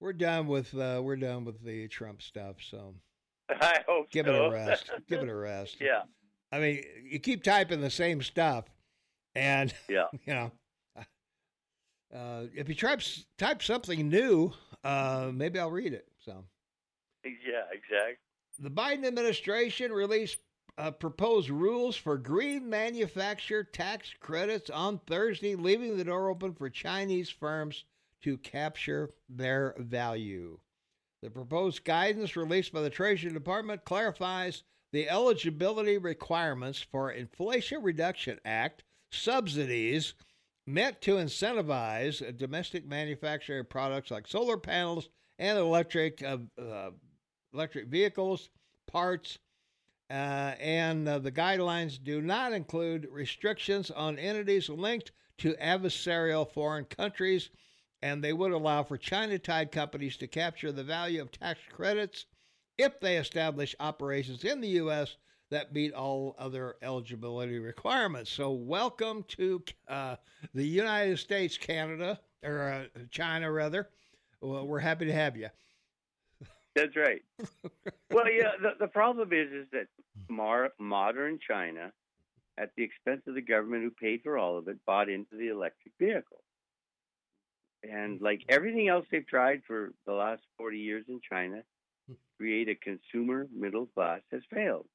We're 0.00 0.12
done 0.12 0.46
with 0.46 0.74
uh, 0.74 1.00
we're 1.02 1.16
done 1.16 1.44
with 1.44 1.62
the 1.64 1.86
Trump 1.88 2.22
stuff. 2.22 2.56
So 2.68 2.94
I 3.50 3.78
hope 3.86 4.10
give 4.10 4.26
so. 4.26 4.34
it 4.34 4.48
a 4.48 4.50
rest. 4.50 4.90
give 5.08 5.20
it 5.20 5.28
a 5.28 5.34
rest. 5.34 5.76
yeah, 5.80 6.02
I 6.50 6.58
mean, 6.58 6.82
you 7.04 7.18
keep 7.18 7.44
typing 7.44 7.80
the 7.80 7.90
same 7.90 8.22
stuff, 8.22 8.64
and 9.34 9.72
yeah. 9.88 10.06
you 10.24 10.34
know, 10.34 10.50
uh, 12.14 12.44
if 12.54 12.68
you 12.68 12.74
type 12.74 13.00
type 13.38 13.62
something 13.62 14.08
new, 14.08 14.52
uh, 14.82 15.30
maybe 15.32 15.58
I'll 15.58 15.70
read 15.70 15.92
it. 15.92 16.08
So. 16.24 16.44
Yeah, 17.22 17.64
exactly. 17.70 18.16
The 18.58 18.70
Biden 18.70 19.06
administration 19.06 19.92
released 19.92 20.38
uh, 20.78 20.90
proposed 20.90 21.50
rules 21.50 21.94
for 21.94 22.16
green 22.16 22.68
manufacturer 22.68 23.62
tax 23.62 24.14
credits 24.20 24.70
on 24.70 25.00
Thursday, 25.06 25.54
leaving 25.54 25.98
the 25.98 26.04
door 26.04 26.30
open 26.30 26.54
for 26.54 26.70
Chinese 26.70 27.28
firms 27.28 27.84
to 28.22 28.38
capture 28.38 29.10
their 29.28 29.74
value. 29.78 30.58
The 31.22 31.30
proposed 31.30 31.84
guidance 31.84 32.36
released 32.36 32.72
by 32.72 32.82
the 32.82 32.90
Treasury 32.90 33.32
Department 33.32 33.84
clarifies 33.84 34.62
the 34.92 35.08
eligibility 35.08 35.98
requirements 35.98 36.80
for 36.80 37.10
Inflation 37.10 37.82
Reduction 37.82 38.38
Act 38.44 38.84
subsidies 39.12 40.14
meant 40.66 41.00
to 41.02 41.16
incentivize 41.16 42.36
domestic 42.36 42.86
manufacturing 42.86 43.64
products 43.64 44.10
like 44.10 44.26
solar 44.26 44.56
panels 44.56 45.08
and 45.38 45.58
electric 45.58 46.22
uh, 46.22 46.38
uh, 46.60 46.90
electric 47.52 47.88
vehicles, 47.88 48.50
parts, 48.86 49.38
uh, 50.10 50.54
and 50.60 51.08
uh, 51.08 51.18
the 51.18 51.32
guidelines 51.32 52.02
do 52.02 52.20
not 52.20 52.52
include 52.52 53.08
restrictions 53.10 53.90
on 53.90 54.18
entities 54.18 54.68
linked 54.68 55.12
to 55.38 55.54
adversarial 55.54 56.50
foreign 56.50 56.84
countries, 56.84 57.50
and 58.02 58.22
they 58.22 58.32
would 58.32 58.52
allow 58.52 58.82
for 58.82 58.96
China 58.96 59.38
tied 59.38 59.72
companies 59.72 60.16
to 60.18 60.26
capture 60.26 60.72
the 60.72 60.84
value 60.84 61.20
of 61.20 61.30
tax 61.30 61.60
credits 61.70 62.26
if 62.78 62.98
they 63.00 63.16
establish 63.16 63.74
operations 63.80 64.44
in 64.44 64.60
the 64.60 64.68
U.S. 64.68 65.16
that 65.50 65.74
meet 65.74 65.92
all 65.92 66.34
other 66.38 66.76
eligibility 66.82 67.58
requirements. 67.58 68.30
So, 68.30 68.50
welcome 68.50 69.24
to 69.28 69.62
uh, 69.88 70.16
the 70.54 70.66
United 70.66 71.18
States, 71.18 71.58
Canada, 71.58 72.18
or 72.42 72.88
uh, 72.96 73.00
China, 73.10 73.52
rather. 73.52 73.88
Well, 74.40 74.66
we're 74.66 74.78
happy 74.78 75.04
to 75.06 75.12
have 75.12 75.36
you. 75.36 75.48
That's 76.74 76.96
right. 76.96 77.22
well, 78.10 78.30
yeah. 78.30 78.52
The, 78.62 78.70
the 78.78 78.86
problem 78.86 79.32
is, 79.32 79.52
is 79.52 79.66
that 79.72 79.88
mar- 80.30 80.72
modern 80.78 81.38
China, 81.46 81.92
at 82.56 82.70
the 82.76 82.82
expense 82.82 83.22
of 83.26 83.34
the 83.34 83.42
government 83.42 83.82
who 83.82 83.90
paid 83.90 84.22
for 84.22 84.38
all 84.38 84.56
of 84.56 84.68
it, 84.68 84.78
bought 84.86 85.10
into 85.10 85.36
the 85.36 85.48
electric 85.48 85.92
vehicle. 85.98 86.42
And 87.82 88.20
like 88.20 88.42
everything 88.48 88.88
else 88.88 89.06
they've 89.10 89.26
tried 89.26 89.62
for 89.66 89.92
the 90.06 90.12
last 90.12 90.42
40 90.58 90.78
years 90.78 91.04
in 91.08 91.20
China, 91.28 91.62
create 92.36 92.68
a 92.68 92.74
consumer 92.74 93.46
middle 93.54 93.86
class 93.86 94.20
has 94.32 94.42
failed. 94.52 94.86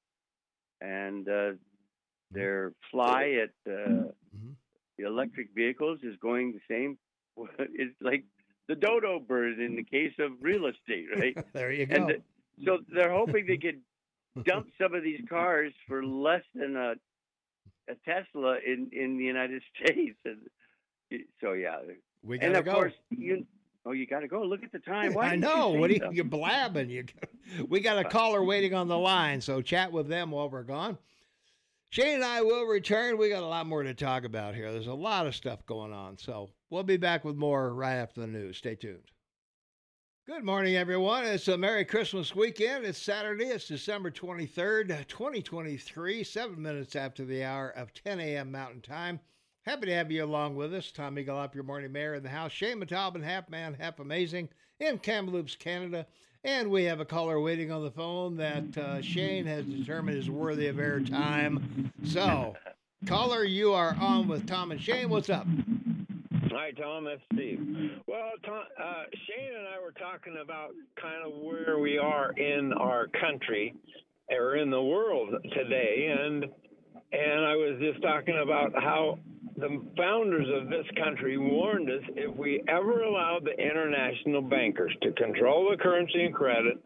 And 0.82 1.28
uh, 1.28 1.54
their 2.32 2.74
fly 2.92 3.40
at 3.44 3.72
uh, 3.72 4.12
Mhm. 4.36 4.56
the 4.98 5.06
electric 5.06 5.50
vehicles 5.56 6.00
is 6.04 6.16
going 6.18 6.54
the 6.54 6.62
same. 6.68 6.98
It's 7.60 7.96
like 8.02 8.24
the 8.68 8.76
dodo 8.76 9.20
bird 9.20 9.60
in 9.60 9.76
the 9.76 9.84
case 9.84 10.14
of 10.20 10.32
real 10.42 10.66
estate, 10.68 11.08
right? 11.16 11.38
there 11.54 11.72
you 11.72 11.86
go. 11.86 11.96
And 11.96 12.10
the, 12.10 12.22
so 12.66 12.80
they're 12.94 13.12
hoping 13.14 13.46
they 13.48 13.58
could 13.58 13.82
dump 14.44 14.68
some 14.82 14.94
of 14.94 15.04
these 15.04 15.22
cars 15.30 15.74
for 15.88 16.04
less 16.06 16.44
than 16.54 16.76
a 16.76 16.96
a 17.88 17.96
Tesla 18.04 18.58
in 18.66 18.90
in 18.92 19.18
the 19.18 19.24
United 19.24 19.62
States. 19.76 20.18
And 20.26 20.48
so 21.42 21.54
yeah, 21.54 21.80
we 22.26 22.40
and 22.40 22.54
gotta 22.54 22.60
of 22.60 22.66
go. 22.66 22.74
course 22.74 22.94
you. 23.10 23.46
Oh, 23.88 23.92
you 23.92 24.08
got 24.08 24.22
to 24.22 24.28
go. 24.28 24.42
Look 24.42 24.64
at 24.64 24.72
the 24.72 24.80
time. 24.80 25.14
Why 25.14 25.28
I 25.28 25.36
know. 25.36 25.74
You 25.74 25.80
What 25.80 25.92
are 25.92 25.94
you, 25.94 26.10
you're 26.12 26.26
blabbing? 26.26 26.90
You, 26.90 27.06
we 27.70 27.80
got 27.80 27.98
a 27.98 28.08
uh, 28.08 28.10
caller 28.10 28.40
mm-hmm. 28.40 28.48
waiting 28.48 28.74
on 28.74 28.88
the 28.88 28.98
line, 28.98 29.40
so 29.40 29.62
chat 29.62 29.92
with 29.92 30.08
them 30.08 30.32
while 30.32 30.50
we're 30.50 30.64
gone. 30.64 30.98
Shane 31.90 32.16
and 32.16 32.26
I 32.26 32.42
will 32.42 32.66
return. 32.66 33.18
We 33.18 33.30
got 33.30 33.44
a 33.44 33.48
lot 33.48 33.68
more 33.68 33.84
to 33.84 33.94
talk 33.94 34.26
about 34.26 34.56
here. 34.56 34.72
There's 34.72 34.88
a 34.88 34.94
lot 34.94 35.28
of 35.28 35.36
stuff 35.36 35.66
going 35.66 35.94
on, 35.94 36.18
so 36.18 36.50
we'll 36.70 36.84
be 36.84 36.98
back 36.98 37.24
with 37.24 37.36
more 37.36 37.74
right 37.74 37.94
after 37.94 38.22
the 38.22 38.28
news. 38.28 38.58
Stay 38.58 38.76
tuned. 38.76 39.12
Good 40.28 40.44
morning, 40.44 40.76
everyone. 40.76 41.24
It's 41.24 41.48
a 41.48 41.56
Merry 41.56 41.86
Christmas 41.86 42.36
weekend. 42.36 42.84
It's 42.84 42.98
Saturday. 42.98 43.46
It's 43.46 43.68
December 43.68 44.10
23rd, 44.10 45.08
2023, 45.08 46.24
seven 46.24 46.60
minutes 46.60 46.96
after 46.96 47.24
the 47.24 47.44
hour 47.44 47.70
of 47.70 47.94
10 47.94 48.20
a.m. 48.20 48.52
Mountain 48.52 48.82
Time. 48.82 49.20
Happy 49.66 49.88
to 49.88 49.96
have 49.96 50.12
you 50.12 50.24
along 50.24 50.56
with 50.56 50.76
us. 50.76 50.92
Tommy 50.92 51.28
up, 51.28 51.56
your 51.56 51.64
morning 51.64 51.92
mayor 51.92 52.14
in 52.14 52.22
the 52.22 52.30
house. 52.30 52.52
Shane 52.52 52.80
Matalbin, 52.80 53.24
half 53.24 53.50
man, 53.50 53.74
half 53.74 54.00
amazing, 54.00 54.48
in 54.80 55.00
Kamloops, 55.00 55.56
Canada. 55.56 56.06
And 56.44 56.70
we 56.70 56.84
have 56.84 57.00
a 57.00 57.06
caller 57.06 57.40
waiting 57.40 57.72
on 57.72 57.84
the 57.84 57.90
phone 57.90 58.38
that 58.38 58.78
uh, 58.78 59.02
Shane 59.02 59.48
has 59.48 59.66
determined 59.66 60.20
is 60.20 60.30
worthy 60.30 60.68
of 60.68 60.76
airtime. 60.76 61.90
So, 62.04 62.56
caller, 63.08 63.44
you 63.44 63.74
are 63.74 63.98
on 64.00 64.28
with 64.28 64.46
Tom 64.46 64.70
and 64.70 64.80
Shane. 64.80 65.10
What's 65.10 65.32
up? 65.32 65.48
Hi, 66.52 66.70
Tom. 66.80 67.06
That's 67.06 67.22
Steve. 67.34 67.60
Well, 68.06 68.34
Tom, 68.46 68.62
uh, 68.80 69.04
Shane 69.28 69.56
and 69.58 69.68
I 69.68 69.82
were 69.84 69.94
talking 69.94 70.38
about 70.44 70.74
kind 71.02 71.26
of 71.26 71.42
where 71.42 71.80
we 71.80 71.98
are 71.98 72.34
in 72.34 72.72
our 72.74 73.08
country 73.20 73.74
or 74.30 74.58
in 74.58 74.70
the 74.70 74.84
world 74.84 75.34
today, 75.56 76.16
and 76.20 76.46
and 77.12 77.46
I 77.46 77.56
was 77.56 77.80
just 77.80 78.04
talking 78.04 78.40
about 78.44 78.72
how 78.76 79.18
the 79.58 79.82
founders 79.98 80.48
of 80.54 80.70
this 80.70 80.86
country 81.02 81.38
warned 81.38 81.90
us 81.90 82.04
if 82.16 82.36
we 82.36 82.62
ever 82.68 83.04
allowed 83.04 83.46
the 83.46 83.52
international 83.52 84.42
bankers 84.42 84.94
to 85.02 85.12
control 85.14 85.70
the 85.72 85.82
currency 85.82 86.26
and 86.26 86.36
credit, 86.36 86.78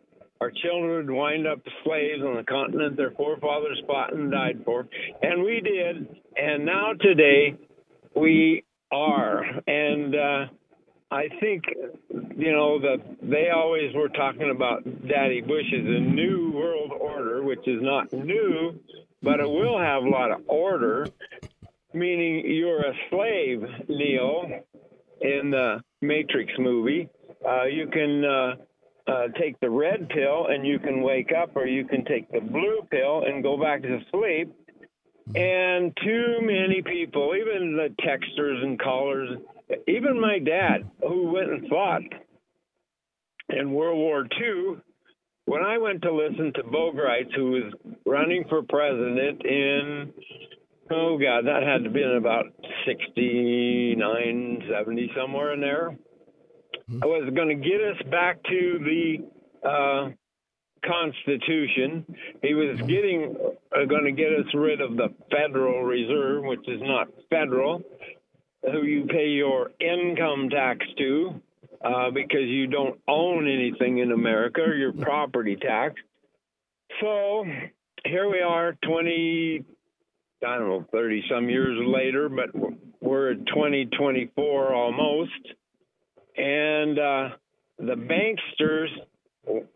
our 0.41 0.51
children 0.51 1.07
would 1.07 1.11
wind 1.11 1.47
up 1.47 1.59
slaves 1.83 2.21
on 2.23 2.35
the 2.35 2.43
continent 2.43 2.95
their 2.95 3.11
forefathers 3.11 3.81
fought 3.87 4.13
and 4.13 4.31
died 4.31 4.61
for. 4.63 4.87
And 5.21 5.43
we 5.43 5.61
did. 5.61 6.07
And 6.37 6.65
now 6.65 6.93
today, 6.93 7.55
we 8.15 8.63
are. 8.91 9.43
And 9.67 10.15
uh, 10.15 10.45
I 11.11 11.27
think, 11.39 11.63
you 12.37 12.51
know, 12.51 12.79
that 12.79 13.01
they 13.21 13.49
always 13.49 13.93
were 13.95 14.09
talking 14.09 14.51
about 14.51 14.83
Daddy 15.07 15.41
Bush's 15.41 15.85
new 15.85 16.51
world 16.53 16.91
order, 16.91 17.43
which 17.43 17.67
is 17.67 17.81
not 17.81 18.13
new, 18.13 18.79
but 19.21 19.39
it 19.39 19.49
will 19.49 19.77
have 19.77 20.03
a 20.03 20.09
lot 20.09 20.31
of 20.31 20.41
order, 20.47 21.07
meaning 21.93 22.43
you're 22.45 22.81
a 22.81 22.93
slave, 23.09 23.61
Neo, 23.87 24.63
in 25.21 25.51
the 25.51 25.81
Matrix 26.01 26.51
movie. 26.57 27.09
Uh, 27.47 27.65
you 27.65 27.87
can 27.87 28.25
uh, 28.25 28.55
uh, 29.07 29.27
take 29.39 29.59
the 29.59 29.69
red 29.69 30.09
pill 30.09 30.47
and 30.47 30.65
you 30.65 30.79
can 30.79 31.01
wake 31.01 31.31
up, 31.31 31.55
or 31.55 31.65
you 31.65 31.85
can 31.85 32.05
take 32.05 32.31
the 32.31 32.41
blue 32.41 32.81
pill 32.91 33.23
and 33.25 33.43
go 33.43 33.57
back 33.57 33.81
to 33.81 33.99
sleep. 34.11 34.53
And 35.35 35.95
too 36.03 36.39
many 36.41 36.81
people, 36.81 37.35
even 37.35 37.75
the 37.75 37.93
texters 38.03 38.63
and 38.63 38.79
callers, 38.79 39.37
even 39.87 40.19
my 40.19 40.39
dad, 40.39 40.89
who 41.01 41.31
went 41.31 41.51
and 41.51 41.67
fought 41.69 42.01
in 43.49 43.71
World 43.71 43.97
War 43.97 44.27
II, 44.41 44.77
when 45.45 45.63
I 45.63 45.77
went 45.77 46.01
to 46.03 46.13
listen 46.13 46.51
to 46.55 46.63
Bo 46.63 46.91
Gritz, 46.91 47.33
who 47.35 47.51
was 47.51 47.73
running 48.05 48.45
for 48.49 48.61
president 48.63 49.43
in, 49.45 50.13
oh 50.91 51.17
God, 51.17 51.45
that 51.45 51.63
had 51.63 51.83
to 51.83 51.89
be 51.89 52.01
in 52.01 52.15
about 52.17 52.45
69, 52.85 54.63
70, 54.69 55.11
somewhere 55.15 55.53
in 55.53 55.61
there. 55.61 55.97
I 57.01 57.05
was 57.05 57.31
going 57.35 57.49
to 57.49 57.55
get 57.55 57.81
us 57.81 58.01
back 58.09 58.41
to 58.43 58.79
the 58.79 59.67
uh, 59.67 60.09
Constitution. 60.85 62.05
He 62.41 62.53
was 62.53 62.79
getting 62.81 63.35
uh, 63.75 63.85
going 63.85 64.05
to 64.05 64.11
get 64.11 64.33
us 64.33 64.51
rid 64.53 64.81
of 64.81 64.97
the 64.97 65.13
Federal 65.31 65.83
Reserve, 65.83 66.43
which 66.45 66.67
is 66.67 66.81
not 66.81 67.07
federal, 67.29 67.83
who 68.63 68.83
you 68.83 69.05
pay 69.05 69.27
your 69.27 69.71
income 69.79 70.49
tax 70.49 70.85
to 70.97 71.41
uh, 71.83 72.11
because 72.11 72.47
you 72.47 72.67
don't 72.67 72.99
own 73.07 73.47
anything 73.47 73.99
in 73.99 74.11
America, 74.11 74.61
or 74.61 74.73
your 74.73 74.93
property 74.93 75.55
tax. 75.55 75.95
So 76.99 77.45
here 78.05 78.29
we 78.29 78.41
are, 78.41 78.73
20, 78.83 79.63
I 80.45 80.57
don't 80.57 80.69
know, 80.69 80.85
30 80.91 81.23
some 81.29 81.49
years 81.49 81.77
later, 81.85 82.29
but 82.29 82.49
we're 83.01 83.31
at 83.31 83.45
2024 83.47 84.73
almost. 84.73 85.31
And 86.37 86.97
uh, 86.97 87.29
the 87.77 87.95
banksters, 87.95 88.87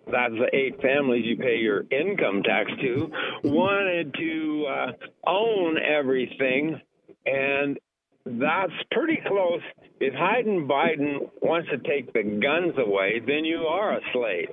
that's 0.10 0.34
the 0.34 0.50
eight 0.54 0.82
families 0.82 1.26
you 1.26 1.38
pay 1.38 1.58
your 1.58 1.84
income 1.92 2.44
tax 2.44 2.72
to, 2.82 3.12
wanted 3.44 4.14
to 4.14 4.66
uh, 4.70 4.92
own 5.30 5.78
everything. 5.78 6.80
And 7.26 7.78
that's 8.26 8.72
pretty 8.92 9.20
close. 9.28 9.62
If 10.00 10.14
Hayden 10.14 10.68
Biden 10.68 11.30
wants 11.42 11.70
to 11.72 11.78
take 11.78 12.14
the 12.14 12.24
guns 12.24 12.74
away, 12.78 13.22
then 13.26 13.44
you 13.44 13.66
are 13.68 13.98
a 13.98 14.02
slave. 14.14 14.50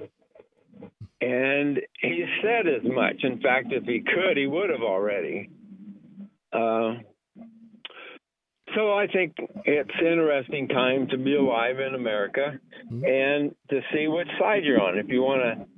And 1.20 1.78
he 2.01 2.24
said 2.43 2.66
as 2.66 2.82
much. 2.91 3.23
In 3.23 3.41
fact, 3.41 3.69
if 3.70 3.85
he 3.85 4.01
could, 4.01 4.37
he 4.37 4.47
would 4.47 4.70
have 4.70 4.82
already. 4.82 5.51
Uh, 6.52 6.94
so 8.74 8.93
I 8.93 9.06
think 9.12 9.35
it's 9.64 9.90
interesting 10.01 10.68
time 10.68 11.09
to 11.09 11.18
be 11.18 11.35
alive 11.35 11.81
in 11.81 11.94
America 11.94 12.59
and 12.90 13.55
to 13.70 13.81
see 13.93 14.06
which 14.06 14.28
side 14.39 14.64
you're 14.64 14.81
on. 14.81 14.98
If 14.98 15.09
you 15.09 15.22
want 15.22 15.68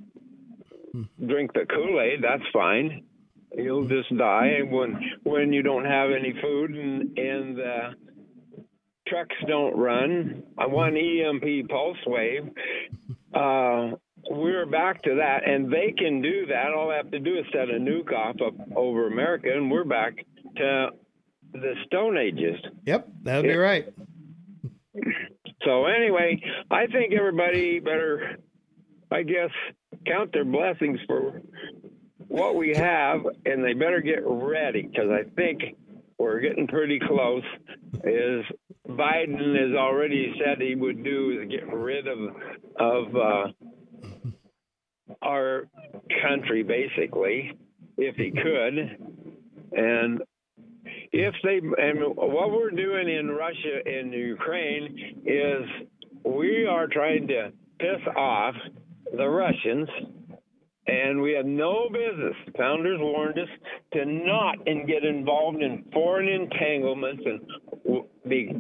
to 0.94 1.27
drink 1.27 1.53
the 1.55 1.65
Kool 1.66 2.01
Aid, 2.01 2.23
that's 2.23 2.43
fine. 2.53 3.05
You'll 3.55 3.89
just 3.89 4.16
die 4.16 4.61
when 4.69 4.99
when 5.24 5.53
you 5.53 5.62
don't 5.62 5.85
have 5.85 6.11
any 6.11 6.35
food 6.40 6.70
and 6.70 7.19
and 7.19 7.57
the 7.57 7.94
trucks 9.09 9.36
don't 9.47 9.77
run. 9.77 10.43
I 10.59 10.66
want 10.66 10.97
EMP 10.97 11.69
pulse 11.69 11.99
wave. 12.07 12.49
Uh, 13.35 13.93
we're 14.28 14.66
back 14.66 15.03
to 15.05 15.15
that, 15.15 15.49
and 15.49 15.73
they 15.73 15.94
can 15.97 16.20
do 16.20 16.44
that. 16.49 16.74
All 16.77 16.90
they 16.90 16.97
have 16.97 17.11
to 17.12 17.19
do 17.19 17.39
is 17.39 17.47
set 17.51 17.70
a 17.70 17.78
nuke 17.78 18.12
off 18.12 18.36
up 18.47 18.53
over 18.77 19.07
America, 19.07 19.49
and 19.51 19.70
we're 19.70 19.85
back 19.85 20.27
to 20.57 20.91
the 21.53 21.74
Stone 21.87 22.16
Ages. 22.16 22.57
Yep, 22.87 23.09
that'd 23.23 23.45
be 23.45 23.57
right. 23.57 23.93
So 25.65 25.87
anyway, 25.87 26.43
I 26.70 26.87
think 26.87 27.12
everybody 27.12 27.79
better, 27.79 28.37
I 29.11 29.23
guess, 29.23 29.51
count 30.07 30.33
their 30.33 30.45
blessings 30.45 30.99
for 31.07 31.41
what 32.29 32.57
we 32.57 32.74
have, 32.74 33.20
and 33.45 33.65
they 33.65 33.74
better 33.74 34.01
get 34.01 34.20
ready 34.24 34.83
because 34.83 35.11
I 35.11 35.29
think 35.37 35.61
we're 36.19 36.41
getting 36.41 36.66
pretty 36.66 36.99
close. 36.99 37.45
Is 38.05 38.45
Biden 38.89 39.57
has 39.59 39.77
already 39.77 40.35
said 40.39 40.61
he 40.61 40.74
would 40.74 41.05
do 41.05 41.41
is 41.41 41.51
get 41.51 41.73
rid 41.73 42.07
of 42.09 42.19
of 42.79 43.16
uh, 43.16 43.47
our 45.23 45.69
country 46.23 46.62
basically 46.62 47.53
if 47.99 48.16
he 48.16 48.31
could, 48.31 48.99
and 49.73 50.23
if 50.85 51.35
they 51.43 51.59
and 51.59 52.01
what 52.17 52.51
we're 52.51 52.71
doing 52.71 53.09
in 53.09 53.31
Russia 53.31 53.81
and 53.85 54.13
Ukraine 54.13 55.23
is 55.25 55.89
we 56.25 56.67
are 56.67 56.87
trying 56.87 57.29
to 57.29 57.53
piss 57.79 58.07
off 58.17 58.55
the 59.17 59.29
Russians 59.29 59.89
and 60.87 61.21
we 61.21 61.33
have 61.33 61.47
no 61.47 61.89
business. 61.89 62.35
Founders 62.59 62.99
warned 63.01 63.39
us 63.39 63.49
to 63.93 64.05
not 64.05 64.57
and 64.67 64.87
get 64.87 65.05
involved 65.05 65.63
in 65.63 65.85
foreign 65.93 66.29
entanglements 66.29 67.23
and 67.25 68.03
be 68.29 68.53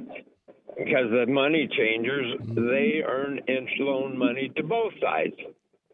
because 0.78 1.10
the 1.10 1.26
money 1.28 1.68
changers 1.76 2.40
mm-hmm. 2.40 2.66
they 2.68 3.02
earn 3.06 3.38
interest 3.48 3.80
loan 3.80 4.16
money 4.18 4.50
to 4.56 4.62
both 4.62 4.92
sides 5.00 5.34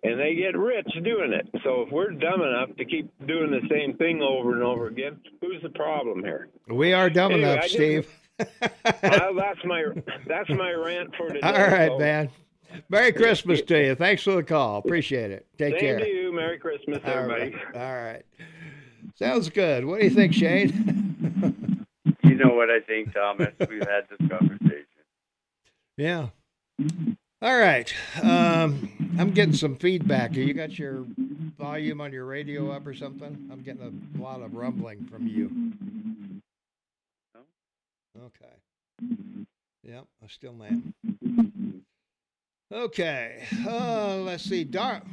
and 0.03 0.19
they 0.21 0.35
get 0.35 0.57
rich 0.57 0.87
doing 1.05 1.33
it. 1.33 1.49
So 1.65 1.83
if 1.83 1.93
we're 1.93 2.11
dumb 2.11 2.43
enough 2.43 2.75
to 2.77 2.85
keep 2.85 3.11
doing 3.27 3.51
the 3.51 3.67
same 3.71 3.97
thing 3.97 4.23
over 4.23 4.55
and 4.55 4.63
over 4.63 4.87
again, 4.89 5.19
who's 5.41 5.61
the 5.63 5.71
problem 5.71 6.23
here? 6.23 6.49
We 6.69 6.93
are 6.93 7.11
dumb 7.11 7.33
Anyway, 7.33 7.51
enough, 7.53 7.65
I 7.65 7.69
just- 7.69 7.75
Steve. 7.75 8.09
well, 9.03 9.35
that's 9.35 9.59
my 9.65 9.85
that's 10.29 10.49
my 10.51 10.71
rant 10.71 11.13
for 11.17 11.27
today. 11.29 11.41
All 11.43 11.53
right, 11.55 11.89
So, 11.91 11.99
man. 11.99 12.31
Merry 12.89 13.11
Christmas 13.13 13.63
to 13.63 13.83
you. 13.87 13.95
Thanks 13.97 14.23
for 14.23 14.33
the 14.37 14.43
call. 14.45 14.79
Appreciate 14.79 15.33
it. 15.33 15.47
Take 15.59 15.73
Same 15.73 15.81
care. 15.81 15.99
to 15.99 16.07
you. 16.07 16.33
Merry 16.33 16.59
Christmas, 16.59 17.01
All 17.05 17.11
everybody. 17.11 17.55
right. 17.55 17.75
All 17.77 17.97
right. 17.97 18.23
Sounds 19.17 19.49
good. 19.49 19.85
What 19.87 19.99
do 19.99 20.05
you 20.05 20.11
think, 20.11 20.35
Shane? 20.35 21.85
You 22.23 22.35
know 22.37 22.55
what 22.55 22.71
I 22.71 22.79
think, 22.81 23.13
Thomas? 23.13 23.49
We've 23.69 23.81
had 23.81 24.05
this 24.09 24.29
conversation. 24.29 24.85
yeah. 25.97 26.29
All 27.41 27.57
right. 27.57 27.93
Um, 28.21 28.91
I'm 29.17 29.31
getting 29.31 29.55
some 29.55 29.77
feedback. 29.77 30.35
You 30.35 30.53
got 30.55 30.77
your 30.77 31.05
volume 31.57 32.01
on 32.01 32.13
your 32.13 32.25
radio 32.25 32.73
up 32.73 32.85
or 32.85 32.95
something? 32.95 33.49
I'm 33.53 33.63
getting 33.63 34.03
a 34.19 34.21
lot 34.21 34.43
of 34.43 34.55
rumbling 34.55 35.05
from 35.05 35.29
you. 35.29 35.73
Okay. 38.21 39.17
Yep, 39.85 40.05
I 40.23 40.27
still 40.27 40.57
am. 40.65 41.85
Okay. 42.73 43.45
Uh, 43.65 44.17
let's 44.17 44.43
see. 44.43 44.65
Dark. 44.65 45.05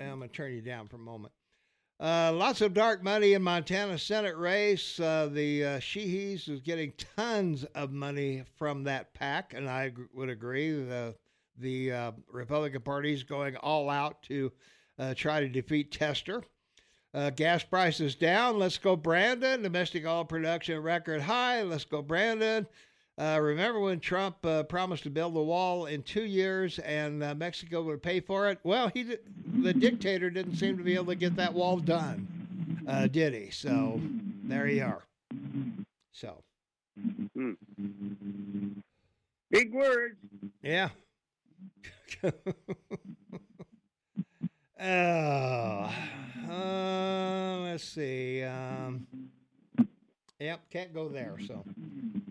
I'm 0.00 0.18
going 0.18 0.20
to 0.20 0.28
turn 0.28 0.52
you 0.52 0.62
down 0.62 0.86
for 0.86 0.94
a 0.94 1.00
moment. 1.00 1.32
Uh, 2.00 2.32
lots 2.32 2.60
of 2.60 2.72
dark 2.72 3.02
money 3.02 3.32
in 3.32 3.42
Montana 3.42 3.98
Senate 3.98 4.36
race. 4.36 5.00
Uh, 5.00 5.28
the 5.32 5.64
uh, 5.64 5.80
Sheehy's 5.80 6.46
is 6.46 6.60
getting 6.60 6.92
tons 7.16 7.64
of 7.74 7.90
money 7.90 8.44
from 8.56 8.84
that 8.84 9.12
PAC, 9.12 9.54
and 9.54 9.68
I 9.68 9.92
would 10.14 10.28
agree. 10.28 10.70
The 10.70 11.16
the 11.58 11.92
uh, 11.92 12.12
Republican 12.30 12.80
Party 12.82 13.12
is 13.12 13.22
going 13.22 13.56
all 13.56 13.90
out 13.90 14.22
to 14.24 14.52
uh, 14.98 15.14
try 15.14 15.40
to 15.40 15.48
defeat 15.48 15.92
Tester. 15.92 16.42
Uh, 17.14 17.30
gas 17.30 17.62
prices 17.64 18.14
down. 18.14 18.58
Let's 18.58 18.76
go, 18.78 18.94
Brandon. 18.94 19.62
Domestic 19.62 20.04
oil 20.06 20.24
production 20.24 20.80
record 20.82 21.22
high. 21.22 21.62
Let's 21.62 21.84
go, 21.84 22.02
Brandon. 22.02 22.66
Uh, 23.16 23.38
remember 23.40 23.80
when 23.80 23.98
Trump 23.98 24.36
uh, 24.44 24.62
promised 24.62 25.02
to 25.04 25.10
build 25.10 25.34
the 25.34 25.42
wall 25.42 25.86
in 25.86 26.02
two 26.02 26.24
years 26.24 26.78
and 26.80 27.22
uh, 27.24 27.34
Mexico 27.34 27.82
would 27.82 28.02
pay 28.02 28.20
for 28.20 28.48
it? 28.50 28.58
Well, 28.62 28.88
he 28.94 29.02
di- 29.04 29.16
the 29.62 29.72
dictator 29.72 30.30
didn't 30.30 30.56
seem 30.56 30.76
to 30.78 30.84
be 30.84 30.94
able 30.94 31.06
to 31.06 31.14
get 31.16 31.34
that 31.36 31.52
wall 31.52 31.78
done, 31.78 32.28
uh, 32.86 33.06
did 33.08 33.34
he? 33.34 33.50
So 33.50 34.00
there 34.44 34.68
you 34.68 34.84
are. 34.84 35.02
So 36.12 36.42
Hmm. 37.34 37.52
Big 39.50 39.72
words. 39.72 40.16
yeah. 40.62 40.90
oh, 44.80 45.92
uh, 46.50 47.58
let's 47.60 47.84
see. 47.84 48.42
Um, 48.42 49.06
yep, 50.38 50.60
can't 50.70 50.92
go 50.94 51.08
there. 51.08 51.36
So, 51.46 51.64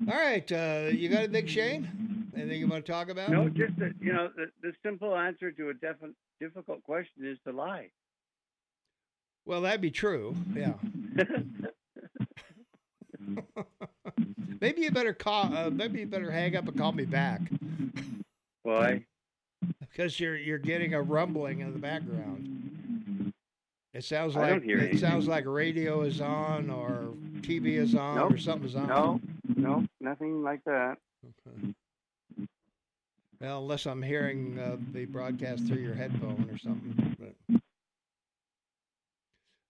all 0.09 0.17
right, 0.17 0.51
uh, 0.51 0.89
you 0.91 1.09
got 1.09 1.25
a 1.25 1.29
big 1.29 1.49
Shane? 1.49 2.29
Anything 2.35 2.59
you 2.59 2.67
want 2.67 2.85
to 2.85 2.91
talk 2.91 3.09
about? 3.09 3.29
No, 3.29 3.49
just 3.49 3.77
that 3.79 3.93
you 3.99 4.13
know 4.13 4.29
the, 4.35 4.47
the 4.61 4.73
simple 4.83 5.15
answer 5.15 5.51
to 5.51 5.69
a 5.69 5.73
defi- 5.73 6.15
difficult 6.39 6.83
question 6.83 7.25
is 7.25 7.37
to 7.45 7.51
lie. 7.51 7.89
Well, 9.45 9.61
that'd 9.61 9.81
be 9.81 9.91
true. 9.91 10.35
Yeah. 10.53 10.73
maybe 14.61 14.81
you 14.81 14.91
better 14.91 15.13
call. 15.13 15.53
Uh, 15.55 15.69
maybe 15.69 15.99
you 15.99 16.05
better 16.05 16.31
hang 16.31 16.55
up 16.55 16.67
and 16.67 16.77
call 16.77 16.91
me 16.91 17.05
back 17.05 17.41
Why? 18.63 19.05
Because 19.79 20.19
you're 20.19 20.35
you're 20.37 20.57
getting 20.57 20.93
a 20.93 21.01
rumbling 21.01 21.59
in 21.59 21.73
the 21.73 21.79
background. 21.79 23.33
It 23.93 24.03
sounds 24.03 24.35
I 24.35 24.41
like 24.41 24.49
don't 24.49 24.63
hear 24.63 24.77
it 24.77 24.81
anything. 24.81 24.99
sounds 24.99 25.27
like 25.27 25.45
radio 25.47 26.01
is 26.01 26.21
on 26.21 26.69
or 26.69 27.13
TV 27.41 27.77
is 27.77 27.95
on 27.95 28.15
Nope. 28.17 28.33
or 28.33 28.37
something's 28.37 28.75
on. 28.75 28.87
No, 28.87 29.19
no, 29.55 29.85
nothing 29.99 30.43
like 30.43 30.63
that. 30.65 30.97
Okay. 31.47 31.73
Well, 33.39 33.59
unless 33.61 33.85
I'm 33.85 34.01
hearing 34.01 34.59
uh, 34.59 34.77
the 34.93 35.05
broadcast 35.05 35.65
through 35.67 35.77
your 35.81 35.93
headphone 35.95 36.47
or 36.51 36.57
something, 36.57 37.15
but 37.19 37.61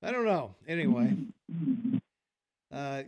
I 0.02 0.12
don't 0.12 0.26
know. 0.26 0.56
Anyway, 0.68 1.16
uh, 2.74 3.04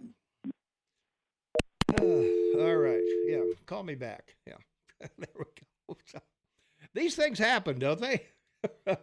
uh, 2.00 2.02
all 2.02 2.76
right. 2.76 3.04
Yeah, 3.26 3.44
call 3.66 3.84
me 3.84 3.96
back. 3.96 4.36
Yeah, 4.48 4.54
there 5.18 5.28
we 5.38 5.44
go. 5.90 5.96
These 6.94 7.16
things 7.16 7.40
happen, 7.40 7.80
don't 7.80 8.02
they? 8.02 8.28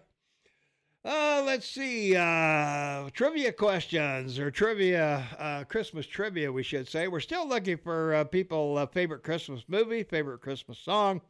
Uh, 1.07 1.41
let's 1.47 1.71
see. 1.71 2.17
Uh, 2.17 3.09
trivia 3.13 3.53
questions 3.53 4.41
or 4.41 4.51
trivia, 4.51 5.25
uh, 5.39 5.63
Christmas 5.63 6.05
trivia, 6.05 6.51
we 6.51 6.65
should 6.65 6.89
say. 6.89 7.07
We're 7.07 7.21
still 7.21 7.47
looking 7.47 7.77
for 7.77 8.13
uh, 8.13 8.25
people, 8.25 8.77
uh, 8.77 8.87
favorite 8.87 9.23
Christmas 9.23 9.63
movie, 9.69 10.03
favorite 10.03 10.41
Christmas 10.41 10.81
song. 10.81 11.21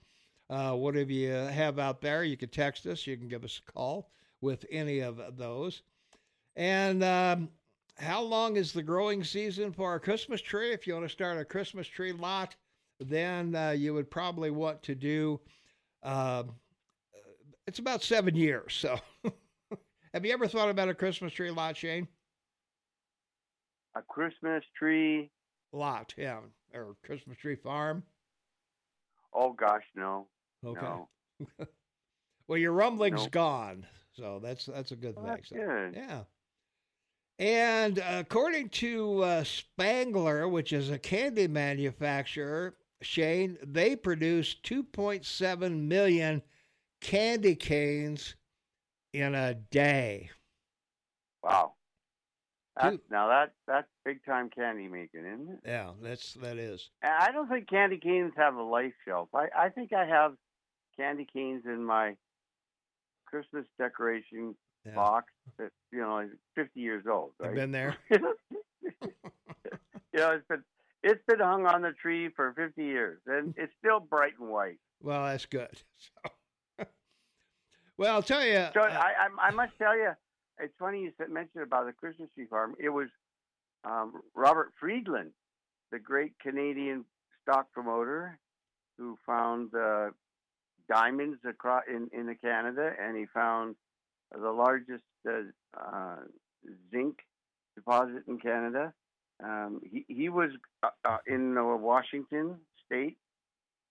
Uh, 0.49 0.73
whatever 0.73 1.13
you 1.13 1.31
have 1.31 1.79
out 1.79 2.01
there, 2.01 2.25
you 2.25 2.39
can 2.39 2.49
text 2.49 2.87
us. 2.87 3.07
You 3.07 3.19
can 3.19 3.29
give 3.29 3.45
us 3.45 3.61
a 3.69 3.73
call 3.73 4.09
with 4.41 4.65
any 4.71 5.01
of 5.01 5.21
those. 5.37 5.83
And 6.57 7.05
um, 7.05 7.51
how 7.99 8.23
long 8.23 8.57
is 8.57 8.73
the 8.73 8.83
growing 8.83 9.25
season 9.25 9.73
for 9.73 9.95
a 9.95 10.01
Christmas 10.01 10.41
tree? 10.41 10.73
If 10.73 10.87
you 10.87 10.95
want 10.95 11.05
to 11.05 11.13
start 11.13 11.39
a 11.39 11.45
Christmas 11.45 11.87
tree 11.87 12.13
lot, 12.13 12.57
then 12.99 13.55
uh, 13.55 13.71
you 13.71 13.93
would 13.93 14.11
probably 14.11 14.51
want 14.51 14.83
to 14.85 14.95
do. 14.95 15.39
Uh, 16.07 16.45
it's 17.67 17.81
about 17.81 18.03
seven 18.03 18.37
years. 18.37 18.73
So, 18.75 18.97
have 20.15 20.25
you 20.25 20.33
ever 20.33 20.47
thought 20.47 20.71
about 20.71 20.89
a 20.89 20.95
Christmas 20.95 21.33
tree 21.33 21.51
lot, 21.51 21.77
Shane? 21.77 22.07
A 23.97 24.03
Christmas 24.03 24.63
tree. 24.79 25.31
Lot, 25.73 26.15
yeah, 26.17 26.39
or 26.73 26.95
Christmas 27.05 27.37
tree 27.39 27.57
farm. 27.57 28.05
Oh 29.35 29.53
gosh, 29.53 29.83
no. 29.97 30.29
Okay. 30.65 30.81
No. 30.81 31.09
Well, 32.49 32.59
your 32.59 32.71
rumbling's 32.71 33.23
Nope. 33.23 33.33
gone, 33.33 33.87
so 34.13 34.39
that's 34.41 34.67
that's 34.67 34.93
a 34.93 34.97
good 34.97 35.17
Well, 35.17 35.25
thing. 35.25 35.35
that's 35.35 35.49
So, 35.49 35.57
good. 35.57 35.95
Yeah. 35.97 36.21
And 37.41 37.99
according 37.99 38.69
to 38.69 39.23
uh, 39.25 39.43
Spangler, 39.45 40.49
which 40.49 40.73
is 40.73 40.89
a 40.91 40.99
candy 40.99 41.49
manufacturer, 41.49 42.77
Shane, 43.03 43.59
they 43.63 43.95
produce 43.97 44.55
2.7 44.63 45.81
million 45.83 46.43
candy 47.01 47.55
canes 47.55 48.37
in 49.13 49.35
a 49.35 49.55
day. 49.55 50.31
Wow. 51.43 51.75
Dude. 52.83 53.01
now 53.11 53.29
that 53.29 53.53
that's 53.67 53.87
big 54.05 54.23
time 54.27 54.51
candy 54.51 54.87
making, 54.87 55.21
isn't 55.25 55.49
it? 55.49 55.61
Yeah, 55.65 55.93
that's 56.03 56.35
that 56.35 56.59
is. 56.59 56.91
I 57.03 57.33
don't 57.33 57.49
think 57.49 57.71
candy 57.71 57.97
canes 57.97 58.35
have 58.37 58.55
a 58.57 58.63
life 58.63 58.93
shelf. 59.07 59.31
I, 59.35 59.47
I 59.57 59.69
think 59.71 59.95
I 59.95 60.05
have 60.07 60.35
candy 60.99 61.27
canes 61.33 61.63
in 61.65 61.83
my 61.83 62.17
Christmas 63.25 63.65
decoration 63.79 64.55
Yeah. 64.85 64.95
box 64.95 65.33
that 65.59 65.73
you 65.91 66.01
know 66.01 66.19
is 66.19 66.31
50 66.55 66.79
years 66.81 67.07
old. 67.11 67.33
I've 67.41 67.47
Right? 67.47 67.55
been 67.55 67.71
there. 67.73 67.97
you 68.11 68.21
know, 70.15 70.33
it's 70.33 70.47
been 70.47 70.63
it's 71.07 71.23
been 71.29 71.39
hung 71.39 71.67
on 71.67 71.83
the 71.83 71.93
tree 71.93 72.29
for 72.35 72.53
50 72.57 72.83
years, 72.83 73.21
and 73.27 73.55
it's 73.57 73.73
still 73.79 74.01
bright 74.01 74.33
and 74.41 74.51
white. 74.51 74.79
Well, 75.01 75.25
that's 75.25 75.47
good. 75.47 75.83
So, 76.79 76.85
well, 78.03 78.17
I'll 78.17 78.23
tell 78.23 78.45
you. 78.45 78.67
So 78.75 78.83
uh, 78.83 78.89
I, 78.89 79.15
I 79.25 79.49
I 79.49 79.51
must 79.53 79.73
tell 79.79 79.97
you, 79.97 80.11
it's 80.61 80.75
funny 80.79 81.01
you 81.01 81.13
said, 81.17 81.31
mentioned 81.31 81.63
about 81.63 81.87
the 81.87 81.93
Christmas 81.93 82.29
tree 82.35 82.45
farm. 82.45 82.75
It 82.79 82.91
was 82.91 83.09
um, 83.85 84.21
Robert 84.35 84.73
Friedland, 84.79 85.31
the 85.91 85.99
great 85.99 86.33
Canadian 86.39 87.07
stock 87.41 87.73
promoter, 87.73 88.39
who 88.99 89.17
found 89.25 89.75
uh, 89.75 90.11
diamonds 90.91 91.39
across 91.49 91.85
in 91.89 92.11
in 92.13 92.37
Canada, 92.43 92.93
and 93.01 93.17
he 93.17 93.25
found 93.33 93.77
the 94.31 94.51
largest 94.51 95.05
uh, 95.27 95.33
uh, 95.81 96.17
zinc 96.91 97.21
deposit 97.77 98.25
in 98.29 98.39
Canada. 98.39 98.93
Um, 99.43 99.81
he 99.85 100.05
he 100.09 100.29
was 100.29 100.51
uh, 100.83 100.89
uh, 101.05 101.19
in 101.27 101.57
uh, 101.59 101.77
Washington 101.77 102.57
State 102.87 103.19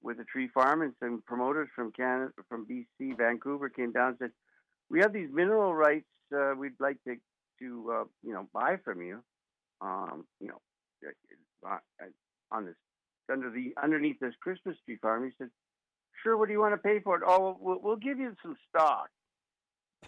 with 0.01 0.19
a 0.19 0.23
tree 0.23 0.49
farm, 0.53 0.81
and 0.81 0.93
some 0.99 1.23
promoters 1.25 1.69
from 1.75 1.91
Canada, 1.91 2.31
from 2.49 2.65
BC, 2.65 3.17
Vancouver, 3.17 3.69
came 3.69 3.91
down 3.91 4.09
and 4.09 4.17
said, 4.19 4.31
"We 4.89 5.01
have 5.01 5.13
these 5.13 5.29
mineral 5.31 5.73
rights. 5.73 6.07
Uh, 6.35 6.53
we'd 6.57 6.79
like 6.79 6.97
to 7.07 7.15
to 7.59 7.91
uh, 7.93 8.03
you 8.23 8.33
know 8.33 8.47
buy 8.53 8.77
from 8.83 9.01
you. 9.01 9.23
Um, 9.81 10.25
you 10.39 10.47
know, 10.47 10.61
on 12.51 12.65
this 12.65 12.75
under 13.31 13.51
the 13.51 13.73
underneath 13.81 14.19
this 14.19 14.33
Christmas 14.41 14.75
tree 14.85 14.97
farm." 14.99 15.25
He 15.25 15.31
said, 15.37 15.49
"Sure. 16.23 16.37
What 16.37 16.47
do 16.47 16.53
you 16.53 16.59
want 16.59 16.73
to 16.73 16.77
pay 16.77 17.01
for 17.01 17.17
it? 17.17 17.23
Oh, 17.25 17.55
we'll, 17.59 17.79
we'll 17.81 17.95
give 17.97 18.17
you 18.17 18.35
some 18.41 18.55
stock. 18.69 19.09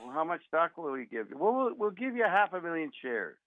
Well, 0.02 0.12
how 0.12 0.24
much 0.24 0.42
stock 0.48 0.78
will 0.78 0.92
we 0.92 1.06
give 1.06 1.30
you? 1.30 1.38
Well, 1.38 1.54
we'll 1.54 1.76
we'll 1.76 1.92
give 1.92 2.16
you 2.16 2.24
half 2.24 2.54
a 2.54 2.62
million 2.62 2.92
shares." 3.04 3.38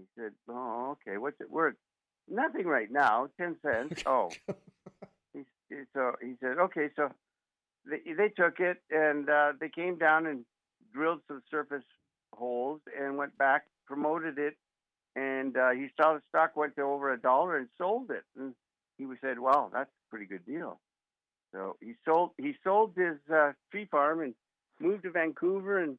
He 0.00 0.22
said, 0.22 0.32
"Oh, 0.48 0.96
okay. 0.96 1.18
What's 1.18 1.40
it 1.40 1.50
worth? 1.50 1.74
Nothing 2.28 2.66
right 2.66 2.90
now. 2.90 3.28
Ten 3.38 3.56
cents. 3.62 4.02
Oh." 4.06 4.30
he, 5.34 5.42
so 5.94 6.12
he 6.22 6.34
said, 6.40 6.58
"Okay." 6.58 6.88
So 6.96 7.10
they 7.84 8.12
they 8.12 8.28
took 8.28 8.60
it 8.60 8.78
and 8.90 9.28
uh, 9.28 9.52
they 9.60 9.68
came 9.68 9.98
down 9.98 10.26
and 10.26 10.44
drilled 10.92 11.20
some 11.28 11.42
surface 11.50 11.84
holes 12.32 12.80
and 12.98 13.16
went 13.16 13.36
back, 13.36 13.64
promoted 13.86 14.38
it, 14.38 14.56
and 15.16 15.56
uh, 15.56 15.70
he 15.70 15.88
saw 16.00 16.14
the 16.14 16.22
stock 16.28 16.56
went 16.56 16.76
to 16.76 16.82
over 16.82 17.12
a 17.12 17.20
dollar 17.20 17.58
and 17.58 17.68
sold 17.76 18.10
it. 18.10 18.24
And 18.38 18.54
he 18.96 19.04
was 19.04 19.18
said, 19.20 19.38
"Wow, 19.38 19.70
that's 19.72 19.90
a 19.90 20.10
pretty 20.10 20.26
good 20.26 20.46
deal." 20.46 20.80
So 21.52 21.76
he 21.80 21.94
sold 22.06 22.30
he 22.38 22.54
sold 22.64 22.94
his 22.96 23.18
uh, 23.32 23.52
tree 23.70 23.86
farm 23.90 24.20
and 24.20 24.34
moved 24.80 25.02
to 25.02 25.10
Vancouver 25.10 25.78
and 25.78 25.98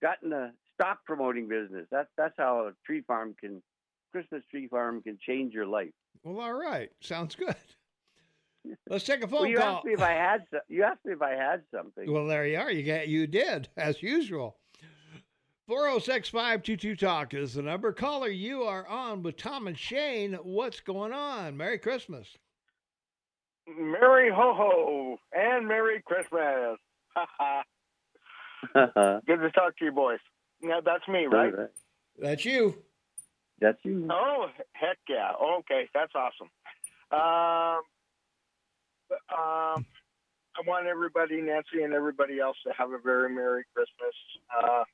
got 0.00 0.22
in 0.22 0.30
the 0.30 0.52
stock 0.74 0.98
promoting 1.06 1.48
business. 1.48 1.86
That's 1.90 2.08
that's 2.16 2.34
how 2.38 2.66
a 2.68 2.72
tree 2.86 3.02
farm 3.06 3.34
can 3.40 3.62
Christmas 4.12 4.42
tree 4.50 4.68
farm 4.68 5.02
can 5.02 5.18
change 5.26 5.52
your 5.54 5.66
life. 5.66 5.90
well, 6.24 6.40
all 6.40 6.52
right. 6.54 6.90
Sounds 7.00 7.34
good. 7.34 7.54
Let's 8.88 9.04
take 9.04 9.24
a 9.24 9.26
phone 9.26 9.40
Well, 9.40 9.48
you 9.50 9.56
call. 9.58 9.76
asked 9.76 9.86
me 9.86 9.92
if 9.94 10.02
I 10.02 10.12
had 10.12 10.42
so- 10.50 10.60
you 10.68 10.84
asked 10.84 11.04
me 11.04 11.12
if 11.14 11.22
I 11.22 11.30
had 11.32 11.62
something. 11.74 12.10
Well, 12.12 12.26
there 12.26 12.46
you 12.46 12.58
are. 12.58 12.70
You 12.70 12.82
got 12.84 13.08
you 13.08 13.26
did 13.26 13.68
as 13.76 14.02
usual. 14.02 14.56
406-522 15.70 16.98
talk 16.98 17.34
is 17.34 17.54
the 17.54 17.62
number. 17.62 17.92
Caller, 17.92 18.28
you 18.28 18.62
are 18.64 18.86
on 18.88 19.22
with 19.22 19.36
Tom 19.36 19.68
and 19.68 19.78
Shane. 19.78 20.34
What's 20.42 20.80
going 20.80 21.12
on? 21.12 21.56
Merry 21.56 21.78
Christmas. 21.78 22.26
Merry 23.78 24.28
ho 24.30 24.52
ho 24.54 25.16
and 25.32 25.66
Merry 25.68 26.02
Christmas. 26.04 26.78
Good 28.74 29.40
to 29.40 29.50
talk 29.54 29.76
to 29.78 29.84
you 29.84 29.92
boys. 29.92 30.18
Yeah, 30.62 30.80
that's 30.84 31.06
me, 31.08 31.26
right? 31.26 31.52
That's 32.18 32.44
you. 32.44 32.74
That's 33.60 33.78
you. 33.84 34.08
Oh, 34.10 34.46
heck 34.72 34.98
yeah. 35.08 35.32
Okay, 35.58 35.88
that's 35.94 36.12
awesome. 36.14 36.50
Um, 37.10 37.82
um, 39.30 39.86
I 40.56 40.60
want 40.66 40.86
everybody, 40.86 41.40
Nancy 41.40 41.82
and 41.82 41.94
everybody 41.94 42.40
else, 42.40 42.56
to 42.66 42.72
have 42.76 42.90
a 42.90 42.98
very 42.98 43.34
Merry 43.34 43.64
Christmas. 43.74 44.14
Uh, 44.54 44.84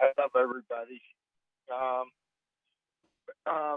I 0.00 0.12
love 0.18 0.30
everybody. 0.36 1.00
Um, 1.72 2.10
uh, 3.46 3.76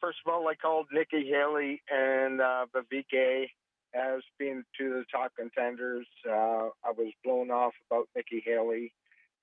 first 0.00 0.18
of 0.24 0.32
all, 0.32 0.48
I 0.48 0.54
called 0.54 0.86
Nikki 0.92 1.28
Haley 1.28 1.82
and 1.90 2.40
uh, 2.40 2.66
Vivek 2.74 3.48
as 3.94 4.22
being 4.38 4.62
two 4.78 4.86
of 4.86 4.92
the 4.92 5.04
top 5.10 5.32
contenders. 5.38 6.06
Uh, 6.28 6.68
I 6.84 6.92
was 6.96 7.12
blown 7.24 7.50
off 7.50 7.72
about 7.90 8.08
Nikki 8.14 8.42
Haley, 8.44 8.92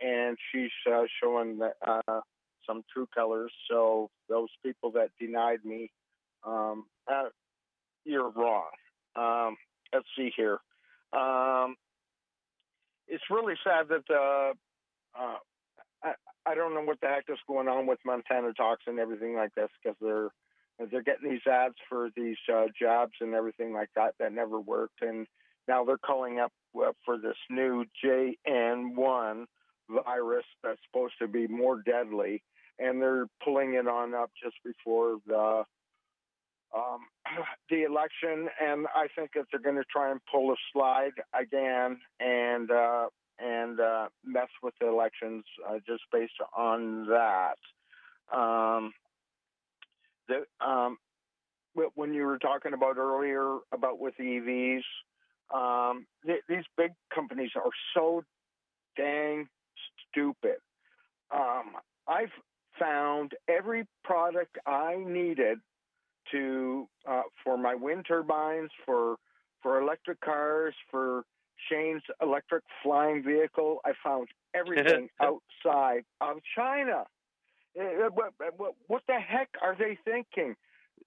and 0.02 0.38
she's 0.52 0.72
uh, 0.92 1.04
showing 1.22 1.60
that, 1.60 1.76
uh, 1.86 2.22
some 2.68 2.84
true 2.94 3.08
colors. 3.14 3.52
So 3.70 4.10
those 4.30 4.50
people 4.66 4.92
that 4.92 5.10
denied 5.20 5.64
me, 5.66 5.92
um, 6.46 6.86
uh, 7.12 7.30
you're 8.06 8.30
wrong. 8.30 8.70
Um, 9.16 9.58
let's 9.94 10.08
see 10.18 10.32
here. 10.36 10.60
Um, 11.14 11.76
it's 13.08 13.24
really 13.30 13.56
sad 13.64 13.88
that 13.90 14.04
uh, 14.10 14.54
uh, 15.20 15.38
I, 16.04 16.14
I 16.46 16.56
don't 16.56 16.74
know 16.74 16.82
what 16.82 17.00
the 17.02 17.08
heck 17.08 17.26
is 17.30 17.38
going 17.48 17.68
on 17.68 17.86
with 17.86 18.00
Montana 18.06 18.54
talks 18.54 18.84
and 18.88 19.00
everything 19.00 19.36
like 19.36 19.54
this 19.56 19.70
because 19.82 19.98
they're 20.02 20.30
they're 20.92 21.04
getting 21.04 21.30
these 21.30 21.48
ads 21.50 21.76
for 21.88 22.10
these 22.18 22.38
uh, 22.52 22.66
jobs 22.80 23.14
and 23.22 23.36
everything 23.36 23.74
like 23.74 23.90
that 23.96 24.16
that 24.20 24.34
never 24.34 24.60
worked, 24.60 25.02
and 25.02 25.28
now 25.68 25.86
they're 25.86 26.00
calling 26.00 26.40
up 26.40 26.52
uh, 26.76 26.92
for 27.06 27.18
this 27.18 27.38
new 27.50 27.86
JN1 28.04 29.46
virus 29.90 30.46
that's 30.64 30.80
supposed 30.86 31.14
to 31.20 31.28
be 31.28 31.48
more 31.48 31.82
deadly, 31.82 32.42
and 32.80 33.02
they're 33.02 33.28
pulling 33.44 33.76
it 33.76 33.88
on 33.88 34.14
up 34.14 34.32
just 34.42 34.56
before 34.64 35.18
the 35.28 35.64
um, 36.76 37.00
the 37.70 37.84
election, 37.84 38.50
and 38.62 38.88
I 38.96 39.08
think 39.16 39.32
that 39.36 39.46
they're 39.52 39.62
going 39.62 39.76
to 39.76 39.86
try 39.92 40.12
and 40.12 40.20
pull 40.32 40.52
a 40.52 40.56
slide 40.72 41.14
again 41.40 42.00
and 42.20 42.72
uh, 42.72 43.08
and 43.40 43.80
uh, 43.80 44.08
mess 44.24 44.50
with 44.62 44.74
the 44.80 44.88
elections 44.88 45.44
uh, 45.68 45.78
just 45.88 46.04
based 46.12 46.34
on 46.56 47.08
that. 47.08 47.58
Um, 48.36 48.94
the, 50.28 50.46
um, 50.66 50.98
when 51.96 52.14
you 52.14 52.24
were 52.24 52.38
talking 52.38 52.74
about 52.74 52.98
earlier 52.98 53.58
about 53.74 54.00
with 54.00 54.14
EVs, 54.20 54.84
um, 55.54 56.06
th- 56.26 56.44
these 56.48 56.64
big 56.78 56.92
companies 57.14 57.52
are 57.56 57.72
so 57.96 58.24
dang 58.96 59.48
stupid. 60.14 60.58
Um, 61.34 61.74
I've 62.08 62.32
found 62.80 63.34
every 63.48 63.86
product 64.04 64.58
I 64.66 64.96
needed 64.98 65.60
to 66.32 66.88
uh, 67.10 67.22
for 67.44 67.58
my 67.58 67.76
wind 67.76 68.06
turbines, 68.08 68.70
for 68.86 69.16
for 69.62 69.82
electric 69.82 70.20
cars, 70.22 70.74
for 70.92 71.24
Shane's 71.70 72.04
electric 72.22 72.64
flying 72.82 73.24
vehicle. 73.24 73.80
I 73.86 73.94
found 74.04 74.28
everything 74.56 75.10
outside 75.22 76.04
of 76.22 76.38
China. 76.56 77.06
What, 77.76 78.34
what, 78.58 78.74
what 78.88 79.02
the 79.08 79.20
heck 79.20 79.50
are 79.62 79.76
they 79.78 79.98
thinking? 80.06 80.56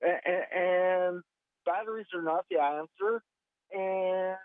And 0.03 1.23
batteries 1.65 2.07
are 2.15 2.23
not 2.23 2.45
the 2.51 2.59
answer. 2.59 3.23
And 3.73 4.37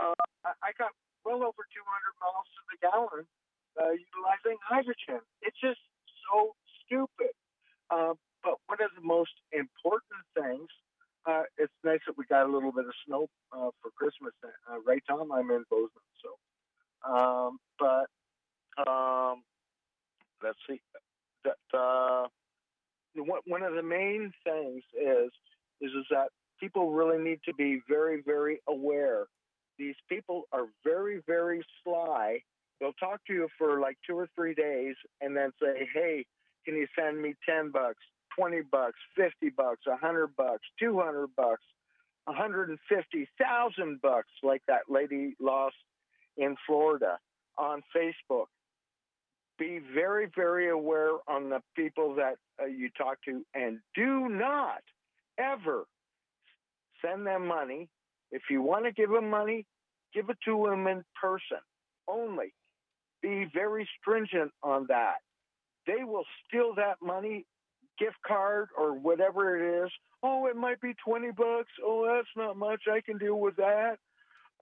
uh, 0.00 0.14
I 0.62 0.72
got 0.78 0.90
well 1.24 1.42
over 1.42 1.66
200 1.68 1.84
miles 2.22 2.48
to 2.54 2.62
the 2.70 2.78
gallon 2.88 3.26
uh, 3.80 3.92
utilizing 3.92 4.58
hydrogen. 4.64 5.20
It's 5.42 5.58
just 5.60 5.80
so 6.28 6.54
stupid. 6.84 7.32
Uh, 7.90 8.14
but 8.42 8.58
one 8.66 8.78
of 8.82 8.90
the 8.94 9.06
most 9.06 9.32
important 9.52 10.22
things, 10.34 10.68
uh, 11.26 11.42
it's 11.58 11.72
nice 11.84 12.00
that 12.06 12.16
we 12.16 12.24
got 12.26 12.46
a 12.46 12.52
little 12.52 12.72
bit 12.72 12.86
of 12.86 12.94
snow 13.06 13.28
uh, 13.52 13.70
for 13.82 13.90
Christmas. 13.96 14.32
Uh, 14.42 14.78
right, 14.86 15.02
Tom? 15.08 15.32
I'm 15.32 15.50
in 15.50 15.64
Bozeman, 15.70 15.90
so. 16.22 16.30
Um, 17.06 17.58
but 17.78 18.06
um, 18.86 19.42
let's 20.42 20.58
see. 20.68 20.80
That 21.44 21.78
uh, 21.78 22.26
one 23.46 23.62
of 23.62 23.74
the 23.74 23.82
main 23.82 24.32
things 24.44 24.82
is 24.94 25.30
is 25.80 25.92
is 25.92 26.06
that 26.10 26.28
people 26.58 26.90
really 26.90 27.22
need 27.22 27.40
to 27.44 27.54
be 27.54 27.80
very 27.88 28.22
very 28.24 28.60
aware. 28.68 29.26
These 29.78 29.94
people 30.08 30.44
are 30.52 30.66
very 30.84 31.22
very 31.26 31.62
sly. 31.84 32.40
They'll 32.80 32.92
talk 32.94 33.20
to 33.26 33.32
you 33.32 33.48
for 33.56 33.80
like 33.80 33.96
two 34.06 34.16
or 34.16 34.28
three 34.34 34.54
days 34.54 34.96
and 35.20 35.36
then 35.36 35.52
say, 35.60 35.88
"Hey, 35.92 36.26
can 36.64 36.76
you 36.76 36.86
send 36.98 37.20
me 37.20 37.34
ten 37.48 37.70
bucks, 37.70 38.02
20 38.36 38.62
bucks, 38.70 38.98
50 39.16 39.50
bucks, 39.50 39.86
100 39.86 40.36
bucks, 40.36 40.62
200 40.78 41.28
bucks, 41.36 41.62
150,000 42.24 44.00
bucks, 44.02 44.28
like 44.42 44.62
that 44.66 44.82
lady 44.88 45.34
lost 45.40 45.76
in 46.36 46.56
Florida 46.66 47.18
on 47.56 47.82
Facebook. 47.96 48.46
Be 49.58 49.80
very, 49.94 50.28
very 50.36 50.68
aware 50.68 51.12
on 51.28 51.48
the 51.48 51.60
people 51.74 52.14
that 52.16 52.36
uh, 52.60 52.66
you 52.66 52.90
talk 52.90 53.18
to 53.24 53.42
and 53.54 53.78
do 53.94 54.28
not 54.28 54.82
ever 55.38 55.86
send 57.02 57.26
them 57.26 57.46
money. 57.46 57.88
If 58.30 58.42
you 58.50 58.60
want 58.60 58.84
to 58.84 58.92
give 58.92 59.10
them 59.10 59.30
money, 59.30 59.64
give 60.12 60.28
it 60.28 60.36
to 60.44 60.66
them 60.68 60.86
in 60.86 61.04
person 61.20 61.58
only. 62.06 62.52
Be 63.26 63.44
very 63.52 63.88
stringent 64.00 64.52
on 64.62 64.86
that. 64.88 65.16
They 65.84 66.04
will 66.04 66.24
steal 66.46 66.76
that 66.76 66.98
money 67.02 67.44
gift 67.98 68.14
card 68.24 68.68
or 68.78 68.92
whatever 68.92 69.56
it 69.56 69.84
is. 69.84 69.90
Oh, 70.22 70.46
it 70.46 70.54
might 70.54 70.80
be 70.80 70.94
20 71.04 71.32
bucks. 71.32 71.72
Oh, 71.84 72.06
that's 72.06 72.28
not 72.36 72.56
much. 72.56 72.82
I 72.88 73.00
can 73.00 73.18
deal 73.18 73.40
with 73.40 73.56
that. 73.56 73.96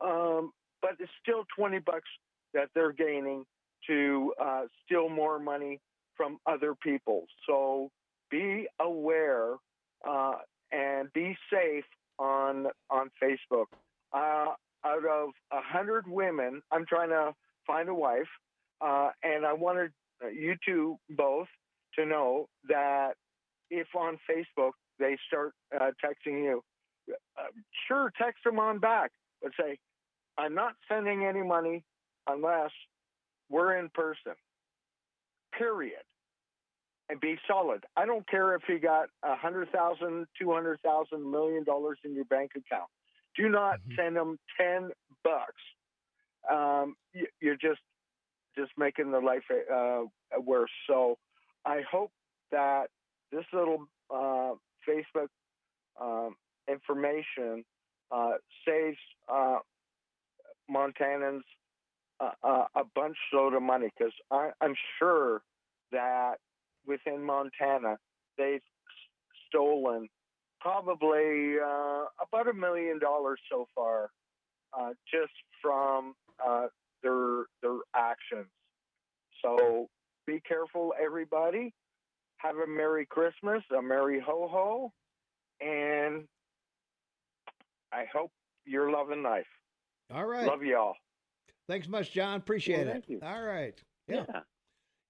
Um, 0.03 0.53
but 0.81 0.93
it's 0.99 1.12
still 1.23 1.45
20 1.59 1.81
bucks 1.81 2.09
that 2.55 2.70
they're 2.74 2.93
gaining 2.93 3.45
to 3.86 4.32
uh, 4.43 4.62
steal 4.85 5.11
more 5.11 5.39
money 5.39 5.78
from 6.16 6.39
other 6.47 6.74
people. 6.74 7.27
So 7.47 7.91
be 8.31 8.66
aware 8.81 9.57
uh, 10.09 10.36
and 10.73 11.12
be 11.12 11.36
safe 11.53 11.85
on 12.19 12.69
on 12.89 13.11
Facebook. 13.23 13.66
Uh, 14.15 14.55
out 14.86 15.05
of 15.05 15.31
a 15.53 15.61
hundred 15.61 16.07
women, 16.09 16.62
I'm 16.73 16.86
trying 16.86 17.11
to 17.11 17.35
find 17.66 17.89
a 17.89 17.95
wife, 17.95 18.28
uh, 18.85 19.11
and 19.23 19.47
I 19.47 19.52
wanted 19.52 19.93
you 20.32 20.55
two 20.65 20.97
both 21.11 21.48
to 21.98 22.05
know 22.05 22.48
that 22.69 23.12
if 23.70 23.89
on 23.97 24.19
Facebook 24.31 24.73
they 24.98 25.16
start 25.27 25.52
uh, 25.74 25.90
texting 26.05 26.44
you, 26.44 26.62
uh, 27.11 27.43
sure, 27.89 28.12
text 28.20 28.44
them 28.44 28.59
on 28.59 28.78
back, 28.78 29.11
but 29.43 29.52
say, 29.59 29.78
I'm 30.39 30.55
not 30.55 30.74
sending 30.89 31.24
any 31.24 31.43
money 31.43 31.85
unless 32.27 32.70
we're 33.48 33.78
in 33.78 33.89
person. 33.94 34.35
Period. 35.56 36.02
And 37.09 37.20
be 37.20 37.36
solid. 37.47 37.85
I 37.97 38.06
don't 38.06 38.27
care 38.28 38.55
if 38.55 38.62
you 38.69 38.78
got 38.78 39.09
a 39.23 39.36
hundred 39.36 39.70
thousand, 39.70 40.27
two 40.40 40.52
hundred 40.52 40.81
thousand, 40.81 41.31
million 41.31 41.62
dollars 41.62 41.98
in 42.02 42.15
your 42.15 42.24
bank 42.24 42.52
account. 42.56 42.89
Do 43.36 43.48
not 43.48 43.81
mm-hmm. 43.81 43.93
send 43.97 44.16
them 44.16 44.39
ten 44.59 44.90
bucks. 45.23 45.62
Um, 46.51 46.97
you're 47.40 47.56
just 47.56 47.81
just 48.56 48.72
making 48.76 49.10
their 49.10 49.22
life 49.22 49.43
uh, 49.51 50.02
worse. 50.40 50.70
So 50.89 51.16
I 51.64 51.81
hope 51.90 52.10
that 52.52 52.86
this 53.32 53.44
little 53.52 53.86
uh, 54.10 54.52
Facebook 54.89 55.28
um, 56.01 56.36
information 56.68 57.64
uh, 58.10 58.32
saves 58.66 58.98
uh, 59.32 59.59
Montanans 60.70 61.43
a 62.44 62.85
bunch 62.94 63.16
load 63.35 63.55
of 63.55 63.62
money 63.62 63.89
because 63.98 64.12
I'm 64.31 64.74
sure 64.98 65.43
that 65.93 66.36
within 66.86 67.22
Montana 67.22 67.97
they've 68.39 68.62
stolen 69.48 70.09
probably 70.60 71.56
uh, 71.62 72.05
about 72.22 72.48
a 72.48 72.55
million 72.55 72.98
dollars 72.98 73.39
so 73.51 73.66
far 73.74 74.10
uh, 74.78 74.90
just 75.12 75.32
from 75.60 76.14
uh, 76.44 76.66
their 77.05 77.44
their 77.62 77.78
actions. 77.94 78.48
So 79.43 79.89
be 80.26 80.40
careful, 80.47 80.93
everybody 81.01 81.72
have 82.39 82.56
a 82.56 82.66
Merry 82.66 83.06
Christmas, 83.06 83.62
a 83.76 83.81
Merry 83.81 84.20
Ho 84.20 84.48
Ho, 84.51 84.93
and 85.60 86.24
I 87.93 88.05
hope 88.12 88.31
you're 88.66 88.90
loving 88.90 89.22
life. 89.22 89.47
All 90.12 90.26
right. 90.26 90.47
Love 90.47 90.62
y'all. 90.62 90.94
Thanks 91.68 91.89
much, 91.89 92.12
John. 92.12 92.36
Appreciate 92.36 92.86
well, 92.86 92.97
it. 92.97 93.05
You. 93.06 93.20
All 93.22 93.43
right. 93.43 93.81
Yeah. 94.09 94.24
yeah. 94.28 94.40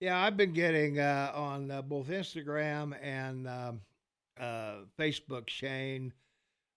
yeah. 0.00 0.18
I've 0.24 0.36
been 0.36 0.52
getting 0.52 1.00
uh, 1.00 1.32
on 1.34 1.70
uh, 1.70 1.82
both 1.82 2.08
Instagram 2.08 2.94
and 3.02 3.48
um, 3.48 3.80
uh, 4.38 4.74
Facebook, 4.98 5.48
Shane. 5.48 6.12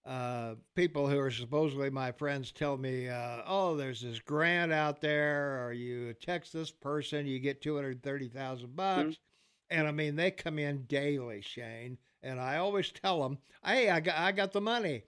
Uh, 0.07 0.55
people 0.73 1.09
who 1.09 1.19
are 1.19 1.29
supposedly 1.29 1.89
my 1.89 2.13
friends 2.13 2.53
tell 2.53 2.77
me, 2.77 3.09
uh, 3.09 3.41
"Oh, 3.45 3.75
there's 3.75 3.99
this 3.99 4.19
grant 4.19 4.71
out 4.71 5.01
there, 5.01 5.65
or 5.65 5.73
you 5.73 6.13
text 6.13 6.53
this 6.53 6.71
person, 6.71 7.27
you 7.27 7.39
get 7.39 7.61
two 7.61 7.75
hundred 7.75 8.01
thirty 8.01 8.29
thousand 8.29 8.73
bucks." 8.73 9.01
Mm-hmm. 9.01 9.77
And 9.77 9.87
I 9.87 9.91
mean, 9.91 10.15
they 10.15 10.31
come 10.31 10.59
in 10.59 10.85
daily, 10.85 11.41
Shane. 11.41 11.97
And 12.23 12.39
I 12.39 12.57
always 12.57 12.89
tell 12.89 13.21
them, 13.21 13.37
"Hey, 13.65 13.89
I 13.89 13.99
got, 13.99 14.17
I 14.17 14.31
got 14.31 14.53
the 14.53 14.61
money," 14.61 15.03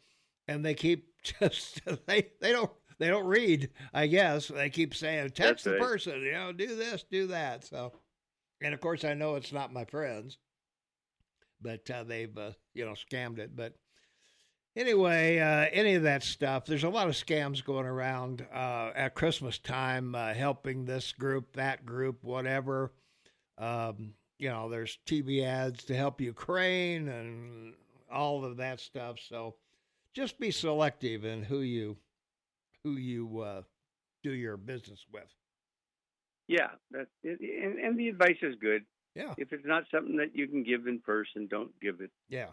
and 0.50 0.66
they 0.66 0.74
keep 0.74 1.14
just 1.24 1.80
they 2.06 2.32
they 2.42 2.52
don't 2.52 2.72
they 2.98 3.08
don't 3.08 3.26
read. 3.26 3.70
I 3.94 4.08
guess 4.08 4.50
they 4.50 4.70
keep 4.70 4.94
saying, 4.94 5.30
"Text 5.30 5.64
the 5.64 5.78
person, 5.78 6.22
you 6.22 6.34
know, 6.34 6.52
do 6.52 6.76
this, 6.76 7.06
do 7.10 7.28
that." 7.28 7.64
So, 7.64 7.94
and 8.62 8.74
of 8.74 8.82
course, 8.82 9.06
I 9.06 9.14
know 9.14 9.36
it's 9.36 9.54
not 9.54 9.72
my 9.72 9.86
friends, 9.86 10.40
but 11.62 11.90
uh, 11.90 12.04
they've 12.04 12.38
uh, 12.38 12.52
you 12.74 12.84
know 12.84 12.96
scammed 12.96 13.40
it. 13.40 13.56
But 13.56 13.76
anyway, 14.80 15.38
uh, 15.40 15.70
any 15.72 15.94
of 15.96 16.04
that 16.04 16.24
stuff, 16.24 16.66
there's 16.66 16.86
a 16.86 16.90
lot 16.90 17.08
of 17.08 17.14
scams 17.14 17.64
going 17.64 17.86
around 17.86 18.46
uh, 18.54 18.92
at 18.96 19.14
Christmas 19.14 19.60
time, 19.60 20.16
uh, 20.16 20.34
helping 20.34 20.86
this 20.86 21.12
group, 21.12 21.54
that 21.54 21.86
group, 21.86 22.24
whatever. 22.24 22.94
Um, 23.58 24.14
you 24.40 24.50
know, 24.50 24.70
there's 24.70 24.98
TV 25.06 25.44
ads 25.44 25.84
to 25.86 25.96
help 25.96 26.22
Ukraine 26.22 27.10
and 27.10 27.74
all 28.12 28.46
of 28.46 28.58
that 28.58 28.80
stuff. 28.80 29.18
So 29.20 29.56
just 30.16 30.40
be 30.40 30.50
selective 30.50 31.26
in 31.26 31.44
who 31.44 31.60
you 31.60 31.98
who 32.84 32.94
you 32.94 33.42
uh, 33.42 33.62
do 34.24 34.32
your 34.32 34.56
business 34.56 35.06
with. 35.12 35.28
Yeah, 36.48 36.70
that 36.92 37.08
and, 37.24 37.78
and 37.78 38.00
the 38.00 38.08
advice 38.08 38.38
is 38.42 38.56
good. 38.60 38.86
Yeah. 39.14 39.34
If 39.38 39.52
it's 39.52 39.66
not 39.66 39.84
something 39.94 40.16
that 40.18 40.34
you 40.34 40.48
can 40.48 40.64
give 40.64 40.88
in 40.88 41.00
person, 41.00 41.48
don't 41.48 41.78
give 41.82 42.00
it. 42.00 42.12
Yeah. 42.30 42.48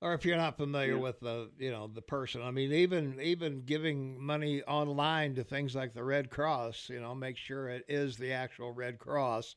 Or 0.00 0.14
if 0.14 0.24
you're 0.24 0.36
not 0.36 0.56
familiar 0.56 0.96
Yeah. 0.96 1.02
with 1.02 1.20
the 1.20 1.50
you 1.58 1.70
know 1.70 1.86
the 1.88 2.02
person. 2.02 2.42
I 2.42 2.50
mean 2.50 2.72
even 2.72 3.20
even 3.20 3.62
giving 3.64 4.20
money 4.22 4.62
online 4.62 5.34
to 5.36 5.44
things 5.44 5.74
like 5.74 5.92
the 5.92 6.04
red 6.04 6.30
cross 6.30 6.88
you 6.88 7.00
know 7.00 7.14
make 7.14 7.36
sure 7.36 7.68
it 7.68 7.84
is 7.88 8.16
the 8.16 8.32
actual 8.32 8.72
red 8.72 8.98
cross 8.98 9.56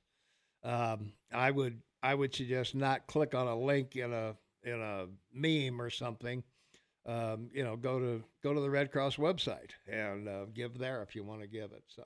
um, 0.64 1.14
i 1.34 1.52
would 1.52 1.82
i 2.02 2.14
would 2.14 2.34
suggest 2.34 2.76
not 2.76 3.07
click 3.07 3.34
on 3.36 3.48
a 3.48 3.57
link 3.57 3.95
in 3.95 4.14
a 4.14 4.36
in 4.64 4.82
a 4.82 5.07
meme 5.34 5.82
or 5.82 5.90
something. 5.90 6.44
Um, 7.06 7.49
you 7.53 7.64
know 7.64 7.76
go 7.76 7.99
to 7.99 8.24
go 8.44 8.53
to 8.53 8.61
the 8.61 8.70
red 8.70 8.91
cross 8.91 9.18
website 9.18 9.72
and 9.88 10.28
uh, 10.28 10.45
give 10.53 10.78
there 10.78 11.02
if 11.03 11.15
you 11.15 11.24
want 11.24 11.41
to 11.41 11.48
give 11.48 11.72
it 11.74 11.84
so 11.88 12.03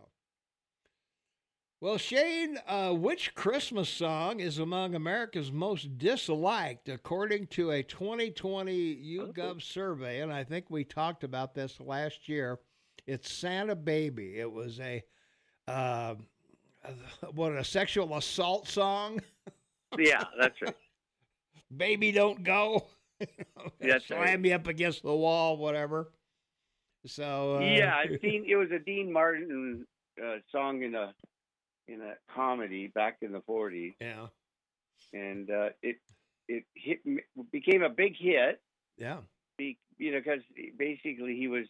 well, 1.79 1.97
Shane, 1.97 2.57
uh, 2.67 2.91
which 2.93 3.35
Christmas 3.35 3.87
song 3.89 4.39
is 4.39 4.59
among 4.59 4.95
America's 4.95 5.51
most 5.51 5.97
disliked, 5.97 6.89
according 6.89 7.47
to 7.47 7.71
a 7.71 7.83
2020 7.83 8.95
YouGov 8.95 9.61
survey? 9.61 10.21
And 10.21 10.33
I 10.33 10.43
think 10.43 10.65
we 10.69 10.83
talked 10.83 11.23
about 11.23 11.53
this 11.53 11.79
last 11.79 12.27
year. 12.27 12.59
It's 13.05 13.31
Santa 13.31 13.75
Baby. 13.75 14.39
It 14.39 14.51
was 14.51 14.79
a 14.79 15.03
uh, 15.67 16.15
what 17.33 17.53
a 17.53 17.63
sexual 17.63 18.15
assault 18.15 18.67
song. 18.67 19.21
Yeah, 19.97 20.23
that's 20.39 20.61
right. 20.61 20.75
Baby, 21.77 22.11
don't 22.11 22.43
go. 22.43 22.87
That's 23.81 24.07
Slam 24.07 24.21
right. 24.21 24.39
me 24.39 24.53
up 24.53 24.67
against 24.67 25.01
the 25.01 25.13
wall, 25.13 25.57
whatever. 25.57 26.11
So 27.05 27.57
uh, 27.57 27.59
yeah, 27.59 27.95
I've 27.95 28.19
seen 28.21 28.45
it 28.47 28.55
was 28.55 28.69
a 28.71 28.79
Dean 28.79 29.11
Martin 29.11 29.85
uh, 30.23 30.35
song 30.51 30.83
in 30.83 30.95
a 30.95 31.13
in 31.87 32.01
a 32.01 32.15
comedy 32.33 32.87
back 32.87 33.17
in 33.21 33.31
the 33.31 33.41
'40s, 33.41 33.95
yeah, 33.99 34.27
and 35.13 35.49
uh, 35.49 35.69
it 35.81 35.97
it 36.47 36.63
hit 36.75 36.99
became 37.51 37.83
a 37.83 37.89
big 37.89 38.15
hit. 38.17 38.61
yeah, 38.97 39.19
Be, 39.57 39.77
you 39.97 40.11
know, 40.11 40.19
because 40.19 40.41
basically 40.77 41.35
he 41.37 41.47
was 41.47 41.65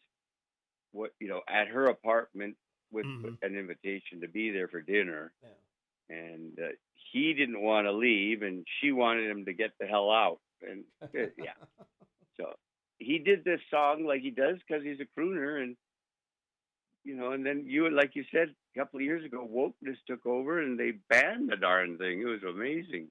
what 0.91 1.11
you 1.19 1.27
know 1.27 1.41
at 1.47 1.67
her 1.67 1.85
apartment 1.87 2.55
with 2.91 3.07
Mhm. 3.07 3.37
an 3.41 3.55
invitation 3.55 4.21
to 4.21 4.27
be 4.27 4.51
there 4.51 4.67
for 4.67 4.81
dinner, 4.81 5.33
Yeah. 5.41 5.49
and 6.09 6.57
uh, 6.59 6.69
he 7.11 7.33
didn't 7.33 7.61
want 7.61 7.85
to 7.85 7.91
leave, 7.91 8.41
and 8.41 8.65
she 8.81 8.91
wanted 8.91 9.29
him 9.29 9.45
to 9.45 9.53
get 9.53 9.71
the 9.79 9.85
hell 9.87 10.11
out, 10.11 10.39
and 10.61 10.83
uh, 11.17 11.27
yeah, 11.37 11.53
so 12.37 12.53
he 12.97 13.19
did 13.19 13.43
this 13.43 13.61
song 13.69 14.05
like 14.05 14.21
he 14.21 14.31
does 14.31 14.57
because 14.67 14.83
he's 14.83 14.99
a 14.99 15.19
crooner, 15.19 15.61
and 15.61 15.75
you 17.07 17.15
know, 17.15 17.31
and 17.31 17.45
then 17.45 17.63
you 17.65 17.89
like 17.89 18.15
you 18.15 18.25
said 18.33 18.49
a 18.75 18.79
couple 18.79 18.99
of 18.99 19.05
years 19.05 19.23
ago, 19.23 19.47
wokeness 19.49 19.95
took 20.05 20.25
over, 20.25 20.61
and 20.61 20.77
they 20.77 20.91
banned 21.09 21.49
the 21.49 21.55
darn 21.55 21.97
thing. 21.97 22.21
It 22.21 22.25
was 22.25 22.43
amazing. 22.43 23.07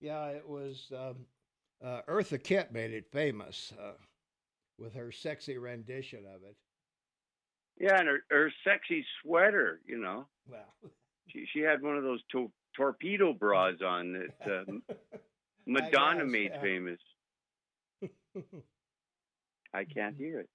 Yeah, 0.00 0.26
it 0.28 0.48
was 0.48 0.92
um, 0.96 1.16
uh, 1.84 2.02
Eartha 2.08 2.42
Kitt 2.42 2.72
made 2.72 2.92
it 2.92 3.08
famous 3.10 3.72
uh, 3.82 3.92
with 4.78 4.94
her 4.94 5.10
sexy 5.10 5.58
rendition 5.58 6.20
of 6.20 6.42
it. 6.44 6.56
Yeah, 7.80 7.98
and 7.98 8.06
her, 8.08 8.20
her 8.30 8.52
sexy 8.62 9.04
sweater, 9.22 9.80
you 9.84 9.98
know. 9.98 10.26
Well, 10.48 10.72
She 11.28 11.46
she 11.52 11.60
had 11.60 11.82
one 11.82 11.96
of 11.96 12.04
those 12.04 12.22
to- 12.32 12.52
torpedo 12.76 13.32
bras 13.32 13.74
on 13.84 14.12
that 14.12 14.64
uh, 14.68 14.94
Madonna 15.66 16.22
guess, 16.24 16.32
made 16.32 16.50
yeah. 16.54 16.60
famous. 16.60 17.00
I 19.74 19.84
can't 19.84 20.16
hear 20.16 20.40
it. 20.40 20.48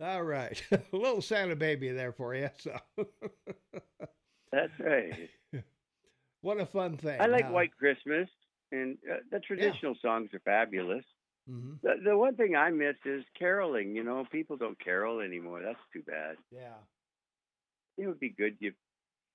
All 0.00 0.22
right, 0.22 0.62
a 0.72 0.96
little 0.96 1.22
Santa 1.22 1.56
Baby 1.56 1.90
there 1.90 2.12
for 2.12 2.34
you. 2.34 2.48
So, 2.58 2.78
That's 4.52 4.78
right. 4.80 5.30
what 6.42 6.60
a 6.60 6.66
fun 6.66 6.96
thing! 6.96 7.24
I 7.24 7.26
like? 7.26 7.48
White 7.48 7.76
Christmas, 7.76 8.28
and 8.72 8.98
uh, 9.10 9.16
the 9.30 9.40
traditional 9.40 9.94
songs 10.00 10.32
are 10.34 10.40
fabulous. 10.40 11.04
Mhm. 11.46 11.80
The, 11.82 11.94
the 12.04 12.16
one 12.16 12.36
thing 12.36 12.54
I 12.56 12.70
miss 12.70 12.96
is 13.04 13.24
caroling. 13.38 13.94
You 13.94 14.04
know, 14.04 14.24
people 14.30 14.56
don't 14.56 14.78
carol 14.82 15.20
anymore. 15.20 15.62
That's 15.62 15.78
too 15.92 16.02
bad. 16.02 16.36
Yeah, 16.50 16.78
It 17.98 18.06
would 18.06 18.18
be 18.18 18.30
good, 18.30 18.56
you, 18.60 18.72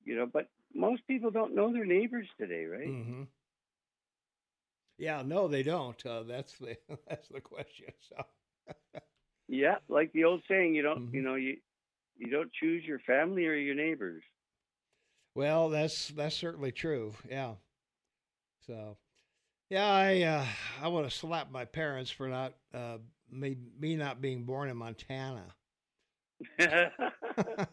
you 0.04 0.16
know, 0.16 0.26
but 0.26 0.50
most 0.74 1.06
people 1.08 1.32
don't 1.32 1.56
know 1.56 1.72
their 1.72 1.86
neighbors 1.86 2.28
today, 2.38 2.66
right? 2.66 2.96
hmm 2.96 3.24
yeah. 4.98 5.22
No, 5.24 5.48
they 5.48 5.64
don't. 5.64 6.04
Uh, 6.06 6.24
that's 6.24 6.58
the 6.58 6.78
that's 7.08 7.30
the 7.30 7.42
question. 7.42 7.92
So, 8.00 8.26
Yeah, 9.48 9.76
like 9.88 10.12
the 10.14 10.24
old 10.26 10.42
saying, 10.48 10.76
you 10.76 10.82
don't, 10.82 11.12
Mhm. 11.12 11.14
you 11.14 11.22
know, 11.22 11.36
you 11.36 11.58
you 12.18 12.30
don't 12.30 12.52
choose 12.54 12.84
your 12.86 13.00
family 13.00 13.46
or 13.46 13.54
your 13.56 13.76
neighbors. 13.76 14.24
well, 15.36 15.70
that's 15.70 16.10
that's 16.10 16.36
certainly 16.36 16.72
true. 16.72 17.14
Yeah. 17.30 17.56
So, 18.66 18.98
yeah, 19.70 19.92
I 19.92 20.22
uh, 20.24 20.46
I 20.82 20.88
want 20.88 21.10
to 21.10 21.16
slap 21.16 21.52
my 21.52 21.66
parents 21.66 22.10
for 22.12 22.28
not 22.28 22.54
uh, 22.74 22.98
me 23.32 23.58
me 23.80 23.96
not 23.96 24.22
being 24.22 24.44
born 24.46 24.70
in 24.70 24.78
Montana. 24.78 25.46
Uh, 26.60 26.90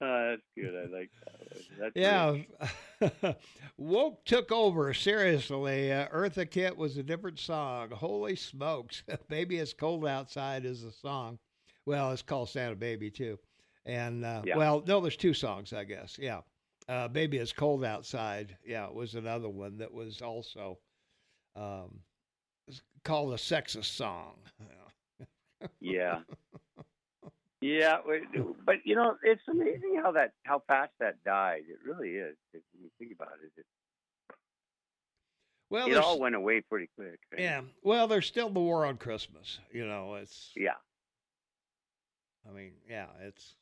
that's 0.00 0.42
good. 0.56 0.74
I 0.74 0.86
like 0.92 1.10
that. 1.24 1.39
That's 1.80 1.94
Yeah, 1.96 2.36
woke 3.78 4.24
took 4.24 4.52
over. 4.52 4.94
Seriously, 4.94 5.92
uh, 5.92 6.08
Eartha 6.08 6.48
Kitt 6.50 6.76
was 6.76 6.96
a 6.98 7.02
different 7.02 7.38
song. 7.38 7.90
Holy 7.90 8.36
smokes! 8.36 9.02
Baby, 9.28 9.58
it's 9.58 9.72
cold 9.74 10.06
outside 10.06 10.64
is 10.64 10.82
the 10.82 10.92
song. 10.92 11.38
Well, 11.86 12.12
it's 12.12 12.22
called 12.22 12.50
Santa 12.50 12.76
Baby 12.76 13.10
too. 13.10 13.38
And 13.86 14.24
uh, 14.24 14.42
Yeah. 14.44 14.56
well, 14.56 14.82
no, 14.86 15.00
there's 15.00 15.16
two 15.16 15.34
songs, 15.34 15.72
I 15.72 15.84
guess. 15.84 16.18
Yeah, 16.18 16.42
uh, 16.88 17.08
Baby, 17.08 17.38
it's 17.38 17.52
cold 17.52 17.84
outside. 17.84 18.56
Yeah, 18.64 18.86
it 18.86 18.94
was 18.94 19.14
another 19.14 19.48
one 19.48 19.78
that 19.78 19.92
was 19.92 20.22
also 20.22 20.78
um, 21.56 22.00
called 23.04 23.32
a 23.32 23.36
sexist 23.36 23.86
song. 23.96 24.36
Yeah. 25.80 26.20
Yeah, 27.60 27.98
but 28.64 28.76
you 28.84 28.94
know, 28.96 29.16
it's 29.22 29.42
amazing 29.48 30.00
how 30.02 30.12
that 30.12 30.32
how 30.44 30.62
fast 30.66 30.92
that 30.98 31.22
died. 31.24 31.62
It 31.68 31.78
really 31.84 32.10
is. 32.10 32.36
If 32.54 32.62
you 32.80 32.88
think 32.98 33.12
about 33.12 33.32
it, 33.44 33.52
it, 33.60 33.66
Well, 35.68 35.88
it 35.88 35.96
all 35.98 36.18
went 36.18 36.34
away 36.34 36.62
pretty 36.62 36.88
quick. 36.96 37.18
right? 37.32 37.40
yeah. 37.40 37.60
Well, 37.82 38.08
there's 38.08 38.26
still 38.26 38.48
the 38.48 38.60
war 38.60 38.86
on 38.86 38.96
Christmas. 38.96 39.58
You 39.72 39.86
know, 39.86 40.14
it's. 40.14 40.52
Yeah. 40.56 40.70
I 42.48 42.52
mean, 42.54 42.72
yeah, 42.88 43.06
it's. 43.22 43.54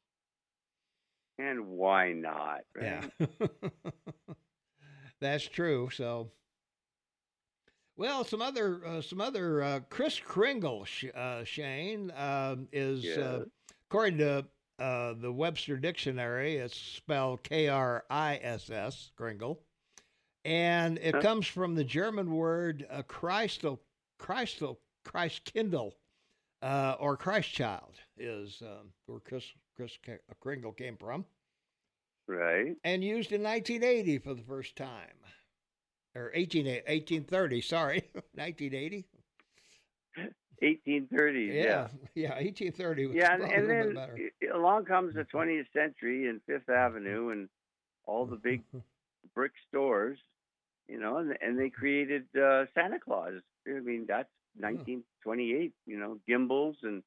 And 1.41 1.67
why 1.67 2.13
not? 2.13 2.61
Right? 2.77 3.11
Yeah. 3.19 3.47
That's 5.21 5.45
true. 5.45 5.89
So, 5.93 6.31
well, 7.97 8.23
some 8.23 8.43
other 8.43 8.81
uh, 8.87 9.01
some 9.03 9.21
other 9.21 9.61
uh, 9.63 9.81
Chris 9.91 10.21
Kringle, 10.21 10.87
uh, 11.17 11.43
Shane 11.43 12.13
um, 12.17 12.69
is 12.73 13.05
uh, 13.05 13.41
Yes. 13.41 13.49
According 13.91 14.19
to 14.19 14.45
uh, 14.79 15.15
the 15.21 15.33
Webster 15.33 15.77
Dictionary, 15.77 16.57
it's 16.57 16.77
spelled 16.79 17.43
K 17.43 17.69
R 17.69 18.05
I 18.11 18.39
S 18.43 18.71
S 18.71 19.11
Kringle, 19.17 19.61
and 20.45 20.99
it 20.99 21.15
Huh? 21.17 21.21
comes 21.21 21.47
from 21.47 21.75
the 21.75 21.85
German 21.85 22.33
word 22.35 22.87
uh, 22.91 23.03
Christel 23.03 23.81
Christel 24.19 24.79
Christ 25.05 25.45
Kindle. 25.45 25.95
Uh, 26.61 26.97
or 26.99 27.17
Christ 27.17 27.53
Child 27.53 28.01
is 28.17 28.61
um, 28.63 28.89
where 29.07 29.21
Chris 29.21 29.45
Chris 29.77 29.97
Kringle 30.41 30.73
came 30.73 30.97
from 30.97 31.25
Right. 32.27 32.75
and 32.83 33.05
used 33.05 33.31
in 33.31 33.45
1980 33.45 34.19
for 34.19 34.35
the 34.35 34.43
first 34.43 34.75
time. 34.75 35.15
Or 36.17 36.33
18, 36.35 36.67
1830, 36.67 37.61
sorry, 37.61 38.03
1980. 38.35 39.07
1830s. 40.63 41.55
Yeah, 41.55 41.63
Yeah. 41.65 41.89
yeah, 42.15 42.35
1830 42.35 43.07
was 43.07 43.17
Yeah, 43.17 43.35
and, 43.35 43.43
and 43.45 43.65
a 43.65 43.69
then 43.69 44.31
along 44.55 44.85
comes 44.87 45.15
the 45.15 45.25
20th 45.25 45.67
century 45.73 46.29
and 46.29 46.41
Fifth 46.47 46.69
Avenue 46.69 47.31
and 47.31 47.49
all 48.07 48.27
the 48.27 48.37
big 48.37 48.63
brick 49.35 49.53
stores, 49.69 50.19
you 50.89 50.99
know, 50.99 51.19
and 51.19 51.37
and 51.41 51.59
they 51.59 51.71
created 51.71 52.25
uh, 52.37 52.65
Santa 52.75 52.99
Claus. 52.99 53.35
I 53.67 53.81
mean, 53.81 54.07
that's 54.09 54.29
1928. 54.59 55.73
You 55.87 55.99
know, 55.99 56.19
Gimbels 56.29 56.77
and 56.83 57.03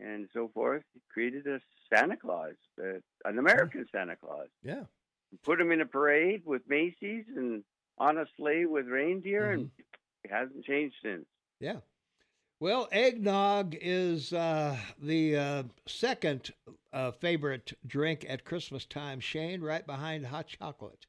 and 0.00 0.28
so 0.34 0.50
forth. 0.52 0.82
Created 1.12 1.46
a 1.46 1.60
Santa 1.94 2.16
Claus, 2.16 2.54
uh, 2.82 2.98
an 3.24 3.38
American 3.38 3.86
Santa 3.92 4.16
Claus. 4.16 4.48
yeah, 4.64 4.82
Put 5.44 5.60
him 5.60 5.70
in 5.70 5.80
a 5.80 5.86
parade 5.86 6.42
with 6.44 6.62
Macy's 6.68 7.24
and 7.36 7.62
on 7.98 8.18
a 8.18 8.26
sleigh 8.36 8.64
with 8.66 8.86
reindeer, 8.88 9.52
and 9.52 9.66
Mm-hmm. 9.66 10.24
it 10.24 10.30
hasn't 10.32 10.64
changed 10.64 10.96
since. 11.02 11.26
yeah. 11.60 11.76
Well, 12.60 12.88
eggnog 12.92 13.76
is 13.80 14.32
uh, 14.32 14.76
the 15.02 15.36
uh, 15.36 15.62
second 15.86 16.50
uh, 16.92 17.10
favorite 17.10 17.72
drink 17.86 18.24
at 18.28 18.44
Christmas 18.44 18.86
time, 18.86 19.20
Shane, 19.20 19.60
right 19.60 19.86
behind 19.86 20.26
hot 20.26 20.46
chocolate. 20.46 21.06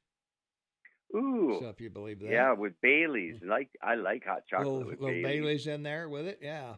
Ooh, 1.16 1.58
So 1.62 1.70
if 1.70 1.80
you 1.80 1.90
believe 1.90 2.20
that. 2.20 2.32
yeah, 2.32 2.52
with 2.54 2.74
Bailey's. 2.82 3.36
Like 3.48 3.70
I 3.82 3.96
like 3.96 4.26
hot 4.26 4.42
chocolate 4.50 4.68
little, 4.68 4.88
with 4.90 5.00
little 5.00 5.22
Bailey's. 5.22 5.40
Bailey's 5.42 5.68
in 5.68 5.84
there 5.84 6.10
with 6.10 6.28
it, 6.28 6.40
yeah. 6.42 6.76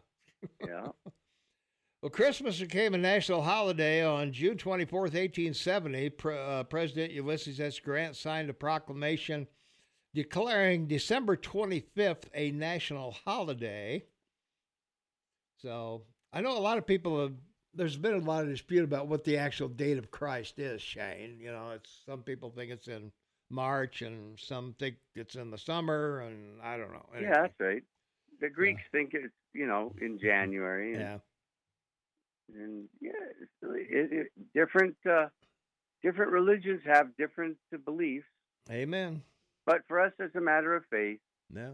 Yeah. 0.64 0.88
Well, 2.00 2.10
Christmas 2.10 2.60
became 2.60 2.94
a 2.94 2.98
national 2.98 3.42
holiday 3.42 4.04
on 4.06 4.32
June 4.32 4.56
24th, 4.56 4.92
1870. 4.92 6.10
Pre- 6.10 6.38
uh, 6.38 6.62
President 6.62 7.10
Ulysses 7.12 7.58
S. 7.58 7.80
Grant 7.80 8.14
signed 8.14 8.48
a 8.48 8.54
proclamation 8.54 9.48
declaring 10.14 10.86
December 10.86 11.36
25th 11.36 12.22
a 12.34 12.52
national 12.52 13.16
holiday. 13.24 14.04
So 15.62 16.02
I 16.32 16.40
know 16.40 16.56
a 16.56 16.60
lot 16.60 16.78
of 16.78 16.86
people 16.86 17.20
have. 17.22 17.34
There's 17.74 17.96
been 17.96 18.14
a 18.14 18.18
lot 18.18 18.42
of 18.42 18.48
dispute 18.48 18.82
about 18.82 19.08
what 19.08 19.24
the 19.24 19.36
actual 19.36 19.68
date 19.68 19.98
of 19.98 20.10
Christ 20.10 20.58
is, 20.58 20.80
Shane. 20.80 21.38
You 21.38 21.52
know, 21.52 21.72
it's 21.74 21.90
some 22.06 22.22
people 22.22 22.50
think 22.50 22.72
it's 22.72 22.88
in 22.88 23.12
March, 23.50 24.02
and 24.02 24.38
some 24.38 24.74
think 24.78 24.96
it's 25.14 25.34
in 25.34 25.50
the 25.50 25.58
summer, 25.58 26.20
and 26.20 26.60
I 26.62 26.76
don't 26.76 26.92
know. 26.92 27.06
Anyway, 27.14 27.30
Yeah, 27.30 27.42
that's 27.42 27.60
right. 27.60 27.82
The 28.40 28.48
Greeks 28.48 28.82
think 28.92 29.10
it's 29.14 29.32
you 29.52 29.66
know 29.66 29.94
in 30.00 30.18
January, 30.18 30.94
and, 30.94 31.02
yeah, 31.02 31.18
and 32.54 32.88
yeah, 33.00 33.10
it, 33.62 34.12
it, 34.12 34.26
different 34.54 34.96
uh, 35.08 35.26
different 36.02 36.32
religions 36.32 36.80
have 36.84 37.16
different 37.16 37.56
beliefs, 37.84 38.26
Amen. 38.70 39.22
but 39.66 39.82
for 39.88 40.00
us, 40.00 40.12
it's 40.18 40.36
a 40.36 40.40
matter 40.40 40.74
of 40.76 40.84
faith. 40.90 41.18
Yeah, 41.54 41.72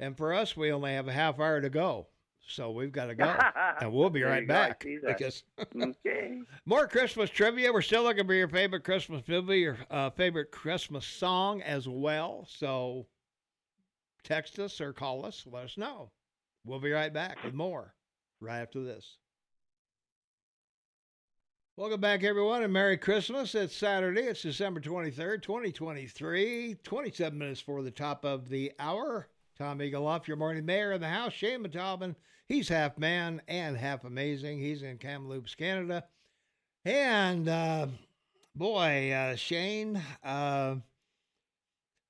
and 0.00 0.16
for 0.16 0.32
us, 0.32 0.56
we 0.56 0.72
only 0.72 0.92
have 0.92 1.08
a 1.08 1.12
half 1.12 1.38
hour 1.38 1.60
to 1.60 1.68
go, 1.70 2.06
so 2.46 2.70
we've 2.70 2.92
got 2.92 3.06
to 3.06 3.14
go, 3.14 3.24
and 3.80 3.92
we'll 3.92 4.10
be 4.10 4.22
right 4.22 4.42
you 4.42 4.48
go. 4.48 4.54
I 4.54 4.68
back 4.68 4.86
because 5.06 5.42
okay. 5.58 6.40
More 6.66 6.86
Christmas 6.86 7.30
trivia. 7.30 7.72
We're 7.72 7.82
still 7.82 8.04
looking 8.04 8.26
for 8.26 8.34
your 8.34 8.48
favorite 8.48 8.84
Christmas 8.84 9.22
movie, 9.26 9.58
your 9.60 9.78
uh, 9.90 10.10
favorite 10.10 10.50
Christmas 10.50 11.04
song 11.04 11.60
as 11.62 11.88
well. 11.88 12.46
So 12.48 13.06
text 14.22 14.58
us 14.58 14.80
or 14.80 14.92
call 14.92 15.26
us. 15.26 15.44
Let 15.50 15.64
us 15.64 15.76
know. 15.76 16.10
We'll 16.64 16.80
be 16.80 16.92
right 16.92 17.12
back 17.12 17.42
with 17.44 17.54
more 17.54 17.94
right 18.40 18.60
after 18.60 18.82
this. 18.82 19.18
Welcome 21.76 22.00
back, 22.00 22.24
everyone, 22.24 22.62
and 22.62 22.72
Merry 22.72 22.96
Christmas. 22.96 23.54
It's 23.54 23.76
Saturday. 23.76 24.22
It's 24.22 24.40
December 24.40 24.80
23rd, 24.80 25.42
2023. 25.42 26.76
27 26.82 27.38
minutes 27.38 27.60
for 27.60 27.82
the 27.82 27.90
top 27.90 28.24
of 28.24 28.48
the 28.48 28.72
hour. 28.78 29.28
Tom 29.58 29.80
Egelhoff, 29.80 30.26
your 30.26 30.38
morning 30.38 30.64
mayor 30.64 30.92
in 30.92 31.02
the 31.02 31.08
house. 31.08 31.34
Shane 31.34 31.62
Metalbin, 31.62 32.14
he's 32.48 32.68
half 32.68 32.98
man 32.98 33.42
and 33.48 33.76
half 33.76 34.04
amazing. 34.04 34.58
He's 34.58 34.82
in 34.82 34.98
Kamloops, 34.98 35.54
Canada. 35.54 36.04
And 36.84 37.48
uh, 37.48 37.88
boy, 38.54 39.12
uh, 39.12 39.36
Shane, 39.36 40.02
uh, 40.24 40.76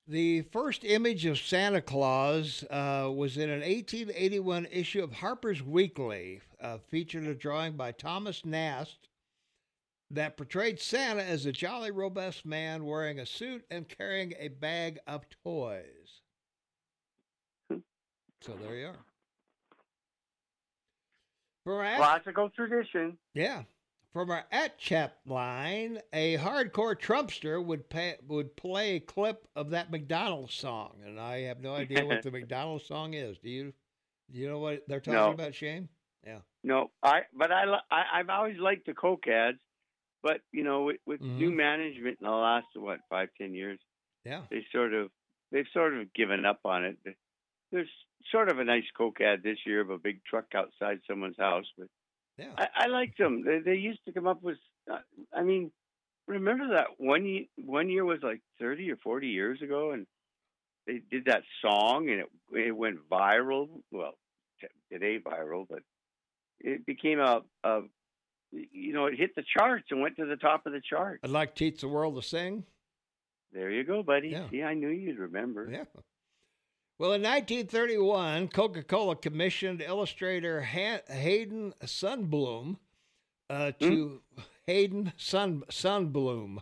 the 0.07 0.43
first 0.53 0.85
image 0.85 1.25
of 1.25 1.37
Santa 1.37 1.81
Claus 1.81 2.63
uh, 2.69 3.11
was 3.13 3.37
in 3.37 3.49
an 3.49 3.59
1881 3.59 4.67
issue 4.71 5.03
of 5.03 5.11
Harper's 5.11 5.61
Weekly, 5.61 6.41
uh, 6.61 6.77
featured 6.89 7.25
a 7.25 7.35
drawing 7.35 7.73
by 7.73 7.91
Thomas 7.91 8.45
Nast 8.45 9.09
that 10.09 10.37
portrayed 10.37 10.79
Santa 10.79 11.21
as 11.21 11.45
a 11.45 11.51
jolly, 11.51 11.91
robust 11.91 12.45
man 12.45 12.85
wearing 12.85 13.19
a 13.19 13.25
suit 13.25 13.65
and 13.69 13.89
carrying 13.89 14.33
a 14.39 14.47
bag 14.47 14.99
of 15.07 15.25
toys. 15.43 16.21
So 18.41 18.53
there 18.61 18.75
you 18.75 18.87
are. 18.87 19.05
For 21.67 21.83
our 21.83 21.97
Classical 21.97 22.49
tradition. 22.51 23.17
yeah. 23.33 23.63
From 24.13 24.31
our 24.31 24.45
at 24.53 24.79
chat 24.79 25.17
line, 25.25 25.99
a 26.13 26.37
hardcore 26.37 26.95
Trumpster 26.97 27.61
would 27.63 27.89
pay, 27.89 28.15
would 28.25 28.55
play 28.55 28.95
a 28.95 28.99
clip 29.01 29.45
of 29.53 29.71
that 29.71 29.91
McDonald's 29.91 30.53
song, 30.53 30.93
and 31.05 31.19
I 31.19 31.41
have 31.41 31.59
no 31.59 31.75
idea 31.75 32.05
what 32.05 32.23
the 32.23 32.31
McDonald's 32.39 32.85
song 32.85 33.15
is. 33.15 33.37
Do 33.39 33.49
you? 33.49 33.73
Do 34.31 34.39
you 34.39 34.47
know 34.47 34.59
what 34.59 34.83
they're 34.87 35.01
talking 35.01 35.13
No. 35.19 35.31
about, 35.33 35.53
Shane? 35.55 35.89
Yeah. 36.25 36.39
No, 36.63 36.89
I 37.03 37.23
but 37.33 37.51
I, 37.51 37.65
I 37.91 38.03
I've 38.13 38.29
always 38.29 38.57
liked 38.59 38.85
the 38.85 38.93
Coke 38.93 39.27
ads, 39.27 39.57
but 40.23 40.39
you 40.53 40.63
know 40.63 40.83
with, 40.83 40.97
with 41.05 41.19
new 41.19 41.51
Mhm. 41.51 41.55
management 41.57 42.17
in 42.21 42.25
the 42.27 42.31
last 42.31 42.67
what 42.75 42.99
five 43.09 43.27
ten 43.37 43.53
years, 43.53 43.77
Yeah. 44.23 44.43
they 44.49 44.65
sort 44.71 44.93
of 44.93 45.11
they've 45.51 45.67
sort 45.73 45.93
of 45.95 46.13
given 46.13 46.45
up 46.45 46.61
on 46.63 46.85
it. 46.85 46.97
There's 47.73 47.89
sort 48.31 48.49
of 48.49 48.59
a 48.59 48.63
nice 48.63 48.83
Coke 48.97 49.21
ad 49.21 49.43
this 49.43 49.57
year 49.65 49.81
of 49.81 49.89
a 49.89 49.97
big 49.97 50.23
truck 50.25 50.45
outside 50.55 50.99
someone's 51.09 51.37
house, 51.37 51.65
but 51.77 51.87
Yeah. 52.37 52.53
I, 52.57 52.67
I 52.75 52.87
liked 52.87 53.17
them. 53.17 53.43
They, 53.43 53.59
they 53.59 53.75
used 53.75 54.03
to 54.05 54.11
come 54.11 54.27
up 54.27 54.41
with. 54.43 54.57
Uh, 54.91 54.99
I 55.33 55.43
mean, 55.43 55.71
remember 56.27 56.69
that 56.75 56.87
one 56.97 57.25
year, 57.25 57.45
one 57.57 57.89
year 57.89 58.05
was 58.05 58.19
like 58.21 58.41
thirty 58.59 58.91
or 58.91 58.97
forty 58.97 59.27
years 59.27 59.61
ago, 59.61 59.91
and 59.91 60.05
they 60.85 61.01
did 61.11 61.25
that 61.25 61.43
song, 61.61 62.09
and 62.09 62.19
it 62.21 62.27
it 62.53 62.71
went 62.75 62.99
viral. 63.09 63.69
Well, 63.91 64.13
t- 64.61 64.67
today 64.91 65.19
viral, 65.19 65.65
but 65.69 65.79
it 66.59 66.85
became 66.85 67.19
a, 67.19 67.41
a 67.63 67.81
you 68.51 68.93
know, 68.93 69.07
it 69.07 69.15
hit 69.17 69.35
the 69.35 69.43
charts 69.57 69.85
and 69.91 70.01
went 70.01 70.15
to 70.17 70.25
the 70.25 70.37
top 70.37 70.65
of 70.65 70.73
the 70.73 70.81
chart. 70.81 71.19
I'd 71.23 71.29
like 71.29 71.55
Teach 71.55 71.81
the 71.81 71.87
World 71.87 72.15
to 72.15 72.21
Sing. 72.21 72.63
There 73.51 73.69
you 73.71 73.83
go, 73.83 74.03
buddy. 74.03 74.29
Yeah. 74.29 74.49
See, 74.49 74.63
I 74.63 74.73
knew 74.73 74.89
you'd 74.89 75.19
remember. 75.19 75.69
Yeah. 75.71 75.83
Well, 76.99 77.13
in 77.13 77.21
1931, 77.21 78.47
Coca 78.47 78.81
Cola 78.81 79.15
commissioned 79.15 79.81
illustrator 79.81 80.63
Ha- 80.63 81.01
Hayden 81.07 81.73
Sundblom 81.83 82.77
uh, 83.51 83.71
to 83.79 84.21
Hayden 84.65 85.13
Sun 85.15 85.63
Sundblom, 85.69 86.57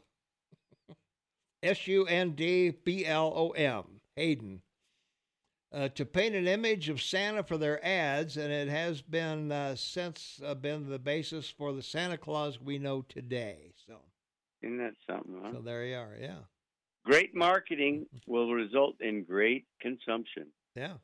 S 1.63 1.87
U 1.87 2.05
N 2.05 2.31
D 2.31 2.71
B 2.71 3.05
L 3.05 3.31
O 3.33 3.49
M, 3.51 4.01
Hayden, 4.17 4.61
uh, 5.71 5.87
to 5.89 6.05
paint 6.05 6.35
an 6.35 6.47
image 6.49 6.89
of 6.89 7.01
Santa 7.01 7.41
for 7.41 7.57
their 7.57 7.83
ads, 7.85 8.35
and 8.35 8.51
it 8.51 8.67
has 8.67 9.01
been 9.01 9.53
uh, 9.53 9.75
since 9.77 10.41
uh, 10.45 10.53
been 10.53 10.89
the 10.89 10.99
basis 10.99 11.49
for 11.49 11.71
the 11.71 11.81
Santa 11.81 12.17
Claus 12.17 12.59
we 12.59 12.77
know 12.77 13.03
today. 13.07 13.71
So, 13.87 13.99
Isn't 14.61 14.79
that 14.79 14.95
something? 15.07 15.39
Huh? 15.41 15.51
so 15.53 15.61
there 15.61 15.85
you 15.85 15.95
are. 15.95 16.17
Yeah. 16.19 16.39
Great 17.05 17.35
marketing 17.35 18.07
will 18.25 18.51
result 18.51 18.95
in 18.99 19.23
great 19.23 19.65
consumption. 19.79 20.47
Yeah. 20.75 20.95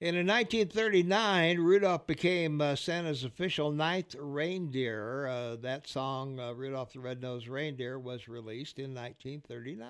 And 0.00 0.16
in 0.16 0.26
1939, 0.26 1.60
Rudolph 1.60 2.06
became 2.08 2.60
uh, 2.60 2.74
Santa's 2.74 3.22
official 3.22 3.70
ninth 3.70 4.16
reindeer. 4.18 5.28
Uh, 5.28 5.56
that 5.56 5.86
song, 5.86 6.40
uh, 6.40 6.52
Rudolph 6.54 6.94
the 6.94 6.98
Red-Nosed 6.98 7.46
Reindeer, 7.46 8.00
was 8.00 8.26
released 8.26 8.80
in 8.80 8.94
1939. 8.94 9.88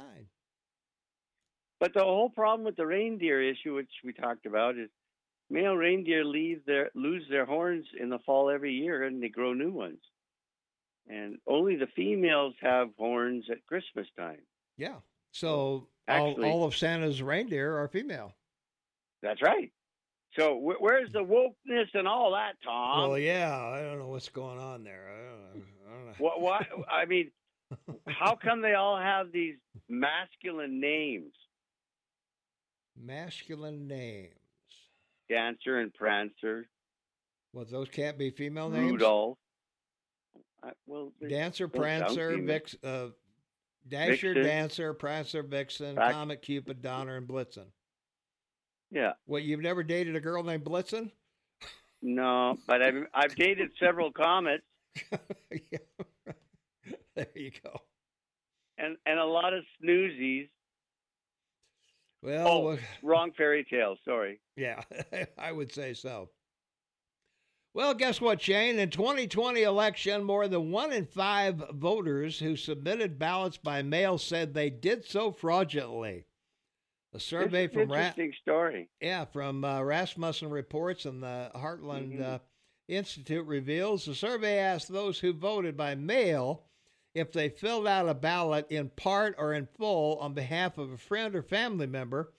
But 1.80 1.94
the 1.94 2.02
whole 2.02 2.28
problem 2.28 2.64
with 2.64 2.76
the 2.76 2.86
reindeer 2.86 3.42
issue, 3.42 3.74
which 3.74 3.90
we 4.04 4.12
talked 4.12 4.44
about, 4.44 4.76
is 4.76 4.90
male 5.48 5.74
reindeer 5.74 6.24
leave 6.24 6.64
their 6.66 6.90
lose 6.94 7.24
their 7.30 7.46
horns 7.46 7.86
in 7.98 8.10
the 8.10 8.18
fall 8.20 8.50
every 8.50 8.72
year, 8.74 9.04
and 9.04 9.22
they 9.22 9.28
grow 9.28 9.54
new 9.54 9.72
ones. 9.72 10.00
And 11.08 11.38
only 11.46 11.76
the 11.76 11.88
females 11.96 12.54
have 12.60 12.90
horns 12.98 13.46
at 13.50 13.66
Christmas 13.66 14.06
time. 14.16 14.42
Yeah. 14.76 14.96
So 15.32 15.88
Actually- 16.08 16.48
all, 16.50 16.60
all 16.60 16.64
of 16.64 16.76
Santa's 16.76 17.22
reindeer 17.22 17.76
are 17.78 17.88
female. 17.88 18.34
That's 19.22 19.42
right. 19.42 19.72
So 20.38 20.58
wh- 20.58 20.80
where's 20.80 21.12
the 21.12 21.22
wokeness 21.24 21.88
and 21.94 22.08
all 22.08 22.32
that, 22.32 22.54
Tom? 22.64 23.08
well, 23.10 23.18
yeah. 23.18 23.54
I 23.54 23.82
don't 23.82 23.98
know 23.98 24.08
what's 24.08 24.28
going 24.30 24.58
on 24.58 24.82
there. 24.84 25.08
I 25.10 25.18
don't 25.18 25.54
know. 25.54 25.64
I 25.88 25.94
don't 25.94 26.06
know. 26.06 26.12
What? 26.18 26.40
What? 26.40 26.66
I 26.90 27.04
mean, 27.04 27.30
how 28.08 28.34
come 28.36 28.62
they 28.62 28.74
all 28.74 28.98
have 28.98 29.30
these 29.32 29.56
masculine 29.88 30.80
names? 30.80 31.32
Masculine 32.98 33.86
names. 33.86 34.34
Dancer 35.28 35.78
and 35.78 35.92
Prancer, 35.94 36.68
Well, 37.54 37.64
those 37.70 37.88
can't 37.88 38.18
be 38.18 38.30
female 38.30 38.68
names. 38.68 38.92
Rudolph. 38.92 39.38
I, 40.62 40.70
well, 40.86 41.12
they- 41.20 41.28
Dancer, 41.28 41.68
Prancer. 41.68 42.36
Vix, 42.42 42.76
uh, 42.84 43.08
Dasher, 43.88 44.34
Vixen. 44.34 44.42
Dancer, 44.44 44.94
Prancer, 44.94 45.42
Vixen, 45.42 45.94
Back- 45.96 46.12
Comet, 46.12 46.42
Cupid, 46.42 46.82
Donner, 46.82 47.16
and 47.16 47.26
Blitzen. 47.26 47.66
yeah. 48.90 49.12
Well, 49.26 49.40
you've 49.40 49.60
never 49.60 49.82
dated 49.82 50.14
a 50.16 50.20
girl 50.20 50.42
named 50.42 50.64
Blitzen? 50.64 51.10
No, 52.00 52.56
but 52.66 52.82
I've 52.82 53.06
I've 53.14 53.34
dated 53.36 53.70
several 53.78 54.10
comets 54.12 54.64
Yeah. 55.50 55.78
there 57.14 57.26
you 57.36 57.50
go. 57.62 57.80
and 58.78 58.96
and 59.06 59.18
a 59.18 59.24
lot 59.24 59.52
of 59.54 59.62
snoozies. 59.82 60.48
Well, 62.22 62.46
Oh, 62.48 62.60
well, 62.60 62.78
wrong 63.02 63.32
fairy 63.36 63.64
tale. 63.68 63.96
Sorry. 64.04 64.40
yeah, 64.56 64.80
I 65.38 65.50
would 65.52 65.72
say 65.72 65.92
so. 65.94 66.30
Well, 67.74 67.94
guess 67.94 68.20
what, 68.20 68.40
Shane? 68.42 68.78
In 68.78 68.90
2020 68.90 69.62
election, 69.62 70.24
more 70.24 70.46
than 70.46 70.70
one 70.70 70.92
in 70.92 71.06
five 71.06 71.56
voters 71.72 72.38
who 72.38 72.54
submitted 72.54 73.18
ballots 73.18 73.56
by 73.56 73.80
mail 73.82 74.18
said 74.18 74.52
they 74.52 74.68
did 74.68 75.06
so 75.06 75.32
fraudulently. 75.32 76.26
A 77.14 77.20
survey 77.20 77.66
This 77.66 77.70
is 77.72 77.76
an 77.76 77.82
from 77.88 77.92
Ra- 77.92 77.98
interesting 77.98 78.32
story. 78.42 78.88
Yeah, 79.00 79.24
from 79.24 79.64
uh, 79.64 79.82
Rasmussen 79.82 80.50
Reports 80.50 81.06
and 81.06 81.22
the 81.22 81.50
Heartland 81.54 82.18
Mhm. 82.18 82.22
uh, 82.22 82.38
Institute 82.88 83.46
reveals 83.46 84.04
the 84.04 84.14
survey 84.14 84.58
asked 84.58 84.88
those 84.92 85.20
who 85.20 85.32
voted 85.32 85.76
by 85.76 85.94
mail 85.94 86.64
if 87.14 87.32
they 87.32 87.48
filled 87.48 87.86
out 87.86 88.08
a 88.08 88.14
ballot 88.14 88.66
in 88.70 88.90
part 88.90 89.34
or 89.38 89.54
in 89.54 89.66
full 89.66 90.18
on 90.18 90.34
behalf 90.34 90.76
of 90.78 90.90
a 90.90 90.98
friend 90.98 91.34
or 91.34 91.42
family 91.42 91.86
member, 91.86 92.32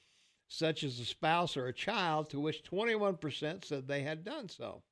such 0.48 0.84
as 0.84 1.00
a 1.00 1.06
spouse 1.06 1.56
or 1.58 1.66
a 1.68 1.74
child, 1.74 2.30
to 2.30 2.40
which 2.40 2.64
21% 2.64 3.64
said 3.66 3.88
they 3.88 4.02
had 4.04 4.24
done 4.24 4.48
so. 4.50 4.84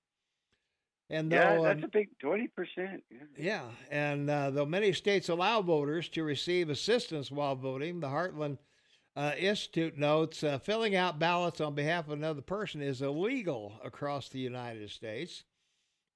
And 1.11 1.29
Yeah, 1.29 1.61
that's 1.61 1.79
um, 1.79 1.83
a 1.83 1.87
big 1.89 2.17
twenty 2.19 2.47
percent. 2.47 3.03
yeah, 3.37 3.63
and 3.91 4.29
uh, 4.29 4.49
though 4.49 4.65
many 4.65 4.93
states 4.93 5.27
allow 5.27 5.61
voters 5.61 6.07
to 6.09 6.23
receive 6.23 6.69
assistance 6.69 7.29
while 7.29 7.55
voting, 7.55 7.99
the 7.99 8.07
Heartland 8.07 8.57
uh, 9.17 9.33
Institute 9.37 9.97
notes 9.97 10.41
uh, 10.41 10.57
filling 10.57 10.95
out 10.95 11.19
ballots 11.19 11.59
on 11.59 11.75
behalf 11.75 12.07
of 12.07 12.13
another 12.13 12.41
person 12.41 12.81
is 12.81 13.01
illegal 13.01 13.73
across 13.83 14.29
the 14.29 14.39
United 14.39 14.89
States. 14.89 15.43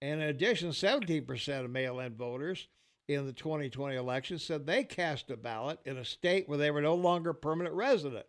And 0.01 0.21
in 0.21 0.29
addition, 0.29 0.69
17% 0.69 1.65
of 1.65 1.69
mail 1.69 1.99
in 1.99 2.15
voters 2.15 2.69
in 3.07 3.25
the 3.25 3.33
2020 3.33 3.95
election 3.95 4.39
said 4.39 4.65
they 4.65 4.83
cast 4.83 5.29
a 5.29 5.37
ballot 5.37 5.79
in 5.85 5.97
a 5.97 6.05
state 6.05 6.47
where 6.47 6.57
they 6.57 6.71
were 6.71 6.81
no 6.81 6.95
longer 6.95 7.33
permanent 7.33 7.75
resident, 7.75 8.25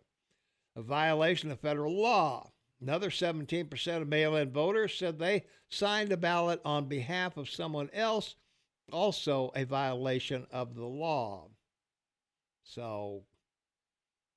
a 0.75 0.81
violation 0.81 1.49
of 1.49 1.59
federal 1.61 1.95
law. 1.99 2.51
Another 2.81 3.09
17% 3.09 4.01
of 4.01 4.07
mail 4.07 4.35
in 4.35 4.51
voters 4.51 4.95
said 4.95 5.17
they 5.17 5.45
signed 5.69 6.11
a 6.11 6.17
ballot 6.17 6.61
on 6.63 6.85
behalf 6.85 7.37
of 7.37 7.49
someone 7.49 7.89
else, 7.91 8.35
also 8.91 9.51
a 9.55 9.63
violation 9.63 10.45
of 10.51 10.75
the 10.75 10.85
law. 10.85 11.49
So 12.63 13.23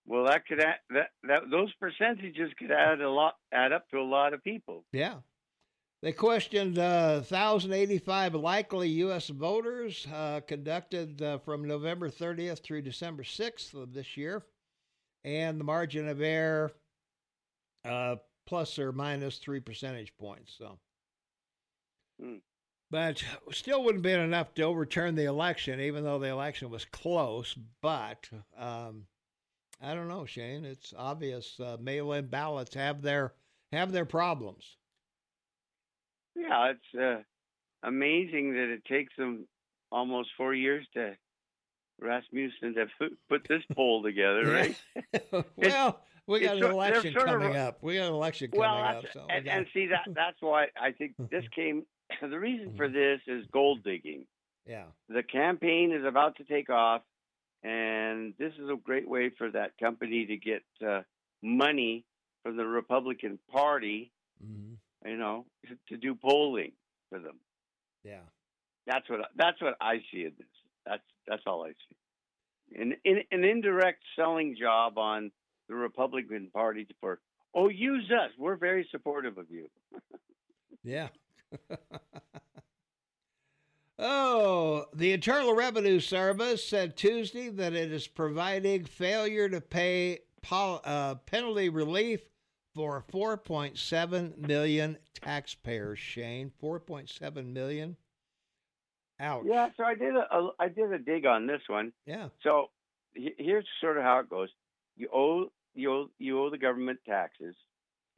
Well, 0.06 0.24
that 0.24 0.46
could 0.46 0.60
add, 0.60 0.78
that 0.90 1.10
that 1.24 1.50
those 1.50 1.72
percentages 1.74 2.50
could 2.58 2.70
add 2.70 3.00
a 3.00 3.10
lot 3.10 3.34
add 3.52 3.72
up 3.72 3.88
to 3.90 3.98
a 3.98 4.02
lot 4.02 4.32
of 4.32 4.42
people. 4.42 4.84
Yeah. 4.92 5.16
They 6.02 6.12
questioned 6.12 6.78
uh, 6.78 7.16
1,085 7.16 8.34
likely 8.34 8.88
U.S. 8.88 9.28
voters 9.28 10.06
uh, 10.10 10.40
conducted 10.46 11.20
uh, 11.20 11.36
from 11.38 11.68
November 11.68 12.08
30th 12.08 12.62
through 12.62 12.80
December 12.80 13.22
6th 13.22 13.74
of 13.74 13.92
this 13.92 14.16
year. 14.16 14.42
And 15.24 15.60
the 15.60 15.64
margin 15.64 16.08
of 16.08 16.22
error 16.22 16.72
uh, 17.84 18.16
plus 18.50 18.80
or 18.80 18.90
minus 18.90 19.38
three 19.38 19.60
percentage 19.60 20.12
points. 20.18 20.52
So, 20.58 20.76
Hmm. 22.20 22.36
But 22.90 23.22
still 23.52 23.84
wouldn't 23.84 24.02
been 24.02 24.18
enough 24.18 24.52
to 24.54 24.62
overturn 24.62 25.14
the 25.14 25.26
election, 25.26 25.78
even 25.80 26.02
though 26.02 26.18
the 26.18 26.26
election 26.28 26.70
was 26.70 26.84
close. 26.84 27.54
But 27.80 28.28
um, 28.58 29.06
I 29.80 29.94
don't 29.94 30.08
know, 30.08 30.26
Shane. 30.26 30.64
It's 30.64 30.92
obvious 30.98 31.58
uh, 31.60 31.76
mail-in 31.80 32.26
ballots 32.26 32.74
have 32.74 33.00
their 33.00 33.32
have 33.70 33.92
their 33.92 34.04
problems. 34.04 34.76
Yeah, 36.34 36.72
it's 36.72 37.00
uh, 37.00 37.22
amazing 37.84 38.54
that 38.54 38.72
it 38.72 38.84
takes 38.84 39.14
them 39.16 39.46
almost 39.92 40.30
four 40.36 40.52
years 40.52 40.84
to 40.94 41.16
Rasmussen 42.00 42.74
to 42.74 42.86
put 43.28 43.46
this 43.48 43.62
poll 43.72 44.02
together, 44.02 44.46
right? 45.32 45.44
well, 45.56 46.00
we 46.30 46.40
got 46.40 46.56
an 46.56 46.64
election 46.64 47.14
coming 47.14 47.56
up. 47.56 47.78
We 47.82 47.96
got 47.96 48.06
an 48.08 48.14
election 48.14 48.50
coming 48.50 48.60
well, 48.60 48.76
up. 48.84 49.02
that's, 49.02 49.14
So 49.14 49.26
and, 49.28 49.48
and 49.48 49.66
see 49.74 49.86
that 49.86 50.04
that's 50.14 50.40
why 50.40 50.66
I 50.80 50.92
think 50.92 51.14
this 51.30 51.44
came. 51.54 51.84
The 52.20 52.38
reason 52.40 52.74
for 52.76 52.88
this 52.88 53.20
is 53.28 53.44
gold 53.52 53.84
digging. 53.84 54.26
yeah, 54.66 54.86
The 55.08 55.22
campaign 55.22 55.92
is 55.92 56.04
about 56.04 56.36
to 56.38 56.44
take 56.44 56.68
off, 56.68 57.02
and 57.62 58.34
this 58.36 58.52
is 58.54 58.68
a 58.68 58.74
great 58.74 59.08
way 59.08 59.30
for 59.38 59.48
that 59.52 59.78
company 59.78 60.26
to 60.26 60.36
get 60.36 60.62
uh, 60.84 61.02
money 61.40 62.04
from 62.42 62.56
the 62.56 62.66
Republican 62.66 63.38
Party. 63.52 64.10
Mhm. 64.44 64.76
You 65.06 65.16
know, 65.16 65.46
to, 65.68 65.76
to 65.90 65.96
do 65.96 66.14
polling 66.16 66.72
for 67.10 67.20
them. 67.20 67.36
yeah, 68.04 68.20
That's 68.86 69.08
what 69.08 69.20
that's 69.36 69.60
what 69.62 69.76
I 69.80 69.98
see 70.12 70.24
in 70.24 70.32
this. 70.36 70.48
That's 70.84 71.02
that's 71.28 71.42
all 71.46 71.64
I 71.64 71.70
see. 71.70 72.80
An 72.82 72.94
in, 73.04 73.18
an 73.30 73.44
indirect 73.44 74.02
selling 74.16 74.56
job 74.60 74.98
on 74.98 75.30
the 75.70 75.76
Republican 75.76 76.50
Party 76.52 76.86
for 77.00 77.20
oh 77.54 77.68
use 77.68 78.10
us. 78.10 78.30
We're 78.36 78.56
very 78.56 78.86
supportive 78.90 79.38
of 79.38 79.46
you. 79.50 79.68
yeah. 80.82 81.08
oh, 83.98 84.84
the 84.92 85.12
Internal 85.12 85.54
Revenue 85.54 86.00
Service 86.00 86.66
said 86.66 86.96
Tuesday 86.96 87.48
that 87.50 87.72
it 87.72 87.92
is 87.92 88.08
providing 88.08 88.84
failure 88.84 89.48
to 89.48 89.60
pay 89.60 90.18
pol- 90.42 90.82
uh, 90.84 91.14
penalty 91.14 91.68
relief 91.68 92.20
for 92.74 93.04
4.7 93.12 94.38
million 94.38 94.98
taxpayers. 95.14 95.98
Shane, 95.98 96.50
4.7 96.62 97.52
million. 97.52 97.96
Ouch. 99.20 99.44
Yeah, 99.46 99.68
so 99.76 99.84
I 99.84 99.94
did 99.94 100.16
a, 100.16 100.34
a 100.34 100.50
I 100.58 100.68
did 100.68 100.92
a 100.92 100.98
dig 100.98 101.26
on 101.26 101.46
this 101.46 101.60
one. 101.68 101.92
Yeah. 102.06 102.28
So 102.42 102.70
he- 103.14 103.34
here's 103.38 103.66
sort 103.80 103.98
of 103.98 104.02
how 104.02 104.18
it 104.20 104.30
goes. 104.30 104.48
You 104.96 105.08
owe 105.14 105.52
you 105.74 105.92
owe, 105.92 106.10
you 106.18 106.40
owe 106.40 106.50
the 106.50 106.58
government 106.58 107.00
taxes, 107.06 107.54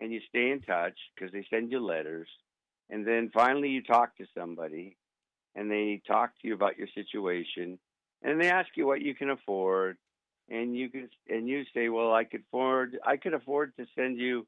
and 0.01 0.12
you 0.12 0.20
stay 0.29 0.51
in 0.51 0.61
touch 0.61 0.99
because 1.15 1.33
they 1.33 1.47
send 1.51 1.70
you 1.70 1.81
letters, 1.81 2.29
and 2.91 3.07
then 3.07 3.31
finally 3.33 3.69
you 3.69 3.83
talk 3.83 4.16
to 4.16 4.27
somebody, 4.37 4.97
and 5.55 5.70
they 5.70 6.01
talk 6.07 6.31
to 6.41 6.49
you 6.49 6.55
about 6.55 6.79
your 6.79 6.89
situation, 6.95 7.79
and 8.23 8.41
they 8.41 8.51
ask 8.51 8.69
you 8.77 8.87
what 8.87 9.03
you 9.03 9.15
can 9.15 9.31
afford, 9.31 9.97
and 10.49 10.77
you 10.77 10.89
can 10.89 11.09
and 11.29 11.49
you 11.49 11.65
say, 11.74 11.89
well, 11.89 12.12
I 12.12 12.24
could 12.24 12.43
afford 12.49 12.99
I 13.05 13.16
could 13.16 13.35
afford 13.35 13.77
to 13.77 13.87
send 13.95 14.19
you, 14.19 14.47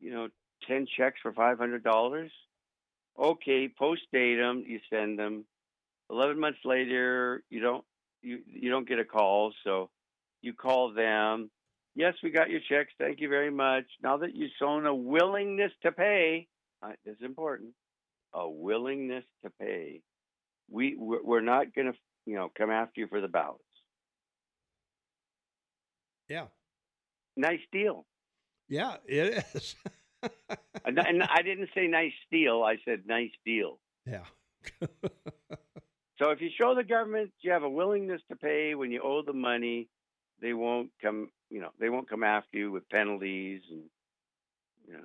you 0.00 0.12
know, 0.12 0.28
ten 0.66 0.86
checks 0.96 1.20
for 1.22 1.32
five 1.32 1.58
hundred 1.58 1.84
dollars. 1.84 2.30
Okay, 3.18 3.68
post 3.68 4.02
datum, 4.12 4.64
you 4.66 4.80
send 4.90 5.18
them. 5.18 5.44
Eleven 6.10 6.38
months 6.38 6.60
later, 6.64 7.42
you 7.50 7.60
don't 7.60 7.84
you 8.22 8.40
you 8.46 8.70
don't 8.70 8.88
get 8.88 8.98
a 8.98 9.04
call, 9.04 9.52
so 9.64 9.90
you 10.40 10.52
call 10.52 10.92
them. 10.92 11.50
Yes, 11.98 12.14
we 12.22 12.30
got 12.30 12.48
your 12.48 12.60
checks. 12.60 12.92
Thank 12.96 13.20
you 13.20 13.28
very 13.28 13.50
much. 13.50 13.84
Now 14.04 14.18
that 14.18 14.32
you've 14.32 14.52
shown 14.56 14.86
a 14.86 14.94
willingness 14.94 15.72
to 15.82 15.90
pay, 15.90 16.46
uh, 16.80 16.92
this 17.04 17.16
is 17.16 17.24
important. 17.24 17.70
A 18.32 18.48
willingness 18.48 19.24
to 19.42 19.50
pay. 19.60 20.02
We 20.70 20.94
we're 20.96 21.40
not 21.40 21.74
going 21.74 21.92
to 21.92 21.98
you 22.24 22.36
know 22.36 22.52
come 22.56 22.70
after 22.70 23.00
you 23.00 23.08
for 23.08 23.20
the 23.20 23.26
ballots. 23.26 23.64
Yeah. 26.28 26.44
Nice 27.36 27.66
deal. 27.72 28.06
Yeah, 28.68 28.98
it 29.04 29.44
is. 29.52 29.74
and, 30.84 31.00
and 31.00 31.24
I 31.24 31.42
didn't 31.42 31.70
say 31.74 31.88
nice 31.88 32.12
deal. 32.30 32.62
I 32.62 32.76
said 32.84 33.06
nice 33.06 33.32
deal. 33.44 33.80
yeah. 34.06 34.24
So 36.20 36.30
if 36.30 36.40
you 36.40 36.48
show 36.58 36.74
the 36.74 36.82
government 36.82 37.30
you 37.42 37.52
have 37.52 37.62
a 37.62 37.70
willingness 37.70 38.20
to 38.28 38.34
pay 38.36 38.74
when 38.74 38.90
you 38.90 39.00
owe 39.04 39.22
the 39.24 39.32
money, 39.32 39.88
they 40.40 40.52
won't 40.52 40.90
come. 41.00 41.30
You 41.50 41.60
know, 41.60 41.70
they 41.80 41.88
won't 41.88 42.08
come 42.08 42.24
after 42.24 42.58
you 42.58 42.70
with 42.70 42.88
penalties 42.88 43.62
and 43.70 43.82
you 44.86 44.92
know 44.94 45.04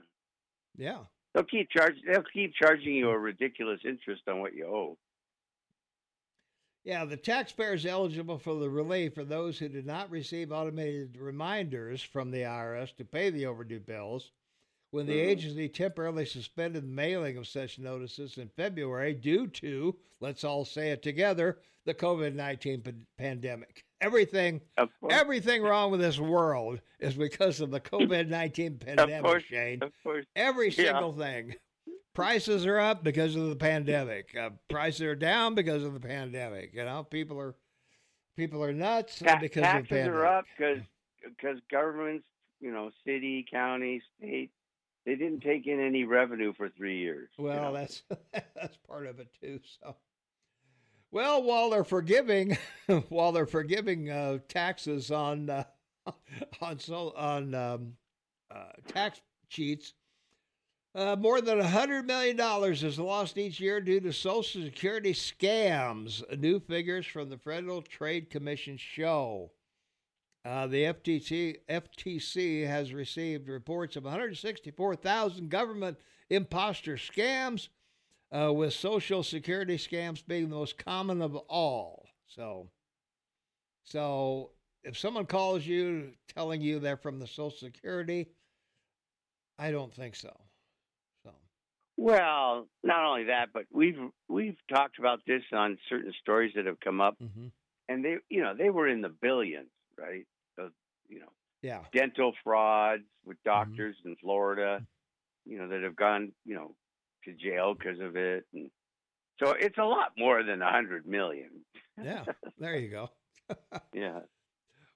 yeah. 0.78 1.00
they'll 1.34 1.44
keep 1.44 1.70
charge. 1.70 1.96
They'll 2.08 2.24
keep 2.34 2.54
charging 2.54 2.96
you 2.96 3.10
a 3.10 3.18
ridiculous 3.18 3.80
interest 3.86 4.24
on 4.28 4.40
what 4.40 4.54
you 4.54 4.66
owe. 4.66 4.98
Yeah, 6.84 7.06
the 7.06 7.16
taxpayers 7.16 7.86
eligible 7.86 8.38
for 8.38 8.56
the 8.60 8.70
relief 8.70 9.18
are 9.18 9.24
those 9.24 9.58
who 9.58 9.70
did 9.70 9.86
not 9.86 10.10
receive 10.12 10.52
automated 10.52 11.18
reminders 11.18 12.02
from 12.04 12.30
the 12.30 12.42
IRS 12.42 12.94
to 12.98 13.06
pay 13.06 13.30
the 13.30 13.46
overdue 13.46 13.80
bills 13.80 14.32
when 14.92 15.06
the 15.08 15.14
Mhm. 15.18 15.28
agency 15.28 15.70
temporarily 15.70 16.26
suspended 16.26 16.84
the 16.84 16.88
mailing 16.88 17.38
of 17.38 17.48
such 17.48 17.80
notices 17.80 18.38
in 18.38 18.50
February 18.50 19.14
due 19.14 19.48
to, 19.48 19.98
let's 20.20 20.44
all 20.44 20.66
say 20.66 20.92
it 20.92 21.02
together, 21.02 21.58
the 21.86 21.94
COVID 21.94 22.36
19 22.36 22.82
p- 22.82 22.94
pandemic. 23.18 23.86
Everything, 24.04 24.62
everything 25.10 25.62
wrong 25.64 25.92
with 25.92 26.00
this 26.02 26.20
world 26.20 26.82
is 27.00 27.14
because 27.16 27.62
of 27.62 27.72
the 27.72 27.80
COVID 27.80 28.28
19 28.28 28.78
pandemic, 28.86 29.24
course. 29.24 29.44
Shane. 29.50 29.82
of 29.82 29.92
course. 30.04 30.26
Every 30.36 30.70
Yeah. 30.70 30.92
single 30.92 31.14
thing. 31.14 31.56
Prices 32.14 32.66
are 32.68 32.80
up 32.80 33.04
because 33.04 33.36
of 33.36 33.50
the 33.50 33.56
pandemic. 33.56 34.36
Uh, 34.40 34.52
prices 34.70 35.02
are 35.02 35.16
down 35.16 35.56
because 35.56 35.84
of 35.84 35.94
the 35.94 36.00
pandemic. 36.00 36.72
You 36.74 36.86
know, 36.86 37.04
people 37.04 37.40
are 37.40 37.56
people 38.38 38.64
are 38.64 38.74
nuts 38.74 39.20
Ta- 39.20 39.40
because 39.40 39.64
taxes 39.64 39.84
of 39.84 39.90
the 39.90 39.96
pandemic. 39.96 40.20
are 40.20 40.26
up 40.28 40.46
because 40.56 40.80
because 41.28 41.58
governments, 41.72 42.26
you 42.60 42.72
know, 42.72 42.92
city, 43.06 43.46
county, 43.50 44.02
state, 44.18 44.52
they 45.06 45.16
didn't 45.16 45.40
take 45.42 45.66
in 45.66 45.80
any 45.80 46.04
revenue 46.04 46.54
for 46.56 46.70
three 46.70 47.00
years. 47.00 47.30
you 47.38 47.46
Well, 47.46 47.72
know. 47.72 47.80
that's 47.80 48.04
that's 48.56 48.78
part 48.88 49.08
of 49.08 49.20
it 49.20 49.30
too. 49.42 49.60
So, 49.82 49.96
well, 51.14 51.44
while 51.44 51.70
they're 51.70 51.84
forgiving, 51.84 52.58
while 53.10 53.32
they're 53.32 53.46
forgiving 53.46 54.10
uh, 54.10 54.40
taxes 54.50 55.12
on 55.12 55.50
uh, 55.50 55.64
on 56.62 56.80
so 56.80 57.14
on 57.16 57.54
um, 57.54 57.94
uh, 58.50 58.72
tax 58.88 59.22
cheats, 59.48 59.94
uh, 60.96 61.16
more 61.16 61.40
than 61.40 61.60
hundred 61.60 62.08
million 62.08 62.36
dollars 62.36 62.84
is 62.84 62.98
lost 62.98 63.38
each 63.38 63.60
year 63.60 63.80
due 63.80 64.00
to 64.00 64.12
Social 64.12 64.64
Security 64.64 65.14
scams. 65.14 66.24
New 66.40 66.60
figures 66.60 67.06
from 67.06 67.30
the 67.30 67.38
Federal 67.38 67.84
Trade 67.84 68.32
Commission 68.32 68.76
show. 68.76 69.52
Uh, 70.44 70.68
the 70.68 70.84
FTC, 70.84 71.58
FTC 71.70 72.68
has 72.68 72.92
received 72.92 73.48
reports 73.48 73.96
of 73.96 74.04
164,000 74.04 75.50
government 75.50 75.98
imposter 76.30 76.98
scams, 76.98 77.70
uh, 78.34 78.52
with 78.52 78.74
Social 78.74 79.24
Security 79.24 79.78
scams 79.78 80.26
being 80.26 80.50
the 80.50 80.56
most 80.56 80.78
common 80.78 81.22
of 81.22 81.36
all. 81.36 82.08
So, 82.28 82.70
so 83.84 84.52
if 84.84 84.98
someone 84.98 85.26
calls 85.26 85.66
you 85.66 86.14
telling 86.28 86.62
you 86.62 86.80
they're 86.80 86.98
from 86.98 87.20
the 87.20 87.28
Social 87.28 87.52
Security, 87.52 88.30
I 89.60 89.72
don't 89.72 89.94
think 89.94 90.16
so. 90.16 90.34
So, 91.24 91.32
Well, 91.98 92.68
not 92.84 93.06
only 93.06 93.26
that, 93.26 93.50
but 93.54 93.66
we've 93.72 94.00
we've 94.28 94.58
talked 94.74 95.00
about 95.00 95.22
this 95.28 95.44
on 95.54 95.78
certain 95.90 96.14
stories 96.22 96.54
that 96.56 96.66
have 96.66 96.80
come 96.80 97.02
up, 97.02 97.18
mhm. 97.22 97.52
and 97.88 98.04
they, 98.04 98.18
you 98.30 98.42
know, 98.42 98.56
they 98.56 98.70
were 98.70 98.88
in 98.88 99.02
the 99.02 99.10
billions, 99.10 99.70
right? 99.98 100.26
Of, 100.58 100.72
you 101.08 101.20
know, 101.20 101.32
Yeah. 101.62 101.82
dental 101.94 102.34
frauds 102.44 103.04
with 103.26 103.38
Mm-hmm. 103.38 103.50
doctors 103.50 103.96
in 104.06 104.16
Florida, 104.18 104.82
you 105.46 105.58
know, 105.60 105.68
that 105.70 105.84
have 105.84 105.96
gone, 105.96 106.34
you 106.46 106.56
know, 106.56 106.76
to 107.26 107.34
jail 107.34 107.74
because 107.74 108.00
of 108.00 108.16
it. 108.16 108.46
And 108.54 108.70
so 109.42 109.52
it's 109.52 109.78
a 109.78 109.84
lot 109.84 110.12
more 110.18 110.44
than 110.44 110.62
a 110.62 110.72
hundred 110.72 111.06
million. 111.06 111.50
Yeah. 112.02 112.26
There 112.58 112.78
you 112.78 112.90
go. 112.90 113.10
Yeah. 113.94 114.20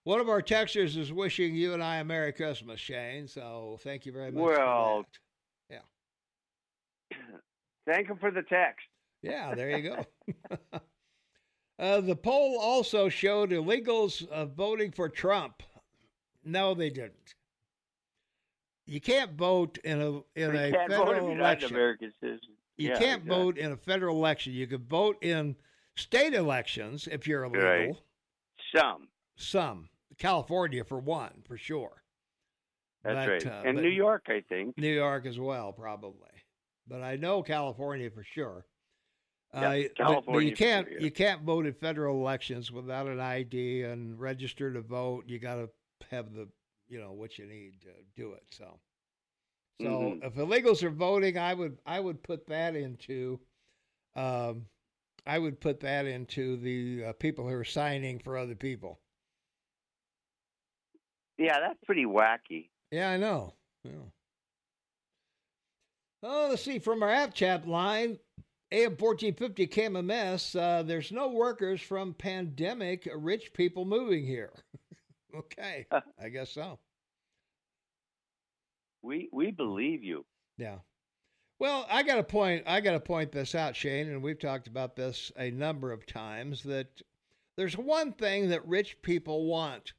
One 0.04 0.22
of 0.22 0.30
our 0.30 0.42
texters 0.42 0.98
is 0.98 1.12
wishing 1.12 1.54
you 1.54 1.74
and 1.74 1.84
I 1.84 1.98
a 1.98 2.04
Merry 2.04 2.32
Christmas, 2.32 2.80
Shane. 2.80 3.28
So 3.28 3.78
thank 3.82 4.06
you 4.06 4.14
very 4.14 4.32
much. 4.32 4.42
Well, 4.42 5.04
for 5.04 5.06
that. 5.10 5.18
Thank 7.88 8.10
him 8.10 8.18
for 8.18 8.32
the 8.32 8.44
text. 8.44 8.86
Yeah, 9.22 9.56
there 9.56 9.78
you 9.78 9.90
go. 9.90 10.06
uh, 11.80 12.02
the 12.02 12.16
poll 12.16 12.60
also 12.60 13.10
showed 13.10 13.52
illegals 13.52 14.28
uh, 14.30 14.46
voting 14.46 14.92
for 14.92 15.10
Trump. 15.10 15.64
No, 16.44 16.74
they 16.74 16.90
didn't. 16.90 17.34
You 18.88 19.02
can't 19.02 19.34
vote 19.34 19.78
in 19.84 20.02
a 20.02 20.10
in 20.10 20.24
you 20.36 20.50
a 20.50 20.72
federal 20.72 21.06
you're 21.08 21.16
not 21.16 21.32
an 21.32 21.40
election. 21.40 21.70
American 21.72 22.14
citizen. 22.22 22.50
You 22.78 22.90
Yeah, 22.90 23.00
can't 23.00 23.22
exactly. 23.24 23.30
vote 23.44 23.58
in 23.58 23.72
a 23.74 23.78
federal 23.78 24.16
election. 24.16 24.54
You 24.54 24.66
can 24.66 24.86
vote 24.86 25.18
in 25.22 25.56
state 25.96 26.34
elections 26.34 27.08
if 27.12 27.28
you're 27.28 27.44
illegal. 27.44 27.64
Right. 27.68 27.96
Some. 28.76 29.10
Some, 29.36 29.90
California 30.18 30.84
for 30.84 31.00
one, 31.00 31.44
for 31.46 31.58
sure. 31.58 32.02
That's 33.04 33.44
But, 33.44 33.52
right. 33.52 33.66
uh, 33.66 33.68
and 33.70 33.78
New 33.78 33.90
York, 33.90 34.24
I 34.30 34.42
think. 34.48 34.78
New 34.78 34.94
York 34.94 35.26
as 35.26 35.38
well, 35.40 35.72
probably. 35.74 36.30
But 36.88 37.02
I 37.04 37.18
know 37.18 37.44
California 37.44 38.10
for 38.10 38.24
sure. 38.24 38.66
Yeah, 39.54 39.60
Uh, 39.60 39.62
but- 39.72 39.82
but, 39.84 39.96
California 40.08 40.50
you 40.50 40.56
can't 40.56 41.02
you 41.02 41.12
can't 41.12 41.42
vote 41.42 41.66
in 41.66 41.74
federal 41.74 42.16
elections 42.18 42.72
without 42.72 43.08
an 43.08 43.20
ID 43.20 43.84
and 43.84 44.18
register 44.20 44.72
to 44.74 44.82
vote. 44.82 45.26
You 45.28 45.40
got 45.40 45.56
to 45.56 45.70
have 46.10 46.34
the 46.34 46.48
you 46.88 47.00
know 47.00 47.12
what 47.14 47.38
you 47.38 47.46
need 47.46 47.82
to 47.82 47.92
do 48.16 48.34
it. 48.34 48.44
So, 48.52 48.80
so 49.82 50.18
Mhm. 50.20 50.24
if 50.24 50.36
illegals 50.36 50.84
are 50.84 50.90
voting, 50.90 51.38
I 51.38 51.54
would 51.54 51.80
I 51.86 52.00
would 52.00 52.24
put 52.24 52.48
that 52.48 52.76
into, 52.76 53.40
um, 54.16 54.68
I 55.26 55.40
would 55.40 55.60
put 55.60 55.80
that 55.82 56.06
into 56.06 56.58
the 56.58 57.06
uh, 57.10 57.14
people 57.14 57.48
who 57.48 57.54
are 57.56 57.64
signing 57.66 58.20
for 58.20 58.38
other 58.38 58.56
people. 58.56 59.00
Yeah, 61.38 61.60
that's 61.60 61.80
pretty 61.86 62.06
wacky. 62.06 62.70
Yeah, 62.92 63.10
I 63.12 63.18
know. 63.18 63.54
Yeah. 63.84 64.10
Oh, 66.24 66.48
let's 66.50 66.64
see. 66.64 66.80
From 66.80 67.04
our 67.04 67.10
app 67.10 67.34
chat 67.34 67.68
line, 67.68 68.20
AM 68.72 68.98
fourteen 68.98 69.34
fifty 69.36 69.68
KMMS. 69.68 70.56
Uh, 70.56 70.84
there's 70.84 71.12
no 71.12 71.30
workers 71.30 71.82
from 71.82 72.14
pandemic 72.14 73.08
rich 73.16 73.54
people 73.54 73.86
moving 73.86 74.26
here. 74.26 74.52
okay, 75.38 75.86
uh, 75.92 76.02
I 76.22 76.30
guess 76.30 76.52
so. 76.52 76.80
We 79.02 79.30
we 79.32 79.52
believe 79.52 80.04
you. 80.04 80.26
Yeah. 80.58 80.80
Well, 81.60 81.88
I 81.90 82.04
got 82.04 82.16
to 82.16 82.24
point. 82.24 82.64
I 82.68 82.82
got 82.82 82.92
to 82.92 83.00
point 83.00 83.32
this 83.32 83.56
out, 83.56 83.76
Shane, 83.76 84.08
and 84.08 84.22
we've 84.22 84.40
talked 84.40 84.68
about 84.68 84.96
this 84.96 85.32
a 85.38 85.50
number 85.50 85.92
of 85.92 86.06
times. 86.06 86.64
That 86.64 86.88
there's 87.56 87.78
one 87.78 88.14
thing 88.14 88.50
that 88.50 88.68
rich 88.68 89.02
people 89.02 89.46
want 89.48 89.94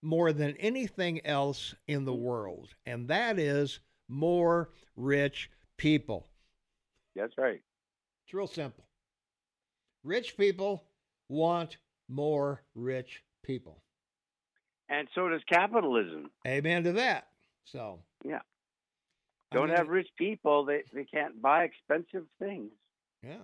more 0.00 0.32
than 0.32 0.56
anything 0.56 1.24
else 1.26 1.74
in 1.86 2.04
the 2.04 2.14
world, 2.14 2.70
and 2.86 3.08
that 3.08 3.38
is 3.38 3.80
more 4.08 4.70
rich 4.96 5.50
people. 5.76 6.28
That's 7.14 7.36
right. 7.36 7.60
It's 8.24 8.34
real 8.34 8.46
simple. 8.46 8.84
Rich 10.04 10.36
people 10.36 10.84
want 11.28 11.76
more 12.08 12.62
rich 12.74 13.22
people. 13.42 13.81
And 14.92 15.08
so 15.14 15.26
does 15.28 15.40
capitalism. 15.48 16.30
Amen 16.46 16.84
to 16.84 16.92
that. 16.92 17.28
So, 17.64 18.00
Yeah. 18.24 18.40
Don't 19.52 19.68
mean, 19.68 19.76
have 19.76 19.88
rich 19.88 20.08
people, 20.16 20.64
they, 20.64 20.82
they 20.94 21.04
can't 21.04 21.40
buy 21.40 21.64
expensive 21.64 22.26
things. 22.38 22.70
Yeah. 23.22 23.36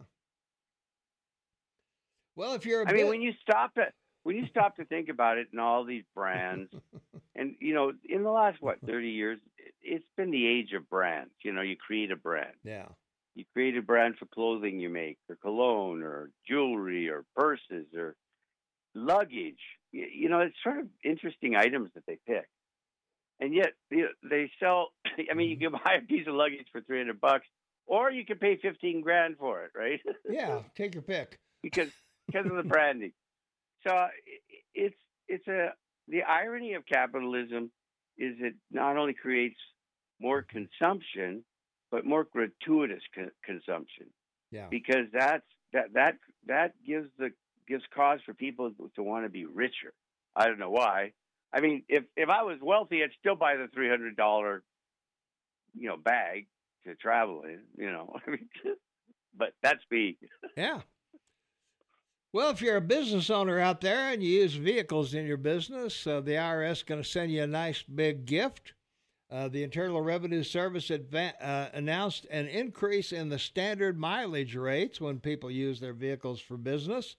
Well, 2.37 2.55
if 2.55 2.65
you're 2.67 2.83
a 2.83 2.89
I 2.89 2.93
mean, 2.93 3.09
when 3.09 3.23
you 3.23 3.33
stop 3.43 3.75
to 3.75 3.87
when 4.25 4.37
you 4.37 4.47
stop 4.49 4.77
to 4.77 4.85
think 4.85 5.09
about 5.09 5.39
it, 5.39 5.49
and 5.53 5.61
all 5.61 5.85
these 5.85 6.05
brands, 6.15 6.71
and 7.35 7.55
you 7.61 7.75
know, 7.75 7.93
in 8.09 8.23
the 8.23 8.31
last 8.31 8.59
what 8.61 8.79
thirty 8.87 9.11
years, 9.11 9.39
it- 9.59 9.75
it's 9.81 10.09
been 10.17 10.31
the 10.31 10.47
age 10.47 10.73
of 10.75 10.89
brands. 10.91 11.33
You 11.43 11.53
know, 11.53 11.63
you 11.63 11.77
create 11.77 12.11
a 12.11 12.17
brand. 12.17 12.55
yeah. 12.65 12.87
You 13.35 13.45
create 13.55 13.77
a 13.77 13.83
brand 13.83 14.17
for 14.19 14.27
clothing 14.27 14.81
you 14.81 14.89
make, 14.91 15.17
or 15.29 15.37
cologne, 15.37 16.03
or 16.03 16.31
jewelry, 16.49 17.09
or 17.09 17.25
purses, 17.37 17.87
or 17.97 18.17
luggage. 19.05 19.61
You 19.93 20.29
know, 20.29 20.41
it's 20.41 20.57
sort 20.63 20.79
of 20.79 20.87
interesting 21.05 21.57
items 21.57 21.91
that 21.95 22.05
they 22.07 22.19
pick, 22.27 22.49
and 23.41 23.55
yet 23.55 23.73
you 23.91 24.03
know, 24.03 24.09
they 24.29 24.51
sell. 24.61 24.89
I 25.31 25.35
mean, 25.35 25.51
you 25.51 25.57
mm-hmm. 25.57 25.77
can 25.77 25.83
buy 25.85 25.95
a 25.95 26.07
piece 26.07 26.27
of 26.27 26.35
luggage 26.35 26.67
for 26.73 26.81
three 26.81 26.99
hundred 26.99 27.21
bucks, 27.21 27.47
or 27.87 28.11
you 28.11 28.25
can 28.25 28.39
pay 28.39 28.57
fifteen 28.57 29.01
grand 29.01 29.37
for 29.39 29.65
it, 29.65 29.71
right? 29.77 30.01
Yeah, 30.29 30.61
take 30.77 30.95
your 30.95 31.03
pick. 31.03 31.39
because 31.63 31.91
because 32.27 32.47
of 32.47 32.57
the 32.57 32.63
branding. 32.75 33.13
So 33.87 34.09
it's 34.75 34.97
it's 35.29 35.47
a 35.49 35.73
the 36.09 36.23
irony 36.23 36.75
of 36.75 36.87
capitalism 36.87 37.71
is 38.17 38.35
it 38.41 38.55
not 38.71 38.97
only 38.97 39.15
creates 39.15 39.59
more 40.21 40.43
consumption, 40.43 41.45
but 41.91 42.05
more 42.05 42.25
gratuitous 42.25 43.03
co- 43.15 43.31
consumption 43.45 44.07
Yeah. 44.51 44.67
because 44.71 45.07
that's 45.13 45.47
that 45.73 45.93
that 45.95 46.17
that 46.47 46.73
gives 46.85 47.09
the 47.19 47.31
gives 47.69 47.85
cause 47.95 48.21
for 48.25 48.35
people 48.35 48.73
to 48.97 49.03
want 49.03 49.25
to 49.25 49.29
be 49.29 49.45
richer. 49.45 49.93
I 50.35 50.47
don't 50.47 50.59
know 50.59 50.71
why. 50.71 51.13
I 51.53 51.61
mean, 51.61 51.85
if 51.89 52.05
if 52.17 52.29
I 52.29 52.43
was 52.43 52.59
wealthy, 52.61 53.03
I'd 53.03 53.11
still 53.19 53.37
buy 53.37 53.57
the 53.57 53.69
three 53.73 53.89
hundred 53.89 54.17
dollar, 54.17 54.63
you 55.77 55.89
know, 55.89 55.97
bag 55.97 56.47
to 56.85 56.95
travel 56.95 57.43
in. 57.43 57.61
You 57.77 57.91
know, 57.91 58.15
I 58.27 58.31
mean, 58.31 58.49
but 59.37 59.53
that's 59.63 59.83
me. 59.91 60.19
Yeah. 60.57 60.81
Well, 62.33 62.51
if 62.51 62.61
you're 62.61 62.77
a 62.77 62.83
business 62.83 63.31
owner 63.31 63.59
out 63.59 63.81
there 63.81 64.13
and 64.13 64.23
you 64.23 64.41
use 64.43 64.55
vehicles 64.55 65.15
in 65.15 65.27
your 65.27 65.39
business, 65.39 66.07
uh, 66.07 66.21
the 66.21 66.33
IRS 66.33 66.73
is 66.73 66.83
going 66.83 67.03
to 67.03 67.09
send 67.09 67.33
you 67.33 67.43
a 67.43 67.47
nice 67.47 67.83
big 67.83 68.27
gift. 68.27 68.75
Uh, 69.31 69.49
the 69.49 69.63
Internal 69.63 70.03
Revenue 70.03 70.43
Service 70.43 70.89
adva- 70.89 71.35
uh, 71.41 71.69
announced 71.73 72.27
an 72.31 72.47
increase 72.47 73.13
in 73.13 73.31
the 73.31 73.39
standard 73.39 73.99
mileage 73.99 74.55
rates 74.57 75.01
when 75.01 75.21
people 75.21 75.51
use 75.51 75.81
their 75.81 75.95
vehicles 75.95 76.41
for 76.41 76.59
business. 76.59 77.17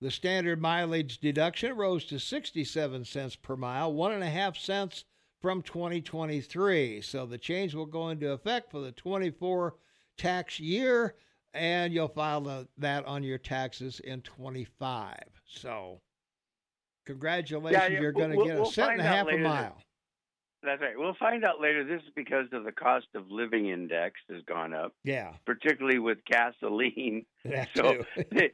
The 0.00 0.10
standard 0.10 0.60
mileage 0.62 1.18
deduction 1.18 1.76
rose 1.76 2.04
to 2.06 2.18
67 2.18 3.04
cents 3.04 3.36
per 3.36 3.54
mile, 3.56 3.92
one 3.92 4.12
and 4.12 4.22
a 4.22 4.30
half 4.30 4.56
cents 4.56 5.04
from 5.42 5.60
2023. 5.62 7.02
So 7.02 7.26
the 7.26 7.36
change 7.36 7.74
will 7.74 7.86
go 7.86 8.08
into 8.08 8.32
effect 8.32 8.70
for 8.70 8.80
the 8.80 8.92
24 8.92 9.74
tax 10.16 10.58
year, 10.58 11.16
and 11.52 11.92
you'll 11.92 12.08
file 12.08 12.66
that 12.78 13.04
on 13.04 13.22
your 13.22 13.38
taxes 13.38 14.00
in 14.00 14.22
25. 14.22 15.18
So 15.46 16.00
congratulations, 17.04 17.82
yeah, 17.92 18.00
you're 18.00 18.12
going 18.12 18.30
to 18.30 18.36
we'll- 18.36 18.46
get 18.46 18.56
a 18.56 18.62
we'll 18.62 18.70
cent 18.70 18.92
and 18.92 19.00
a 19.00 19.04
half 19.04 19.28
a 19.28 19.36
mile. 19.36 19.82
That's 20.62 20.82
right. 20.82 20.94
We'll 20.96 21.14
find 21.14 21.44
out 21.44 21.60
later. 21.60 21.84
This 21.84 22.02
is 22.02 22.12
because 22.14 22.46
of 22.52 22.64
the 22.64 22.72
cost 22.72 23.06
of 23.14 23.30
living 23.30 23.70
index 23.70 24.20
has 24.28 24.42
gone 24.44 24.74
up, 24.74 24.92
Yeah, 25.04 25.32
particularly 25.46 25.98
with 25.98 26.18
gasoline. 26.26 27.24
that 27.44 27.68
So 27.74 28.04
they, 28.30 28.50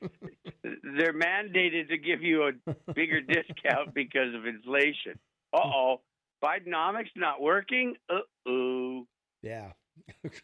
they're 0.62 1.12
mandated 1.12 1.89
to 1.89 1.99
give 1.99 2.23
you 2.23 2.45
a 2.49 2.93
bigger 2.93 3.20
discount 3.20 3.93
because 3.95 4.35
of 4.35 4.47
inflation. 4.47 5.19
Uh 5.53 5.61
oh. 5.65 6.01
Bidenomics 6.45 7.11
not 7.16 7.41
working? 7.41 7.97
Uh 8.09 8.20
oh. 8.49 9.07
Yeah. 9.43 9.73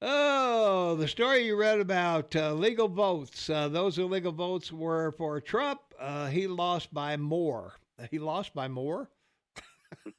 oh, 0.00 0.94
the 0.96 1.08
story 1.08 1.44
you 1.44 1.56
read 1.56 1.80
about 1.80 2.34
uh, 2.36 2.52
legal 2.54 2.88
votes. 2.88 3.50
Uh, 3.50 3.68
those 3.68 3.98
illegal 3.98 4.32
votes 4.32 4.72
were 4.72 5.12
for 5.12 5.40
Trump. 5.40 5.80
Uh, 5.98 6.28
he 6.28 6.46
lost 6.46 6.92
by 6.94 7.16
more. 7.16 7.74
He 8.10 8.18
lost 8.18 8.54
by 8.54 8.68
more? 8.68 9.08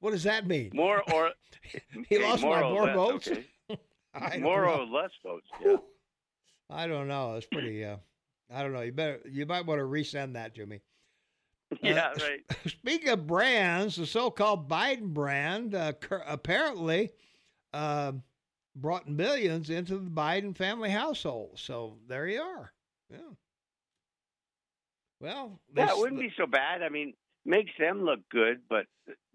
what 0.00 0.10
does 0.10 0.24
that 0.24 0.46
mean? 0.46 0.70
More 0.74 1.02
or 1.12 1.30
He 2.08 2.16
okay, 2.16 2.22
lost 2.22 2.42
more 2.42 2.60
by 2.60 2.68
more 2.70 2.86
less, 2.86 2.94
votes? 2.96 3.28
okay. 3.28 4.38
More 4.40 4.64
know. 4.66 4.80
or 4.82 4.86
less 4.86 5.10
votes. 5.24 5.48
Yeah. 5.64 5.76
I 6.70 6.86
don't 6.86 7.08
know. 7.08 7.34
It's 7.34 7.46
pretty. 7.46 7.84
Uh, 7.84 7.96
I 8.52 8.62
don't 8.62 8.72
know. 8.72 8.82
You 8.82 8.92
better. 8.92 9.20
You 9.28 9.44
might 9.44 9.66
want 9.66 9.80
to 9.80 9.84
resend 9.84 10.34
that 10.34 10.54
to 10.54 10.66
me. 10.66 10.80
yeah, 11.82 12.10
Uh, 12.10 12.14
right. 12.20 12.40
Speaking 12.66 13.08
of 13.08 13.26
brands, 13.26 13.96
the 13.96 14.06
so-called 14.06 14.68
Biden 14.68 15.12
brand 15.12 15.74
uh, 15.74 15.94
cur- 15.94 16.22
apparently 16.28 17.10
uh, 17.72 18.12
brought 18.76 19.08
millions 19.08 19.68
into 19.70 19.96
the 19.98 20.10
Biden 20.10 20.56
family 20.56 20.90
household. 20.90 21.58
So 21.58 21.96
there 22.06 22.28
you 22.28 22.40
are. 22.40 22.72
Yeah. 23.10 23.18
Well, 25.24 25.58
Yeah, 25.74 25.88
it 25.90 25.96
wouldn't 25.98 26.20
be 26.20 26.32
so 26.36 26.46
bad. 26.46 26.82
I 26.82 26.88
mean, 26.90 27.14
makes 27.46 27.70
them 27.78 28.04
look 28.04 28.20
good, 28.30 28.60
but 28.68 28.84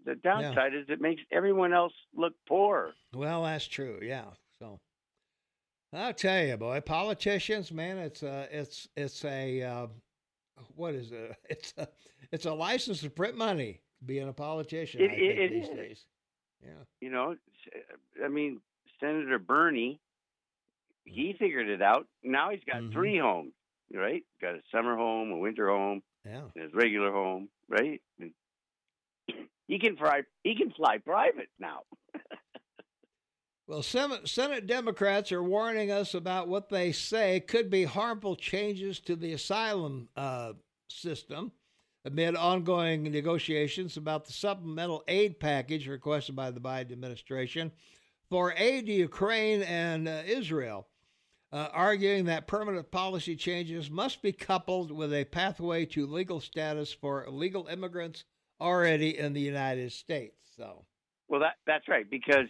the 0.04 0.14
downside 0.14 0.72
is 0.74 0.86
it 0.88 1.00
makes 1.00 1.20
everyone 1.32 1.72
else 1.72 1.92
look 2.14 2.32
poor. 2.48 2.92
Well, 3.14 3.42
that's 3.42 3.66
true. 3.66 3.98
Yeah. 4.00 4.26
So 4.60 4.78
I'll 5.92 6.14
tell 6.14 6.44
you, 6.44 6.56
boy, 6.56 6.80
politicians, 6.80 7.72
man, 7.72 7.98
it's 7.98 8.22
a 8.22 8.48
it's 8.52 8.88
it's 8.96 9.24
a 9.24 9.62
uh, 9.62 9.86
what 10.76 10.94
is 10.94 11.10
it? 11.12 11.34
It's 11.50 11.74
a 11.76 11.88
it's 12.30 12.46
a 12.46 12.54
license 12.54 13.00
to 13.00 13.10
print 13.10 13.36
money. 13.36 13.80
Being 14.06 14.28
a 14.28 14.32
politician, 14.32 15.00
It- 15.02 15.10
it- 15.12 15.50
these 15.50 15.68
is. 15.68 15.76
days. 15.76 16.04
Yeah. 16.64 16.70
You 17.00 17.10
know, 17.10 17.36
I 18.24 18.28
mean, 18.28 18.60
Senator 19.00 19.38
Bernie, 19.38 20.00
he 21.04 21.34
figured 21.38 21.68
it 21.68 21.82
out. 21.82 22.06
Now 22.22 22.50
he's 22.50 22.64
got 22.64 22.80
Mhm. 22.82 22.92
three 22.92 23.18
homes, 23.18 23.52
right? 23.94 24.22
Got 24.40 24.54
a 24.54 24.60
summer 24.72 24.96
home, 24.96 25.30
a 25.32 25.38
winter 25.38 25.68
home, 25.68 26.02
Yeah. 26.24 26.42
and 26.54 26.64
his 26.64 26.72
regular 26.74 27.10
home, 27.12 27.48
right? 27.68 28.00
And 28.20 28.32
he 29.68 29.78
can 29.78 29.96
fly. 29.96 30.22
He 30.44 30.54
can 30.56 30.70
fly 30.72 30.98
private 30.98 31.48
now. 31.58 31.80
Well, 33.66 33.82
Senate, 33.84 34.28
Senate 34.28 34.66
Democrats 34.66 35.30
are 35.30 35.42
warning 35.44 35.92
us 35.92 36.14
about 36.14 36.48
what 36.48 36.70
they 36.70 36.90
say 36.90 37.38
could 37.38 37.70
be 37.70 37.84
harmful 37.84 38.34
changes 38.34 38.98
to 39.00 39.14
the 39.14 39.32
asylum 39.32 40.08
uh, 40.16 40.54
system 40.88 41.52
amid 42.04 42.34
ongoing 42.34 43.04
negotiations 43.04 43.96
about 43.96 44.24
the 44.24 44.32
supplemental 44.32 45.04
aid 45.06 45.38
package 45.38 45.86
requested 45.86 46.34
by 46.34 46.50
the 46.50 46.58
Biden 46.58 46.90
administration 46.90 47.70
for 48.28 48.52
aid 48.56 48.86
to 48.86 48.92
Ukraine 48.92 49.62
and 49.62 50.08
uh, 50.08 50.22
Israel, 50.26 50.88
uh, 51.52 51.68
arguing 51.72 52.24
that 52.26 52.46
permanent 52.46 52.90
policy 52.90 53.34
changes 53.36 53.90
must 53.90 54.22
be 54.22 54.32
coupled 54.32 54.90
with 54.92 55.12
a 55.12 55.24
pathway 55.24 55.84
to 55.86 56.06
legal 56.06 56.40
status 56.40 56.92
for 56.92 57.24
illegal 57.24 57.66
immigrants 57.66 58.24
already 58.60 59.18
in 59.18 59.32
the 59.32 59.40
United 59.40 59.90
States. 59.92 60.36
So, 60.56 60.84
Well, 61.28 61.40
that 61.40 61.54
that's 61.66 61.88
right 61.88 62.08
because 62.08 62.46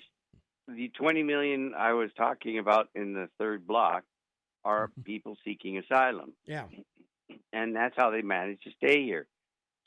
the 0.68 0.89
20 0.98 1.22
million 1.22 1.72
I 1.77 1.93
was 1.94 2.10
talking 2.16 2.59
about 2.59 2.89
in 2.94 3.14
the 3.14 3.28
third 3.39 3.66
block 3.66 4.05
are 4.64 4.89
Mm-hmm. 4.89 5.02
people 5.02 5.36
seeking 5.44 5.78
asylum, 5.78 6.32
yeah. 6.44 6.64
and 7.52 7.74
that's 7.74 7.94
how 7.97 8.10
they 8.10 8.20
manage 8.22 8.60
to 8.64 8.70
stay 8.72 9.02
here. 9.05 9.27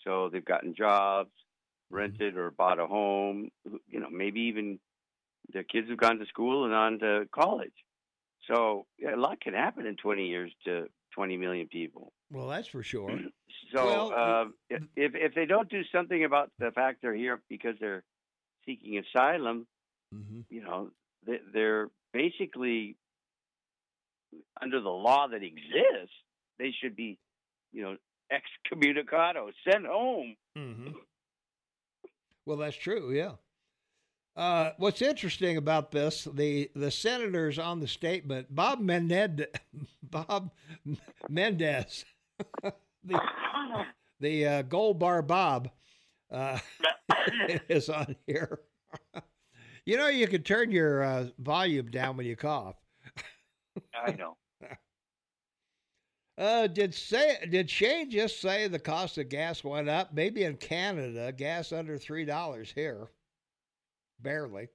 So 0.04 0.30
they've 0.30 0.44
gotten 0.44 0.74
jobs, 0.76 1.30
rented 1.92 2.36
or 2.38 2.50
bought 2.52 2.80
a 2.80 2.88
home. 2.88 3.50
You 3.88 4.00
know, 4.00 4.10
maybe 4.10 4.42
even 4.42 4.80
their 5.54 5.64
kids 5.64 5.90
have 5.90 5.98
gone 6.00 6.18
to 6.20 6.26
school 6.26 6.66
and 6.66 6.74
on 6.74 7.00
to 7.00 7.28
college. 7.32 7.74
So 8.48 8.86
yeah, 9.00 9.16
a 9.16 9.18
lot 9.18 9.40
can 9.42 9.54
happen 9.54 9.86
in 9.86 9.96
20 9.96 10.28
years 10.28 10.52
to 10.66 10.88
20 11.16 11.38
million 11.38 11.68
people. 11.68 12.12
Well, 12.32 12.48
that's 12.48 12.68
for 12.68 12.84
sure. 12.84 13.10
So 13.74 13.86
Well, 13.86 14.14
uh, 14.70 14.78
if 14.96 15.16
if 15.16 15.34
they 15.36 15.46
don't 15.46 15.70
do 15.70 15.82
something 15.92 16.24
about 16.26 16.52
the 16.60 16.72
fact 16.72 17.02
they're 17.02 17.16
here 17.16 17.42
because 17.50 17.76
they're 17.80 18.04
seeking 18.66 18.98
asylum, 19.00 19.68
Mm-hmm. 20.14 20.42
you 20.50 20.62
know, 20.62 20.92
they- 21.26 21.42
they're 21.54 21.90
basically 22.12 22.98
under 24.62 24.80
the 24.82 24.90
law 24.90 25.28
that 25.28 25.42
exists. 25.44 26.14
They 26.60 26.72
should 26.72 26.96
be, 26.96 27.18
you 27.72 27.82
know, 27.84 27.98
excommunicado, 28.32 29.52
sent 29.68 29.86
home. 29.88 30.36
Mm-hmm. 30.58 30.90
Well, 32.46 32.58
that's 32.58 32.76
true. 32.76 33.12
Yeah. 33.12 33.34
Uh, 34.36 34.72
what's 34.78 35.02
interesting 35.02 35.58
about 35.58 35.92
this, 35.92 36.28
the 36.34 36.70
the 36.76 36.90
senators 36.90 37.60
on 37.60 37.80
the 37.80 37.88
statement, 37.88 38.54
Bob 38.54 38.80
Menendez, 38.80 39.48
Bob 40.04 40.52
Menendez, 41.30 42.04
the 43.04 43.20
the 44.20 44.48
uh, 44.48 44.62
Gold 44.64 44.98
Bar 44.98 45.22
Bob, 45.22 45.70
uh, 46.32 46.58
is 47.70 47.90
on 47.90 48.16
here. 48.26 48.62
you 49.86 49.98
know, 49.98 50.08
you 50.08 50.28
can 50.28 50.42
turn 50.42 50.72
your 50.72 51.04
uh, 51.04 51.28
volume 51.38 51.92
down 51.92 52.18
when 52.18 52.26
you 52.26 52.36
cough. 52.36 52.76
I 53.94 54.12
know. 54.14 54.38
Uh, 56.38 56.66
did 56.66 56.96
say 56.96 57.38
did 57.50 57.70
Shane 57.70 58.10
just 58.10 58.42
say 58.42 58.68
the 58.68 58.80
cost 58.80 59.20
of 59.20 59.30
gas 59.30 59.64
went 59.64 59.88
up? 59.88 60.14
Maybe 60.14 60.44
in 60.44 60.58
Canada, 60.58 61.32
gas 61.32 61.72
under 61.72 61.98
three 61.98 62.26
dollars 62.26 62.72
here, 62.74 63.10
barely. 64.24 64.70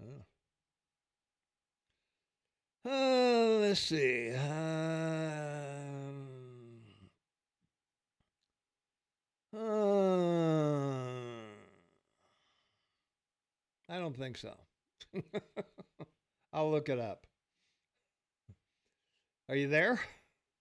Oh. 0.00 0.24
Uh, 2.88 3.58
let's 3.60 3.80
see. 3.80 4.30
Um, 4.30 4.38
uh, 9.54 9.58
I 13.90 13.98
don't 13.98 14.16
think 14.16 14.38
so. 14.38 14.54
I'll 16.52 16.70
look 16.70 16.88
it 16.88 17.00
up. 17.00 17.26
Are 19.48 19.56
you 19.56 19.68
there? 19.68 20.00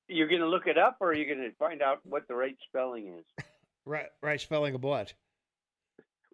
You're 0.07 0.27
going 0.27 0.41
to 0.41 0.47
look 0.47 0.67
it 0.67 0.77
up, 0.77 0.97
or 0.99 1.09
are 1.09 1.15
you 1.15 1.25
going 1.25 1.47
to 1.47 1.55
find 1.57 1.81
out 1.81 1.99
what 2.03 2.27
the 2.27 2.35
right 2.35 2.57
spelling 2.67 3.07
is? 3.19 3.25
Right, 3.85 4.07
right 4.21 4.41
spelling 4.41 4.75
of 4.75 4.83
what? 4.83 5.13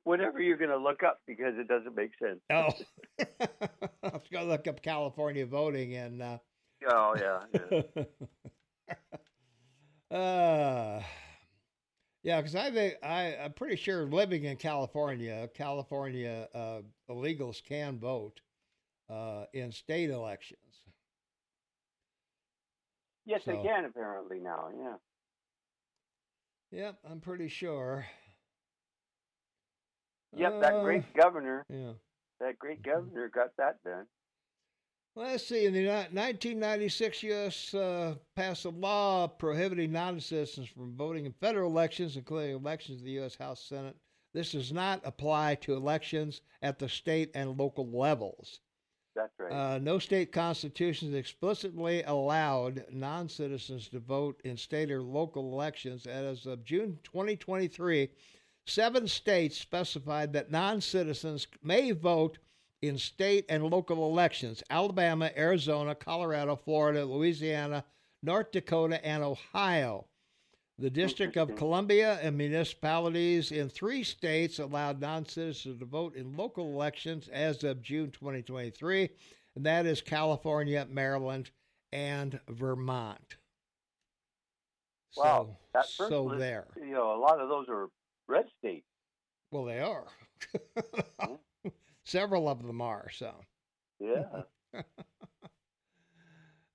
Whatever 0.04 0.42
you're 0.42 0.58
going 0.58 0.70
to 0.70 0.78
look 0.78 1.02
up, 1.04 1.20
because 1.26 1.54
it 1.58 1.68
doesn't 1.68 1.96
make 1.96 2.12
sense. 2.22 2.40
Oh, 2.52 2.70
I 4.04 4.10
was 4.10 4.28
going 4.32 4.46
to 4.46 4.52
look 4.52 4.68
up 4.68 4.82
California 4.82 5.46
voting 5.46 5.96
and. 5.96 6.22
Uh, 6.22 6.38
Oh 6.90 7.16
yeah. 7.18 7.40
yeah. 7.72 8.04
uh, 10.18 11.02
yeah, 12.24 12.42
because 12.42 12.56
I 12.56 12.72
think 12.72 12.96
I, 13.04 13.38
I'm 13.44 13.54
pretty 13.54 13.76
sure 13.76 14.06
living 14.06 14.46
in 14.46 14.58
California, 14.58 15.50
California 15.54 16.48
uh, 16.54 16.82
illegals 17.10 17.64
can 17.64 18.00
vote 18.00 18.42
uh, 19.10 19.46
in 19.54 19.72
state 19.72 20.10
elections. 20.10 20.60
yes, 23.26 23.42
they 23.46 23.58
can 23.58 23.86
apparently 23.86 24.40
now. 24.40 24.70
Yeah. 24.78 24.96
Yep, 26.72 26.98
I'm 27.10 27.20
pretty 27.20 27.50
sure. 27.50 28.06
Yep. 30.36 30.62
That 30.62 30.74
Uh, 30.74 30.84
great 30.84 31.14
governor. 31.14 31.66
Yeah. 31.70 31.94
That 32.40 32.60
great 32.60 32.82
governor 32.82 33.30
got 33.30 33.56
that 33.58 33.84
done. 33.84 34.08
Let's 35.16 35.46
see. 35.46 35.66
In 35.68 35.74
the 35.74 35.86
1996, 35.86 37.22
U.S. 37.24 37.74
Uh, 37.74 38.16
passed 38.36 38.66
a 38.66 38.70
law 38.70 39.28
prohibiting 39.28 39.92
non-citizens 39.92 40.68
from 40.70 40.96
voting 40.98 41.26
in 41.28 41.34
federal 41.34 41.70
elections, 41.70 42.18
including 42.18 42.56
elections 42.56 42.98
to 42.98 43.04
the 43.04 43.12
U.S. 43.12 43.36
House 43.36 43.64
Senate. 43.64 43.96
This 44.34 44.54
does 44.54 44.74
not 44.74 45.02
apply 45.04 45.56
to 45.56 45.76
elections 45.76 46.42
at 46.64 46.80
the 46.80 46.90
state 46.90 47.30
and 47.36 47.60
local 47.60 47.88
levels. 47.88 48.62
That's 49.16 49.32
right. 49.38 49.52
Uh, 49.52 49.78
no 49.78 50.00
state 50.00 50.32
constitutions 50.32 51.14
explicitly 51.14 52.02
allowed 52.04 52.84
non 52.90 53.30
citizens 53.30 53.90
to 53.90 54.00
vote 54.00 54.42
in 54.44 54.58
state 54.58 54.90
or 54.90 55.04
local 55.04 55.54
elections. 55.54 56.08
As 56.08 56.48
of 56.48 56.64
June 56.64 56.98
2023, 57.04 58.10
seven 58.66 59.08
states 59.08 59.58
specified 59.58 60.34
that 60.34 60.52
non 60.52 60.82
citizens 60.82 61.48
may 61.62 61.92
vote 61.92 62.38
in 62.82 62.98
state 62.98 63.46
and 63.50 63.64
local 63.64 64.10
elections 64.10 64.64
Alabama, 64.70 65.32
Arizona, 65.38 65.96
Colorado, 65.96 66.56
Florida, 66.56 67.06
Louisiana, 67.06 67.84
North 68.22 68.52
Dakota, 68.52 69.06
and 69.06 69.24
Ohio. 69.24 70.06
The 70.80 70.90
District 70.90 71.38
of 71.38 71.56
Columbia 71.56 72.20
and 72.24 72.36
municipalities 72.36 73.52
in 73.52 73.70
three 73.70 74.04
states 74.04 74.60
allowed 74.60 75.00
non 75.00 75.26
citizens 75.26 75.80
to 75.80 75.86
vote 75.86 76.16
in 76.16 76.36
local 76.36 76.66
elections 76.74 77.30
as 77.30 77.64
of 77.64 77.82
June 77.82 78.10
2023, 78.12 79.10
and 79.56 79.66
that 79.66 79.86
is 79.86 80.02
California, 80.02 80.86
Maryland, 80.90 81.52
and 81.92 82.40
Vermont. 82.50 83.38
Wow, 85.16 85.58
So, 85.86 86.10
so 86.10 86.36
there. 86.38 86.66
you 86.76 86.94
know, 86.94 87.16
a 87.16 87.20
lot 87.20 87.40
of 87.40 87.50
those 87.50 87.70
are 87.70 87.90
red 88.28 88.46
states. 88.60 88.86
Well, 89.52 89.66
they 89.66 89.80
are. 89.80 90.06
Several 92.06 92.50
of 92.50 92.64
them 92.66 92.82
are, 92.82 93.10
so. 93.12 93.34
Yeah. 94.00 94.44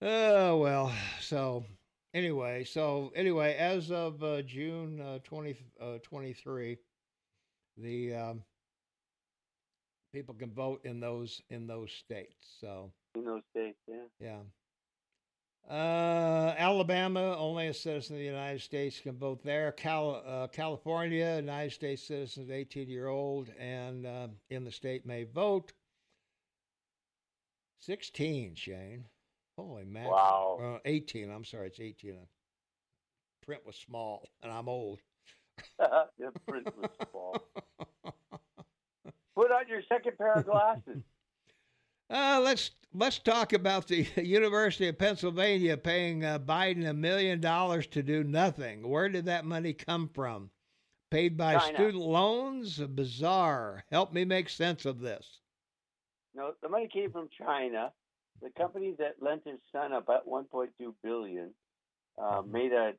Oh 0.01 0.59
well. 0.59 0.93
So 1.21 1.65
anyway, 2.15 2.65
so 2.65 3.13
anyway, 3.17 3.57
as 3.57 3.91
of 3.91 4.23
uh, 4.23 4.43
June 4.43 5.01
uh, 5.01 5.19
20, 5.25 5.57
uh, 5.81 5.99
23, 6.03 6.79
the 7.77 8.15
um, 8.15 8.43
people 10.13 10.35
can 10.35 10.53
vote 10.53 10.81
in 10.85 11.01
those 11.01 11.41
in 11.51 11.67
those 11.67 11.93
states. 11.93 12.57
So 12.61 12.93
in 13.15 13.25
those 13.25 13.43
states, 13.51 13.79
yeah. 13.89 14.05
yeah. 14.21 14.39
Uh, 15.69 16.55
Alabama, 16.57 17.37
only 17.37 17.67
a 17.67 17.75
citizen 17.75 18.17
of 18.17 18.21
the 18.21 18.25
United 18.25 18.63
States 18.63 19.01
can 19.01 19.19
vote 19.19 19.43
there. 19.45 19.73
Cal- 19.73 20.23
uh, 20.27 20.47
California, 20.47 21.37
United 21.37 21.73
States 21.73 22.03
citizens 22.03 22.51
18 22.51 22.89
year 22.89 23.09
old 23.09 23.51
and 23.59 24.07
uh, 24.07 24.29
in 24.49 24.65
the 24.65 24.73
state 24.73 25.05
may 25.05 25.25
vote. 25.25 25.73
16, 27.81 28.55
Shane. 28.55 29.05
Holy 29.59 29.85
mackerel. 29.85 30.13
Wow. 30.13 30.77
Uh, 30.77 30.79
18, 30.87 31.31
I'm 31.31 31.45
sorry, 31.45 31.67
it's 31.67 31.81
18. 31.81 32.17
Print 33.45 33.67
was 33.67 33.77
small 33.77 34.27
and 34.43 34.51
I'm 34.51 34.71
old. 34.71 35.01
the 35.79 36.33
print 36.47 36.67
was 36.81 36.91
small. 37.11 37.37
Put 39.37 39.53
on 39.53 39.69
your 39.69 39.83
second 39.87 40.17
pair 40.17 40.33
of 40.33 40.47
glasses. 40.47 41.03
Uh, 42.11 42.41
let's 42.43 42.71
let's 42.95 43.19
talk 43.19 43.53
about 43.53 43.87
the 43.87 44.07
University 44.17 44.89
of 44.89 44.99
Pennsylvania 44.99 45.77
paying 45.77 46.25
uh, 46.25 46.39
Biden 46.39 46.89
a 46.89 46.95
million 46.95 47.41
dollars 47.41 47.87
to 47.89 48.03
do 48.03 48.25
nothing. 48.25 48.89
Where 48.89 49.09
did 49.09 49.27
that 49.27 49.45
money 49.45 49.73
come 49.75 50.09
from? 50.09 50.51
Paid 51.11 51.37
by 51.37 51.59
China. 51.59 51.75
student 51.75 52.05
loans? 52.05 52.79
Bizarre. 52.79 53.85
Help 53.91 54.13
me 54.13 54.25
make 54.25 54.49
sense 54.49 54.85
of 54.85 55.01
this. 55.01 55.41
No, 56.35 56.53
the 56.63 56.69
money 56.69 56.89
came 56.89 57.11
from 57.11 57.29
China. 57.37 57.93
The 58.43 58.51
company 58.51 58.95
that 58.99 59.17
lent 59.21 59.43
his 59.47 59.59
son 59.73 59.93
about 59.93 60.29
1.2 60.29 60.69
billion 61.03 61.51
uh, 62.23 62.43
made 62.49 62.73
a 62.73 62.93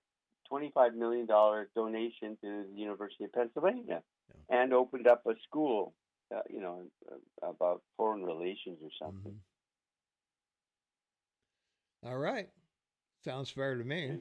25 0.49 0.95
million 0.95 1.25
dollar 1.25 1.69
donation 1.75 2.37
to 2.41 2.65
the 2.69 2.75
University 2.75 3.23
of 3.23 3.33
Pennsylvania 3.33 4.01
and 4.49 4.73
opened 4.73 5.07
up 5.07 5.23
a 5.25 5.33
school. 5.47 5.93
Uh, 6.33 6.41
you 6.49 6.61
know, 6.61 6.83
uh, 7.11 7.49
about 7.49 7.81
foreign 7.97 8.23
relations 8.23 8.77
or 8.83 8.89
something. 9.01 9.35
All 12.05 12.17
right. 12.17 12.47
Sounds 13.25 13.49
fair 13.49 13.75
to 13.75 13.83
me. 13.83 14.19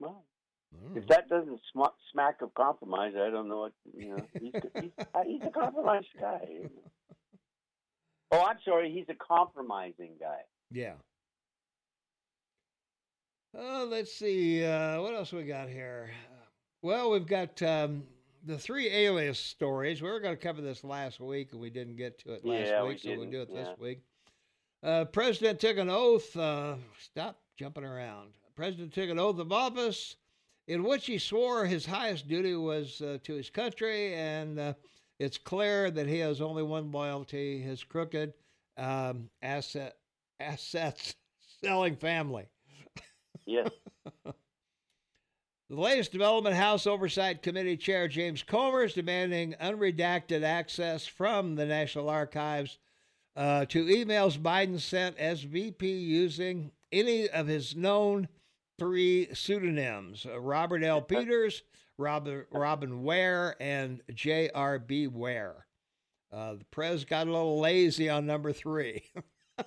Well, 0.00 0.24
if 0.96 1.06
that 1.06 1.28
doesn't 1.28 1.60
sm- 1.72 1.94
smack 2.12 2.42
of 2.42 2.52
compromise, 2.54 3.12
I 3.16 3.30
don't 3.30 3.48
know 3.48 3.60
what 3.60 3.72
you 3.96 4.16
know. 4.16 4.26
He's, 4.40 4.52
he's, 4.80 4.90
uh, 5.14 5.22
he's 5.24 5.42
a 5.42 5.50
compromised 5.50 6.08
guy. 6.20 6.40
Oh, 8.34 8.46
I'm 8.46 8.56
sorry. 8.64 8.90
He's 8.90 9.04
a 9.10 9.14
compromising 9.14 10.12
guy. 10.18 10.38
Yeah. 10.70 10.94
Oh, 13.54 13.86
let's 13.90 14.10
see. 14.14 14.64
Uh, 14.64 15.02
what 15.02 15.12
else 15.12 15.32
we 15.32 15.44
got 15.44 15.68
here? 15.68 16.10
Well, 16.80 17.10
we've 17.10 17.26
got 17.26 17.60
um, 17.62 18.04
the 18.44 18.58
three 18.58 18.88
alias 18.88 19.38
stories. 19.38 20.02
We 20.02 20.10
were 20.10 20.20
going 20.20 20.36
to 20.36 20.42
cover 20.42 20.60
this 20.60 20.84
last 20.84 21.20
week, 21.20 21.52
and 21.52 21.60
we 21.60 21.70
didn't 21.70 21.96
get 21.96 22.18
to 22.20 22.34
it 22.34 22.44
last 22.44 22.68
Yeah, 22.68 22.82
we 22.82 22.88
week, 22.90 23.00
so 23.00 23.10
we'll 23.16 23.30
do 23.30 23.42
it 23.42 23.52
this 23.52 23.68
week. 23.78 24.00
Uh, 24.82 25.04
President 25.04 25.60
took 25.60 25.78
an 25.78 25.88
oath. 25.88 26.36
Uh, 26.36 26.74
stop 26.98 27.40
jumping 27.56 27.84
around. 27.84 28.32
President 28.56 28.92
took 28.92 29.08
an 29.08 29.18
oath 29.18 29.38
of 29.38 29.52
office 29.52 30.16
in 30.68 30.82
which 30.82 31.06
he 31.06 31.18
swore 31.18 31.64
his 31.64 31.86
highest 31.86 32.28
duty 32.28 32.54
was 32.54 33.00
uh, 33.00 33.18
to 33.22 33.34
his 33.34 33.50
country, 33.50 34.14
and 34.14 34.58
uh, 34.58 34.74
it's 35.18 35.38
clear 35.38 35.90
that 35.90 36.06
he 36.06 36.18
has 36.18 36.40
only 36.40 36.62
one 36.62 36.90
loyalty: 36.90 37.60
his 37.60 37.84
crooked 37.84 38.34
um, 38.76 39.30
asset 39.42 39.96
assets 40.40 41.14
selling 41.60 41.96
family. 41.96 42.48
Yes. 43.46 43.70
The 45.72 45.80
latest 45.80 46.12
development, 46.12 46.54
House 46.54 46.86
Oversight 46.86 47.40
Committee 47.40 47.78
Chair 47.78 48.06
James 48.06 48.42
Comer 48.42 48.84
is 48.84 48.92
demanding 48.92 49.54
unredacted 49.58 50.42
access 50.42 51.06
from 51.06 51.54
the 51.54 51.64
National 51.64 52.10
Archives 52.10 52.76
uh, 53.36 53.64
to 53.64 53.86
emails 53.86 54.38
Biden 54.38 54.78
sent 54.78 55.16
as 55.16 55.44
VP 55.44 55.90
using 55.90 56.72
any 56.92 57.26
of 57.26 57.46
his 57.46 57.74
known 57.74 58.28
three 58.78 59.28
pseudonyms 59.32 60.26
uh, 60.26 60.38
Robert 60.38 60.82
L. 60.82 61.00
Peters, 61.00 61.62
Robin, 61.96 62.44
Robin 62.50 63.02
Ware, 63.02 63.56
and 63.58 64.02
J.R.B. 64.12 65.06
Ware. 65.06 65.64
Uh, 66.30 66.56
the 66.56 66.66
prez 66.70 67.06
got 67.06 67.26
a 67.26 67.32
little 67.32 67.60
lazy 67.60 68.10
on 68.10 68.26
number 68.26 68.52
three. 68.52 69.04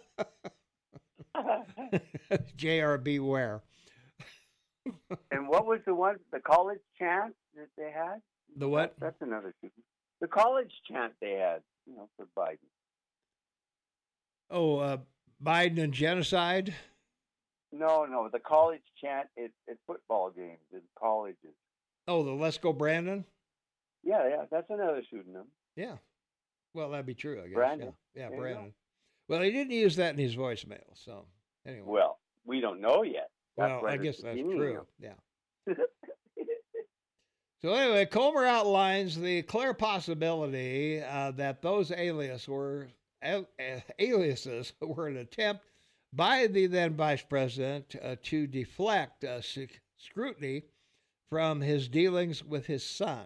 J.R.B. 2.56 3.18
Ware. 3.22 3.64
And 5.32 5.48
what 5.48 5.66
was 5.66 5.80
the 5.86 5.96
one? 5.96 6.18
The 6.32 6.40
college 6.40 6.80
chant 6.98 7.34
that 7.56 7.68
they 7.78 7.92
had? 7.92 8.22
The 8.58 8.70
what? 8.70 8.94
That's 9.00 9.22
another 9.22 9.54
shooting. 9.62 9.84
The 10.22 10.28
college 10.28 10.72
chant 10.90 11.14
they 11.22 11.34
had, 11.34 11.62
you 11.86 11.96
know, 11.96 12.10
for 12.18 12.28
Biden. 12.38 12.58
Oh, 14.50 14.78
uh, 14.78 14.98
Biden 15.44 15.82
and 15.82 15.94
genocide. 15.94 16.74
No, 17.72 18.06
no, 18.06 18.30
the 18.32 18.40
college 18.40 18.82
chant 19.02 19.28
at, 19.38 19.52
at 19.70 19.78
football 19.86 20.30
games 20.30 20.60
in 20.72 20.82
colleges. 20.98 21.56
Oh, 22.08 22.24
the 22.24 22.32
Let's 22.32 22.58
Go 22.58 22.72
Brandon. 22.72 23.26
Yeah, 24.04 24.28
yeah, 24.30 24.46
that's 24.52 24.70
another 24.70 25.02
pseudonym. 25.10 25.48
Yeah. 25.76 25.96
Well, 26.74 26.92
that'd 26.92 27.06
be 27.06 27.16
true, 27.16 27.42
I 27.42 27.48
guess. 27.48 27.56
Brandon. 27.56 27.94
Yeah, 28.14 28.30
yeah 28.30 28.38
Brandon. 28.38 28.74
Well, 29.28 29.42
he 29.42 29.52
didn't 29.52 29.74
use 29.74 29.96
that 29.96 30.14
in 30.14 30.20
his 30.20 30.36
voicemail. 30.36 30.84
So 30.94 31.26
anyway. 31.66 31.86
Well, 31.86 32.20
we 32.46 32.62
don't 32.62 32.80
know 32.80 33.04
yet. 33.04 33.32
That's 33.58 33.82
well, 33.82 33.92
I 33.92 33.98
guess 33.98 34.22
that's 34.22 34.40
true. 34.40 34.86
Yeah. 35.00 35.14
So 37.62 37.74
anyway, 37.74 38.06
Comer 38.06 38.46
outlines 38.46 39.18
the 39.18 39.42
clear 39.42 39.74
possibility 39.74 41.02
uh, 41.02 41.32
that 41.32 41.64
those 41.64 41.90
alias 41.92 42.48
were 42.48 42.90
al- 43.24 43.48
aliases 43.98 44.74
were 44.82 45.08
an 45.08 45.18
attempt 45.18 45.64
by 46.14 46.46
the 46.46 46.68
then 46.68 46.96
vice 46.96 47.24
president 47.24 47.96
uh, 48.04 48.18
to 48.24 48.46
deflect 48.46 49.24
uh, 49.24 49.42
sc- 49.42 49.80
scrutiny 49.98 50.64
from 51.30 51.60
his 51.60 51.88
dealings 51.88 52.44
with 52.44 52.68
his 52.68 52.86
son, 52.86 53.26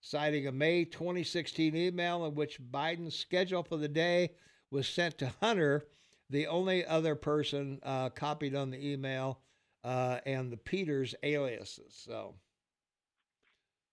citing 0.00 0.48
a 0.48 0.52
May 0.52 0.84
2016 0.84 1.76
email 1.76 2.26
in 2.26 2.34
which 2.34 2.60
Biden's 2.60 3.14
schedule 3.14 3.62
for 3.62 3.76
the 3.76 3.86
day 3.86 4.32
was 4.72 4.88
sent 4.88 5.18
to 5.18 5.32
Hunter, 5.40 5.86
the 6.32 6.46
only 6.46 6.84
other 6.84 7.14
person 7.14 7.78
uh, 7.82 8.08
copied 8.10 8.54
on 8.54 8.70
the 8.70 8.92
email, 8.92 9.40
uh, 9.84 10.18
and 10.26 10.50
the 10.50 10.56
Peters 10.56 11.14
aliases. 11.22 11.94
So. 11.94 12.34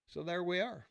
So 0.08 0.24
there 0.24 0.44
we 0.44 0.60
are. 0.60 0.88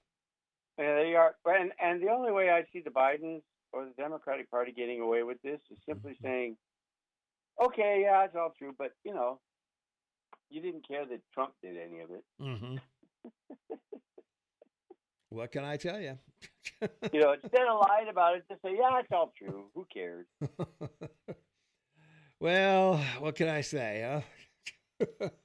Yeah, 0.78 0.94
they 0.94 1.14
are, 1.16 1.34
and 1.46 1.72
and 1.82 2.00
the 2.00 2.08
only 2.08 2.30
way 2.30 2.50
I 2.50 2.62
see 2.72 2.80
the 2.80 2.90
Bidens 2.90 3.42
or 3.72 3.84
the 3.86 3.90
Democratic 4.00 4.48
Party 4.48 4.70
getting 4.70 5.00
away 5.00 5.24
with 5.24 5.42
this 5.42 5.58
is 5.72 5.78
simply 5.84 6.16
saying, 6.22 6.56
"Okay, 7.60 8.02
yeah, 8.04 8.24
it's 8.24 8.36
all 8.36 8.54
true, 8.56 8.72
but 8.78 8.92
you 9.02 9.12
know, 9.12 9.40
you 10.50 10.62
didn't 10.62 10.86
care 10.86 11.04
that 11.06 11.20
Trump 11.32 11.52
did 11.62 11.76
any 11.76 12.00
of 12.00 12.10
it. 12.10 12.24
Mm-hmm. 12.40 12.76
what 15.30 15.52
can 15.52 15.64
I 15.64 15.76
tell 15.76 16.00
you? 16.00 16.18
You 17.12 17.20
know, 17.20 17.32
instead 17.32 17.66
of 17.66 17.80
lying 17.88 18.08
about 18.08 18.36
it, 18.36 18.44
just 18.48 18.62
say, 18.62 18.76
yeah, 18.78 19.00
it's 19.00 19.08
all 19.12 19.32
true. 19.36 19.64
Who 19.74 19.86
cares?" 19.92 20.26
well, 22.40 22.98
what 23.18 23.36
can 23.36 23.48
I 23.48 23.62
say, 23.62 24.22
huh? 25.00 25.28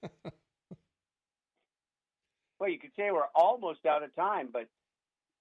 Well, 2.64 2.72
you 2.72 2.80
could 2.80 2.92
say 2.96 3.12
we're 3.12 3.24
almost 3.36 3.86
out 3.86 4.04
of 4.04 4.16
time, 4.16 4.48
but 4.54 4.70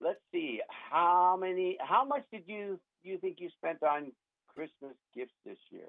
let's 0.00 0.18
see 0.32 0.60
how 0.68 1.38
many, 1.40 1.78
how 1.80 2.04
much 2.04 2.24
did 2.32 2.42
you 2.46 2.80
you 3.04 3.16
think 3.18 3.36
you 3.38 3.48
spent 3.50 3.80
on 3.84 4.10
Christmas 4.48 4.96
gifts 5.14 5.34
this 5.44 5.58
year? 5.70 5.86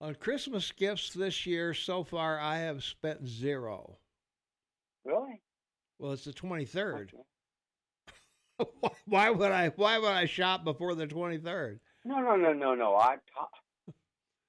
On 0.00 0.14
Christmas 0.14 0.70
gifts 0.70 1.12
this 1.12 1.44
year, 1.44 1.74
so 1.74 2.04
far, 2.04 2.38
I 2.38 2.58
have 2.58 2.84
spent 2.84 3.26
zero. 3.26 3.98
Really? 5.04 5.40
Well, 5.98 6.12
it's 6.12 6.24
the 6.24 6.32
23rd. 6.32 7.02
Okay. 7.02 7.16
why 9.06 9.30
would 9.30 9.52
I? 9.52 9.68
Why 9.76 9.98
would 9.98 10.10
I 10.10 10.26
shop 10.26 10.64
before 10.64 10.94
the 10.94 11.06
23rd? 11.06 11.78
No, 12.04 12.20
no, 12.20 12.36
no, 12.36 12.52
no, 12.52 12.74
no. 12.74 12.96
I'm 12.96 13.18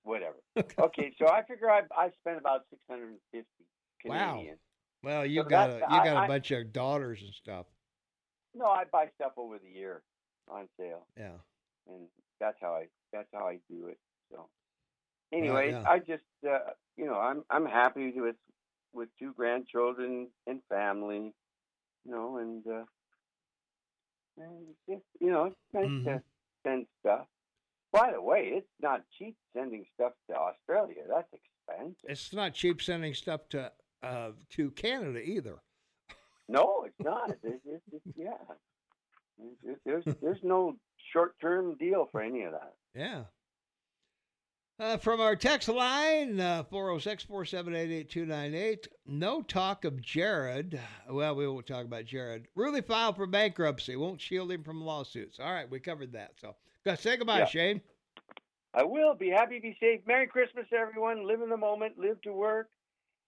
whatever. 0.04 0.36
Okay, 0.80 1.14
so 1.20 1.28
I 1.28 1.44
figure 1.44 1.70
I 1.70 1.82
I 1.98 2.10
spent 2.22 2.38
about 2.38 2.62
six 2.70 2.82
hundred 2.90 3.10
and 3.10 3.20
fifty 3.32 3.66
Canadian. 4.02 4.56
Wow. 4.56 4.60
Well, 5.04 5.26
you 5.26 5.42
So 5.44 5.50
got 5.50 5.70
a 5.70 5.74
you 5.74 5.80
got 5.90 6.08
a 6.08 6.20
I- 6.20 6.28
bunch 6.28 6.52
of 6.52 6.72
daughters 6.74 7.22
and 7.22 7.34
stuff. 7.34 7.66
No, 8.56 8.66
I 8.66 8.84
buy 8.92 9.08
stuff 9.16 9.32
over 9.38 9.58
the 9.58 9.70
year 9.70 10.04
on 10.48 10.68
sale, 10.80 11.08
Yeah. 11.18 11.38
and 11.88 12.08
that's 12.40 12.58
how 12.62 12.74
I 12.76 12.86
that's 13.12 13.28
how 13.34 13.48
I 13.48 13.58
do 13.70 13.88
it. 13.88 13.98
So, 14.32 14.48
anyway, 15.32 15.72
yeah. 15.72 15.84
I 15.88 15.98
just 16.00 16.24
uh, 16.48 16.60
you 16.98 17.06
know 17.06 17.16
I'm 17.16 17.44
I'm 17.50 17.66
happy 17.66 18.12
with 18.16 18.36
with 18.94 19.10
two 19.18 19.34
grandchildren 19.34 20.28
and 20.46 20.60
family, 20.70 21.34
you 22.06 22.12
know, 22.12 22.38
and 22.38 22.66
uh, 22.68 22.84
and 24.38 24.66
just 24.90 25.04
you 25.20 25.32
know 25.32 25.46
it's 25.46 25.56
nice 25.74 25.86
Mhm. 25.86 26.04
to 26.06 26.24
send 26.64 26.88
stuff. 27.00 27.28
By 27.92 28.12
the 28.12 28.22
way, 28.22 28.50
it's 28.56 28.68
not 28.80 29.04
cheap 29.18 29.38
sending 29.56 29.86
stuff 29.94 30.14
to 30.30 30.36
Australia. 30.36 31.04
That's 31.08 31.32
expensive. 31.34 32.10
It's 32.10 32.34
not 32.34 32.54
cheap 32.54 32.82
sending 32.82 33.14
stuff 33.14 33.48
to 33.50 33.72
uh, 34.02 34.32
to 34.52 34.72
Canada 34.72 35.22
either. 35.22 35.62
No, 36.50 36.84
it's 36.86 37.00
not. 37.00 37.30
It's, 37.44 37.62
it's, 37.66 37.84
it's, 37.92 38.18
yeah, 38.18 38.38
there's 39.86 40.04
there's 40.22 40.44
no 40.44 40.76
short 41.12 41.40
term 41.40 41.76
deal 41.78 42.08
for 42.12 42.22
any 42.22 42.44
of 42.44 42.52
that. 42.54 42.74
Yeah. 42.96 43.24
Uh, 44.80 44.98
from 44.98 45.22
our 45.22 45.36
text 45.36 45.70
line, 45.70 46.40
uh, 46.40 46.64
406 46.64 47.24
478 47.26 47.92
8298, 47.92 48.88
no 49.06 49.42
talk 49.44 49.86
of 49.86 50.02
Jared. 50.02 50.80
Well, 51.08 51.36
we 51.36 51.48
won't 51.48 51.68
talk 51.68 51.86
about 51.86 52.06
Jared. 52.06 52.48
Really 52.56 52.82
filed 52.82 53.16
for 53.16 53.28
bankruptcy. 53.28 53.96
Won't 53.96 54.20
shield 54.20 54.52
him 54.52 54.64
from 54.64 54.82
lawsuits. 54.82 55.40
All 55.40 55.54
right, 55.54 55.70
we 55.70 55.80
covered 55.80 56.14
that. 56.14 56.32
So 56.42 56.56
say 56.96 57.18
goodbye, 57.18 57.40
Yeah. 57.40 57.46
Shane. 57.46 57.82
I 58.74 58.84
will 58.84 59.14
be 59.14 59.30
happy. 59.30 59.60
Be 59.60 59.78
safe. 59.80 60.02
Merry 60.08 60.26
Christmas, 60.26 60.66
everyone. 60.76 61.28
Live 61.28 61.42
in 61.44 61.50
the 61.50 61.58
moment. 61.58 62.00
Live 62.00 62.20
to 62.24 62.34
work, 62.34 62.70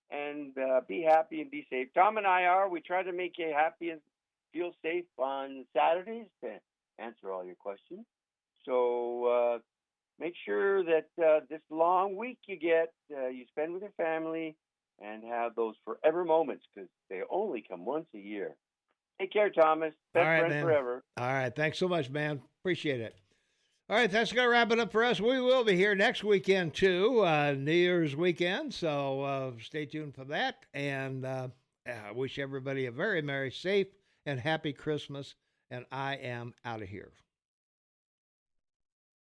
and 0.10 0.58
uh, 0.58 0.82
be 0.88 1.04
happy 1.04 1.42
and 1.42 1.52
be 1.52 1.68
safe. 1.70 1.90
Tom 1.94 2.18
and 2.18 2.26
I 2.26 2.46
are. 2.46 2.68
We 2.68 2.82
try 2.82 3.04
to 3.04 3.14
make 3.14 3.38
you 3.38 3.54
happy 3.56 3.92
and 3.92 4.02
feel 4.52 4.72
safe 4.82 5.06
on 5.20 5.66
Saturdays 5.74 6.26
to 6.44 6.54
answer 6.98 7.32
all 7.32 7.46
your 7.46 7.54
questions. 7.56 8.04
So 8.66 9.26
uh, 9.26 9.60
make 10.20 10.34
sure 10.46 10.84
that 10.84 11.08
uh, 11.24 11.40
this 11.50 11.62
long 11.70 12.16
week 12.16 12.40
you 12.48 12.58
get, 12.58 12.94
uh, 13.16 13.28
you 13.28 13.46
spend 13.50 13.74
with 13.74 13.82
your 13.82 13.92
family 13.98 14.56
and 15.02 15.24
have 15.24 15.56
those 15.56 15.76
forever 15.84 16.24
moments 16.24 16.66
because 16.74 16.90
they 17.10 17.22
only 17.30 17.64
come 17.68 17.86
once 17.86 18.08
a 18.16 18.20
year. 18.20 18.56
Take 19.20 19.32
care, 19.32 19.50
Thomas. 19.50 19.94
Best 20.14 20.24
All 20.24 20.30
right, 20.30 20.40
friend 20.40 20.54
man. 20.54 20.64
forever. 20.64 21.04
All 21.18 21.26
right. 21.26 21.56
Thanks 21.56 21.78
so 21.78 21.88
much, 21.88 22.10
man. 22.10 22.42
Appreciate 22.62 23.02
it. 23.02 23.16
All 23.88 23.96
right, 23.96 24.10
that's 24.10 24.32
going 24.32 24.46
to 24.46 24.50
wrap 24.50 24.72
it 24.72 24.80
up 24.80 24.92
for 24.92 25.04
us. 25.04 25.22
We 25.22 25.40
will 25.40 25.64
be 25.64 25.76
here 25.76 25.94
next 25.94 26.24
weekend, 26.24 26.74
too, 26.74 27.24
uh, 27.24 27.54
New 27.56 27.72
Year's 27.72 28.16
weekend. 28.16 28.74
So 28.74 29.22
uh, 29.22 29.52
stay 29.62 29.86
tuned 29.86 30.16
for 30.16 30.26
that. 30.26 30.66
And 30.74 31.24
uh, 31.24 31.50
I 31.88 32.12
wish 32.12 32.40
everybody 32.40 32.88
a 32.88 32.92
very 32.92 33.22
Merry, 33.22 33.52
safe, 33.52 33.88
and 34.26 34.40
happy 34.40 34.74
Christmas. 34.74 35.36
And 35.70 35.86
I 35.92 36.16
am 36.16 36.56
out 36.66 36.82
of 36.82 36.90
here. 36.90 37.12